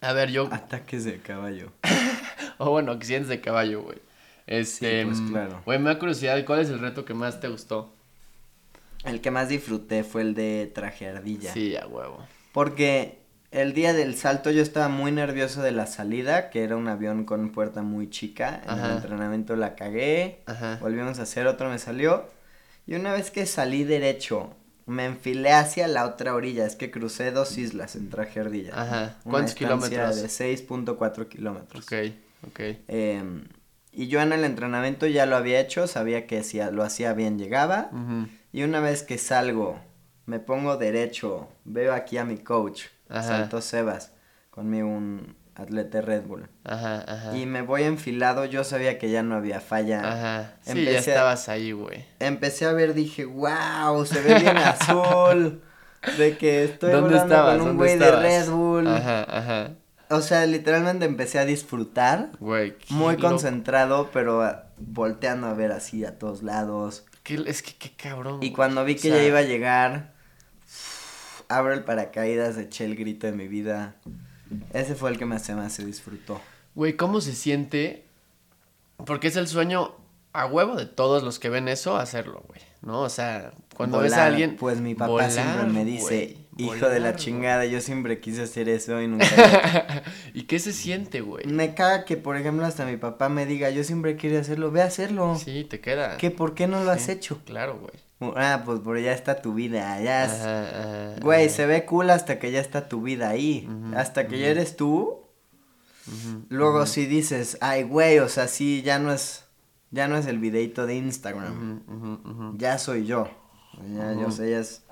A 0.00 0.12
ver, 0.12 0.30
yo... 0.30 0.48
Ataques 0.50 1.04
de 1.04 1.18
caballo. 1.20 1.72
O 2.62 2.70
bueno, 2.72 2.92
accidentes 2.92 3.28
de 3.30 3.40
caballo, 3.40 3.80
güey. 3.80 3.98
Este... 4.50 5.06
pues, 5.06 5.20
mm, 5.20 5.30
claro. 5.30 5.62
Güey, 5.64 5.78
me 5.78 5.86
da 5.86 5.98
curiosidad, 5.98 6.44
¿cuál 6.44 6.60
es 6.60 6.68
el 6.68 6.80
reto 6.80 7.04
que 7.04 7.14
más 7.14 7.40
te 7.40 7.48
gustó? 7.48 7.94
El 9.04 9.20
que 9.22 9.30
más 9.30 9.48
disfruté 9.48 10.04
fue 10.04 10.22
el 10.22 10.34
de 10.34 10.70
traje 10.74 11.08
ardilla. 11.08 11.52
Sí, 11.52 11.76
a 11.76 11.86
huevo. 11.86 12.26
Porque 12.52 13.20
el 13.52 13.72
día 13.72 13.92
del 13.92 14.16
salto 14.16 14.50
yo 14.50 14.60
estaba 14.60 14.88
muy 14.88 15.12
nervioso 15.12 15.62
de 15.62 15.70
la 15.70 15.86
salida, 15.86 16.50
que 16.50 16.64
era 16.64 16.76
un 16.76 16.88
avión 16.88 17.24
con 17.24 17.50
puerta 17.50 17.82
muy 17.82 18.10
chica. 18.10 18.60
En 18.64 18.70
Ajá. 18.70 18.86
el 18.88 18.96
entrenamiento 18.96 19.56
la 19.56 19.76
cagué. 19.76 20.40
Ajá. 20.46 20.78
Volvimos 20.80 21.20
a 21.20 21.22
hacer 21.22 21.46
otro, 21.46 21.70
me 21.70 21.78
salió. 21.78 22.24
Y 22.86 22.94
una 22.94 23.12
vez 23.12 23.30
que 23.30 23.46
salí 23.46 23.84
derecho, 23.84 24.54
me 24.86 25.06
enfilé 25.06 25.52
hacia 25.52 25.86
la 25.86 26.06
otra 26.06 26.34
orilla. 26.34 26.66
Es 26.66 26.74
que 26.74 26.90
crucé 26.90 27.30
dos 27.30 27.56
islas 27.56 27.94
en 27.94 28.10
traje 28.10 28.40
ardilla. 28.40 28.72
Ajá. 28.74 29.16
¿Cuántos 29.22 29.54
kilómetros? 29.54 30.16
De 30.16 30.28
6.4 30.28 31.28
kilómetros. 31.28 31.84
Ok, 31.84 31.92
ok. 32.48 32.60
Em, 32.88 33.44
y 33.92 34.08
yo 34.08 34.20
en 34.20 34.32
el 34.32 34.44
entrenamiento 34.44 35.06
ya 35.06 35.26
lo 35.26 35.36
había 35.36 35.60
hecho, 35.60 35.86
sabía 35.86 36.26
que 36.26 36.42
si 36.42 36.60
lo 36.70 36.82
hacía 36.82 37.12
bien 37.12 37.38
llegaba. 37.38 37.90
Y 38.52 38.62
una 38.62 38.80
vez 38.80 39.02
que 39.02 39.18
salgo, 39.18 39.78
me 40.26 40.38
pongo 40.40 40.76
derecho, 40.76 41.48
veo 41.64 41.92
aquí 41.94 42.18
a 42.18 42.24
mi 42.24 42.38
coach, 42.38 42.84
Ajá. 43.08 43.22
Santos 43.22 43.64
Sebas, 43.64 44.12
conmigo 44.50 44.88
un 44.88 45.34
atleta 45.54 46.00
Red 46.00 46.22
Bull. 46.22 46.48
Ajá, 46.64 47.04
ajá. 47.06 47.36
Y 47.36 47.46
me 47.46 47.62
voy 47.62 47.82
enfilado, 47.82 48.44
yo 48.44 48.64
sabía 48.64 48.98
que 48.98 49.10
ya 49.10 49.22
no 49.22 49.34
había 49.36 49.60
falla. 49.60 50.00
Ajá. 50.00 50.54
Sí, 50.62 50.84
ya 50.84 50.90
Empecé 50.90 50.96
a- 51.10 51.14
estabas 51.14 51.48
ahí, 51.48 51.72
güey. 51.72 52.04
Empecé 52.18 52.64
a 52.66 52.72
ver, 52.72 52.94
dije, 52.94 53.24
wow, 53.24 54.04
se 54.06 54.20
ve 54.22 54.34
bien 54.40 54.56
azul. 54.56 55.62
De 56.16 56.38
que 56.38 56.64
estoy 56.64 56.92
¿Dónde 56.92 57.18
hablando 57.18 57.44
con 57.44 57.60
un 57.60 57.76
¿Dónde 57.76 57.76
güey 57.76 57.98
de? 57.98 58.10
Red 58.10 58.48
Bull. 58.50 58.86
Ajá, 58.86 59.22
ajá. 59.28 59.70
O 60.10 60.20
sea, 60.22 60.44
literalmente 60.46 61.04
empecé 61.06 61.38
a 61.38 61.44
disfrutar. 61.44 62.30
Güey. 62.40 62.74
Muy 62.88 63.14
loco. 63.16 63.28
concentrado, 63.28 64.10
pero 64.12 64.42
ah, 64.42 64.64
volteando 64.78 65.46
a 65.46 65.54
ver 65.54 65.72
así 65.72 66.04
a 66.04 66.18
todos 66.18 66.42
lados. 66.42 67.04
Qué- 67.22 67.42
es 67.46 67.62
que 67.62 67.74
qué 67.78 67.92
cabrón. 67.96 68.42
Y 68.42 68.52
cuando 68.52 68.84
vi 68.84 68.92
O 68.94 68.96
que 68.96 69.02
sea, 69.02 69.16
ya 69.16 69.24
iba 69.24 69.38
a 69.38 69.42
llegar, 69.42 70.12
abro 71.48 71.72
el 71.72 71.84
paracaídas, 71.84 72.56
eché 72.58 72.84
el 72.84 72.96
grito 72.96 73.26
de 73.26 73.32
mi 73.32 73.48
vida. 73.48 73.94
Ese 74.72 74.94
fue 74.94 75.10
el 75.10 75.18
que 75.18 75.26
más 75.26 75.42
se 75.42 75.54
más 75.54 75.72
se 75.72 75.84
disfrutó. 75.84 76.40
Güey, 76.74 76.96
¿cómo 76.96 77.20
se 77.20 77.34
siente? 77.34 78.04
Porque 79.06 79.28
es 79.28 79.36
el 79.36 79.46
sueño 79.48 79.94
a 80.32 80.46
huevo 80.46 80.76
de 80.76 80.86
todos 80.86 81.22
los 81.22 81.38
que 81.38 81.48
ven 81.48 81.68
eso 81.68 81.96
hacerlo, 81.96 82.44
güey. 82.48 82.60
¿No? 82.82 83.02
O 83.02 83.08
sea, 83.08 83.52
cuando 83.76 83.98
ves 84.00 84.12
a 84.14 84.26
alguien. 84.26 84.56
Pues 84.56 84.80
mi 84.80 84.94
papá 84.94 85.10
volar, 85.10 85.30
siempre 85.30 85.66
me 85.66 85.84
dice, 85.84 86.02
güey, 86.02 86.39
hijo 86.60 86.88
de 86.88 87.00
la 87.00 87.16
chingada, 87.16 87.64
yo 87.66 87.80
siempre 87.80 88.20
quise 88.20 88.42
hacer 88.42 88.68
eso 88.68 89.00
y 89.00 89.08
nunca. 89.08 89.26
lo-". 89.26 90.10
¿Y 90.34 90.44
qué 90.44 90.58
se 90.58 90.72
siente, 90.72 91.20
güey? 91.20 91.46
me 91.46 91.74
caga 91.74 92.04
que, 92.04 92.16
por 92.16 92.36
ejemplo, 92.36 92.64
hasta 92.66 92.84
mi 92.86 92.96
papá 92.96 93.28
me 93.28 93.46
diga, 93.46 93.70
yo 93.70 93.84
siempre 93.84 94.16
quería 94.16 94.40
hacerlo, 94.40 94.70
ve 94.70 94.82
a 94.82 94.86
hacerlo. 94.86 95.36
Sí, 95.42 95.64
te 95.64 95.80
queda. 95.80 96.16
¿Qué, 96.16 96.30
¿Por 96.30 96.54
qué 96.54 96.66
no 96.66 96.82
lo 96.84 96.90
has 96.90 97.08
hecho? 97.08 97.40
Claro, 97.44 97.78
güey. 97.78 98.34
Ah, 98.36 98.62
pues 98.66 98.80
por 98.80 98.98
ya 99.00 99.12
está 99.12 99.40
tu 99.40 99.54
vida, 99.54 99.98
ya 100.02 100.26
es... 100.26 100.32
Ajá, 100.32 100.68
ajá, 100.68 101.14
Güey, 101.22 101.46
ajá. 101.46 101.54
se 101.54 101.66
ve 101.66 101.86
cool 101.86 102.10
hasta 102.10 102.38
que 102.38 102.52
ya 102.52 102.60
está 102.60 102.86
tu 102.88 103.00
vida 103.02 103.30
ahí. 103.30 103.66
Hasta 103.96 104.26
que 104.28 104.38
ya 104.38 104.48
eres 104.48 104.76
tú. 104.76 105.20
Luego 106.48 106.86
si 106.86 107.06
dices, 107.06 107.56
ay, 107.60 107.82
güey, 107.84 108.18
o 108.18 108.28
sea, 108.28 108.48
sí, 108.48 108.82
ya 108.82 108.98
no 108.98 109.12
es, 109.12 109.44
ya 109.90 110.08
no 110.08 110.16
es 110.16 110.26
el 110.26 110.38
videito 110.38 110.86
de 110.86 110.96
Instagram. 110.96 112.56
Ya 112.58 112.76
soy 112.78 113.06
yo. 113.06 113.28
Ya, 113.96 114.12
yo 114.12 114.30
sé, 114.30 114.50
ya 114.50 114.58
es... 114.58 114.82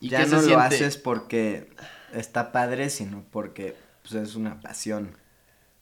¿Y 0.00 0.08
ya 0.08 0.24
no 0.26 0.36
lo 0.36 0.42
siente? 0.42 0.62
haces 0.62 0.96
porque 0.96 1.70
está 2.12 2.52
padre, 2.52 2.90
sino 2.90 3.24
porque 3.30 3.76
pues, 4.02 4.14
es 4.14 4.34
una 4.34 4.60
pasión. 4.60 5.16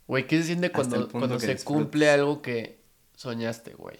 Güey, 0.07 0.27
¿qué 0.27 0.39
se 0.39 0.45
siente 0.45 0.71
cuando, 0.73 1.09
cuando 1.09 1.39
se 1.39 1.49
disfrutes. 1.53 1.64
cumple 1.64 2.11
algo 2.11 2.43
que 2.43 2.81
soñaste, 3.14 3.75
güey? 3.75 3.97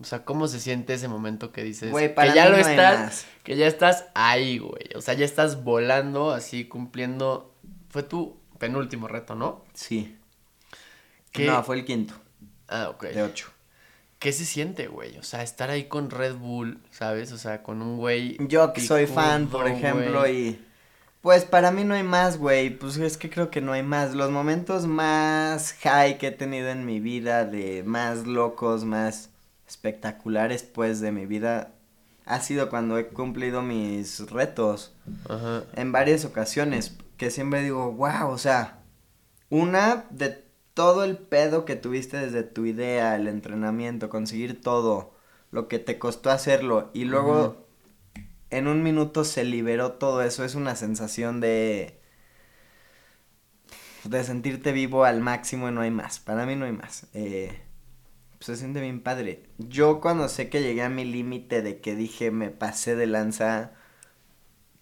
O 0.00 0.04
sea, 0.04 0.24
¿cómo 0.24 0.48
se 0.48 0.58
siente 0.58 0.94
ese 0.94 1.06
momento 1.06 1.52
que 1.52 1.62
dices 1.62 1.92
Güey, 1.92 2.12
para 2.12 2.32
que 2.32 2.36
ya 2.36 2.44
mí 2.46 2.50
lo 2.50 2.56
no 2.56 2.68
estás, 2.68 3.26
que 3.44 3.56
ya 3.56 3.68
estás 3.68 4.06
ahí, 4.14 4.58
güey? 4.58 4.90
O 4.96 5.00
sea, 5.00 5.14
ya 5.14 5.24
estás 5.24 5.62
volando 5.62 6.32
así 6.32 6.64
cumpliendo 6.64 7.54
fue 7.88 8.02
tu 8.02 8.40
penúltimo 8.58 9.06
reto, 9.06 9.36
¿no? 9.36 9.64
Sí. 9.74 10.16
¿Qué? 11.30 11.46
No, 11.46 11.62
fue 11.62 11.76
el 11.76 11.84
quinto, 11.84 12.14
Ah, 12.66 12.88
ok. 12.90 13.04
de 13.04 13.22
ocho. 13.22 13.51
¿Qué 14.22 14.32
se 14.32 14.44
siente, 14.44 14.86
güey? 14.86 15.18
O 15.18 15.24
sea, 15.24 15.42
estar 15.42 15.68
ahí 15.68 15.88
con 15.88 16.08
Red 16.08 16.36
Bull, 16.36 16.78
¿sabes? 16.92 17.32
O 17.32 17.38
sea, 17.38 17.64
con 17.64 17.82
un 17.82 17.96
güey 17.96 18.36
Yo 18.46 18.72
que 18.72 18.80
soy 18.80 19.08
fan, 19.08 19.48
por 19.48 19.66
ejemplo, 19.66 20.20
güey. 20.20 20.46
y... 20.46 20.66
Pues 21.22 21.44
para 21.44 21.72
mí 21.72 21.82
no 21.82 21.94
hay 21.94 22.04
más, 22.04 22.38
güey. 22.38 22.70
Pues 22.70 22.96
es 22.98 23.16
que 23.16 23.28
creo 23.28 23.50
que 23.50 23.60
no 23.60 23.72
hay 23.72 23.82
más. 23.82 24.14
Los 24.14 24.30
momentos 24.30 24.86
más 24.86 25.72
high 25.82 26.18
que 26.18 26.28
he 26.28 26.30
tenido 26.30 26.68
en 26.68 26.86
mi 26.86 27.00
vida, 27.00 27.44
de 27.44 27.82
más 27.84 28.24
locos, 28.24 28.84
más 28.84 29.30
espectaculares, 29.66 30.62
pues, 30.62 31.00
de 31.00 31.10
mi 31.10 31.26
vida, 31.26 31.72
ha 32.24 32.38
sido 32.38 32.70
cuando 32.70 32.98
he 32.98 33.08
cumplido 33.08 33.60
mis 33.60 34.30
retos. 34.30 34.94
Ajá. 35.28 35.64
En 35.74 35.90
varias 35.90 36.24
ocasiones. 36.24 36.96
Que 37.16 37.32
siempre 37.32 37.60
digo, 37.62 37.90
wow, 37.90 38.28
o 38.30 38.38
sea, 38.38 38.78
una 39.48 40.04
de 40.10 40.41
todo 40.74 41.04
el 41.04 41.18
pedo 41.18 41.64
que 41.64 41.76
tuviste 41.76 42.18
desde 42.18 42.42
tu 42.42 42.66
idea, 42.66 43.16
el 43.16 43.28
entrenamiento, 43.28 44.08
conseguir 44.08 44.60
todo, 44.60 45.14
lo 45.50 45.68
que 45.68 45.78
te 45.78 45.98
costó 45.98 46.30
hacerlo, 46.30 46.90
y 46.94 47.04
luego 47.04 47.66
en 48.50 48.68
un 48.68 48.82
minuto 48.82 49.24
se 49.24 49.44
liberó 49.44 49.92
todo 49.92 50.22
eso, 50.22 50.44
es 50.44 50.54
una 50.54 50.76
sensación 50.76 51.40
de 51.40 52.02
de 54.04 54.24
sentirte 54.24 54.72
vivo 54.72 55.04
al 55.04 55.20
máximo 55.20 55.68
y 55.68 55.72
no 55.72 55.80
hay 55.80 55.90
más. 55.90 56.20
Para 56.20 56.46
mí 56.46 56.56
no 56.56 56.64
hay 56.64 56.72
más. 56.72 57.06
Eh, 57.14 57.60
pues 58.32 58.46
se 58.46 58.56
siente 58.56 58.80
bien 58.80 59.00
padre. 59.00 59.44
Yo 59.58 60.00
cuando 60.00 60.28
sé 60.28 60.48
que 60.48 60.62
llegué 60.62 60.82
a 60.82 60.88
mi 60.88 61.04
límite 61.04 61.62
de 61.62 61.80
que 61.80 61.94
dije 61.94 62.30
me 62.30 62.50
pasé 62.50 62.96
de 62.96 63.06
lanza, 63.06 63.72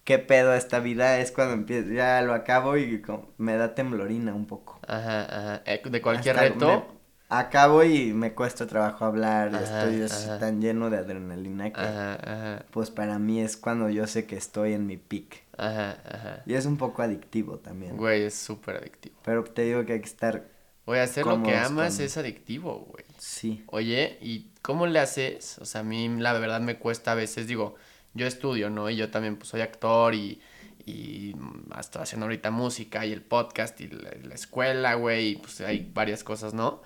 qué 0.03 0.19
pedo 0.19 0.53
esta 0.53 0.79
vida, 0.79 1.19
es 1.19 1.31
cuando 1.31 1.53
empiezo, 1.53 1.91
ya 1.91 2.21
lo 2.21 2.33
acabo 2.33 2.77
y 2.77 3.01
como 3.01 3.29
me 3.37 3.55
da 3.55 3.75
temblorina 3.75 4.33
un 4.33 4.45
poco. 4.47 4.79
Ajá, 4.87 5.23
ajá. 5.25 5.61
Eh, 5.65 5.81
De 5.89 6.01
cualquier 6.01 6.35
Hasta 6.37 6.49
reto. 6.49 6.67
me- 6.67 7.01
acabo 7.29 7.83
y 7.83 8.11
me 8.13 8.33
cuesta 8.33 8.67
trabajo 8.67 9.05
hablar, 9.05 9.55
Ajá, 9.55 9.89
estoy 9.89 10.03
ajá. 10.03 10.39
tan 10.39 10.59
lleno 10.61 10.89
de 10.89 10.97
adrenalina 10.97 11.71
que 11.71 11.79
Ajá, 11.79 12.15
ajá. 12.15 12.65
pues 12.71 12.89
para 12.91 13.19
mí 13.19 13.39
es 13.41 13.55
cuando 13.57 13.89
yo 13.89 14.05
sé 14.07 14.25
que 14.25 14.35
estoy 14.35 14.73
en 14.73 14.85
mi 14.85 14.97
peak. 14.97 15.43
Ajá, 15.57 15.97
ajá. 16.05 16.43
Y 16.45 16.55
es 16.55 16.65
un 16.65 16.77
poco 16.77 17.01
adictivo 17.03 17.59
también. 17.59 17.95
Güey, 17.95 18.23
es 18.23 18.33
súper 18.35 18.77
adictivo. 18.77 19.15
Pero 19.23 19.43
te 19.45 19.61
digo 19.63 19.85
que 19.85 19.93
hay 19.93 19.99
que 20.01 20.07
estar, 20.07 20.49
Güey, 20.85 20.99
hacer 20.99 21.25
lo 21.25 21.41
que 21.43 21.55
amas 21.55 21.95
con- 21.97 22.05
es 22.05 22.17
adictivo, 22.17 22.79
güey. 22.89 23.05
sí. 23.17 23.63
Oye, 23.67 24.17
¿y 24.19 24.51
cómo 24.61 24.87
le 24.87 24.99
haces? 24.99 25.57
O 25.59 25.65
sea, 25.65 25.81
a 25.81 25.83
mí 25.85 26.09
la 26.19 26.33
verdad 26.33 26.59
me 26.59 26.79
cuesta 26.79 27.11
a 27.13 27.15
veces, 27.15 27.47
digo, 27.47 27.75
yo 28.13 28.27
estudio, 28.27 28.69
¿no? 28.69 28.89
Y 28.89 28.95
yo 28.95 29.09
también 29.09 29.35
pues 29.37 29.49
soy 29.49 29.61
actor 29.61 30.13
y, 30.15 30.41
y 30.85 31.35
estoy 31.79 32.01
haciendo 32.03 32.25
ahorita 32.25 32.51
música 32.51 33.05
y 33.05 33.11
el 33.13 33.21
podcast 33.21 33.79
y 33.81 33.87
la, 33.87 34.11
la 34.23 34.35
escuela, 34.35 34.95
güey, 34.95 35.29
y 35.29 35.35
pues 35.37 35.61
hay 35.61 35.89
varias 35.93 36.23
cosas, 36.23 36.53
¿no? 36.53 36.81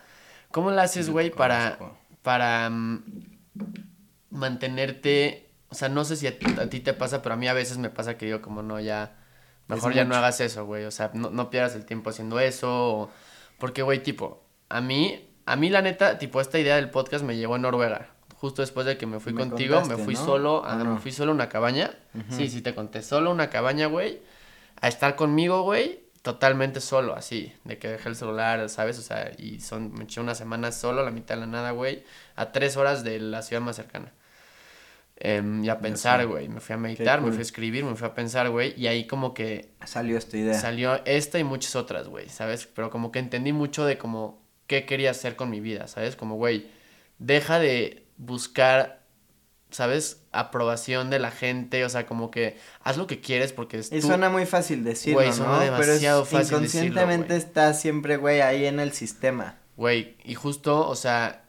¿Cómo 0.51 0.71
le 0.71 0.81
haces, 0.81 1.09
güey, 1.09 1.31
para, 1.31 1.77
para 2.21 2.69
mm, 2.69 3.03
mantenerte, 4.31 5.49
o 5.69 5.75
sea, 5.75 5.89
no 5.89 6.05
sé 6.05 6.15
si 6.15 6.27
a, 6.27 6.37
ti- 6.39 6.45
a 6.59 6.69
ti 6.69 6.79
te 6.79 6.93
pasa, 6.93 7.21
pero 7.21 7.33
a 7.33 7.37
mí 7.37 7.47
a 7.47 7.53
veces 7.53 7.77
me 7.77 7.89
pasa 7.89 8.17
que 8.17 8.25
digo 8.25 8.41
como, 8.41 8.61
no, 8.63 8.79
ya, 8.79 9.15
mejor 9.67 9.93
ya 9.93 10.03
no 10.05 10.15
hagas 10.15 10.39
eso, 10.41 10.65
güey, 10.65 10.85
o 10.85 10.91
sea, 10.91 11.11
no, 11.13 11.29
no 11.29 11.49
pierdas 11.49 11.75
el 11.75 11.85
tiempo 11.85 12.09
haciendo 12.09 12.39
eso, 12.39 12.69
o- 12.97 13.11
porque, 13.59 13.81
güey, 13.81 14.03
tipo, 14.03 14.45
a 14.69 14.81
mí, 14.81 15.29
a 15.45 15.55
mí 15.55 15.69
la 15.69 15.81
neta, 15.81 16.17
tipo, 16.17 16.41
esta 16.41 16.59
idea 16.59 16.75
del 16.75 16.89
podcast 16.89 17.23
me 17.23 17.37
llegó 17.37 17.55
en 17.55 17.61
Noruega. 17.63 18.09
Justo 18.45 18.61
después 18.61 18.85
de 18.85 18.95
que 18.95 19.07
me 19.07 19.19
fui 19.19 19.33
Me 19.33 19.41
contigo, 19.41 19.83
me 19.85 19.97
fui 19.97 20.13
¿no? 20.13 20.23
solo, 20.23 20.63
a, 20.63 20.79
¿O 20.79 20.85
me 20.85 20.99
fui 20.99 21.11
solo 21.11 21.31
a 21.31 21.33
una 21.33 21.49
cabaña. 21.49 21.89
Sí, 22.29 22.47
sí, 22.47 22.61
te 22.61 22.75
conté, 22.75 23.01
solo 23.01 23.31
una 23.31 23.49
cabaña, 23.49 23.87
güey, 23.87 24.21
a 24.79 24.87
estar 24.87 25.15
conmigo, 25.15 25.63
güey, 25.63 26.01
totalmente 26.21 26.79
solo, 26.79 27.15
así, 27.15 27.51
de 27.63 27.79
que 27.79 27.87
dejé 27.87 28.07
el 28.07 28.15
celular, 28.15 28.69
¿sabes? 28.69 28.99
O 28.99 29.01
sea, 29.01 29.31
y 29.35 29.61
son, 29.61 29.93
me 29.95 30.03
eché 30.03 30.21
una 30.21 30.35
semana 30.35 30.71
solo, 30.71 31.03
la 31.03 31.09
mitad 31.09 31.33
de 31.33 31.41
la 31.41 31.47
nada, 31.47 31.71
güey, 31.71 32.03
a 32.35 32.51
tres 32.51 32.77
horas 32.77 33.03
de 33.03 33.19
la 33.19 33.41
ciudad 33.41 33.63
más 33.63 33.77
cercana. 33.77 34.13
Em, 35.15 35.63
y 35.63 35.69
a 35.69 35.79
pensar, 35.79 36.27
güey, 36.27 36.47
me 36.47 36.59
fui 36.59 36.75
a 36.75 36.77
meditar, 36.77 37.21
me 37.21 37.31
fui 37.31 37.39
a 37.39 37.41
escribir, 37.41 37.83
me 37.83 37.95
fui 37.95 38.07
a 38.07 38.13
pensar, 38.13 38.51
güey, 38.51 38.79
y 38.79 38.85
ahí 38.85 39.07
como 39.07 39.33
que 39.33 39.71
Salió 39.85 40.19
esta 40.19 40.37
idea. 40.37 40.53
Salió 40.53 41.03
esta 41.05 41.39
y 41.39 41.43
muchas 41.43 41.75
otras, 41.75 42.07
güey, 42.09 42.29
¿sabes? 42.29 42.67
Pero 42.67 42.91
como 42.91 43.11
que 43.11 43.17
entendí 43.17 43.53
mucho 43.53 43.85
de 43.85 43.97
como 43.97 44.39
qué 44.67 44.85
quería 44.85 45.09
hacer 45.09 45.35
con 45.35 45.49
mi 45.49 45.61
vida, 45.61 45.87
¿sabes? 45.87 46.15
Como, 46.15 46.35
güey, 46.35 46.67
deja 47.17 47.57
de 47.57 48.04
buscar, 48.17 49.03
¿sabes? 49.71 50.21
Aprobación 50.31 51.09
de 51.09 51.19
la 51.19 51.31
gente, 51.31 51.83
o 51.85 51.89
sea, 51.89 52.05
como 52.05 52.31
que 52.31 52.57
haz 52.81 52.97
lo 52.97 53.07
que 53.07 53.19
quieres 53.21 53.53
porque 53.53 53.77
es 53.79 53.91
Y 53.91 53.99
tú- 54.01 54.07
suena 54.07 54.29
muy 54.29 54.45
fácil 54.45 54.83
decirlo, 54.83 55.19
Güey, 55.19 55.33
suena 55.33 55.53
¿no? 55.53 55.59
demasiado 55.59 56.23
Pero 56.25 56.41
es, 56.41 56.49
fácil 56.49 56.61
decirlo, 56.61 56.87
inconscientemente 56.87 57.35
estás 57.35 57.81
siempre, 57.81 58.17
güey, 58.17 58.41
ahí 58.41 58.65
en 58.65 58.79
el 58.79 58.91
sistema. 58.93 59.57
Güey, 59.77 60.15
y 60.23 60.35
justo, 60.35 60.87
o 60.87 60.95
sea, 60.95 61.43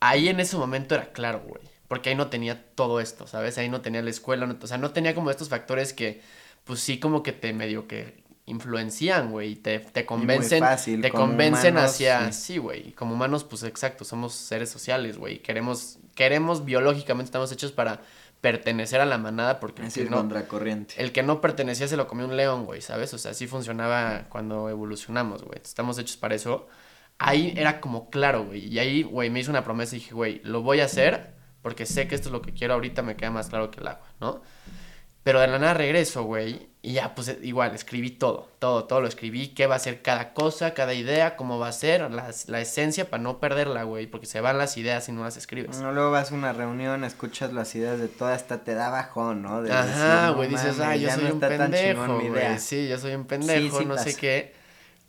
ahí 0.00 0.28
en 0.28 0.40
ese 0.40 0.56
momento 0.56 0.94
era 0.94 1.12
claro, 1.12 1.42
güey. 1.46 1.62
Porque 1.88 2.08
ahí 2.10 2.16
no 2.16 2.28
tenía 2.30 2.64
todo 2.74 2.98
esto, 3.00 3.28
¿sabes? 3.28 3.58
Ahí 3.58 3.68
no 3.68 3.80
tenía 3.80 4.02
la 4.02 4.10
escuela, 4.10 4.46
no- 4.46 4.56
o 4.60 4.66
sea, 4.66 4.78
no 4.78 4.90
tenía 4.90 5.14
como 5.14 5.30
estos 5.30 5.48
factores 5.48 5.92
que, 5.92 6.20
pues 6.64 6.80
sí, 6.80 6.98
como 6.98 7.22
que 7.22 7.30
te 7.32 7.52
medio 7.52 7.86
que 7.86 8.24
influencian, 8.46 9.32
güey, 9.32 9.52
y 9.52 9.56
te, 9.56 9.80
te 9.80 10.06
convencen, 10.06 10.60
fácil, 10.60 11.00
te 11.02 11.10
convencen 11.10 11.74
humanos, 11.74 11.90
hacia, 11.90 12.32
sí. 12.32 12.54
sí, 12.54 12.58
güey, 12.58 12.92
como 12.92 13.14
humanos, 13.14 13.44
pues 13.44 13.64
exacto, 13.64 14.04
somos 14.04 14.34
seres 14.34 14.70
sociales, 14.70 15.18
güey, 15.18 15.40
queremos, 15.40 15.98
queremos 16.14 16.64
biológicamente, 16.64 17.26
estamos 17.26 17.50
hechos 17.52 17.72
para 17.72 18.02
pertenecer 18.40 19.00
a 19.00 19.06
la 19.06 19.18
manada 19.18 19.58
porque 19.58 19.82
el 19.82 19.88
Es 19.88 19.94
que 19.94 20.04
no, 20.04 20.18
contracorriente. 20.18 20.94
el 20.98 21.10
que 21.12 21.22
no 21.22 21.40
pertenecía 21.40 21.88
se 21.88 21.96
lo 21.96 22.06
comió 22.06 22.26
un 22.26 22.36
león, 22.36 22.64
güey, 22.64 22.80
¿sabes? 22.80 23.12
O 23.14 23.18
sea, 23.18 23.32
así 23.32 23.46
funcionaba 23.46 24.26
cuando 24.28 24.68
evolucionamos, 24.68 25.42
güey. 25.42 25.58
Estamos 25.62 25.98
hechos 25.98 26.16
para 26.16 26.34
eso. 26.34 26.68
Ahí 27.18 27.54
era 27.56 27.80
como 27.80 28.10
claro, 28.10 28.44
güey. 28.44 28.66
Y 28.66 28.78
ahí, 28.78 29.02
güey, 29.02 29.30
me 29.30 29.40
hizo 29.40 29.50
una 29.50 29.64
promesa 29.64 29.96
y 29.96 30.00
dije, 30.00 30.14
güey, 30.14 30.40
lo 30.44 30.62
voy 30.62 30.80
a 30.80 30.84
hacer 30.84 31.34
porque 31.62 31.86
sé 31.86 32.06
que 32.06 32.14
esto 32.14 32.28
es 32.28 32.32
lo 32.32 32.42
que 32.42 32.52
quiero 32.52 32.74
ahorita, 32.74 33.02
me 33.02 33.16
queda 33.16 33.32
más 33.32 33.48
claro 33.48 33.72
que 33.72 33.80
el 33.80 33.88
agua, 33.88 34.06
¿no? 34.20 34.42
Pero 35.26 35.40
de 35.40 35.48
la 35.48 35.58
nada 35.58 35.74
regreso, 35.74 36.22
güey, 36.22 36.68
y 36.82 36.92
ya, 36.92 37.16
pues 37.16 37.36
igual, 37.42 37.74
escribí 37.74 38.10
todo, 38.10 38.48
todo, 38.60 38.84
todo 38.84 39.00
lo 39.00 39.08
escribí, 39.08 39.48
qué 39.48 39.66
va 39.66 39.74
a 39.74 39.78
ser 39.80 40.00
cada 40.00 40.32
cosa, 40.34 40.72
cada 40.72 40.94
idea, 40.94 41.34
cómo 41.34 41.58
va 41.58 41.66
a 41.66 41.72
ser, 41.72 42.08
la, 42.12 42.30
la 42.46 42.60
esencia 42.60 43.10
para 43.10 43.20
no 43.24 43.40
perderla, 43.40 43.82
güey, 43.82 44.06
porque 44.06 44.26
se 44.26 44.40
van 44.40 44.56
las 44.56 44.76
ideas 44.76 45.04
si 45.06 45.10
no 45.10 45.24
las 45.24 45.36
escribes. 45.36 45.78
No, 45.80 45.90
luego 45.90 46.12
vas 46.12 46.30
a 46.30 46.34
una 46.36 46.52
reunión, 46.52 47.02
escuchas 47.02 47.52
las 47.52 47.74
ideas 47.74 47.98
de 47.98 48.06
toda 48.06 48.36
esta, 48.36 48.62
te 48.62 48.74
da 48.74 48.88
bajón, 48.90 49.42
¿no? 49.42 49.62
De 49.62 49.72
Ajá, 49.72 50.30
güey, 50.30 50.48
"No 50.48 50.56
dices, 50.56 50.78
ay, 50.78 51.00
yo 51.00 51.10
soy 51.10 51.24
no 51.24 51.34
un 51.34 51.40
pendejo, 51.40 52.02
chingón 52.04 52.18
mi 52.18 52.24
idea". 52.26 52.48
güey. 52.50 52.60
Sí, 52.60 52.86
yo 52.86 52.96
soy 52.96 53.16
un 53.16 53.24
pendejo, 53.24 53.80
sí 53.80 53.84
no 53.84 53.98
sé 53.98 54.14
qué. 54.14 54.54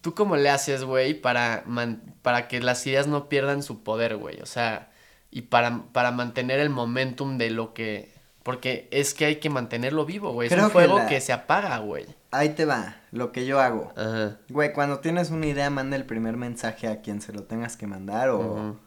¿Tú 0.02 0.16
cómo 0.16 0.36
le 0.36 0.50
haces, 0.50 0.84
güey, 0.84 1.14
para, 1.14 1.62
man- 1.68 2.02
para 2.24 2.48
que 2.48 2.60
las 2.60 2.88
ideas 2.88 3.06
no 3.06 3.30
pierdan 3.30 3.62
su 3.62 3.84
poder, 3.84 4.16
güey? 4.16 4.42
O 4.42 4.48
sea, 4.48 4.90
y 5.30 5.44
para, 5.44 5.84
para 5.94 6.10
mantener 6.10 6.60
el 6.60 6.72
momentum 6.72 7.38
de 7.38 7.52
lo 7.52 7.76
que... 7.76 8.17
Porque 8.48 8.88
es 8.92 9.14
que 9.14 9.26
hay 9.26 9.36
que 9.42 9.50
mantenerlo 9.50 10.06
vivo, 10.06 10.32
güey. 10.32 10.48
Es 10.48 10.54
un 10.58 10.64
que 10.68 10.70
fuego 10.72 11.00
la- 11.00 11.08
que 11.08 11.20
se 11.20 11.34
apaga, 11.34 11.78
güey. 11.80 12.06
Ahí 12.32 12.50
te 12.50 12.64
va, 12.64 12.96
lo 13.12 13.34
que 13.34 13.46
yo 13.46 13.60
hago. 13.60 13.92
Ajá. 13.98 14.38
Güey, 14.50 14.72
cuando 14.72 15.00
tienes 15.00 15.32
una 15.32 15.48
idea, 15.48 15.70
manda 15.70 15.98
el 15.98 16.06
primer 16.06 16.38
mensaje 16.38 16.88
a 16.88 17.02
quien 17.02 17.20
se 17.20 17.34
lo 17.34 17.44
tengas 17.44 17.76
que 17.76 17.88
mandar 17.88 18.30
o... 18.30 18.78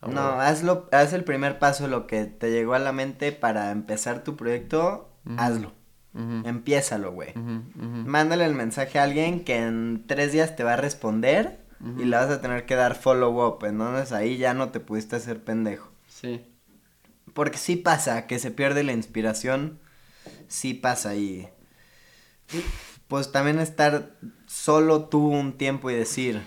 A 0.00 0.08
No, 0.08 0.40
hazlo, 0.40 0.88
haz 0.92 1.12
el 1.12 1.24
primer 1.24 1.58
paso, 1.58 1.88
lo 1.88 2.06
que 2.06 2.24
te 2.26 2.52
llegó 2.52 2.74
a 2.74 2.78
la 2.78 2.92
mente 2.92 3.32
para 3.32 3.72
empezar 3.72 4.22
tu 4.22 4.36
proyecto, 4.36 5.08
hazlo. 5.36 5.72
Empiézalo, 6.14 7.12
güey. 7.12 7.34
Mándale 7.74 8.44
el 8.44 8.54
mensaje 8.54 8.98
a 9.00 9.02
alguien 9.02 9.44
que 9.44 9.56
en 9.56 10.04
tres 10.06 10.32
días 10.32 10.54
te 10.54 10.62
va 10.64 10.74
a 10.74 10.76
responder 10.76 11.58
y 11.98 12.04
le 12.04 12.16
vas 12.16 12.30
a 12.30 12.40
tener 12.40 12.64
que 12.64 12.76
dar 12.76 12.94
follow 12.94 13.44
up. 13.46 13.64
Entonces 13.64 14.12
ahí 14.12 14.36
ya 14.38 14.54
no 14.54 14.70
te 14.70 14.78
pudiste 14.80 15.16
hacer 15.16 15.42
pendejo. 15.42 15.90
Sí. 16.08 16.44
Porque 17.36 17.58
sí 17.58 17.76
pasa 17.76 18.26
que 18.26 18.38
se 18.38 18.50
pierde 18.50 18.82
la 18.82 18.92
inspiración. 18.94 19.78
Sí 20.48 20.72
pasa 20.72 21.14
y. 21.16 21.46
Pues 23.08 23.30
también 23.30 23.58
estar 23.58 24.16
solo 24.46 25.04
tú 25.04 25.28
un 25.28 25.58
tiempo 25.58 25.90
y 25.90 25.94
decir, 25.94 26.42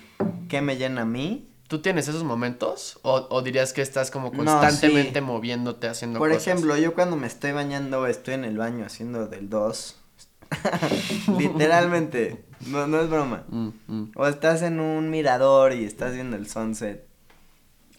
¿qué 0.50 0.62
me 0.62 0.78
llena 0.78 1.04
a 1.04 1.06
mí? 1.06 1.48
¿Tú 1.68 1.84
tienes 1.84 2.08
esos 2.08 2.24
momentos? 2.24 2.98
¿O, 3.04 3.28
o 3.30 3.42
dirías 3.44 3.72
que 3.72 3.84
estás 3.84 4.10
como 4.10 4.32
No, 4.32 4.38
constantemente 4.38 5.20
sí. 5.20 5.22
moviéndote, 5.26 5.88
haciendo 5.88 6.18
Por 6.18 6.30
cosas? 6.30 6.48
ejemplo, 6.48 6.76
yo 6.76 6.96
cuando 6.96 7.18
me 7.18 7.28
estoy 7.28 7.52
bañando, 7.52 8.08
estoy 8.08 8.34
en 8.34 8.46
el 8.46 8.58
baño 8.58 8.84
haciendo 8.84 9.28
del 9.28 9.48
2. 9.48 9.96
Literalmente, 11.38 12.44
no, 12.66 12.88
no 12.88 13.00
es 13.00 13.10
broma. 13.10 13.44
Mm, 13.50 13.70
mm. 13.88 14.12
O 14.16 14.26
estás 14.26 14.64
en 14.64 14.80
un 14.80 15.12
mirador 15.12 15.74
y 15.74 15.84
estás 15.86 16.16
viendo 16.16 16.36
el 16.36 16.50
sunset. 16.50 17.08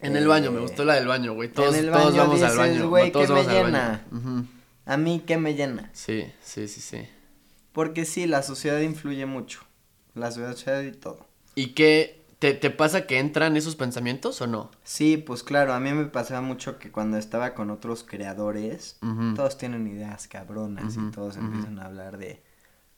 En 0.02 0.16
el 0.16 0.26
baño, 0.26 0.50
me 0.50 0.58
Eh, 0.58 0.62
gustó 0.62 0.84
la 0.84 0.94
del 0.94 1.06
baño, 1.06 1.34
güey. 1.34 1.52
Todos, 1.52 1.74
el 1.74 1.90
todos 1.90 2.04
baño 2.04 2.16
vamos 2.16 2.42
al 2.42 2.50
dices, 2.50 2.56
baño. 2.58 2.88
"Güey, 2.88 3.12
todos 3.12 3.26
¿qué 3.26 3.32
me 3.34 3.38
vamos 3.40 3.52
al 3.54 3.62
baño". 3.62 3.66
llena? 3.66 4.46
A 4.86 4.96
mí, 4.96 5.22
¿qué 5.26 5.36
me 5.36 5.54
llena? 5.54 5.90
Sí, 5.92 6.24
sí, 6.42 6.68
sí, 6.68 6.80
sí. 6.80 7.06
Porque 7.72 8.04
sí, 8.04 8.26
la 8.26 8.42
sociedad 8.42 8.80
influye 8.80 9.26
mucho. 9.26 9.60
La 10.14 10.30
sociedad 10.32 10.80
y 10.82 10.92
todo. 10.92 11.26
¿Y 11.54 11.68
qué? 11.74 12.18
¿Te, 12.38 12.54
te 12.54 12.70
pasa 12.70 13.06
que 13.06 13.18
entran 13.18 13.56
esos 13.58 13.76
pensamientos 13.76 14.40
o 14.40 14.46
no? 14.46 14.70
Sí, 14.82 15.18
pues 15.18 15.42
claro, 15.42 15.74
a 15.74 15.80
mí 15.80 15.92
me 15.92 16.06
pasaba 16.06 16.40
mucho 16.40 16.78
que 16.78 16.90
cuando 16.90 17.18
estaba 17.18 17.52
con 17.54 17.70
otros 17.70 18.02
creadores, 18.02 18.98
todos 19.36 19.58
tienen 19.58 19.86
ideas 19.86 20.26
cabronas 20.26 20.96
y 20.96 21.10
todos 21.10 21.36
empiezan 21.36 21.78
a 21.78 21.84
hablar 21.84 22.16
de 22.16 22.42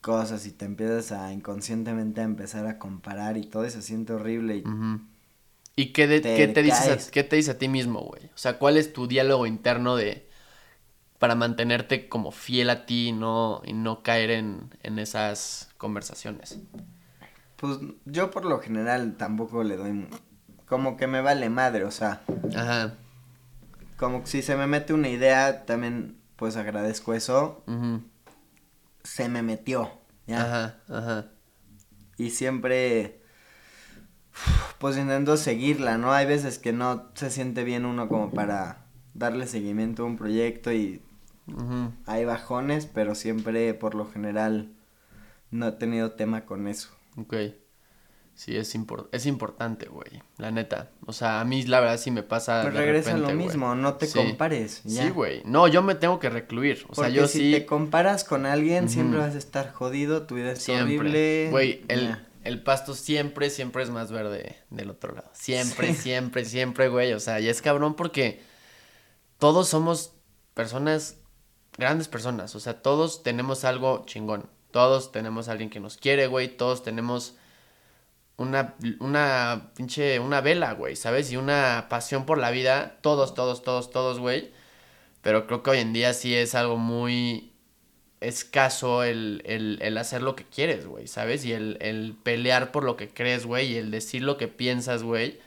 cosas 0.00 0.46
y 0.46 0.52
te 0.52 0.64
empiezas 0.64 1.10
a 1.10 1.32
inconscientemente 1.32 2.20
a 2.20 2.24
empezar 2.24 2.66
a 2.68 2.78
comparar 2.78 3.36
y 3.36 3.42
todo 3.44 3.66
y 3.66 3.70
se 3.70 3.82
siente 3.82 4.12
horrible 4.12 4.58
y. 4.58 4.64
¿Y 5.74 5.86
qué, 5.92 6.06
de- 6.06 6.20
Te 6.20 6.36
qué 6.36 6.48
te 6.48 6.62
dices 6.62 7.08
a, 7.08 7.10
qué 7.10 7.24
te 7.24 7.36
dice 7.36 7.52
a 7.52 7.58
ti 7.58 7.68
mismo, 7.68 8.00
güey? 8.00 8.26
O 8.26 8.36
sea, 8.38 8.58
¿cuál 8.58 8.76
es 8.76 8.92
tu 8.92 9.06
diálogo 9.06 9.46
interno 9.46 9.96
de 9.96 10.28
para 11.18 11.34
mantenerte 11.34 12.08
como 12.08 12.32
fiel 12.32 12.70
a 12.70 12.84
ti 12.86 13.08
y 13.08 13.12
no, 13.12 13.62
y 13.64 13.72
no 13.72 14.02
caer 14.02 14.30
en, 14.32 14.70
en 14.82 14.98
esas 14.98 15.70
conversaciones? 15.78 16.58
pues 17.56 17.78
yo 18.04 18.30
por 18.30 18.44
lo 18.44 18.58
general 18.60 19.16
tampoco 19.16 19.62
le 19.62 19.76
doy 19.76 20.08
como 20.66 20.96
que 20.96 21.06
me 21.06 21.20
vale 21.20 21.48
madre, 21.48 21.84
o 21.84 21.90
sea, 21.92 22.22
Ajá. 22.56 22.94
como 23.96 24.22
que 24.22 24.26
si 24.26 24.42
se 24.42 24.56
me 24.56 24.66
mete 24.66 24.92
una 24.94 25.08
idea 25.08 25.64
también 25.64 26.18
pues 26.36 26.56
agradezco 26.56 27.14
eso, 27.14 27.62
se 29.04 29.28
me 29.28 29.42
metió, 29.42 29.92
ya. 30.26 30.42
Ajá, 30.42 30.78
ajá. 30.88 31.26
y 32.16 32.30
siempre 32.30 33.21
pues 34.78 34.96
intento 34.96 35.36
seguirla, 35.36 35.98
¿no? 35.98 36.12
Hay 36.12 36.26
veces 36.26 36.58
que 36.58 36.72
no 36.72 37.08
se 37.14 37.30
siente 37.30 37.64
bien 37.64 37.84
uno 37.84 38.08
como 38.08 38.30
para 38.30 38.86
darle 39.14 39.46
seguimiento 39.46 40.02
a 40.02 40.06
un 40.06 40.16
proyecto 40.16 40.72
y 40.72 41.02
hay 42.06 42.24
bajones, 42.24 42.86
pero 42.86 43.14
siempre 43.14 43.74
por 43.74 43.94
lo 43.94 44.06
general 44.10 44.72
no 45.50 45.68
he 45.68 45.72
tenido 45.72 46.12
tema 46.12 46.44
con 46.46 46.66
eso. 46.68 46.90
Ok. 47.16 47.34
Sí, 48.34 48.56
es, 48.56 48.74
impor- 48.74 49.08
es 49.12 49.26
importante, 49.26 49.86
güey. 49.86 50.22
La 50.38 50.50
neta. 50.50 50.90
O 51.04 51.12
sea, 51.12 51.40
a 51.42 51.44
mí 51.44 51.62
la 51.64 51.80
verdad 51.80 51.98
sí 51.98 52.10
me 52.10 52.22
pasa. 52.22 52.62
Pues 52.62 52.72
de 52.72 52.80
regresa 52.80 53.10
lo 53.10 53.16
repente, 53.18 53.34
güey. 53.34 53.46
mismo, 53.48 53.74
no 53.74 53.94
te 53.96 54.06
Sí. 54.06 54.18
compares. 54.18 54.80
Ya. 54.84 55.02
Sí, 55.02 55.10
güey. 55.10 55.42
No, 55.44 55.68
yo 55.68 55.82
me 55.82 55.94
tengo 55.94 56.18
que 56.18 56.30
recluir. 56.30 56.86
O 56.88 56.94
sea, 56.94 57.10
yo 57.10 57.28
si 57.28 57.38
sí. 57.40 57.52
te 57.52 57.66
comparas 57.66 58.24
con 58.24 58.46
alguien, 58.46 58.88
siempre 58.88 59.18
vas 59.18 59.34
a 59.34 59.38
estar 59.38 59.70
jodido, 59.72 60.22
tu 60.26 60.36
vida 60.36 60.52
es 60.52 60.62
Siempre. 60.62 60.84
horrible. 60.96 61.48
Güey, 61.50 61.84
el. 61.88 62.16
El 62.44 62.62
pasto 62.62 62.94
siempre, 62.94 63.50
siempre 63.50 63.82
es 63.82 63.90
más 63.90 64.10
verde 64.12 64.56
del 64.70 64.90
otro 64.90 65.14
lado. 65.14 65.30
Siempre, 65.34 65.94
Sí. 65.94 66.02
siempre, 66.02 66.44
siempre, 66.44 66.88
güey. 66.88 67.12
O 67.12 67.20
sea, 67.20 67.40
y 67.40 67.48
es 67.48 67.62
cabrón 67.62 67.94
porque 67.94 68.42
todos 69.38 69.68
somos 69.68 70.12
personas, 70.54 71.16
grandes 71.78 72.08
personas. 72.08 72.54
O 72.54 72.60
sea, 72.60 72.82
todos 72.82 73.22
tenemos 73.22 73.64
algo 73.64 74.04
chingón. 74.06 74.48
Todos 74.70 75.12
tenemos 75.12 75.48
a 75.48 75.52
alguien 75.52 75.70
que 75.70 75.80
nos 75.80 75.96
quiere, 75.96 76.26
güey. 76.26 76.48
Todos 76.56 76.82
tenemos 76.82 77.36
una, 78.36 78.74
una 79.00 79.70
pinche, 79.76 80.18
una 80.18 80.40
vela, 80.40 80.72
güey, 80.72 80.96
¿sabes? 80.96 81.30
Y 81.30 81.36
una 81.36 81.86
pasión 81.90 82.24
por 82.26 82.38
la 82.38 82.50
vida. 82.50 82.98
Todos, 83.02 83.34
todos, 83.34 83.62
todos, 83.62 83.90
todos, 83.90 84.18
güey. 84.18 84.52
Pero 85.20 85.46
creo 85.46 85.62
que 85.62 85.70
hoy 85.70 85.78
en 85.78 85.92
día 85.92 86.14
sí 86.14 86.34
es 86.34 86.54
algo 86.54 86.76
muy 86.76 87.51
escaso 88.22 89.02
el, 89.04 89.42
el, 89.44 89.78
el 89.82 89.98
hacer 89.98 90.22
lo 90.22 90.34
que 90.36 90.44
quieres, 90.44 90.86
güey, 90.86 91.06
¿sabes? 91.08 91.44
Y 91.44 91.52
el, 91.52 91.76
el 91.80 92.16
pelear 92.22 92.72
por 92.72 92.84
lo 92.84 92.96
que 92.96 93.08
crees, 93.08 93.44
güey, 93.46 93.72
y 93.72 93.76
el 93.76 93.90
decir 93.90 94.22
lo 94.22 94.36
que 94.38 94.48
piensas, 94.48 95.02
güey, 95.02 95.38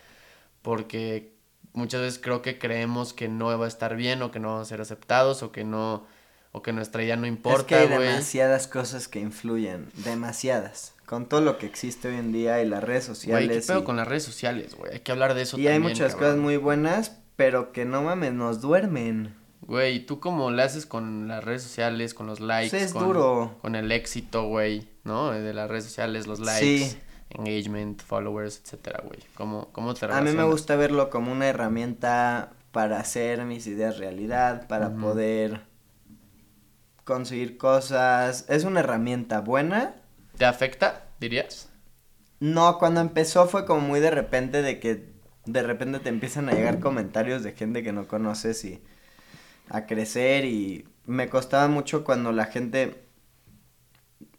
porque 0.62 1.32
muchas 1.74 2.02
veces 2.02 2.20
creo 2.22 2.42
que 2.42 2.58
creemos 2.58 3.14
que 3.14 3.28
no 3.28 3.58
va 3.58 3.66
a 3.66 3.68
estar 3.68 3.96
bien 3.96 4.22
o 4.22 4.32
que 4.32 4.40
no 4.40 4.50
vamos 4.50 4.68
a 4.68 4.70
ser 4.70 4.82
aceptados 4.82 5.44
o 5.44 5.52
que 5.52 5.64
no, 5.64 6.06
o 6.52 6.62
que 6.62 6.74
nuestra 6.74 7.04
idea 7.04 7.16
no 7.18 7.24
es 7.26 7.32
que 7.32 7.36
importa, 7.36 7.80
hay 7.80 7.88
demasiadas 7.88 8.68
cosas 8.68 9.08
que 9.08 9.20
influyen, 9.20 9.90
demasiadas. 10.04 10.94
Con 11.06 11.28
todo 11.30 11.42
lo 11.42 11.60
que 11.60 11.68
existe 11.68 12.08
hoy 12.08 12.16
en 12.16 12.32
día 12.32 12.64
y 12.64 12.68
las 12.68 12.84
redes 12.84 13.06
Güey, 13.08 13.16
sociales. 13.16 13.66
¿qué 13.66 13.74
pedo 13.74 13.82
y- 13.82 13.84
con 13.84 13.96
las 13.98 14.08
redes 14.08 14.24
sociales, 14.24 14.74
güey? 14.76 14.94
Hay 14.94 15.00
que 15.02 15.12
hablar 15.12 15.36
de 15.36 15.44
eso 15.44 15.58
Y 15.60 15.68
hay 15.68 15.76
también, 15.76 15.94
muchas 15.94 16.14
cabrón. 16.14 16.30
cosas 16.32 16.42
muy 16.44 16.58
buenas, 16.58 17.12
pero 17.36 17.72
que 17.72 17.86
no 17.86 18.02
mames, 18.02 18.34
nos 18.34 18.60
duermen. 18.62 19.36
Güey, 19.66 20.06
¿tú 20.06 20.20
cómo 20.20 20.52
le 20.52 20.62
haces 20.62 20.86
con 20.86 21.28
las 21.28 21.44
redes 21.44 21.64
sociales, 21.64 22.14
con 22.14 22.28
los 22.28 22.40
likes? 22.40 22.78
Es 22.80 22.94
con, 22.94 23.04
duro. 23.04 23.58
Con 23.62 23.76
el 23.76 23.92
éxito, 23.92 24.48
güey, 24.48 24.88
¿no? 25.04 25.32
De 25.32 25.54
las 25.54 25.70
redes 25.70 25.86
sociales, 25.86 26.28
los 26.28 26.40
likes, 26.40 26.90
Sí. 26.90 26.98
engagement, 27.30 28.02
followers, 28.02 28.62
etcétera, 28.64 29.02
güey. 29.04 29.20
¿Cómo, 29.36 29.70
¿Cómo 29.72 29.94
te 29.96 30.06
A 30.06 30.10
mí 30.10 30.14
me 30.14 30.20
relacionas? 30.22 30.52
gusta 30.52 30.76
verlo 30.76 31.10
como 31.10 31.32
una 31.32 31.48
herramienta 31.48 32.52
para 32.72 33.00
hacer 33.00 33.44
mis 33.46 33.66
ideas 33.68 33.98
realidad, 33.98 34.68
para 34.68 34.94
poder 34.96 35.62
conseguir 37.04 37.58
cosas. 37.58 38.46
Es 38.50 38.64
una 38.66 38.82
herramienta 38.82 39.42
buena. 39.42 39.96
¿Te 40.38 40.46
afecta, 40.46 41.06
dirías? 41.20 41.70
No, 42.40 42.78
cuando 42.78 43.02
empezó 43.02 43.48
fue 43.48 43.66
como 43.66 43.82
muy 43.82 44.00
de 44.00 44.12
repente 44.12 44.62
de 44.62 44.80
que 44.80 45.14
de 45.46 45.64
repente 45.64 46.00
te 46.00 46.10
empiezan 46.10 46.50
a 46.50 46.54
llegar 46.54 46.80
comentarios 46.80 47.44
de 47.44 47.54
gente 47.54 47.84
que 47.84 47.94
no 47.94 48.08
conoces 48.08 48.64
y 48.66 48.84
a 49.70 49.86
crecer 49.86 50.46
y 50.46 50.88
me 51.06 51.30
costaba 51.30 51.68
mucho 51.68 52.04
cuando 52.04 52.32
la 52.32 52.46
gente 52.46 53.06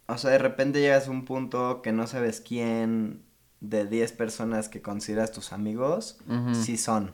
o 0.09 0.19
sea, 0.19 0.31
de 0.31 0.39
repente 0.39 0.81
llegas 0.81 1.09
a 1.09 1.11
un 1.11 1.25
punto 1.25 1.83
que 1.83 1.93
no 1.93 2.07
sabes 2.07 2.41
quién 2.41 3.25
de 3.61 3.87
10 3.87 4.13
personas 4.13 4.69
que 4.69 4.81
consideras 4.83 5.33
tus 5.33 5.53
amigos, 5.53 6.19
Ujú. 6.29 6.55
sí 6.55 6.77
son. 6.77 7.13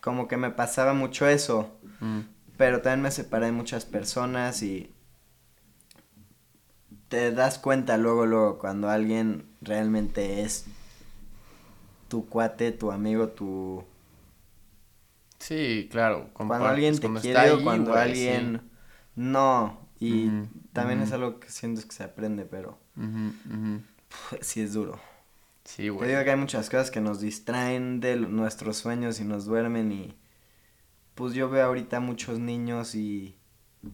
Como 0.00 0.28
que 0.28 0.36
me 0.36 0.50
pasaba 0.50 0.94
mucho 0.94 1.26
eso, 1.26 1.70
mm. 2.00 2.20
pero 2.56 2.80
también 2.82 3.02
me 3.02 3.10
separé 3.10 3.46
de 3.46 3.52
muchas 3.52 3.84
personas 3.84 4.62
y 4.62 4.92
te 7.08 7.32
das 7.32 7.58
cuenta 7.58 7.96
luego, 7.96 8.26
luego, 8.26 8.58
cuando 8.58 8.88
alguien 8.88 9.46
realmente 9.60 10.42
es 10.42 10.66
tu 12.08 12.26
cuate, 12.26 12.70
tu 12.72 12.92
amigo, 12.92 13.28
tu... 13.28 13.84
Sí, 15.40 15.88
claro. 15.90 16.30
Cuando 16.34 16.54
alguien 16.66 16.94
te 16.94 17.00
cuando 17.00 17.20
quiere 17.20 17.50
o 17.50 17.62
cuando 17.64 17.94
alguien 17.94 18.70
no. 19.16 19.88
Y 19.98 20.30
también 20.72 21.02
es 21.02 21.12
algo 21.12 21.40
que 21.40 21.50
siento 21.50 21.82
que 21.82 21.92
se 21.92 22.04
aprende, 22.04 22.44
pero 22.44 22.78
sí. 24.40 24.62
Es 24.62 24.72
duro. 24.72 24.98
Sí, 25.64 25.82
Te 25.84 25.90
güey. 25.90 26.08
digo 26.08 26.24
que 26.24 26.30
hay 26.30 26.36
muchas 26.36 26.68
cosas 26.70 26.90
que 26.90 27.00
nos 27.00 27.20
distraen 27.20 28.00
de 28.00 28.16
nuestros 28.16 28.76
sueños 28.78 29.20
y 29.20 29.24
nos 29.24 29.44
duermen 29.44 29.92
y 29.92 30.16
pues 31.14 31.34
yo 31.34 31.50
veo 31.50 31.66
ahorita 31.66 32.00
muchos 32.00 32.38
niños 32.38 32.94
y 32.94 33.36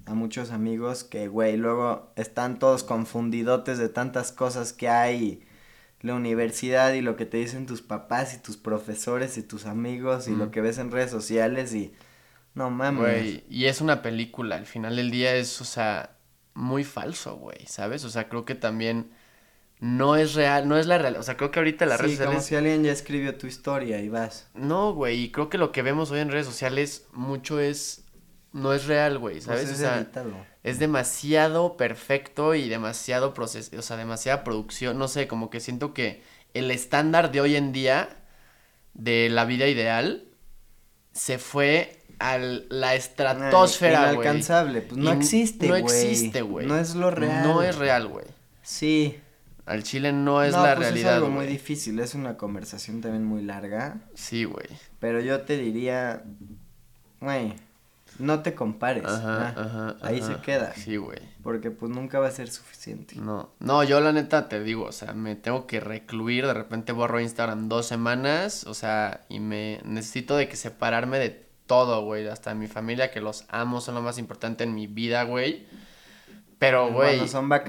a 0.07 0.15
muchos 0.15 0.53
amigos 0.53 1.05
que, 1.05 1.29
güey, 1.29 1.57
luego 1.57 2.13
están 2.17 2.59
todos 2.59 2.83
confundidotes 2.85 3.79
de 3.79 3.89
tantas 3.89 4.33
cosas 4.33 4.73
que 4.73 4.89
hay, 4.89 5.46
la 6.01 6.15
universidad 6.15 6.93
y 6.93 7.01
lo 7.01 7.17
que 7.17 7.27
te 7.27 7.39
dicen 7.39 7.67
tus 7.67 7.83
papás 7.83 8.35
y 8.35 8.39
tus 8.39 8.57
profesores 8.57 9.39
y 9.39 9.43
tus 9.43 9.67
amigos 9.67 10.29
y 10.29 10.33
Mm. 10.33 10.39
lo 10.39 10.51
que 10.51 10.61
ves 10.61 10.79
en 10.79 10.91
redes 10.91 11.11
sociales 11.11 11.75
y 11.75 11.93
no 12.55 12.71
mames. 12.71 13.01
Güey, 13.01 13.45
y 13.51 13.67
es 13.67 13.81
una 13.81 14.03
película, 14.03 14.57
al 14.57 14.67
final 14.67 14.97
del 14.97 15.11
día 15.11 15.35
es, 15.35 15.61
o 15.61 15.65
sea, 15.65 16.17
muy 16.55 16.85
falso, 16.85 17.37
güey, 17.37 17.67
¿sabes? 17.67 18.05
O 18.05 18.11
sea, 18.11 18.29
creo 18.29 18.45
que 18.47 18.55
también 18.55 19.11
no 19.79 20.17
es 20.17 20.33
real, 20.35 20.67
no 20.69 20.79
es 20.79 20.87
la 20.87 20.97
real, 20.97 21.17
o 21.17 21.23
sea, 21.23 21.37
creo 21.37 21.51
que 21.51 21.59
ahorita 21.59 21.85
las 21.85 21.99
sí, 21.99 22.05
redes 22.07 22.19
como 22.21 22.41
sociales... 22.41 22.47
si 22.47 22.55
alguien 22.57 22.83
ya 22.85 22.93
escribió 22.93 23.37
tu 23.37 23.47
historia 23.47 24.01
y 24.01 24.09
vas. 24.09 24.49
No, 24.55 24.95
güey, 24.95 25.21
y 25.25 25.31
creo 25.33 25.51
que 25.51 25.59
lo 25.59 25.71
que 25.71 25.83
vemos 25.83 26.11
hoy 26.11 26.21
en 26.21 26.31
redes 26.31 26.47
sociales 26.47 27.07
mucho 27.13 27.61
es, 27.61 28.06
no 28.57 28.73
es 28.73 28.87
real, 28.87 29.19
güey, 29.19 29.41
¿sabes? 29.41 29.63
Pues 29.67 29.71
o 29.71 29.75
es 29.75 29.79
sea, 29.81 30.07
es 30.63 30.79
demasiado 30.79 31.77
perfecto 31.77 32.55
y 32.55 32.69
demasiado 32.69 33.35
proceso, 33.35 33.77
o 33.79 33.83
sea, 33.83 33.97
demasiada 33.97 34.43
producción, 34.45 34.99
no 34.99 35.09
sé, 35.09 35.29
como 35.29 35.51
que 35.51 35.61
siento 35.61 35.93
que 35.95 36.23
el 36.55 36.71
estándar 36.71 37.31
de 37.31 37.41
hoy 37.43 37.55
en 37.57 37.73
día 37.73 38.09
de 38.95 39.29
la 39.29 39.45
vida 39.45 39.67
ideal 39.69 40.25
se 41.13 41.39
fue 41.39 41.99
a 42.19 42.39
la 42.39 42.95
estratosfera, 42.95 44.13
güey. 44.13 44.27
Inalcanzable, 44.27 44.81
pues 44.83 44.99
no 44.99 45.13
Y 45.13 45.17
existe, 45.19 45.67
No 45.69 45.73
güey. 45.79 45.83
existe, 45.85 46.43
güey. 46.43 46.67
No 46.67 46.79
es 46.79 46.95
lo 46.95 47.11
real. 47.11 47.43
No 47.47 47.63
es 47.63 47.77
real, 47.77 48.09
güey. 48.09 48.25
Sí. 48.63 49.19
Al 49.67 49.83
chile 49.83 50.13
no 50.13 50.43
es 50.43 50.53
no, 50.55 50.63
la 50.63 50.77
pues 50.77 50.87
realidad, 50.89 51.13
es 51.13 51.17
algo 51.17 51.29
muy 51.29 51.47
difícil, 51.47 51.99
es 51.99 52.15
una 52.15 52.37
conversación 52.37 53.01
también 53.03 53.25
muy 53.25 53.43
larga, 53.43 53.97
Sí, 54.15 54.45
güey. 54.45 54.67
pero 55.01 55.21
yo 55.21 55.41
te 55.43 55.57
diría, 55.59 56.23
güey, 57.21 57.53
no 58.19 58.43
te 58.43 58.55
compares. 58.55 59.05
Ajá, 59.05 59.55
ah, 59.57 59.63
ajá, 59.63 59.97
Ahí 60.03 60.21
ajá. 60.21 60.35
se 60.35 60.41
queda. 60.41 60.73
Sí, 60.75 60.97
güey. 60.97 61.19
Porque 61.43 61.71
pues 61.71 61.91
nunca 61.91 62.19
va 62.19 62.29
a 62.29 62.31
ser 62.31 62.49
suficiente. 62.51 63.17
No, 63.17 63.51
no, 63.61 63.85
yo 63.85 64.01
la 64.01 64.13
neta 64.13 64.49
te 64.49 64.63
digo, 64.63 64.85
o 64.85 64.93
sea, 64.93 65.13
me 65.13 65.37
tengo 65.37 65.67
que 65.67 65.81
recluir, 65.81 66.47
de 66.47 66.55
repente 66.55 66.93
borro 66.93 67.21
Instagram 67.21 67.69
dos 67.69 67.87
semanas, 67.87 68.65
o 68.65 68.75
sea, 68.75 69.21
y 69.29 69.41
me 69.41 69.81
necesito 69.85 70.37
de 70.37 70.49
que 70.49 70.57
separarme 70.57 71.19
de 71.19 71.47
todo, 71.67 72.05
güey, 72.05 72.27
hasta 72.29 72.55
mi 72.55 72.67
familia, 72.67 73.11
que 73.11 73.21
los 73.21 73.45
amo, 73.49 73.81
son 73.81 73.95
lo 73.95 74.03
más 74.03 74.19
importante 74.19 74.65
en 74.65 74.75
mi 74.75 74.87
vida, 74.87 75.25
güey. 75.25 75.67
Pero, 76.59 76.91
güey, 76.91 77.21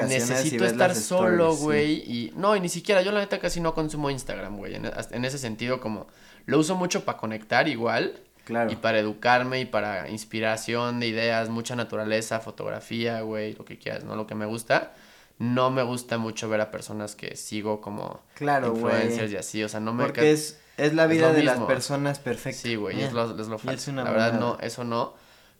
necesito 0.07 0.63
estar 0.63 0.95
solo, 0.95 1.53
sí. 1.53 1.63
güey, 1.63 1.93
y 1.95 2.33
no, 2.37 2.55
y 2.55 2.61
ni 2.61 2.69
siquiera, 2.69 3.01
yo 3.01 3.11
la 3.11 3.19
neta 3.19 3.37
casi 3.39 3.59
no 3.59 3.73
consumo 3.73 4.09
Instagram, 4.09 4.57
güey, 4.57 4.75
en, 4.75 4.85
en 4.85 5.25
ese 5.25 5.37
sentido 5.37 5.81
como, 5.81 6.07
lo 6.45 6.57
uso 6.57 6.75
mucho 6.75 7.03
para 7.03 7.17
conectar 7.17 7.67
igual, 7.67 8.21
Claro. 8.47 8.71
y 8.71 8.77
para 8.77 8.97
educarme 8.97 9.59
y 9.59 9.65
para 9.65 10.09
inspiración 10.09 11.01
de 11.01 11.07
ideas, 11.07 11.49
mucha 11.49 11.75
naturaleza, 11.75 12.39
fotografía, 12.39 13.19
güey, 13.19 13.53
lo 13.55 13.65
que 13.65 13.77
quieras, 13.77 14.05
¿no? 14.05 14.15
Lo 14.15 14.25
que 14.25 14.35
me 14.35 14.45
gusta. 14.45 14.93
No 15.37 15.69
me 15.69 15.83
gusta 15.83 16.17
mucho 16.17 16.47
ver 16.47 16.61
a 16.61 16.71
personas 16.71 17.15
que 17.15 17.35
sigo 17.35 17.81
como 17.81 18.23
Claro, 18.35 18.69
influencers 18.69 19.31
y 19.33 19.35
así, 19.35 19.63
o 19.63 19.69
sea, 19.69 19.81
no 19.81 19.93
me... 19.93 20.05
Porque 20.05 20.31
es, 20.31 20.59
es 20.77 20.93
la 20.93 21.07
vida 21.07 21.33
de 21.33 21.43
las 21.43 21.59
personas 21.59 22.19
perfectas. 22.19 22.61
Sí, 22.61 22.75
güey, 22.75 23.01
es 23.01 23.09
Ya. 23.09 23.13
lo, 23.13 23.39
es 23.39 23.47
lo 23.47 23.57
falso. 23.57 23.81
es 23.81 23.87
una 23.89 24.05
La 24.05 24.11
verdad, 24.11 24.39
no, 24.39 24.57
eso 24.61 24.85
no. 24.85 25.13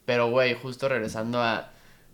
Pero, 0.05 0.29
güey, 0.29 0.53
justo 0.55 0.87
regresando 0.87 1.43
a, 1.43 1.69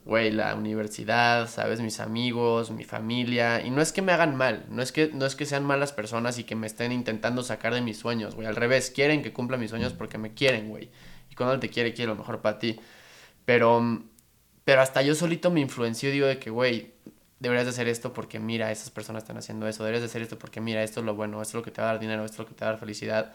güey, 0.06 0.32
la 0.32 0.56
universidad, 0.56 1.50
¿sabes? 1.50 1.80
Mis 1.82 2.00
amigos, 2.00 2.72
mi 2.72 2.84
familia. 2.84 3.66
Y 3.66 3.70
no 3.70 3.82
es 3.82 3.94
que 3.94 4.02
me 4.02 4.12
hagan 4.12 4.36
mal, 4.36 4.66
no 4.70 4.82
es 4.82 4.92
que, 4.92 5.12
no 5.14 5.26
es 5.26 5.36
que 5.36 5.46
sean 5.46 5.64
malas 5.64 5.94
personas 5.94 6.38
y 6.40 6.44
que 6.44 6.56
me 6.56 6.68
estén 6.68 6.92
intentando 6.92 7.44
sacar 7.44 7.74
de 7.74 7.82
mis 7.82 7.98
sueños, 8.00 8.36
güey. 8.36 8.48
Al 8.48 8.56
revés, 8.56 8.92
quieren 8.92 9.24
que 9.24 9.32
cumpla 9.34 9.58
mis 9.58 9.70
sueños 9.70 9.94
porque 9.94 10.18
me 10.18 10.34
quieren, 10.34 10.70
güey. 10.70 10.92
Y 11.30 11.36
cuando 11.36 11.54
él 11.56 11.60
te 11.60 11.70
quiere, 11.70 11.94
quiere 11.94 12.10
lo 12.10 12.16
mejor 12.18 12.42
para 12.42 12.60
ti. 12.60 12.80
Pero, 13.46 13.80
mm, 13.82 14.10
pero 14.66 14.82
hasta 14.82 15.02
yo 15.02 15.16
solito 15.16 15.52
me 15.52 15.62
influencio 15.62 16.10
y 16.10 16.14
digo 16.14 16.28
de 16.28 16.40
que, 16.40 16.50
güey, 16.50 16.94
deberías 17.40 17.66
de 17.66 17.72
hacer 17.72 17.88
esto 17.88 18.14
porque 18.14 18.40
mira, 18.40 18.72
esas 18.72 18.90
personas 18.90 19.24
están 19.24 19.38
haciendo 19.38 19.68
eso. 19.68 19.84
Deberías 19.84 20.02
de 20.02 20.08
hacer 20.08 20.22
esto 20.22 20.38
porque 20.40 20.62
mira, 20.62 20.84
esto 20.84 21.00
es 21.02 21.06
lo 21.06 21.16
bueno, 21.16 21.42
esto 21.42 21.58
es 21.58 21.62
lo 21.62 21.64
que 21.64 21.72
te 21.72 21.82
va 21.82 21.90
a 21.90 21.92
dar 21.94 22.02
dinero, 22.02 22.26
esto 22.26 22.36
es 22.36 22.40
lo 22.40 22.46
que 22.48 22.56
te 22.56 22.66
va 22.66 22.70
a 22.70 22.72
dar 22.74 22.80
felicidad. 22.80 23.34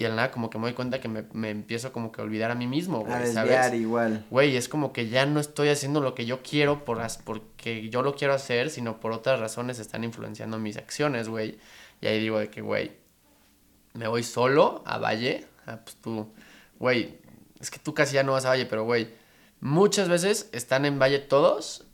Y 0.00 0.04
la 0.04 0.14
nada 0.14 0.30
como 0.30 0.48
que 0.48 0.58
me 0.58 0.64
doy 0.64 0.74
cuenta 0.74 1.00
que 1.00 1.08
me, 1.08 1.24
me 1.32 1.50
empiezo 1.50 1.92
como 1.92 2.12
que 2.12 2.20
a 2.20 2.24
olvidar 2.24 2.52
a 2.52 2.54
mí 2.54 2.68
mismo, 2.68 2.98
A 2.98 3.00
güey, 3.00 3.18
desviar 3.18 3.64
¿sabes? 3.64 3.80
igual. 3.80 4.24
Güey, 4.30 4.56
es 4.56 4.68
como 4.68 4.92
que 4.92 5.08
ya 5.08 5.26
no 5.26 5.40
estoy 5.40 5.70
haciendo 5.70 6.00
lo 6.00 6.14
que 6.14 6.24
yo 6.24 6.40
quiero 6.40 6.84
por 6.84 6.98
las, 6.98 7.18
porque 7.18 7.90
yo 7.90 8.02
lo 8.02 8.14
quiero 8.14 8.32
hacer, 8.32 8.70
sino 8.70 9.00
por 9.00 9.10
otras 9.10 9.40
razones 9.40 9.80
están 9.80 10.04
influenciando 10.04 10.56
mis 10.60 10.76
acciones, 10.76 11.28
güey. 11.28 11.58
Y 12.00 12.06
ahí 12.06 12.20
digo 12.20 12.38
de 12.38 12.48
que, 12.48 12.60
güey, 12.60 12.92
me 13.94 14.06
voy 14.06 14.22
solo 14.22 14.84
a 14.86 14.98
Valle. 14.98 15.46
Ah, 15.66 15.80
pues 15.82 15.96
tú, 15.96 16.32
güey, 16.78 17.18
es 17.60 17.68
que 17.72 17.80
tú 17.80 17.92
casi 17.92 18.14
ya 18.14 18.22
no 18.22 18.32
vas 18.32 18.44
a 18.44 18.50
Valle, 18.50 18.66
pero, 18.66 18.84
güey, 18.84 19.08
muchas 19.60 20.08
veces 20.08 20.48
están 20.52 20.84
en 20.84 21.00
Valle 21.00 21.18
todos 21.18 21.86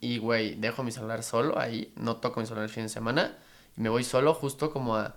y, 0.00 0.16
güey, 0.16 0.54
dejo 0.54 0.82
mi 0.82 0.92
celular 0.92 1.22
solo 1.22 1.58
ahí, 1.58 1.92
no 1.96 2.16
toco 2.16 2.40
mi 2.40 2.46
celular 2.46 2.64
el 2.64 2.70
fin 2.70 2.84
de 2.84 2.88
semana 2.88 3.36
y 3.76 3.82
me 3.82 3.90
voy 3.90 4.02
solo 4.02 4.32
justo 4.32 4.70
como 4.72 4.96
a... 4.96 5.16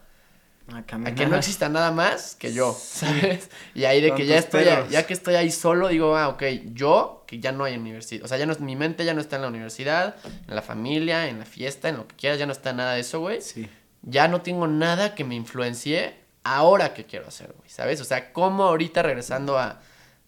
A 0.72 0.84
que 0.84 1.26
no 1.26 1.36
exista 1.36 1.68
nada 1.68 1.92
más 1.92 2.36
que 2.36 2.54
yo, 2.54 2.74
¿sabes? 2.80 3.50
Y 3.76 3.84
ahí 3.84 4.02
de 4.02 4.10
Con 4.10 4.18
que 4.18 4.26
ya 4.26 4.38
estoy, 4.38 4.66
ya 4.90 5.06
que 5.06 5.14
estoy 5.14 5.36
ahí 5.36 5.52
solo, 5.52 5.90
digo, 5.90 6.16
ah, 6.16 6.30
ok, 6.30 6.44
yo, 6.74 7.26
que 7.28 7.40
ya 7.40 7.52
no 7.52 7.66
hay 7.66 7.76
universidad, 7.76 8.24
o 8.24 8.28
sea, 8.30 8.38
ya 8.38 8.46
no, 8.46 8.56
mi 8.60 8.76
mente 8.76 9.04
ya 9.04 9.14
no 9.14 9.20
está 9.20 9.36
en 9.36 9.42
la 9.42 9.50
universidad, 9.50 10.16
en 10.48 10.56
la 10.56 10.62
familia, 10.62 11.28
en 11.28 11.40
la 11.40 11.46
fiesta, 11.46 11.90
en 11.90 11.98
lo 11.98 12.08
que 12.08 12.16
quieras, 12.16 12.40
ya 12.40 12.46
no 12.46 12.54
está 12.54 12.72
nada 12.72 12.94
de 12.94 13.02
eso, 13.02 13.20
güey. 13.20 13.42
Sí. 13.42 13.70
Ya 14.04 14.28
no 14.28 14.42
tengo 14.42 14.68
nada 14.68 15.16
que 15.16 15.26
me 15.26 15.36
influencie 15.36 16.16
ahora 16.44 16.94
que 16.94 17.06
quiero 17.06 17.28
hacer, 17.28 17.54
güey, 17.58 17.70
¿sabes? 17.70 18.00
O 18.00 18.06
sea, 18.06 18.32
como 18.32 18.64
ahorita 18.64 19.02
regresando 19.04 19.60
a 19.60 19.82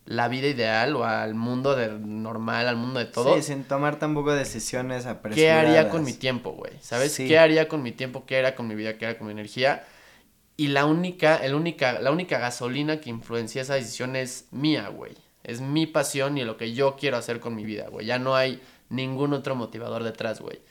la 0.05 0.27
vida 0.27 0.47
ideal 0.47 0.95
o 0.95 1.05
al 1.05 1.33
mundo 1.33 1.75
de 1.75 1.87
normal, 1.97 2.67
al 2.67 2.75
mundo 2.75 2.99
de 2.99 3.05
todo, 3.05 3.35
Sí, 3.35 3.41
sin 3.41 3.63
tomar 3.63 3.97
tampoco 3.97 4.33
decisiones 4.33 5.05
apresuradas. 5.05 5.35
¿Qué 5.35 5.51
haría 5.51 5.89
con 5.89 6.03
mi 6.03 6.13
tiempo, 6.13 6.51
güey? 6.51 6.73
¿Sabes? 6.81 7.13
Sí. 7.13 7.27
¿Qué 7.27 7.39
haría 7.39 7.67
con 7.67 7.81
mi 7.81 7.91
tiempo? 7.91 8.25
¿Qué 8.25 8.37
haría 8.37 8.55
con 8.55 8.67
mi 8.67 8.75
vida? 8.75 8.97
¿Qué 8.97 9.05
haría 9.05 9.17
con 9.17 9.27
mi 9.27 9.33
energía? 9.33 9.83
Y 10.57 10.69
la 10.69 10.85
única, 10.85 11.37
el 11.37 11.53
única, 11.53 11.99
la 11.99 12.11
única 12.11 12.39
gasolina 12.39 13.01
que 13.01 13.09
influencia 13.09 13.61
esa 13.61 13.75
decisión 13.75 14.15
es 14.15 14.47
mía, 14.51 14.87
güey. 14.87 15.13
Es 15.43 15.61
mi 15.61 15.85
pasión 15.85 16.37
y 16.37 16.43
lo 16.43 16.57
que 16.57 16.73
yo 16.73 16.95
quiero 16.95 17.17
hacer 17.17 17.39
con 17.39 17.55
mi 17.55 17.65
vida, 17.65 17.87
güey. 17.89 18.05
Ya 18.05 18.19
no 18.19 18.35
hay 18.35 18.61
ningún 18.89 19.33
otro 19.33 19.55
motivador 19.55 20.03
detrás, 20.03 20.41
güey. 20.41 20.61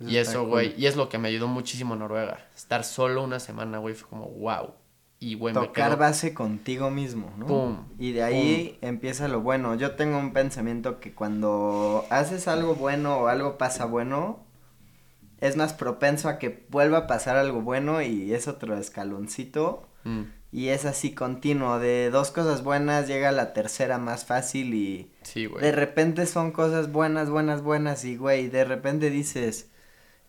Y 0.00 0.16
eso, 0.16 0.40
cool. 0.40 0.48
güey, 0.48 0.74
y 0.78 0.86
es 0.86 0.96
lo 0.96 1.10
que 1.10 1.18
me 1.18 1.28
ayudó 1.28 1.46
muchísimo 1.46 1.94
Noruega. 1.94 2.38
Estar 2.56 2.84
solo 2.84 3.22
una 3.22 3.38
semana, 3.38 3.78
güey, 3.78 3.94
fue 3.94 4.08
como, 4.08 4.26
wow. 4.26 4.74
Y, 5.18 5.34
güey, 5.34 5.52
me 5.54 5.60
Tocar 5.60 5.90
quedo... 5.90 5.98
base 5.98 6.32
contigo 6.32 6.90
mismo, 6.90 7.30
¿no? 7.36 7.46
Pum, 7.46 7.84
y 7.98 8.12
de 8.12 8.22
ahí 8.22 8.78
empieza 8.80 9.28
lo 9.28 9.42
bueno. 9.42 9.74
Yo 9.74 9.90
tengo 9.94 10.16
un 10.16 10.32
pensamiento 10.32 10.98
que 10.98 11.12
cuando 11.12 12.06
haces 12.08 12.48
algo 12.48 12.74
bueno 12.74 13.18
o 13.18 13.26
algo 13.26 13.58
pasa 13.58 13.84
bueno, 13.84 14.40
es 15.40 15.56
más 15.56 15.72
propenso 15.72 16.28
a 16.28 16.38
que 16.38 16.64
vuelva 16.70 16.98
a 16.98 17.06
pasar 17.06 17.36
algo 17.36 17.60
bueno 17.62 18.02
y 18.02 18.32
es 18.34 18.48
otro 18.48 18.76
escaloncito. 18.76 19.88
Mm, 20.04 20.22
Y 20.52 20.68
es 20.68 20.84
así 20.84 21.14
continuo, 21.14 21.78
de 21.78 22.10
dos 22.10 22.30
cosas 22.32 22.64
buenas 22.64 23.06
llega 23.06 23.30
la 23.32 23.52
tercera 23.52 23.98
más 23.98 24.24
fácil 24.24 24.74
y 24.74 25.12
sí, 25.22 25.46
güey. 25.46 25.62
de 25.64 25.72
repente 25.72 26.26
son 26.26 26.50
cosas 26.50 26.90
buenas, 26.90 27.30
buenas, 27.30 27.62
buenas 27.62 28.04
y 28.04 28.16
güey, 28.16 28.48
de 28.48 28.64
repente 28.64 29.10
dices, 29.10 29.70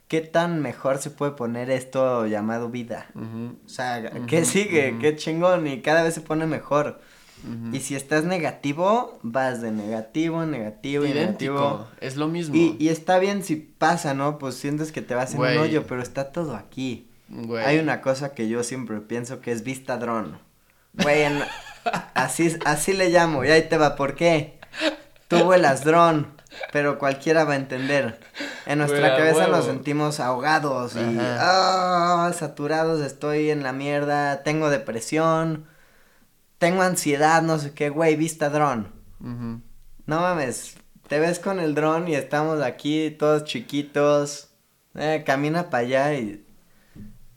¿qué 0.08 0.22
tan 0.22 0.62
mejor 0.62 1.00
se 1.00 1.10
puede 1.10 1.32
poner 1.32 1.72
esto 1.72 2.28
llamado 2.28 2.70
vida? 2.70 3.08
O 3.16 3.68
sea, 3.70 4.12
¿qué 4.28 4.46
sigue? 4.46 4.98
¿Qué 5.00 5.16
chingón? 5.16 5.66
Y 5.68 5.82
cada 5.82 6.04
vez 6.04 6.14
se 6.14 6.22
pone 6.22 6.46
mejor. 6.46 7.00
Y 7.74 7.80
si 7.80 7.96
estás 7.96 8.24
negativo, 8.24 9.18
vas 9.24 9.62
de 9.62 9.72
negativo, 9.72 10.46
negativo 10.46 11.06
y 11.06 11.10
Idéntico, 11.10 11.54
negativo. 11.54 11.88
es 12.00 12.16
lo 12.16 12.28
mismo. 12.28 12.56
Y, 12.56 12.76
y 12.80 12.90
está 12.90 13.18
bien 13.18 13.44
si 13.44 13.56
pasa, 13.56 14.14
¿no? 14.14 14.38
Pues 14.38 14.56
sientes 14.56 14.92
que 14.92 15.02
te 15.02 15.16
vas 15.16 15.32
en 15.32 15.38
Güey. 15.38 15.58
un 15.58 15.64
hoyo, 15.64 15.88
pero 15.88 16.02
está 16.04 16.32
todo 16.32 16.56
aquí. 16.56 17.08
Güey. 17.30 17.66
Hay 17.66 17.80
una 17.80 18.02
cosa 18.02 18.34
que 18.36 18.48
yo 18.48 18.64
siempre 18.64 19.00
pienso 19.00 19.42
que 19.42 19.52
es 19.52 19.64
vista 19.64 19.98
dron. 19.98 20.38
Güey, 20.94 21.24
en- 21.24 21.42
así, 22.14 22.56
así 22.66 22.94
le 22.94 23.10
llamo, 23.10 23.44
y 23.44 23.50
ahí 23.50 23.64
te 23.68 23.78
va, 23.78 23.96
¿por 23.96 24.14
qué? 24.16 24.60
Tú 25.28 25.44
vuelas 25.46 25.84
dron, 25.84 26.28
pero 26.72 27.00
cualquiera 27.00 27.44
va 27.46 27.54
a 27.54 27.56
entender. 27.56 28.20
En 28.68 28.78
nuestra 28.78 29.00
Güey, 29.00 29.18
cabeza 29.18 29.48
nos 29.48 29.66
sentimos 29.66 30.20
ahogados 30.20 30.96
y 30.96 31.18
ah, 31.20 32.32
saturados, 32.38 33.02
estoy 33.02 33.50
en 33.50 33.64
la 33.64 33.74
mierda, 33.74 34.44
tengo 34.44 34.70
depresión, 34.70 35.66
tengo 36.62 36.84
ansiedad, 36.84 37.42
no 37.42 37.58
sé 37.58 37.72
qué, 37.74 37.90
güey, 37.90 38.16
vista 38.16 38.52
dron. 38.52 38.94
No 39.20 40.20
mames, 40.22 40.76
te 41.08 41.20
ves 41.20 41.40
con 41.40 41.60
el 41.60 41.74
dron 41.74 42.08
y 42.08 42.14
estamos 42.14 42.62
aquí 42.62 43.10
todos 43.18 43.46
chiquitos. 43.46 44.50
Eh, 44.94 45.24
camina 45.26 45.72
para 45.72 45.84
allá 45.86 46.14
y 46.14 46.46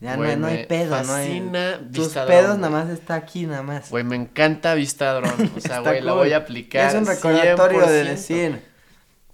ya 0.01 0.17
no, 0.19 0.25
hay- 0.25 0.37
no 0.37 0.47
hay 0.47 0.67
pedo, 0.67 1.03
no 1.05 1.15
hay. 1.15 1.51
Tus 1.91 2.09
pedos 2.09 2.59
nada 2.59 2.69
más 2.69 2.91
está 2.91 3.15
aquí 3.15 3.47
nada 3.47 3.63
más. 3.63 3.89
Güey, 3.91 4.05
me 4.05 4.17
encanta 4.17 4.75
Vista 4.75 5.15
Dron. 5.15 5.53
O 5.57 5.61
sea, 5.61 5.81
güey, 5.81 6.03
la 6.03 6.13
voy 6.13 6.33
a 6.35 6.39
aplicar. 6.39 6.89
Es 6.91 6.95
un 6.95 7.07
recordatorio 7.07 7.87
de 7.87 8.03
100%. 8.03 8.05
decir, 8.05 8.63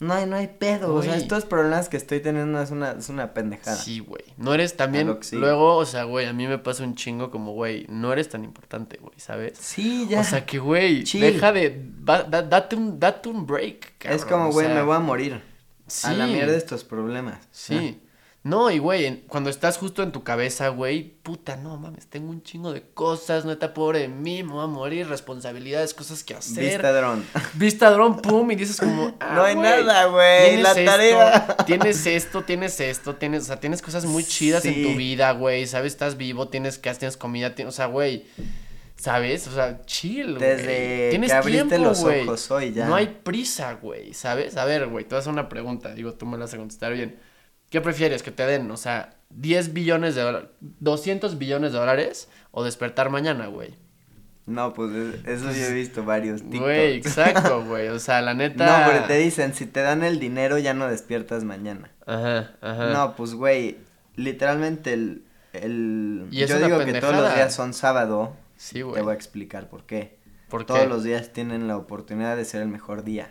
no 0.00 0.14
hay, 0.14 0.26
no 0.26 0.34
hay 0.36 0.48
pedo. 0.48 0.94
O 0.94 1.02
sea, 1.02 1.16
estos 1.16 1.44
problemas 1.44 1.88
que 1.88 1.96
estoy 1.96 2.20
teniendo 2.20 2.60
es 2.60 2.70
una, 2.70 2.92
es 2.92 3.08
una 3.08 3.32
pendejada. 3.32 3.76
Sí, 3.76 4.00
güey. 4.00 4.24
No 4.36 4.52
eres 4.54 4.76
también. 4.76 5.18
Luego, 5.32 5.76
o 5.76 5.84
sea, 5.86 6.04
güey, 6.04 6.26
a 6.26 6.32
mí 6.32 6.46
me 6.48 6.58
pasa 6.58 6.82
un 6.82 6.94
chingo 6.96 7.30
como, 7.30 7.52
güey, 7.52 7.86
no 7.88 8.12
eres 8.12 8.28
tan 8.28 8.42
importante, 8.42 8.96
güey, 9.00 9.14
¿sabes? 9.18 9.58
Sí, 9.58 10.06
ya. 10.08 10.20
O 10.20 10.24
sea, 10.24 10.44
que, 10.44 10.58
güey, 10.58 11.04
deja 11.04 11.52
de. 11.52 11.86
va- 12.08 12.24
da- 12.24 12.42
date, 12.42 12.74
un, 12.76 12.98
date 12.98 13.28
un 13.28 13.46
break, 13.46 13.98
cabrón. 13.98 14.18
es 14.18 14.24
como, 14.24 14.48
o 14.48 14.52
güey, 14.52 14.66
sea, 14.66 14.74
me 14.74 14.82
voy 14.82 14.96
a 14.96 15.00
morir. 15.00 15.42
Sí. 15.86 16.06
A 16.06 16.12
la 16.12 16.26
mierda 16.26 16.56
estos 16.56 16.82
problemas. 16.84 17.38
Sí. 17.50 18.00
No, 18.42 18.70
y 18.70 18.78
güey, 18.78 19.20
cuando 19.26 19.50
estás 19.50 19.76
justo 19.76 20.02
en 20.02 20.12
tu 20.12 20.22
cabeza, 20.24 20.68
güey, 20.68 21.02
puta, 21.22 21.56
no 21.56 21.76
mames, 21.76 22.06
tengo 22.06 22.30
un 22.30 22.42
chingo 22.42 22.72
de 22.72 22.82
cosas, 22.94 23.44
neta, 23.44 23.74
pobre 23.74 23.98
de 23.98 24.08
mí, 24.08 24.42
me 24.42 24.52
voy 24.52 24.64
a 24.64 24.66
morir, 24.66 25.08
responsabilidades, 25.08 25.92
cosas 25.92 26.24
que 26.24 26.34
hacer. 26.34 26.64
Vista 26.64 26.90
dron. 26.90 27.22
Vista 27.54 27.90
dron, 27.90 28.22
pum, 28.22 28.50
y 28.50 28.54
dices 28.56 28.78
como, 28.78 29.14
ah, 29.20 29.34
No 29.34 29.42
hay 29.42 29.56
nada, 29.56 30.06
güey, 30.06 30.56
la 30.62 30.70
esto, 30.70 30.84
tarea. 30.86 31.56
Tienes 31.66 32.06
esto, 32.06 32.42
tienes 32.42 32.80
esto, 32.80 33.14
tienes, 33.16 33.42
o 33.42 33.46
sea, 33.46 33.60
tienes 33.60 33.82
cosas 33.82 34.06
muy 34.06 34.24
chidas 34.24 34.64
en 34.64 34.84
tu 34.84 34.96
vida, 34.96 35.32
güey, 35.32 35.66
¿sabes? 35.66 35.92
Estás 35.92 36.16
vivo, 36.16 36.48
tienes 36.48 36.78
casa, 36.78 37.00
tienes 37.00 37.18
comida, 37.18 37.54
tienes, 37.54 37.74
o 37.74 37.76
sea, 37.76 37.86
güey, 37.86 38.24
¿sabes? 38.96 39.48
O 39.48 39.52
sea, 39.52 39.82
chill, 39.84 40.38
güey. 40.38 40.48
Desde 40.48 41.10
Tienes 41.10 41.30
que 41.30 41.36
abriste 41.36 41.64
tiempo, 41.66 41.88
los 41.88 42.00
güey. 42.00 42.22
ojos 42.22 42.50
hoy 42.50 42.72
ya. 42.72 42.86
No 42.86 42.94
hay 42.94 43.18
prisa, 43.22 43.74
güey, 43.74 44.14
¿sabes? 44.14 44.56
A 44.56 44.64
ver, 44.64 44.86
güey, 44.86 45.04
te 45.04 45.10
voy 45.10 45.16
a 45.16 45.20
hacer 45.20 45.32
una 45.34 45.50
pregunta, 45.50 45.92
digo, 45.92 46.14
tú 46.14 46.24
me 46.24 46.38
la 46.38 46.44
vas 46.44 46.54
a 46.54 46.56
contestar 46.56 46.94
bien. 46.94 47.28
¿Qué 47.70 47.80
prefieres? 47.80 48.22
¿Que 48.22 48.30
te 48.30 48.44
den, 48.46 48.70
o 48.70 48.76
sea, 48.76 49.14
10 49.30 49.72
billones 49.72 50.14
de 50.14 50.22
dólares, 50.22 50.48
200 50.60 51.38
billones 51.38 51.72
de 51.72 51.78
dólares 51.78 52.28
o 52.50 52.62
despertar 52.64 53.10
mañana, 53.10 53.46
güey? 53.46 53.74
No, 54.46 54.74
pues 54.74 54.90
es- 54.92 55.24
eso 55.26 55.52
yo 55.52 55.66
he 55.66 55.72
visto 55.72 56.04
varios 56.04 56.40
TikToks. 56.42 56.60
Güey, 56.60 56.96
exacto, 56.96 57.64
güey, 57.68 57.88
o 57.88 57.98
sea, 58.00 58.20
la 58.22 58.34
neta... 58.34 58.66
No, 58.84 58.90
pero 58.92 59.04
te 59.06 59.16
dicen, 59.18 59.54
si 59.54 59.66
te 59.66 59.80
dan 59.82 60.02
el 60.02 60.18
dinero 60.18 60.58
ya 60.58 60.74
no 60.74 60.88
despiertas 60.88 61.44
mañana. 61.44 61.90
Ajá, 62.06 62.52
ajá. 62.60 62.86
No, 62.92 63.14
pues 63.14 63.34
güey, 63.34 63.76
literalmente 64.16 64.92
el, 64.92 65.22
el... 65.52 66.26
Y 66.32 66.44
yo 66.46 66.58
digo 66.58 66.84
que 66.84 66.94
todos 67.00 67.14
los 67.16 67.34
días 67.34 67.54
son 67.54 67.72
sábado. 67.74 68.34
Sí, 68.56 68.74
Te 68.76 68.82
güey. 68.82 69.02
voy 69.02 69.12
a 69.12 69.14
explicar 69.14 69.68
por 69.68 69.84
qué. 69.84 70.18
¿Por 70.48 70.64
Todos 70.64 70.80
qué? 70.80 70.86
los 70.88 71.04
días 71.04 71.32
tienen 71.32 71.68
la 71.68 71.76
oportunidad 71.76 72.36
de 72.36 72.44
ser 72.44 72.62
el 72.62 72.68
mejor 72.68 73.04
día. 73.04 73.30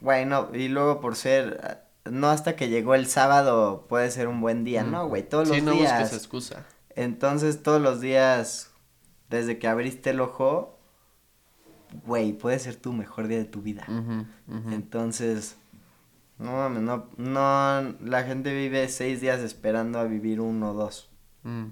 Güey, 0.00 0.26
no, 0.26 0.50
y 0.52 0.66
luego 0.68 1.00
por 1.00 1.14
ser, 1.14 1.80
no 2.10 2.28
hasta 2.30 2.56
que 2.56 2.68
llegó 2.68 2.94
el 2.94 3.06
sábado 3.06 3.86
puede 3.88 4.10
ser 4.10 4.28
un 4.28 4.40
buen 4.40 4.64
día, 4.64 4.84
Mm. 4.84 4.90
no, 4.90 5.08
güey, 5.08 5.28
todos 5.28 5.48
sí, 5.48 5.56
los 5.56 5.64
no 5.64 5.72
días. 5.72 6.00
busques 6.00 6.18
excusa. 6.18 6.66
Entonces 6.94 7.62
todos 7.62 7.80
los 7.80 8.00
días, 8.00 8.70
desde 9.30 9.58
que 9.58 9.68
abriste 9.68 10.10
el 10.10 10.20
ojo, 10.20 10.78
güey, 12.06 12.32
puede 12.32 12.58
ser 12.58 12.76
tu 12.76 12.92
mejor 12.92 13.28
día 13.28 13.38
de 13.38 13.44
tu 13.44 13.62
vida. 13.62 13.86
Entonces, 14.70 15.56
no 16.38 16.52
mames, 16.52 16.82
no, 16.82 17.06
no, 17.16 17.94
la 18.02 18.22
gente 18.24 18.54
vive 18.54 18.88
seis 18.88 19.20
días 19.20 19.40
esperando 19.40 19.98
a 19.98 20.04
vivir 20.04 20.40
uno 20.40 20.70
o 20.70 20.74
dos. 20.74 21.08
Mm. 21.42 21.66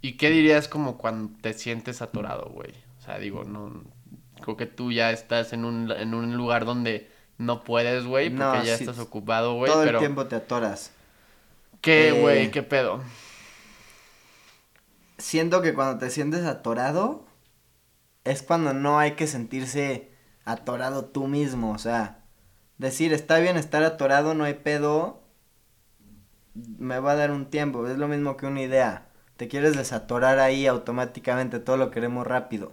¿Y 0.00 0.16
qué 0.16 0.30
dirías 0.30 0.66
como 0.68 0.98
cuando 0.98 1.30
te 1.40 1.52
sientes 1.54 2.02
atorado, 2.02 2.50
güey? 2.50 2.72
O 2.98 3.02
sea, 3.02 3.18
digo, 3.18 3.44
no... 3.44 3.84
Creo 4.42 4.56
que 4.56 4.66
tú 4.66 4.90
ya 4.90 5.12
estás 5.12 5.52
en 5.52 5.64
un, 5.64 5.92
en 5.92 6.14
un 6.14 6.36
lugar 6.36 6.64
donde 6.64 7.08
no 7.42 7.64
puedes, 7.64 8.04
güey, 8.06 8.30
porque 8.30 8.58
No, 8.58 8.64
ya 8.64 8.76
sí, 8.78 8.84
estás 8.84 8.98
ocupado, 8.98 9.54
güey, 9.54 9.70
Todo 9.70 9.84
pero... 9.84 9.98
el 9.98 10.02
tiempo 10.02 10.26
te 10.26 10.36
atoras. 10.36 10.92
¿Qué, 11.80 12.08
Eh, 12.08 12.12
güey? 12.12 12.50
¿Qué 12.50 12.62
pedo? 12.62 13.02
Siento 15.18 15.62
que 15.62 15.74
cuando 15.74 15.98
te 15.98 16.10
sientes 16.10 16.44
atorado, 16.44 17.26
es 18.24 18.42
cuando 18.42 18.72
no 18.74 18.98
hay 18.98 19.12
que 19.12 19.26
sentirse 19.26 20.10
atorado 20.44 21.06
tú 21.06 21.28
mismo, 21.28 21.72
o 21.72 21.78
sea, 21.78 22.24
decir, 22.78 23.12
está 23.12 23.38
bien 23.38 23.56
estar 23.56 23.82
atorado, 23.84 24.34
no 24.34 24.44
hay 24.44 24.54
pedo, 24.54 25.22
me 26.54 26.98
va 26.98 27.12
a 27.12 27.16
dar 27.16 27.30
un 27.30 27.46
tiempo, 27.50 27.86
es 27.88 27.98
lo 27.98 28.08
mismo 28.08 28.36
que 28.36 28.46
una 28.46 28.62
idea, 28.62 29.08
te 29.36 29.48
quieres 29.48 29.76
desatorar 29.76 30.38
ahí 30.38 30.66
automáticamente, 30.66 31.60
todo 31.60 31.76
lo 31.76 31.90
queremos 31.90 32.26
rápido. 32.26 32.72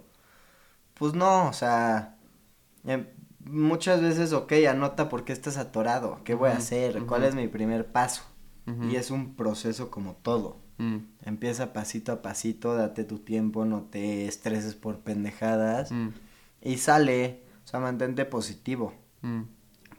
Pues 0.94 1.14
no, 1.14 1.48
o 1.48 1.52
sea, 1.52 2.16
em, 2.84 3.06
muchas 3.44 4.00
veces, 4.02 4.32
ok, 4.32 4.52
anota 4.68 5.08
por 5.08 5.24
qué 5.24 5.32
estás 5.32 5.56
atorado, 5.56 6.20
qué 6.24 6.34
voy 6.34 6.50
a 6.50 6.56
hacer, 6.56 7.04
cuál 7.06 7.24
es 7.24 7.34
mi 7.34 7.48
primer 7.48 7.86
paso. 7.92 8.22
Y 8.88 8.94
es 8.96 9.10
un 9.10 9.34
proceso 9.34 9.90
como 9.90 10.14
todo. 10.14 10.58
Mm, 10.78 10.98
Empieza 11.24 11.72
pasito 11.72 12.12
a 12.12 12.22
pasito, 12.22 12.76
date 12.76 13.02
tu 13.04 13.18
tiempo, 13.18 13.64
no 13.64 13.82
te 13.82 14.26
estreses 14.26 14.76
por 14.76 15.00
pendejadas. 15.00 15.90
mm, 15.90 16.08
Y 16.62 16.76
sale, 16.76 17.42
o 17.64 17.66
sea, 17.66 17.80
mantente 17.80 18.24
positivo. 18.26 18.92
mm. 19.22 19.42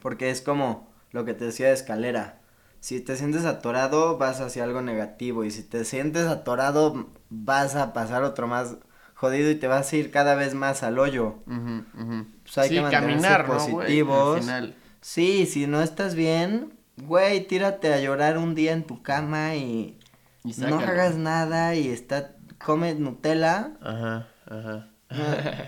Porque 0.01 0.29
es 0.29 0.41
como 0.41 0.87
lo 1.11 1.25
que 1.25 1.33
te 1.33 1.45
decía 1.45 1.67
de 1.67 1.73
escalera. 1.73 2.39
Si 2.79 3.01
te 3.01 3.15
sientes 3.17 3.43
atorado, 3.45 4.17
vas 4.17 4.39
hacia 4.39 4.63
algo 4.63 4.81
negativo. 4.81 5.43
Y 5.43 5.51
si 5.51 5.63
te 5.63 5.83
sientes 5.83 6.25
atorado, 6.27 7.07
vas 7.29 7.75
a 7.75 7.91
pasar 7.93 8.23
otro 8.23 8.47
más 8.47 8.77
jodido 9.21 9.51
y 9.51 9.55
te 9.55 9.67
vas 9.67 9.93
a 9.93 9.95
ir 9.97 10.09
cada 10.09 10.33
vez 10.33 10.55
más 10.55 10.81
al 10.81 10.97
hoyo. 10.97 11.35
Ujú, 11.45 11.83
ujú. 11.93 12.25
Pues 12.41 12.57
hay 12.57 12.69
sí, 12.69 12.75
que 12.75 12.81
mantenerse 12.81 13.27
caminar, 13.27 13.45
positivos. 13.45 14.37
Al 14.37 14.41
final. 14.41 14.75
Sí, 14.99 15.45
si 15.45 15.67
no 15.67 15.83
estás 15.83 16.15
bien, 16.15 16.73
güey, 16.97 17.45
tírate 17.45 17.93
a 17.93 17.99
llorar 17.99 18.39
un 18.39 18.55
día 18.55 18.71
en 18.71 18.83
tu 18.83 19.03
cama 19.03 19.55
y 19.55 19.99
Y 20.43 20.59
no 20.59 20.79
hagas 20.79 21.17
nada 21.17 21.75
y 21.75 21.89
está, 21.89 22.35
come 22.65 22.95
Nutella. 22.95 23.73
Ajá, 23.79 24.27
ajá. 24.47 24.87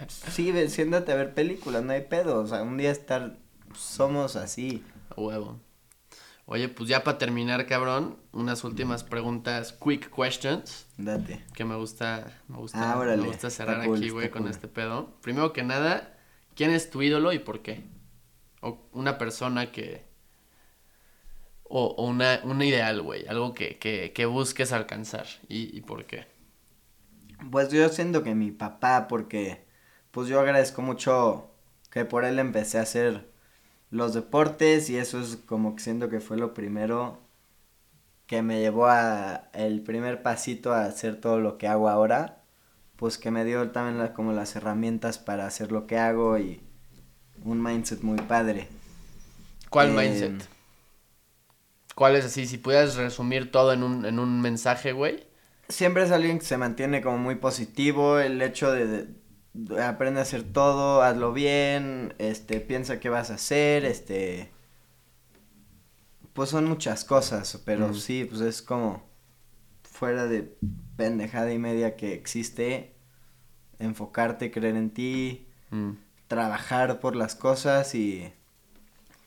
Sí, 0.07 0.51
siéntate 0.69 1.11
a 1.11 1.15
ver 1.15 1.35
películas, 1.35 1.83
no 1.83 1.93
hay 1.93 2.01
pedo. 2.01 2.41
O 2.41 2.47
sea, 2.47 2.63
un 2.63 2.77
día 2.77 2.89
estar. 2.89 3.37
Somos 3.75 4.35
así. 4.35 4.83
A 5.15 5.21
huevo. 5.21 5.59
Oye, 6.45 6.67
pues 6.69 6.89
ya 6.89 7.03
para 7.03 7.17
terminar, 7.17 7.65
cabrón, 7.67 8.17
unas 8.33 8.63
últimas 8.65 9.03
preguntas, 9.03 9.73
quick 9.73 10.13
questions, 10.13 10.87
Date. 10.97 11.43
que 11.53 11.63
me 11.65 11.75
gusta, 11.75 12.41
me 12.49 12.57
gusta, 12.57 12.91
Ah, 12.93 12.97
órale, 12.97 13.21
me 13.21 13.27
gusta 13.29 13.49
cerrar 13.49 13.85
cool, 13.85 13.97
aquí, 13.97 14.09
güey, 14.09 14.29
con 14.29 14.41
cool. 14.43 14.51
este 14.51 14.67
pedo. 14.67 15.15
Primero 15.21 15.53
que 15.53 15.63
nada, 15.63 16.17
¿quién 16.55 16.71
es 16.71 16.89
tu 16.89 17.01
ídolo 17.01 17.31
y 17.31 17.39
por 17.39 17.61
qué? 17.61 17.83
O 18.61 18.87
una 18.91 19.17
persona 19.17 19.71
que... 19.71 20.05
O, 21.63 21.85
o 21.97 22.05
una, 22.07 22.41
un 22.43 22.61
ideal, 22.61 23.01
güey, 23.01 23.25
algo 23.27 23.53
que, 23.53 23.79
que, 23.79 24.11
que 24.13 24.25
busques 24.25 24.71
alcanzar 24.73 25.25
y, 25.49 25.75
y 25.75 25.81
por 25.81 26.05
qué. 26.05 26.27
Pues 27.51 27.69
yo 27.71 27.87
siento 27.89 28.23
que 28.23 28.35
mi 28.35 28.51
papá, 28.51 29.07
porque. 29.07 29.65
Pues 30.11 30.27
yo 30.27 30.39
agradezco 30.39 30.81
mucho 30.83 31.49
que 31.89 32.05
por 32.05 32.25
él 32.25 32.37
empecé 32.39 32.77
a 32.77 32.83
hacer 32.83 33.32
los 33.93 34.13
deportes 34.13 34.89
y 34.89 34.97
eso 34.97 35.19
es 35.21 35.37
como 35.45 35.75
que 35.75 35.83
siento 35.83 36.09
que 36.09 36.19
fue 36.19 36.37
lo 36.37 36.53
primero 36.53 37.19
que 38.27 38.41
me 38.41 38.59
llevó 38.59 38.87
a 38.87 39.49
el 39.53 39.81
primer 39.81 40.21
pasito 40.23 40.73
a 40.73 40.85
hacer 40.85 41.19
todo 41.21 41.39
lo 41.39 41.57
que 41.57 41.67
hago 41.67 41.89
ahora. 41.89 42.43
Pues 42.97 43.17
que 43.17 43.31
me 43.31 43.45
dio 43.45 43.71
también 43.71 43.97
la- 43.99 44.13
como 44.13 44.33
las 44.33 44.55
herramientas 44.55 45.19
para 45.19 45.45
hacer 45.47 45.71
lo 45.71 45.87
que 45.87 45.97
hago 45.97 46.37
y 46.37 46.61
un 47.43 47.61
mindset 47.63 48.01
muy 48.03 48.19
padre. 48.19 48.69
¿Cuál 49.69 49.89
Eh, 49.89 49.91
mindset? 49.91 50.47
¿Cuál 51.95 52.15
es 52.15 52.25
así? 52.25 52.45
Si 52.47 52.57
pudieras 52.57 52.95
resumir 52.95 53.51
todo 53.51 53.73
en 53.73 53.83
un, 53.83 54.05
en 54.05 54.19
un 54.19 54.41
mensaje, 54.41 54.91
güey. 54.93 55.25
siempre 55.69 56.03
es 56.03 56.11
alguien 56.11 56.39
que 56.39 56.45
se 56.45 56.57
mantiene 56.57 57.01
como 57.01 57.17
muy 57.17 57.35
positivo, 57.35 58.19
el 58.19 58.41
hecho 58.41 58.71
de, 58.71 59.07
aprende 59.79 60.19
a 60.19 60.23
hacer 60.23 60.43
todo, 60.43 61.01
hazlo 61.03 61.31
bien, 61.33 62.15
este, 62.17 62.59
piensa 62.59 62.99
qué 62.99 63.09
vas 63.09 63.29
a 63.31 63.35
hacer, 63.35 63.85
este, 63.85 64.51
pues 66.33 66.49
son 66.49 66.65
muchas 66.65 67.05
cosas, 67.05 67.61
pero 67.65 67.89
Mm. 67.89 67.93
sí, 67.93 68.25
pues 68.25 68.41
es 68.41 68.61
como 68.61 69.03
fuera 69.83 70.25
de 70.25 70.55
pendejada 70.97 71.53
y 71.53 71.59
media 71.59 71.95
que 71.95 72.13
existe, 72.13 72.95
enfocarte, 73.79 74.51
creer 74.51 74.75
en 74.75 74.89
ti, 74.91 75.47
Mm. 75.69 75.91
trabajar 76.27 76.99
por 76.99 77.15
las 77.15 77.35
cosas 77.35 77.93
y 77.95 78.31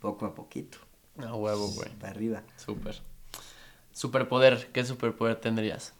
poco 0.01 0.27
a 0.27 0.35
poquito, 0.35 0.79
A 1.19 1.35
huevo, 1.35 1.69
güey. 1.69 1.91
para 1.99 2.11
arriba. 2.13 2.43
Súper. 2.57 3.01
Superpoder, 3.93 4.69
¿qué 4.73 4.85
superpoder 4.85 5.37
tendrías? 5.37 5.95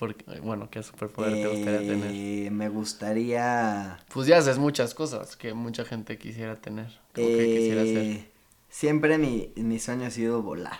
Porque, 0.00 0.24
bueno, 0.40 0.70
¿qué 0.70 0.82
superpoder 0.82 1.34
te 1.34 1.46
gustaría 1.46 1.80
tener? 1.80 2.10
Eh, 2.10 2.48
me 2.50 2.70
gustaría... 2.70 3.98
Pues 4.10 4.26
ya 4.26 4.38
haces 4.38 4.56
muchas 4.56 4.94
cosas 4.94 5.36
que 5.36 5.52
mucha 5.52 5.84
gente 5.84 6.16
quisiera 6.16 6.56
tener. 6.56 6.86
¿Cómo 7.14 7.26
que 7.28 7.46
quisiera 7.46 7.82
hacer? 7.82 7.98
Eh, 7.98 8.30
Siempre 8.70 9.18
mi, 9.18 9.52
mi 9.56 9.78
sueño 9.78 10.06
ha 10.06 10.10
sido 10.10 10.40
volar. 10.42 10.78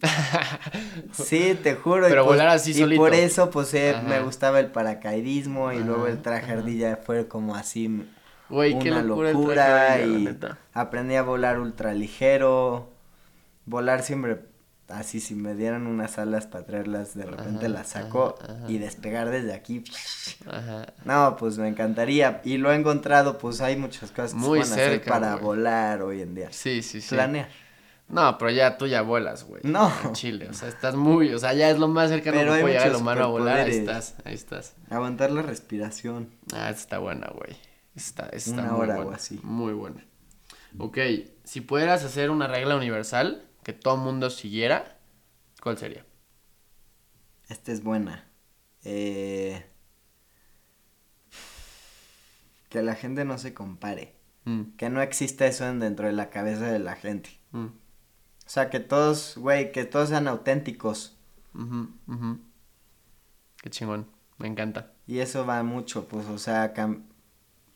Sí, 1.12 1.56
te 1.62 1.74
juro. 1.76 2.06
y 2.06 2.10
Pero 2.10 2.24
pues- 2.24 2.36
volar 2.38 2.48
así 2.48 2.72
y 2.72 2.74
solito. 2.74 3.00
por 3.02 3.14
eso, 3.14 3.50
pues, 3.50 3.72
eh, 3.74 3.94
me 4.06 4.20
gustaba 4.20 4.58
el 4.60 4.66
paracaidismo 4.72 5.72
y 5.72 5.78
luego 5.78 6.06
el 6.08 6.20
traje 6.20 6.46
ajá. 6.52 6.60
ardilla 6.60 6.96
fue 6.96 7.28
como 7.28 7.54
así 7.54 8.04
Güey, 8.48 8.78
qué 8.78 8.90
una 8.90 9.02
locura, 9.02 9.28
el 9.30 9.34
locura 9.36 9.54
traje 9.66 9.72
de 9.98 10.02
ardilla, 10.02 10.18
y 10.18 10.24
la 10.24 10.30
neta. 10.32 10.58
aprendí 10.72 11.14
a 11.14 11.22
volar 11.22 11.60
ultra 11.60 11.94
ligero. 11.94 12.90
Volar 13.66 14.02
siempre 14.02 14.38
así, 14.88 15.20
si 15.20 15.34
me 15.34 15.54
dieran 15.54 15.86
unas 15.86 16.18
alas 16.18 16.46
para 16.46 16.64
traerlas, 16.64 17.14
de 17.14 17.24
repente 17.24 17.66
Ajá, 17.66 17.68
las 17.68 17.88
saco 17.88 18.36
ajá, 18.42 18.52
ajá. 18.52 18.70
y 18.70 18.78
despegar 18.78 19.30
desde 19.30 19.52
aquí. 19.52 19.84
Ajá. 20.46 20.86
No, 21.04 21.36
pues 21.36 21.58
me 21.58 21.68
encantaría. 21.68 22.40
Y 22.44 22.56
lo 22.58 22.72
he 22.72 22.76
encontrado, 22.76 23.38
pues 23.38 23.60
hay 23.60 23.76
muchas 23.76 24.10
cosas 24.10 24.32
que 24.32 24.38
Muy 24.38 24.62
se 24.62 24.68
pueden 24.68 24.72
hacer 24.72 24.90
cerca, 25.00 25.10
para 25.10 25.36
volar 25.36 26.02
hoy 26.02 26.22
en 26.22 26.34
día. 26.34 26.48
Sí, 26.50 26.82
sí, 26.82 27.00
sí. 27.00 27.14
Planear. 27.14 27.48
No, 28.08 28.38
pero 28.38 28.50
ya 28.50 28.78
tú 28.78 28.86
ya 28.86 29.02
vuelas, 29.02 29.44
güey. 29.44 29.60
No. 29.64 29.92
En 30.02 30.14
Chile, 30.14 30.48
o 30.48 30.54
sea, 30.54 30.68
estás 30.68 30.94
muy, 30.94 31.34
o 31.34 31.38
sea, 31.38 31.52
ya 31.52 31.68
es 31.68 31.78
lo 31.78 31.88
más 31.88 32.08
cercano 32.08 32.38
Pero 32.38 32.54
que 32.54 32.60
puede 32.62 32.72
llegar 32.74 32.88
el 32.88 32.96
humano 32.96 33.24
a 33.24 33.26
volar. 33.26 33.66
Ahí 33.66 33.76
estás, 33.76 34.14
ahí 34.24 34.34
estás. 34.34 34.74
Aguantar 34.88 35.30
la 35.30 35.42
respiración. 35.42 36.30
Ah, 36.54 36.70
está 36.70 36.98
buena, 36.98 37.28
güey. 37.34 37.54
Está, 37.94 38.28
está 38.30 38.52
Una 38.52 38.62
muy 38.72 38.80
hora 38.80 38.94
o 38.94 39.02
buena. 39.02 39.16
así. 39.16 39.38
Muy 39.42 39.74
buena. 39.74 40.02
Ok, 40.78 40.98
si 41.44 41.60
pudieras 41.60 42.02
hacer 42.04 42.30
una 42.30 42.46
regla 42.46 42.76
universal 42.76 43.42
que 43.68 43.74
todo 43.74 43.98
mundo 43.98 44.30
siguiera, 44.30 44.96
¿cuál 45.62 45.76
sería? 45.76 46.06
Esta 47.50 47.70
es 47.70 47.82
buena. 47.82 48.26
Eh, 48.82 49.62
que 52.70 52.80
la 52.80 52.94
gente 52.94 53.26
no 53.26 53.36
se 53.36 53.52
compare. 53.52 54.14
Mm, 54.46 54.62
Que 54.78 54.88
no 54.88 55.02
exista 55.02 55.46
eso 55.46 55.68
en- 55.68 55.80
dentro 55.80 56.06
de 56.06 56.14
la 56.14 56.30
cabeza 56.30 56.64
de 56.72 56.78
la 56.78 56.96
gente. 56.96 57.28
mm, 57.50 57.66
O 57.66 57.70
sea, 58.46 58.70
que 58.70 58.80
todos, 58.80 59.36
güey, 59.36 59.70
que 59.70 59.84
todos 59.84 60.08
sean 60.08 60.28
auténticos. 60.28 61.18
Qué 63.62 63.68
chingón, 63.68 64.06
me 64.38 64.48
encanta. 64.48 64.94
Y 65.06 65.18
eso 65.18 65.44
va 65.44 65.62
mucho, 65.62 66.08
pues, 66.08 66.24
o 66.28 66.38
sea, 66.38 66.72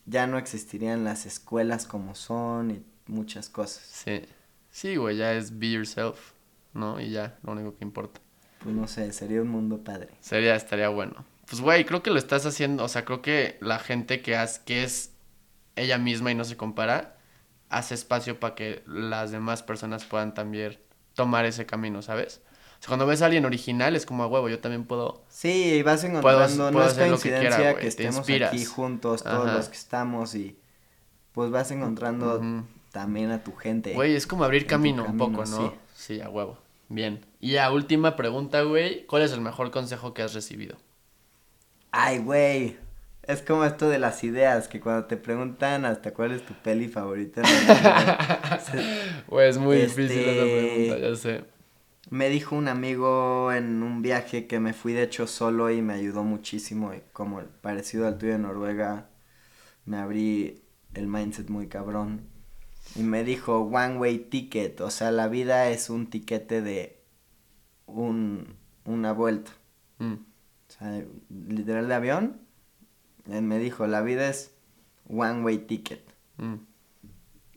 ya 0.06 0.26
no 0.26 0.38
existirían 0.38 1.04
las 1.04 1.26
escuelas 1.26 1.84
como 1.86 2.14
son 2.14 2.70
y 2.70 2.82
muchas 3.08 3.50
cosas. 3.50 3.82
Sí, 3.84 4.22
sí, 4.72 4.96
güey, 4.96 5.16
ya 5.16 5.32
es 5.34 5.56
be 5.56 5.70
yourself, 5.70 6.32
¿no? 6.74 7.00
Y 7.00 7.10
ya, 7.10 7.38
lo 7.44 7.52
único 7.52 7.76
que 7.76 7.84
importa. 7.84 8.20
Pues 8.58 8.74
no 8.74 8.88
sé, 8.88 9.12
sería 9.12 9.40
un 9.40 9.48
mundo 9.48 9.78
padre. 9.84 10.08
Sería, 10.20 10.56
estaría 10.56 10.88
bueno. 10.88 11.24
Pues, 11.48 11.60
güey, 11.60 11.84
creo 11.84 12.02
que 12.02 12.10
lo 12.10 12.18
estás 12.18 12.44
haciendo, 12.46 12.82
o 12.82 12.88
sea, 12.88 13.04
creo 13.04 13.22
que 13.22 13.58
la 13.60 13.78
gente 13.78 14.22
que, 14.22 14.36
haz, 14.36 14.58
que 14.58 14.82
es 14.82 15.12
ella 15.76 15.98
misma 15.98 16.32
y 16.32 16.34
no 16.34 16.44
se 16.44 16.56
compara, 16.56 17.16
hace 17.68 17.94
espacio 17.94 18.40
para 18.40 18.54
que 18.54 18.82
las 18.86 19.30
demás 19.30 19.62
personas 19.62 20.04
puedan 20.04 20.34
también 20.34 20.78
tomar 21.14 21.44
ese 21.44 21.66
camino, 21.66 22.02
¿sabes? 22.02 22.40
O 22.78 22.82
sea, 22.82 22.88
cuando 22.88 23.06
ves 23.06 23.22
a 23.22 23.26
alguien 23.26 23.44
original 23.44 23.96
es 23.96 24.06
como 24.06 24.22
a 24.24 24.26
huevo, 24.26 24.48
yo 24.48 24.60
también 24.60 24.84
puedo. 24.84 25.24
Sí, 25.28 25.82
vas 25.82 26.04
encontrando, 26.04 26.70
no 26.70 26.84
es 26.84 26.94
coincidencia 26.94 27.76
que, 27.76 27.86
estemos 27.86 28.28
aquí 28.28 28.64
juntos, 28.64 29.22
todos 29.22 29.52
los 29.52 29.68
que 29.68 29.76
estamos 29.76 30.34
y 30.34 30.58
pues 31.32 31.50
vas 31.50 31.70
encontrando 31.70 32.40
también 32.92 33.30
a 33.30 33.42
tu 33.42 33.54
gente. 33.54 33.94
Güey, 33.94 34.14
es 34.14 34.26
como 34.26 34.44
abrir 34.44 34.66
camino, 34.66 35.04
un 35.04 35.16
poco, 35.16 35.44
¿no? 35.44 35.44
Sí. 35.44 35.70
sí, 35.94 36.20
a 36.20 36.28
huevo. 36.28 36.58
Bien. 36.88 37.24
Y 37.40 37.56
a 37.56 37.72
última 37.72 38.16
pregunta, 38.16 38.62
güey, 38.62 39.06
¿cuál 39.06 39.22
es 39.22 39.32
el 39.32 39.40
mejor 39.40 39.70
consejo 39.70 40.12
que 40.12 40.22
has 40.22 40.34
recibido? 40.34 40.76
Ay, 41.90 42.18
güey. 42.18 42.76
Es 43.22 43.40
como 43.40 43.64
esto 43.64 43.88
de 43.88 43.98
las 43.98 44.24
ideas, 44.24 44.68
que 44.68 44.80
cuando 44.80 45.06
te 45.06 45.16
preguntan 45.16 45.84
hasta 45.84 46.12
cuál 46.12 46.32
es 46.32 46.44
tu 46.44 46.54
peli 46.54 46.88
favorita. 46.88 47.42
Güey, 49.28 49.48
es 49.48 49.58
muy 49.58 49.76
difícil 49.76 50.18
esa 50.18 50.42
pregunta, 50.42 50.98
ya 50.98 51.16
sé. 51.16 51.44
Me 52.10 52.28
dijo 52.28 52.56
un 52.56 52.66
amigo 52.66 53.52
en 53.52 53.82
un 53.82 54.02
viaje 54.02 54.46
que 54.46 54.58
me 54.58 54.72
fui 54.72 54.92
de 54.92 55.04
hecho 55.04 55.26
solo 55.28 55.70
y 55.70 55.80
me 55.80 55.94
ayudó 55.94 56.24
muchísimo. 56.24 56.92
Y 56.92 57.00
como 57.12 57.40
parecido 57.60 58.08
al 58.08 58.18
tuyo 58.18 58.32
de 58.32 58.38
Noruega, 58.38 59.06
me 59.86 59.98
abrí 59.98 60.62
el 60.94 61.06
mindset 61.06 61.48
muy 61.48 61.68
cabrón. 61.68 62.31
Y 62.94 63.02
me 63.02 63.24
dijo, 63.24 63.60
one 63.60 63.96
way 63.96 64.18
ticket, 64.18 64.80
o 64.80 64.90
sea, 64.90 65.10
la 65.10 65.28
vida 65.28 65.68
es 65.68 65.88
un 65.88 66.08
tiquete 66.08 66.60
de 66.60 67.02
un, 67.86 68.56
una 68.84 69.12
vuelta. 69.12 69.52
Mm. 69.98 70.14
O 70.14 70.72
sea, 70.72 71.04
literal 71.48 71.88
de 71.88 71.94
avión. 71.94 72.40
Él 73.30 73.42
me 73.42 73.58
dijo, 73.58 73.86
la 73.86 74.02
vida 74.02 74.28
es 74.28 74.54
one 75.08 75.42
way 75.42 75.58
ticket. 75.58 76.02
Mm. 76.36 76.56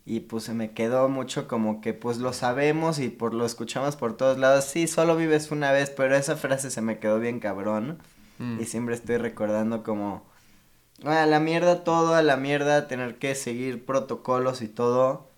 Y 0.08 0.20
pues 0.22 0.44
se 0.44 0.54
me 0.54 0.72
quedó 0.72 1.10
mucho 1.10 1.48
como 1.48 1.82
que 1.82 1.96
pues 1.96 2.20
lo 2.20 2.32
sabemos 2.32 3.00
y 3.00 3.10
por 3.10 3.34
lo 3.34 3.46
escuchamos 3.46 3.96
por 3.96 4.16
todos 4.16 4.38
lados. 4.38 4.66
Sí, 4.66 4.88
solo 4.88 5.16
vives 5.16 5.52
una 5.52 5.72
vez, 5.72 5.90
pero 5.90 6.16
esa 6.16 6.36
frase 6.36 6.70
se 6.70 6.82
me 6.82 7.00
quedó 7.00 7.20
bien 7.20 7.40
cabrón. 7.40 7.98
Mm. 8.38 8.62
Y 8.62 8.66
siempre 8.66 8.94
estoy 8.94 9.18
recordando 9.18 9.84
como 9.84 10.28
a 11.04 11.26
la 11.26 11.40
mierda 11.40 11.84
todo, 11.84 12.16
a 12.16 12.22
la 12.22 12.38
mierda 12.38 12.88
tener 12.88 13.18
que 13.18 13.36
seguir 13.36 13.86
protocolos 13.86 14.62
y 14.62 14.68
todo. 14.68 15.30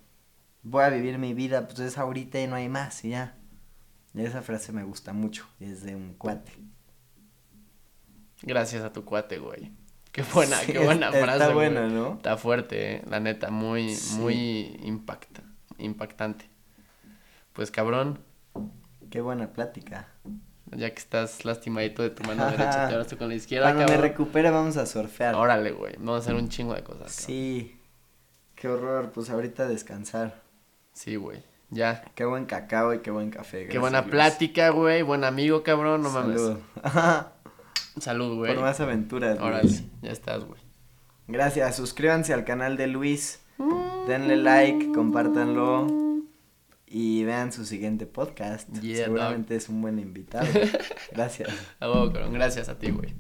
Voy 0.64 0.84
a 0.84 0.90
vivir 0.90 1.18
mi 1.18 1.34
vida, 1.34 1.68
pues 1.68 1.80
es 1.80 1.98
ahorita 1.98 2.40
y 2.40 2.48
no 2.48 2.56
hay 2.56 2.70
más 2.70 3.04
y 3.06 3.10
ya. 3.10 3.36
Y 4.14 4.22
esa 4.22 4.42
frase 4.42 4.72
me 4.72 4.84
gusta 4.84 5.14
mucho, 5.14 5.48
es 5.60 5.84
de 5.84 5.96
un 5.96 6.14
cuate. 6.14 6.52
Gracias 8.42 8.84
a 8.84 8.94
tu 8.94 9.04
cuate, 9.06 9.40
güey. 9.40 9.72
Qué 10.12 10.24
buena, 10.34 10.60
qué 10.66 10.80
buena 10.80 11.12
frase. 11.12 11.44
Está 11.44 11.54
buena, 11.54 11.88
¿no? 11.88 12.14
Está 12.14 12.38
fuerte, 12.38 12.96
eh, 12.96 13.04
la 13.08 13.20
neta, 13.20 13.50
muy, 13.50 13.96
muy 14.14 14.80
impacta, 14.84 15.44
impactante. 15.78 16.50
Pues 17.54 17.72
cabrón. 17.72 18.20
Qué 19.10 19.22
buena 19.22 19.54
plática. 19.54 20.08
Ya 20.76 20.90
que 20.90 21.00
estás 21.00 21.46
lastimadito 21.46 22.04
de 22.04 22.10
tu 22.10 22.24
mano 22.24 22.46
derecha, 22.46 22.88
te 22.88 22.94
ahora 22.94 23.02
estoy 23.02 23.18
con 23.18 23.30
la 23.30 23.36
izquierda. 23.36 23.74
Cuando 23.74 23.92
me 23.92 23.98
recupere 23.98 24.50
vamos 24.52 24.78
a 24.78 24.86
surfear. 24.86 25.36
Órale, 25.36 25.72
güey. 25.72 25.94
Vamos 25.98 26.16
a 26.16 26.18
hacer 26.20 26.36
un 26.36 26.50
chingo 26.50 26.74
de 26.74 26.84
cosas. 26.84 27.12
Sí. 27.12 27.80
Qué 28.56 28.68
horror. 28.68 29.12
Pues 29.12 29.30
ahorita 29.30 29.68
descansar. 29.68 30.42
Sí, 30.94 31.16
güey. 31.16 31.44
Ya. 31.70 32.04
Qué 32.16 32.26
buen 32.26 32.46
cacao 32.46 32.94
y 32.94 33.00
qué 33.00 33.12
buen 33.12 33.30
café. 33.30 33.68
qué 33.68 33.78
buena 33.80 34.06
plática, 34.06 34.70
güey. 34.70 35.04
Buen 35.04 35.24
amigo, 35.24 35.64
cabrón. 35.64 36.04
No 36.04 36.10
mames. 36.10 36.42
Salud. 36.42 36.60
Salud, 38.00 38.36
güey. 38.36 38.54
Por 38.54 38.62
más 38.62 38.80
aventuras, 38.80 39.40
Órale. 39.40 39.70
Ya 40.02 40.12
estás, 40.12 40.44
güey. 40.44 40.60
Gracias. 41.28 41.76
Suscríbanse 41.76 42.34
al 42.34 42.44
canal 42.44 42.78
de 42.78 42.88
Luis. 42.88 43.42
Denle 44.08 44.38
like, 44.38 44.92
compártanlo 44.94 46.07
y 46.88 47.24
vean 47.24 47.52
su 47.52 47.66
siguiente 47.66 48.06
podcast. 48.06 48.70
Seguramente 48.82 49.56
es 49.56 49.70
un 49.70 49.82
buen 49.82 50.00
invitado. 50.00 50.48
Gracias. 51.12 51.50
Gracias 52.32 52.70
a 52.70 52.80
ti, 52.80 52.92
güey. 52.92 53.14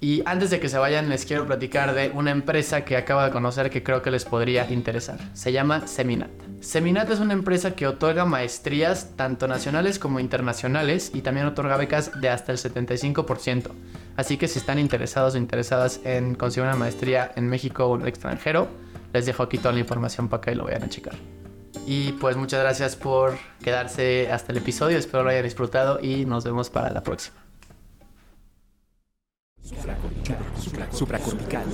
Y 0.00 0.22
antes 0.26 0.50
de 0.50 0.60
que 0.60 0.68
se 0.68 0.76
vayan, 0.76 1.08
les 1.08 1.24
quiero 1.24 1.46
platicar 1.46 1.94
de 1.94 2.10
una 2.10 2.30
empresa 2.30 2.84
que 2.84 2.98
acabo 2.98 3.22
de 3.22 3.30
conocer 3.30 3.70
que 3.70 3.82
creo 3.82 4.02
que 4.02 4.10
les 4.10 4.26
podría 4.26 4.70
interesar. 4.70 5.18
Se 5.32 5.50
llama 5.50 5.86
Seminat. 5.86 6.30
Seminat 6.60 7.10
es 7.10 7.20
una 7.20 7.32
empresa 7.32 7.74
que 7.74 7.86
otorga 7.86 8.26
maestrías 8.26 9.16
tanto 9.16 9.48
nacionales 9.48 9.98
como 9.98 10.20
internacionales 10.20 11.10
y 11.14 11.22
también 11.22 11.46
otorga 11.46 11.78
becas 11.78 12.20
de 12.20 12.28
hasta 12.28 12.52
el 12.52 12.58
75%. 12.58 13.70
Así 14.16 14.36
que 14.36 14.46
si 14.46 14.58
están 14.58 14.78
interesados 14.78 15.36
o 15.36 15.38
interesadas 15.38 16.00
en 16.04 16.34
conseguir 16.34 16.68
una 16.68 16.76
maestría 16.76 17.32
en 17.34 17.48
México 17.48 17.86
o 17.86 17.96
en 17.96 18.02
el 18.02 18.08
extranjero, 18.08 18.68
les 19.14 19.24
dejo 19.24 19.42
aquí 19.42 19.56
toda 19.56 19.72
la 19.72 19.80
información 19.80 20.28
para 20.28 20.42
que 20.42 20.54
lo 20.54 20.64
vayan 20.64 20.82
a 20.82 20.88
checar. 20.90 21.14
Y 21.86 22.12
pues 22.12 22.36
muchas 22.36 22.60
gracias 22.60 22.96
por 22.96 23.36
quedarse 23.62 24.30
hasta 24.32 24.52
el 24.52 24.58
episodio. 24.58 24.98
Espero 24.98 25.22
lo 25.22 25.30
hayan 25.30 25.44
disfrutado 25.44 26.00
y 26.00 26.24
nos 26.24 26.44
vemos 26.44 26.70
para 26.70 26.90
la 26.90 27.02
próxima. 27.02 27.43
Supracortical, 29.64 30.36
supracortical, 30.92 31.64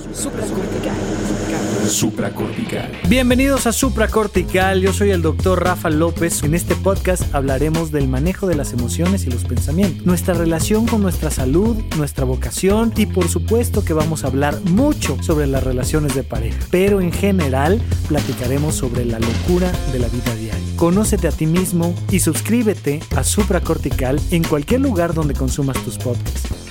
supracortical, 1.85 2.87
Bienvenidos 3.09 3.67
a 3.67 3.73
Supracortical, 3.73 4.79
yo 4.79 4.93
soy 4.93 5.09
el 5.09 5.21
doctor 5.21 5.61
Rafa 5.61 5.89
López. 5.89 6.41
En 6.43 6.55
este 6.55 6.73
podcast 6.75 7.35
hablaremos 7.35 7.91
del 7.91 8.07
manejo 8.07 8.47
de 8.47 8.55
las 8.55 8.71
emociones 8.71 9.25
y 9.25 9.29
los 9.29 9.43
pensamientos, 9.43 10.05
nuestra 10.05 10.33
relación 10.33 10.87
con 10.87 11.01
nuestra 11.01 11.31
salud, 11.31 11.75
nuestra 11.97 12.23
vocación 12.23 12.93
y 12.95 13.07
por 13.07 13.27
supuesto 13.27 13.83
que 13.83 13.91
vamos 13.91 14.23
a 14.23 14.27
hablar 14.27 14.57
mucho 14.61 15.21
sobre 15.21 15.47
las 15.47 15.65
relaciones 15.65 16.15
de 16.15 16.23
pareja, 16.23 16.65
pero 16.71 17.01
en 17.01 17.11
general 17.11 17.81
platicaremos 18.07 18.73
sobre 18.73 19.03
la 19.03 19.19
locura 19.19 19.69
de 19.91 19.99
la 19.99 20.07
vida 20.07 20.33
diaria. 20.35 20.63
Conócete 20.77 21.27
a 21.27 21.31
ti 21.31 21.45
mismo 21.45 21.93
y 22.09 22.21
suscríbete 22.21 23.01
a 23.17 23.25
Supracortical 23.25 24.17
en 24.31 24.45
cualquier 24.45 24.79
lugar 24.79 25.13
donde 25.13 25.33
consumas 25.33 25.77
tus 25.83 25.97
podcasts. 25.97 26.70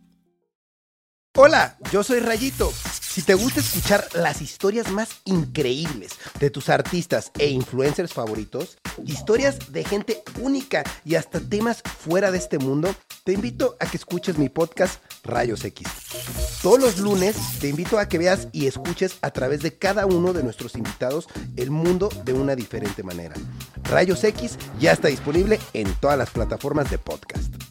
Hola, 1.37 1.77
yo 1.93 2.03
soy 2.03 2.19
Rayito. 2.19 2.73
Si 2.73 3.21
te 3.21 3.35
gusta 3.35 3.61
escuchar 3.61 4.05
las 4.15 4.41
historias 4.41 4.91
más 4.91 5.21
increíbles 5.23 6.11
de 6.41 6.49
tus 6.49 6.67
artistas 6.67 7.31
e 7.39 7.47
influencers 7.47 8.11
favoritos, 8.11 8.77
historias 9.05 9.71
de 9.71 9.85
gente 9.85 10.23
única 10.41 10.83
y 11.05 11.15
hasta 11.15 11.39
temas 11.39 11.83
fuera 11.83 12.31
de 12.31 12.37
este 12.37 12.59
mundo, 12.59 12.93
te 13.23 13.31
invito 13.31 13.77
a 13.79 13.85
que 13.85 13.95
escuches 13.95 14.37
mi 14.37 14.49
podcast 14.49 15.01
Rayos 15.23 15.63
X. 15.63 15.87
Todos 16.61 16.81
los 16.81 16.97
lunes 16.99 17.37
te 17.61 17.69
invito 17.69 17.97
a 17.97 18.09
que 18.09 18.17
veas 18.17 18.49
y 18.51 18.67
escuches 18.67 19.17
a 19.21 19.31
través 19.31 19.61
de 19.61 19.77
cada 19.77 20.05
uno 20.05 20.33
de 20.33 20.43
nuestros 20.43 20.75
invitados 20.75 21.27
el 21.55 21.71
mundo 21.71 22.09
de 22.25 22.33
una 22.33 22.57
diferente 22.57 23.03
manera. 23.03 23.35
Rayos 23.83 24.21
X 24.25 24.57
ya 24.81 24.91
está 24.91 25.07
disponible 25.07 25.61
en 25.71 25.93
todas 25.95 26.17
las 26.17 26.29
plataformas 26.29 26.91
de 26.91 26.97
podcast. 26.97 27.70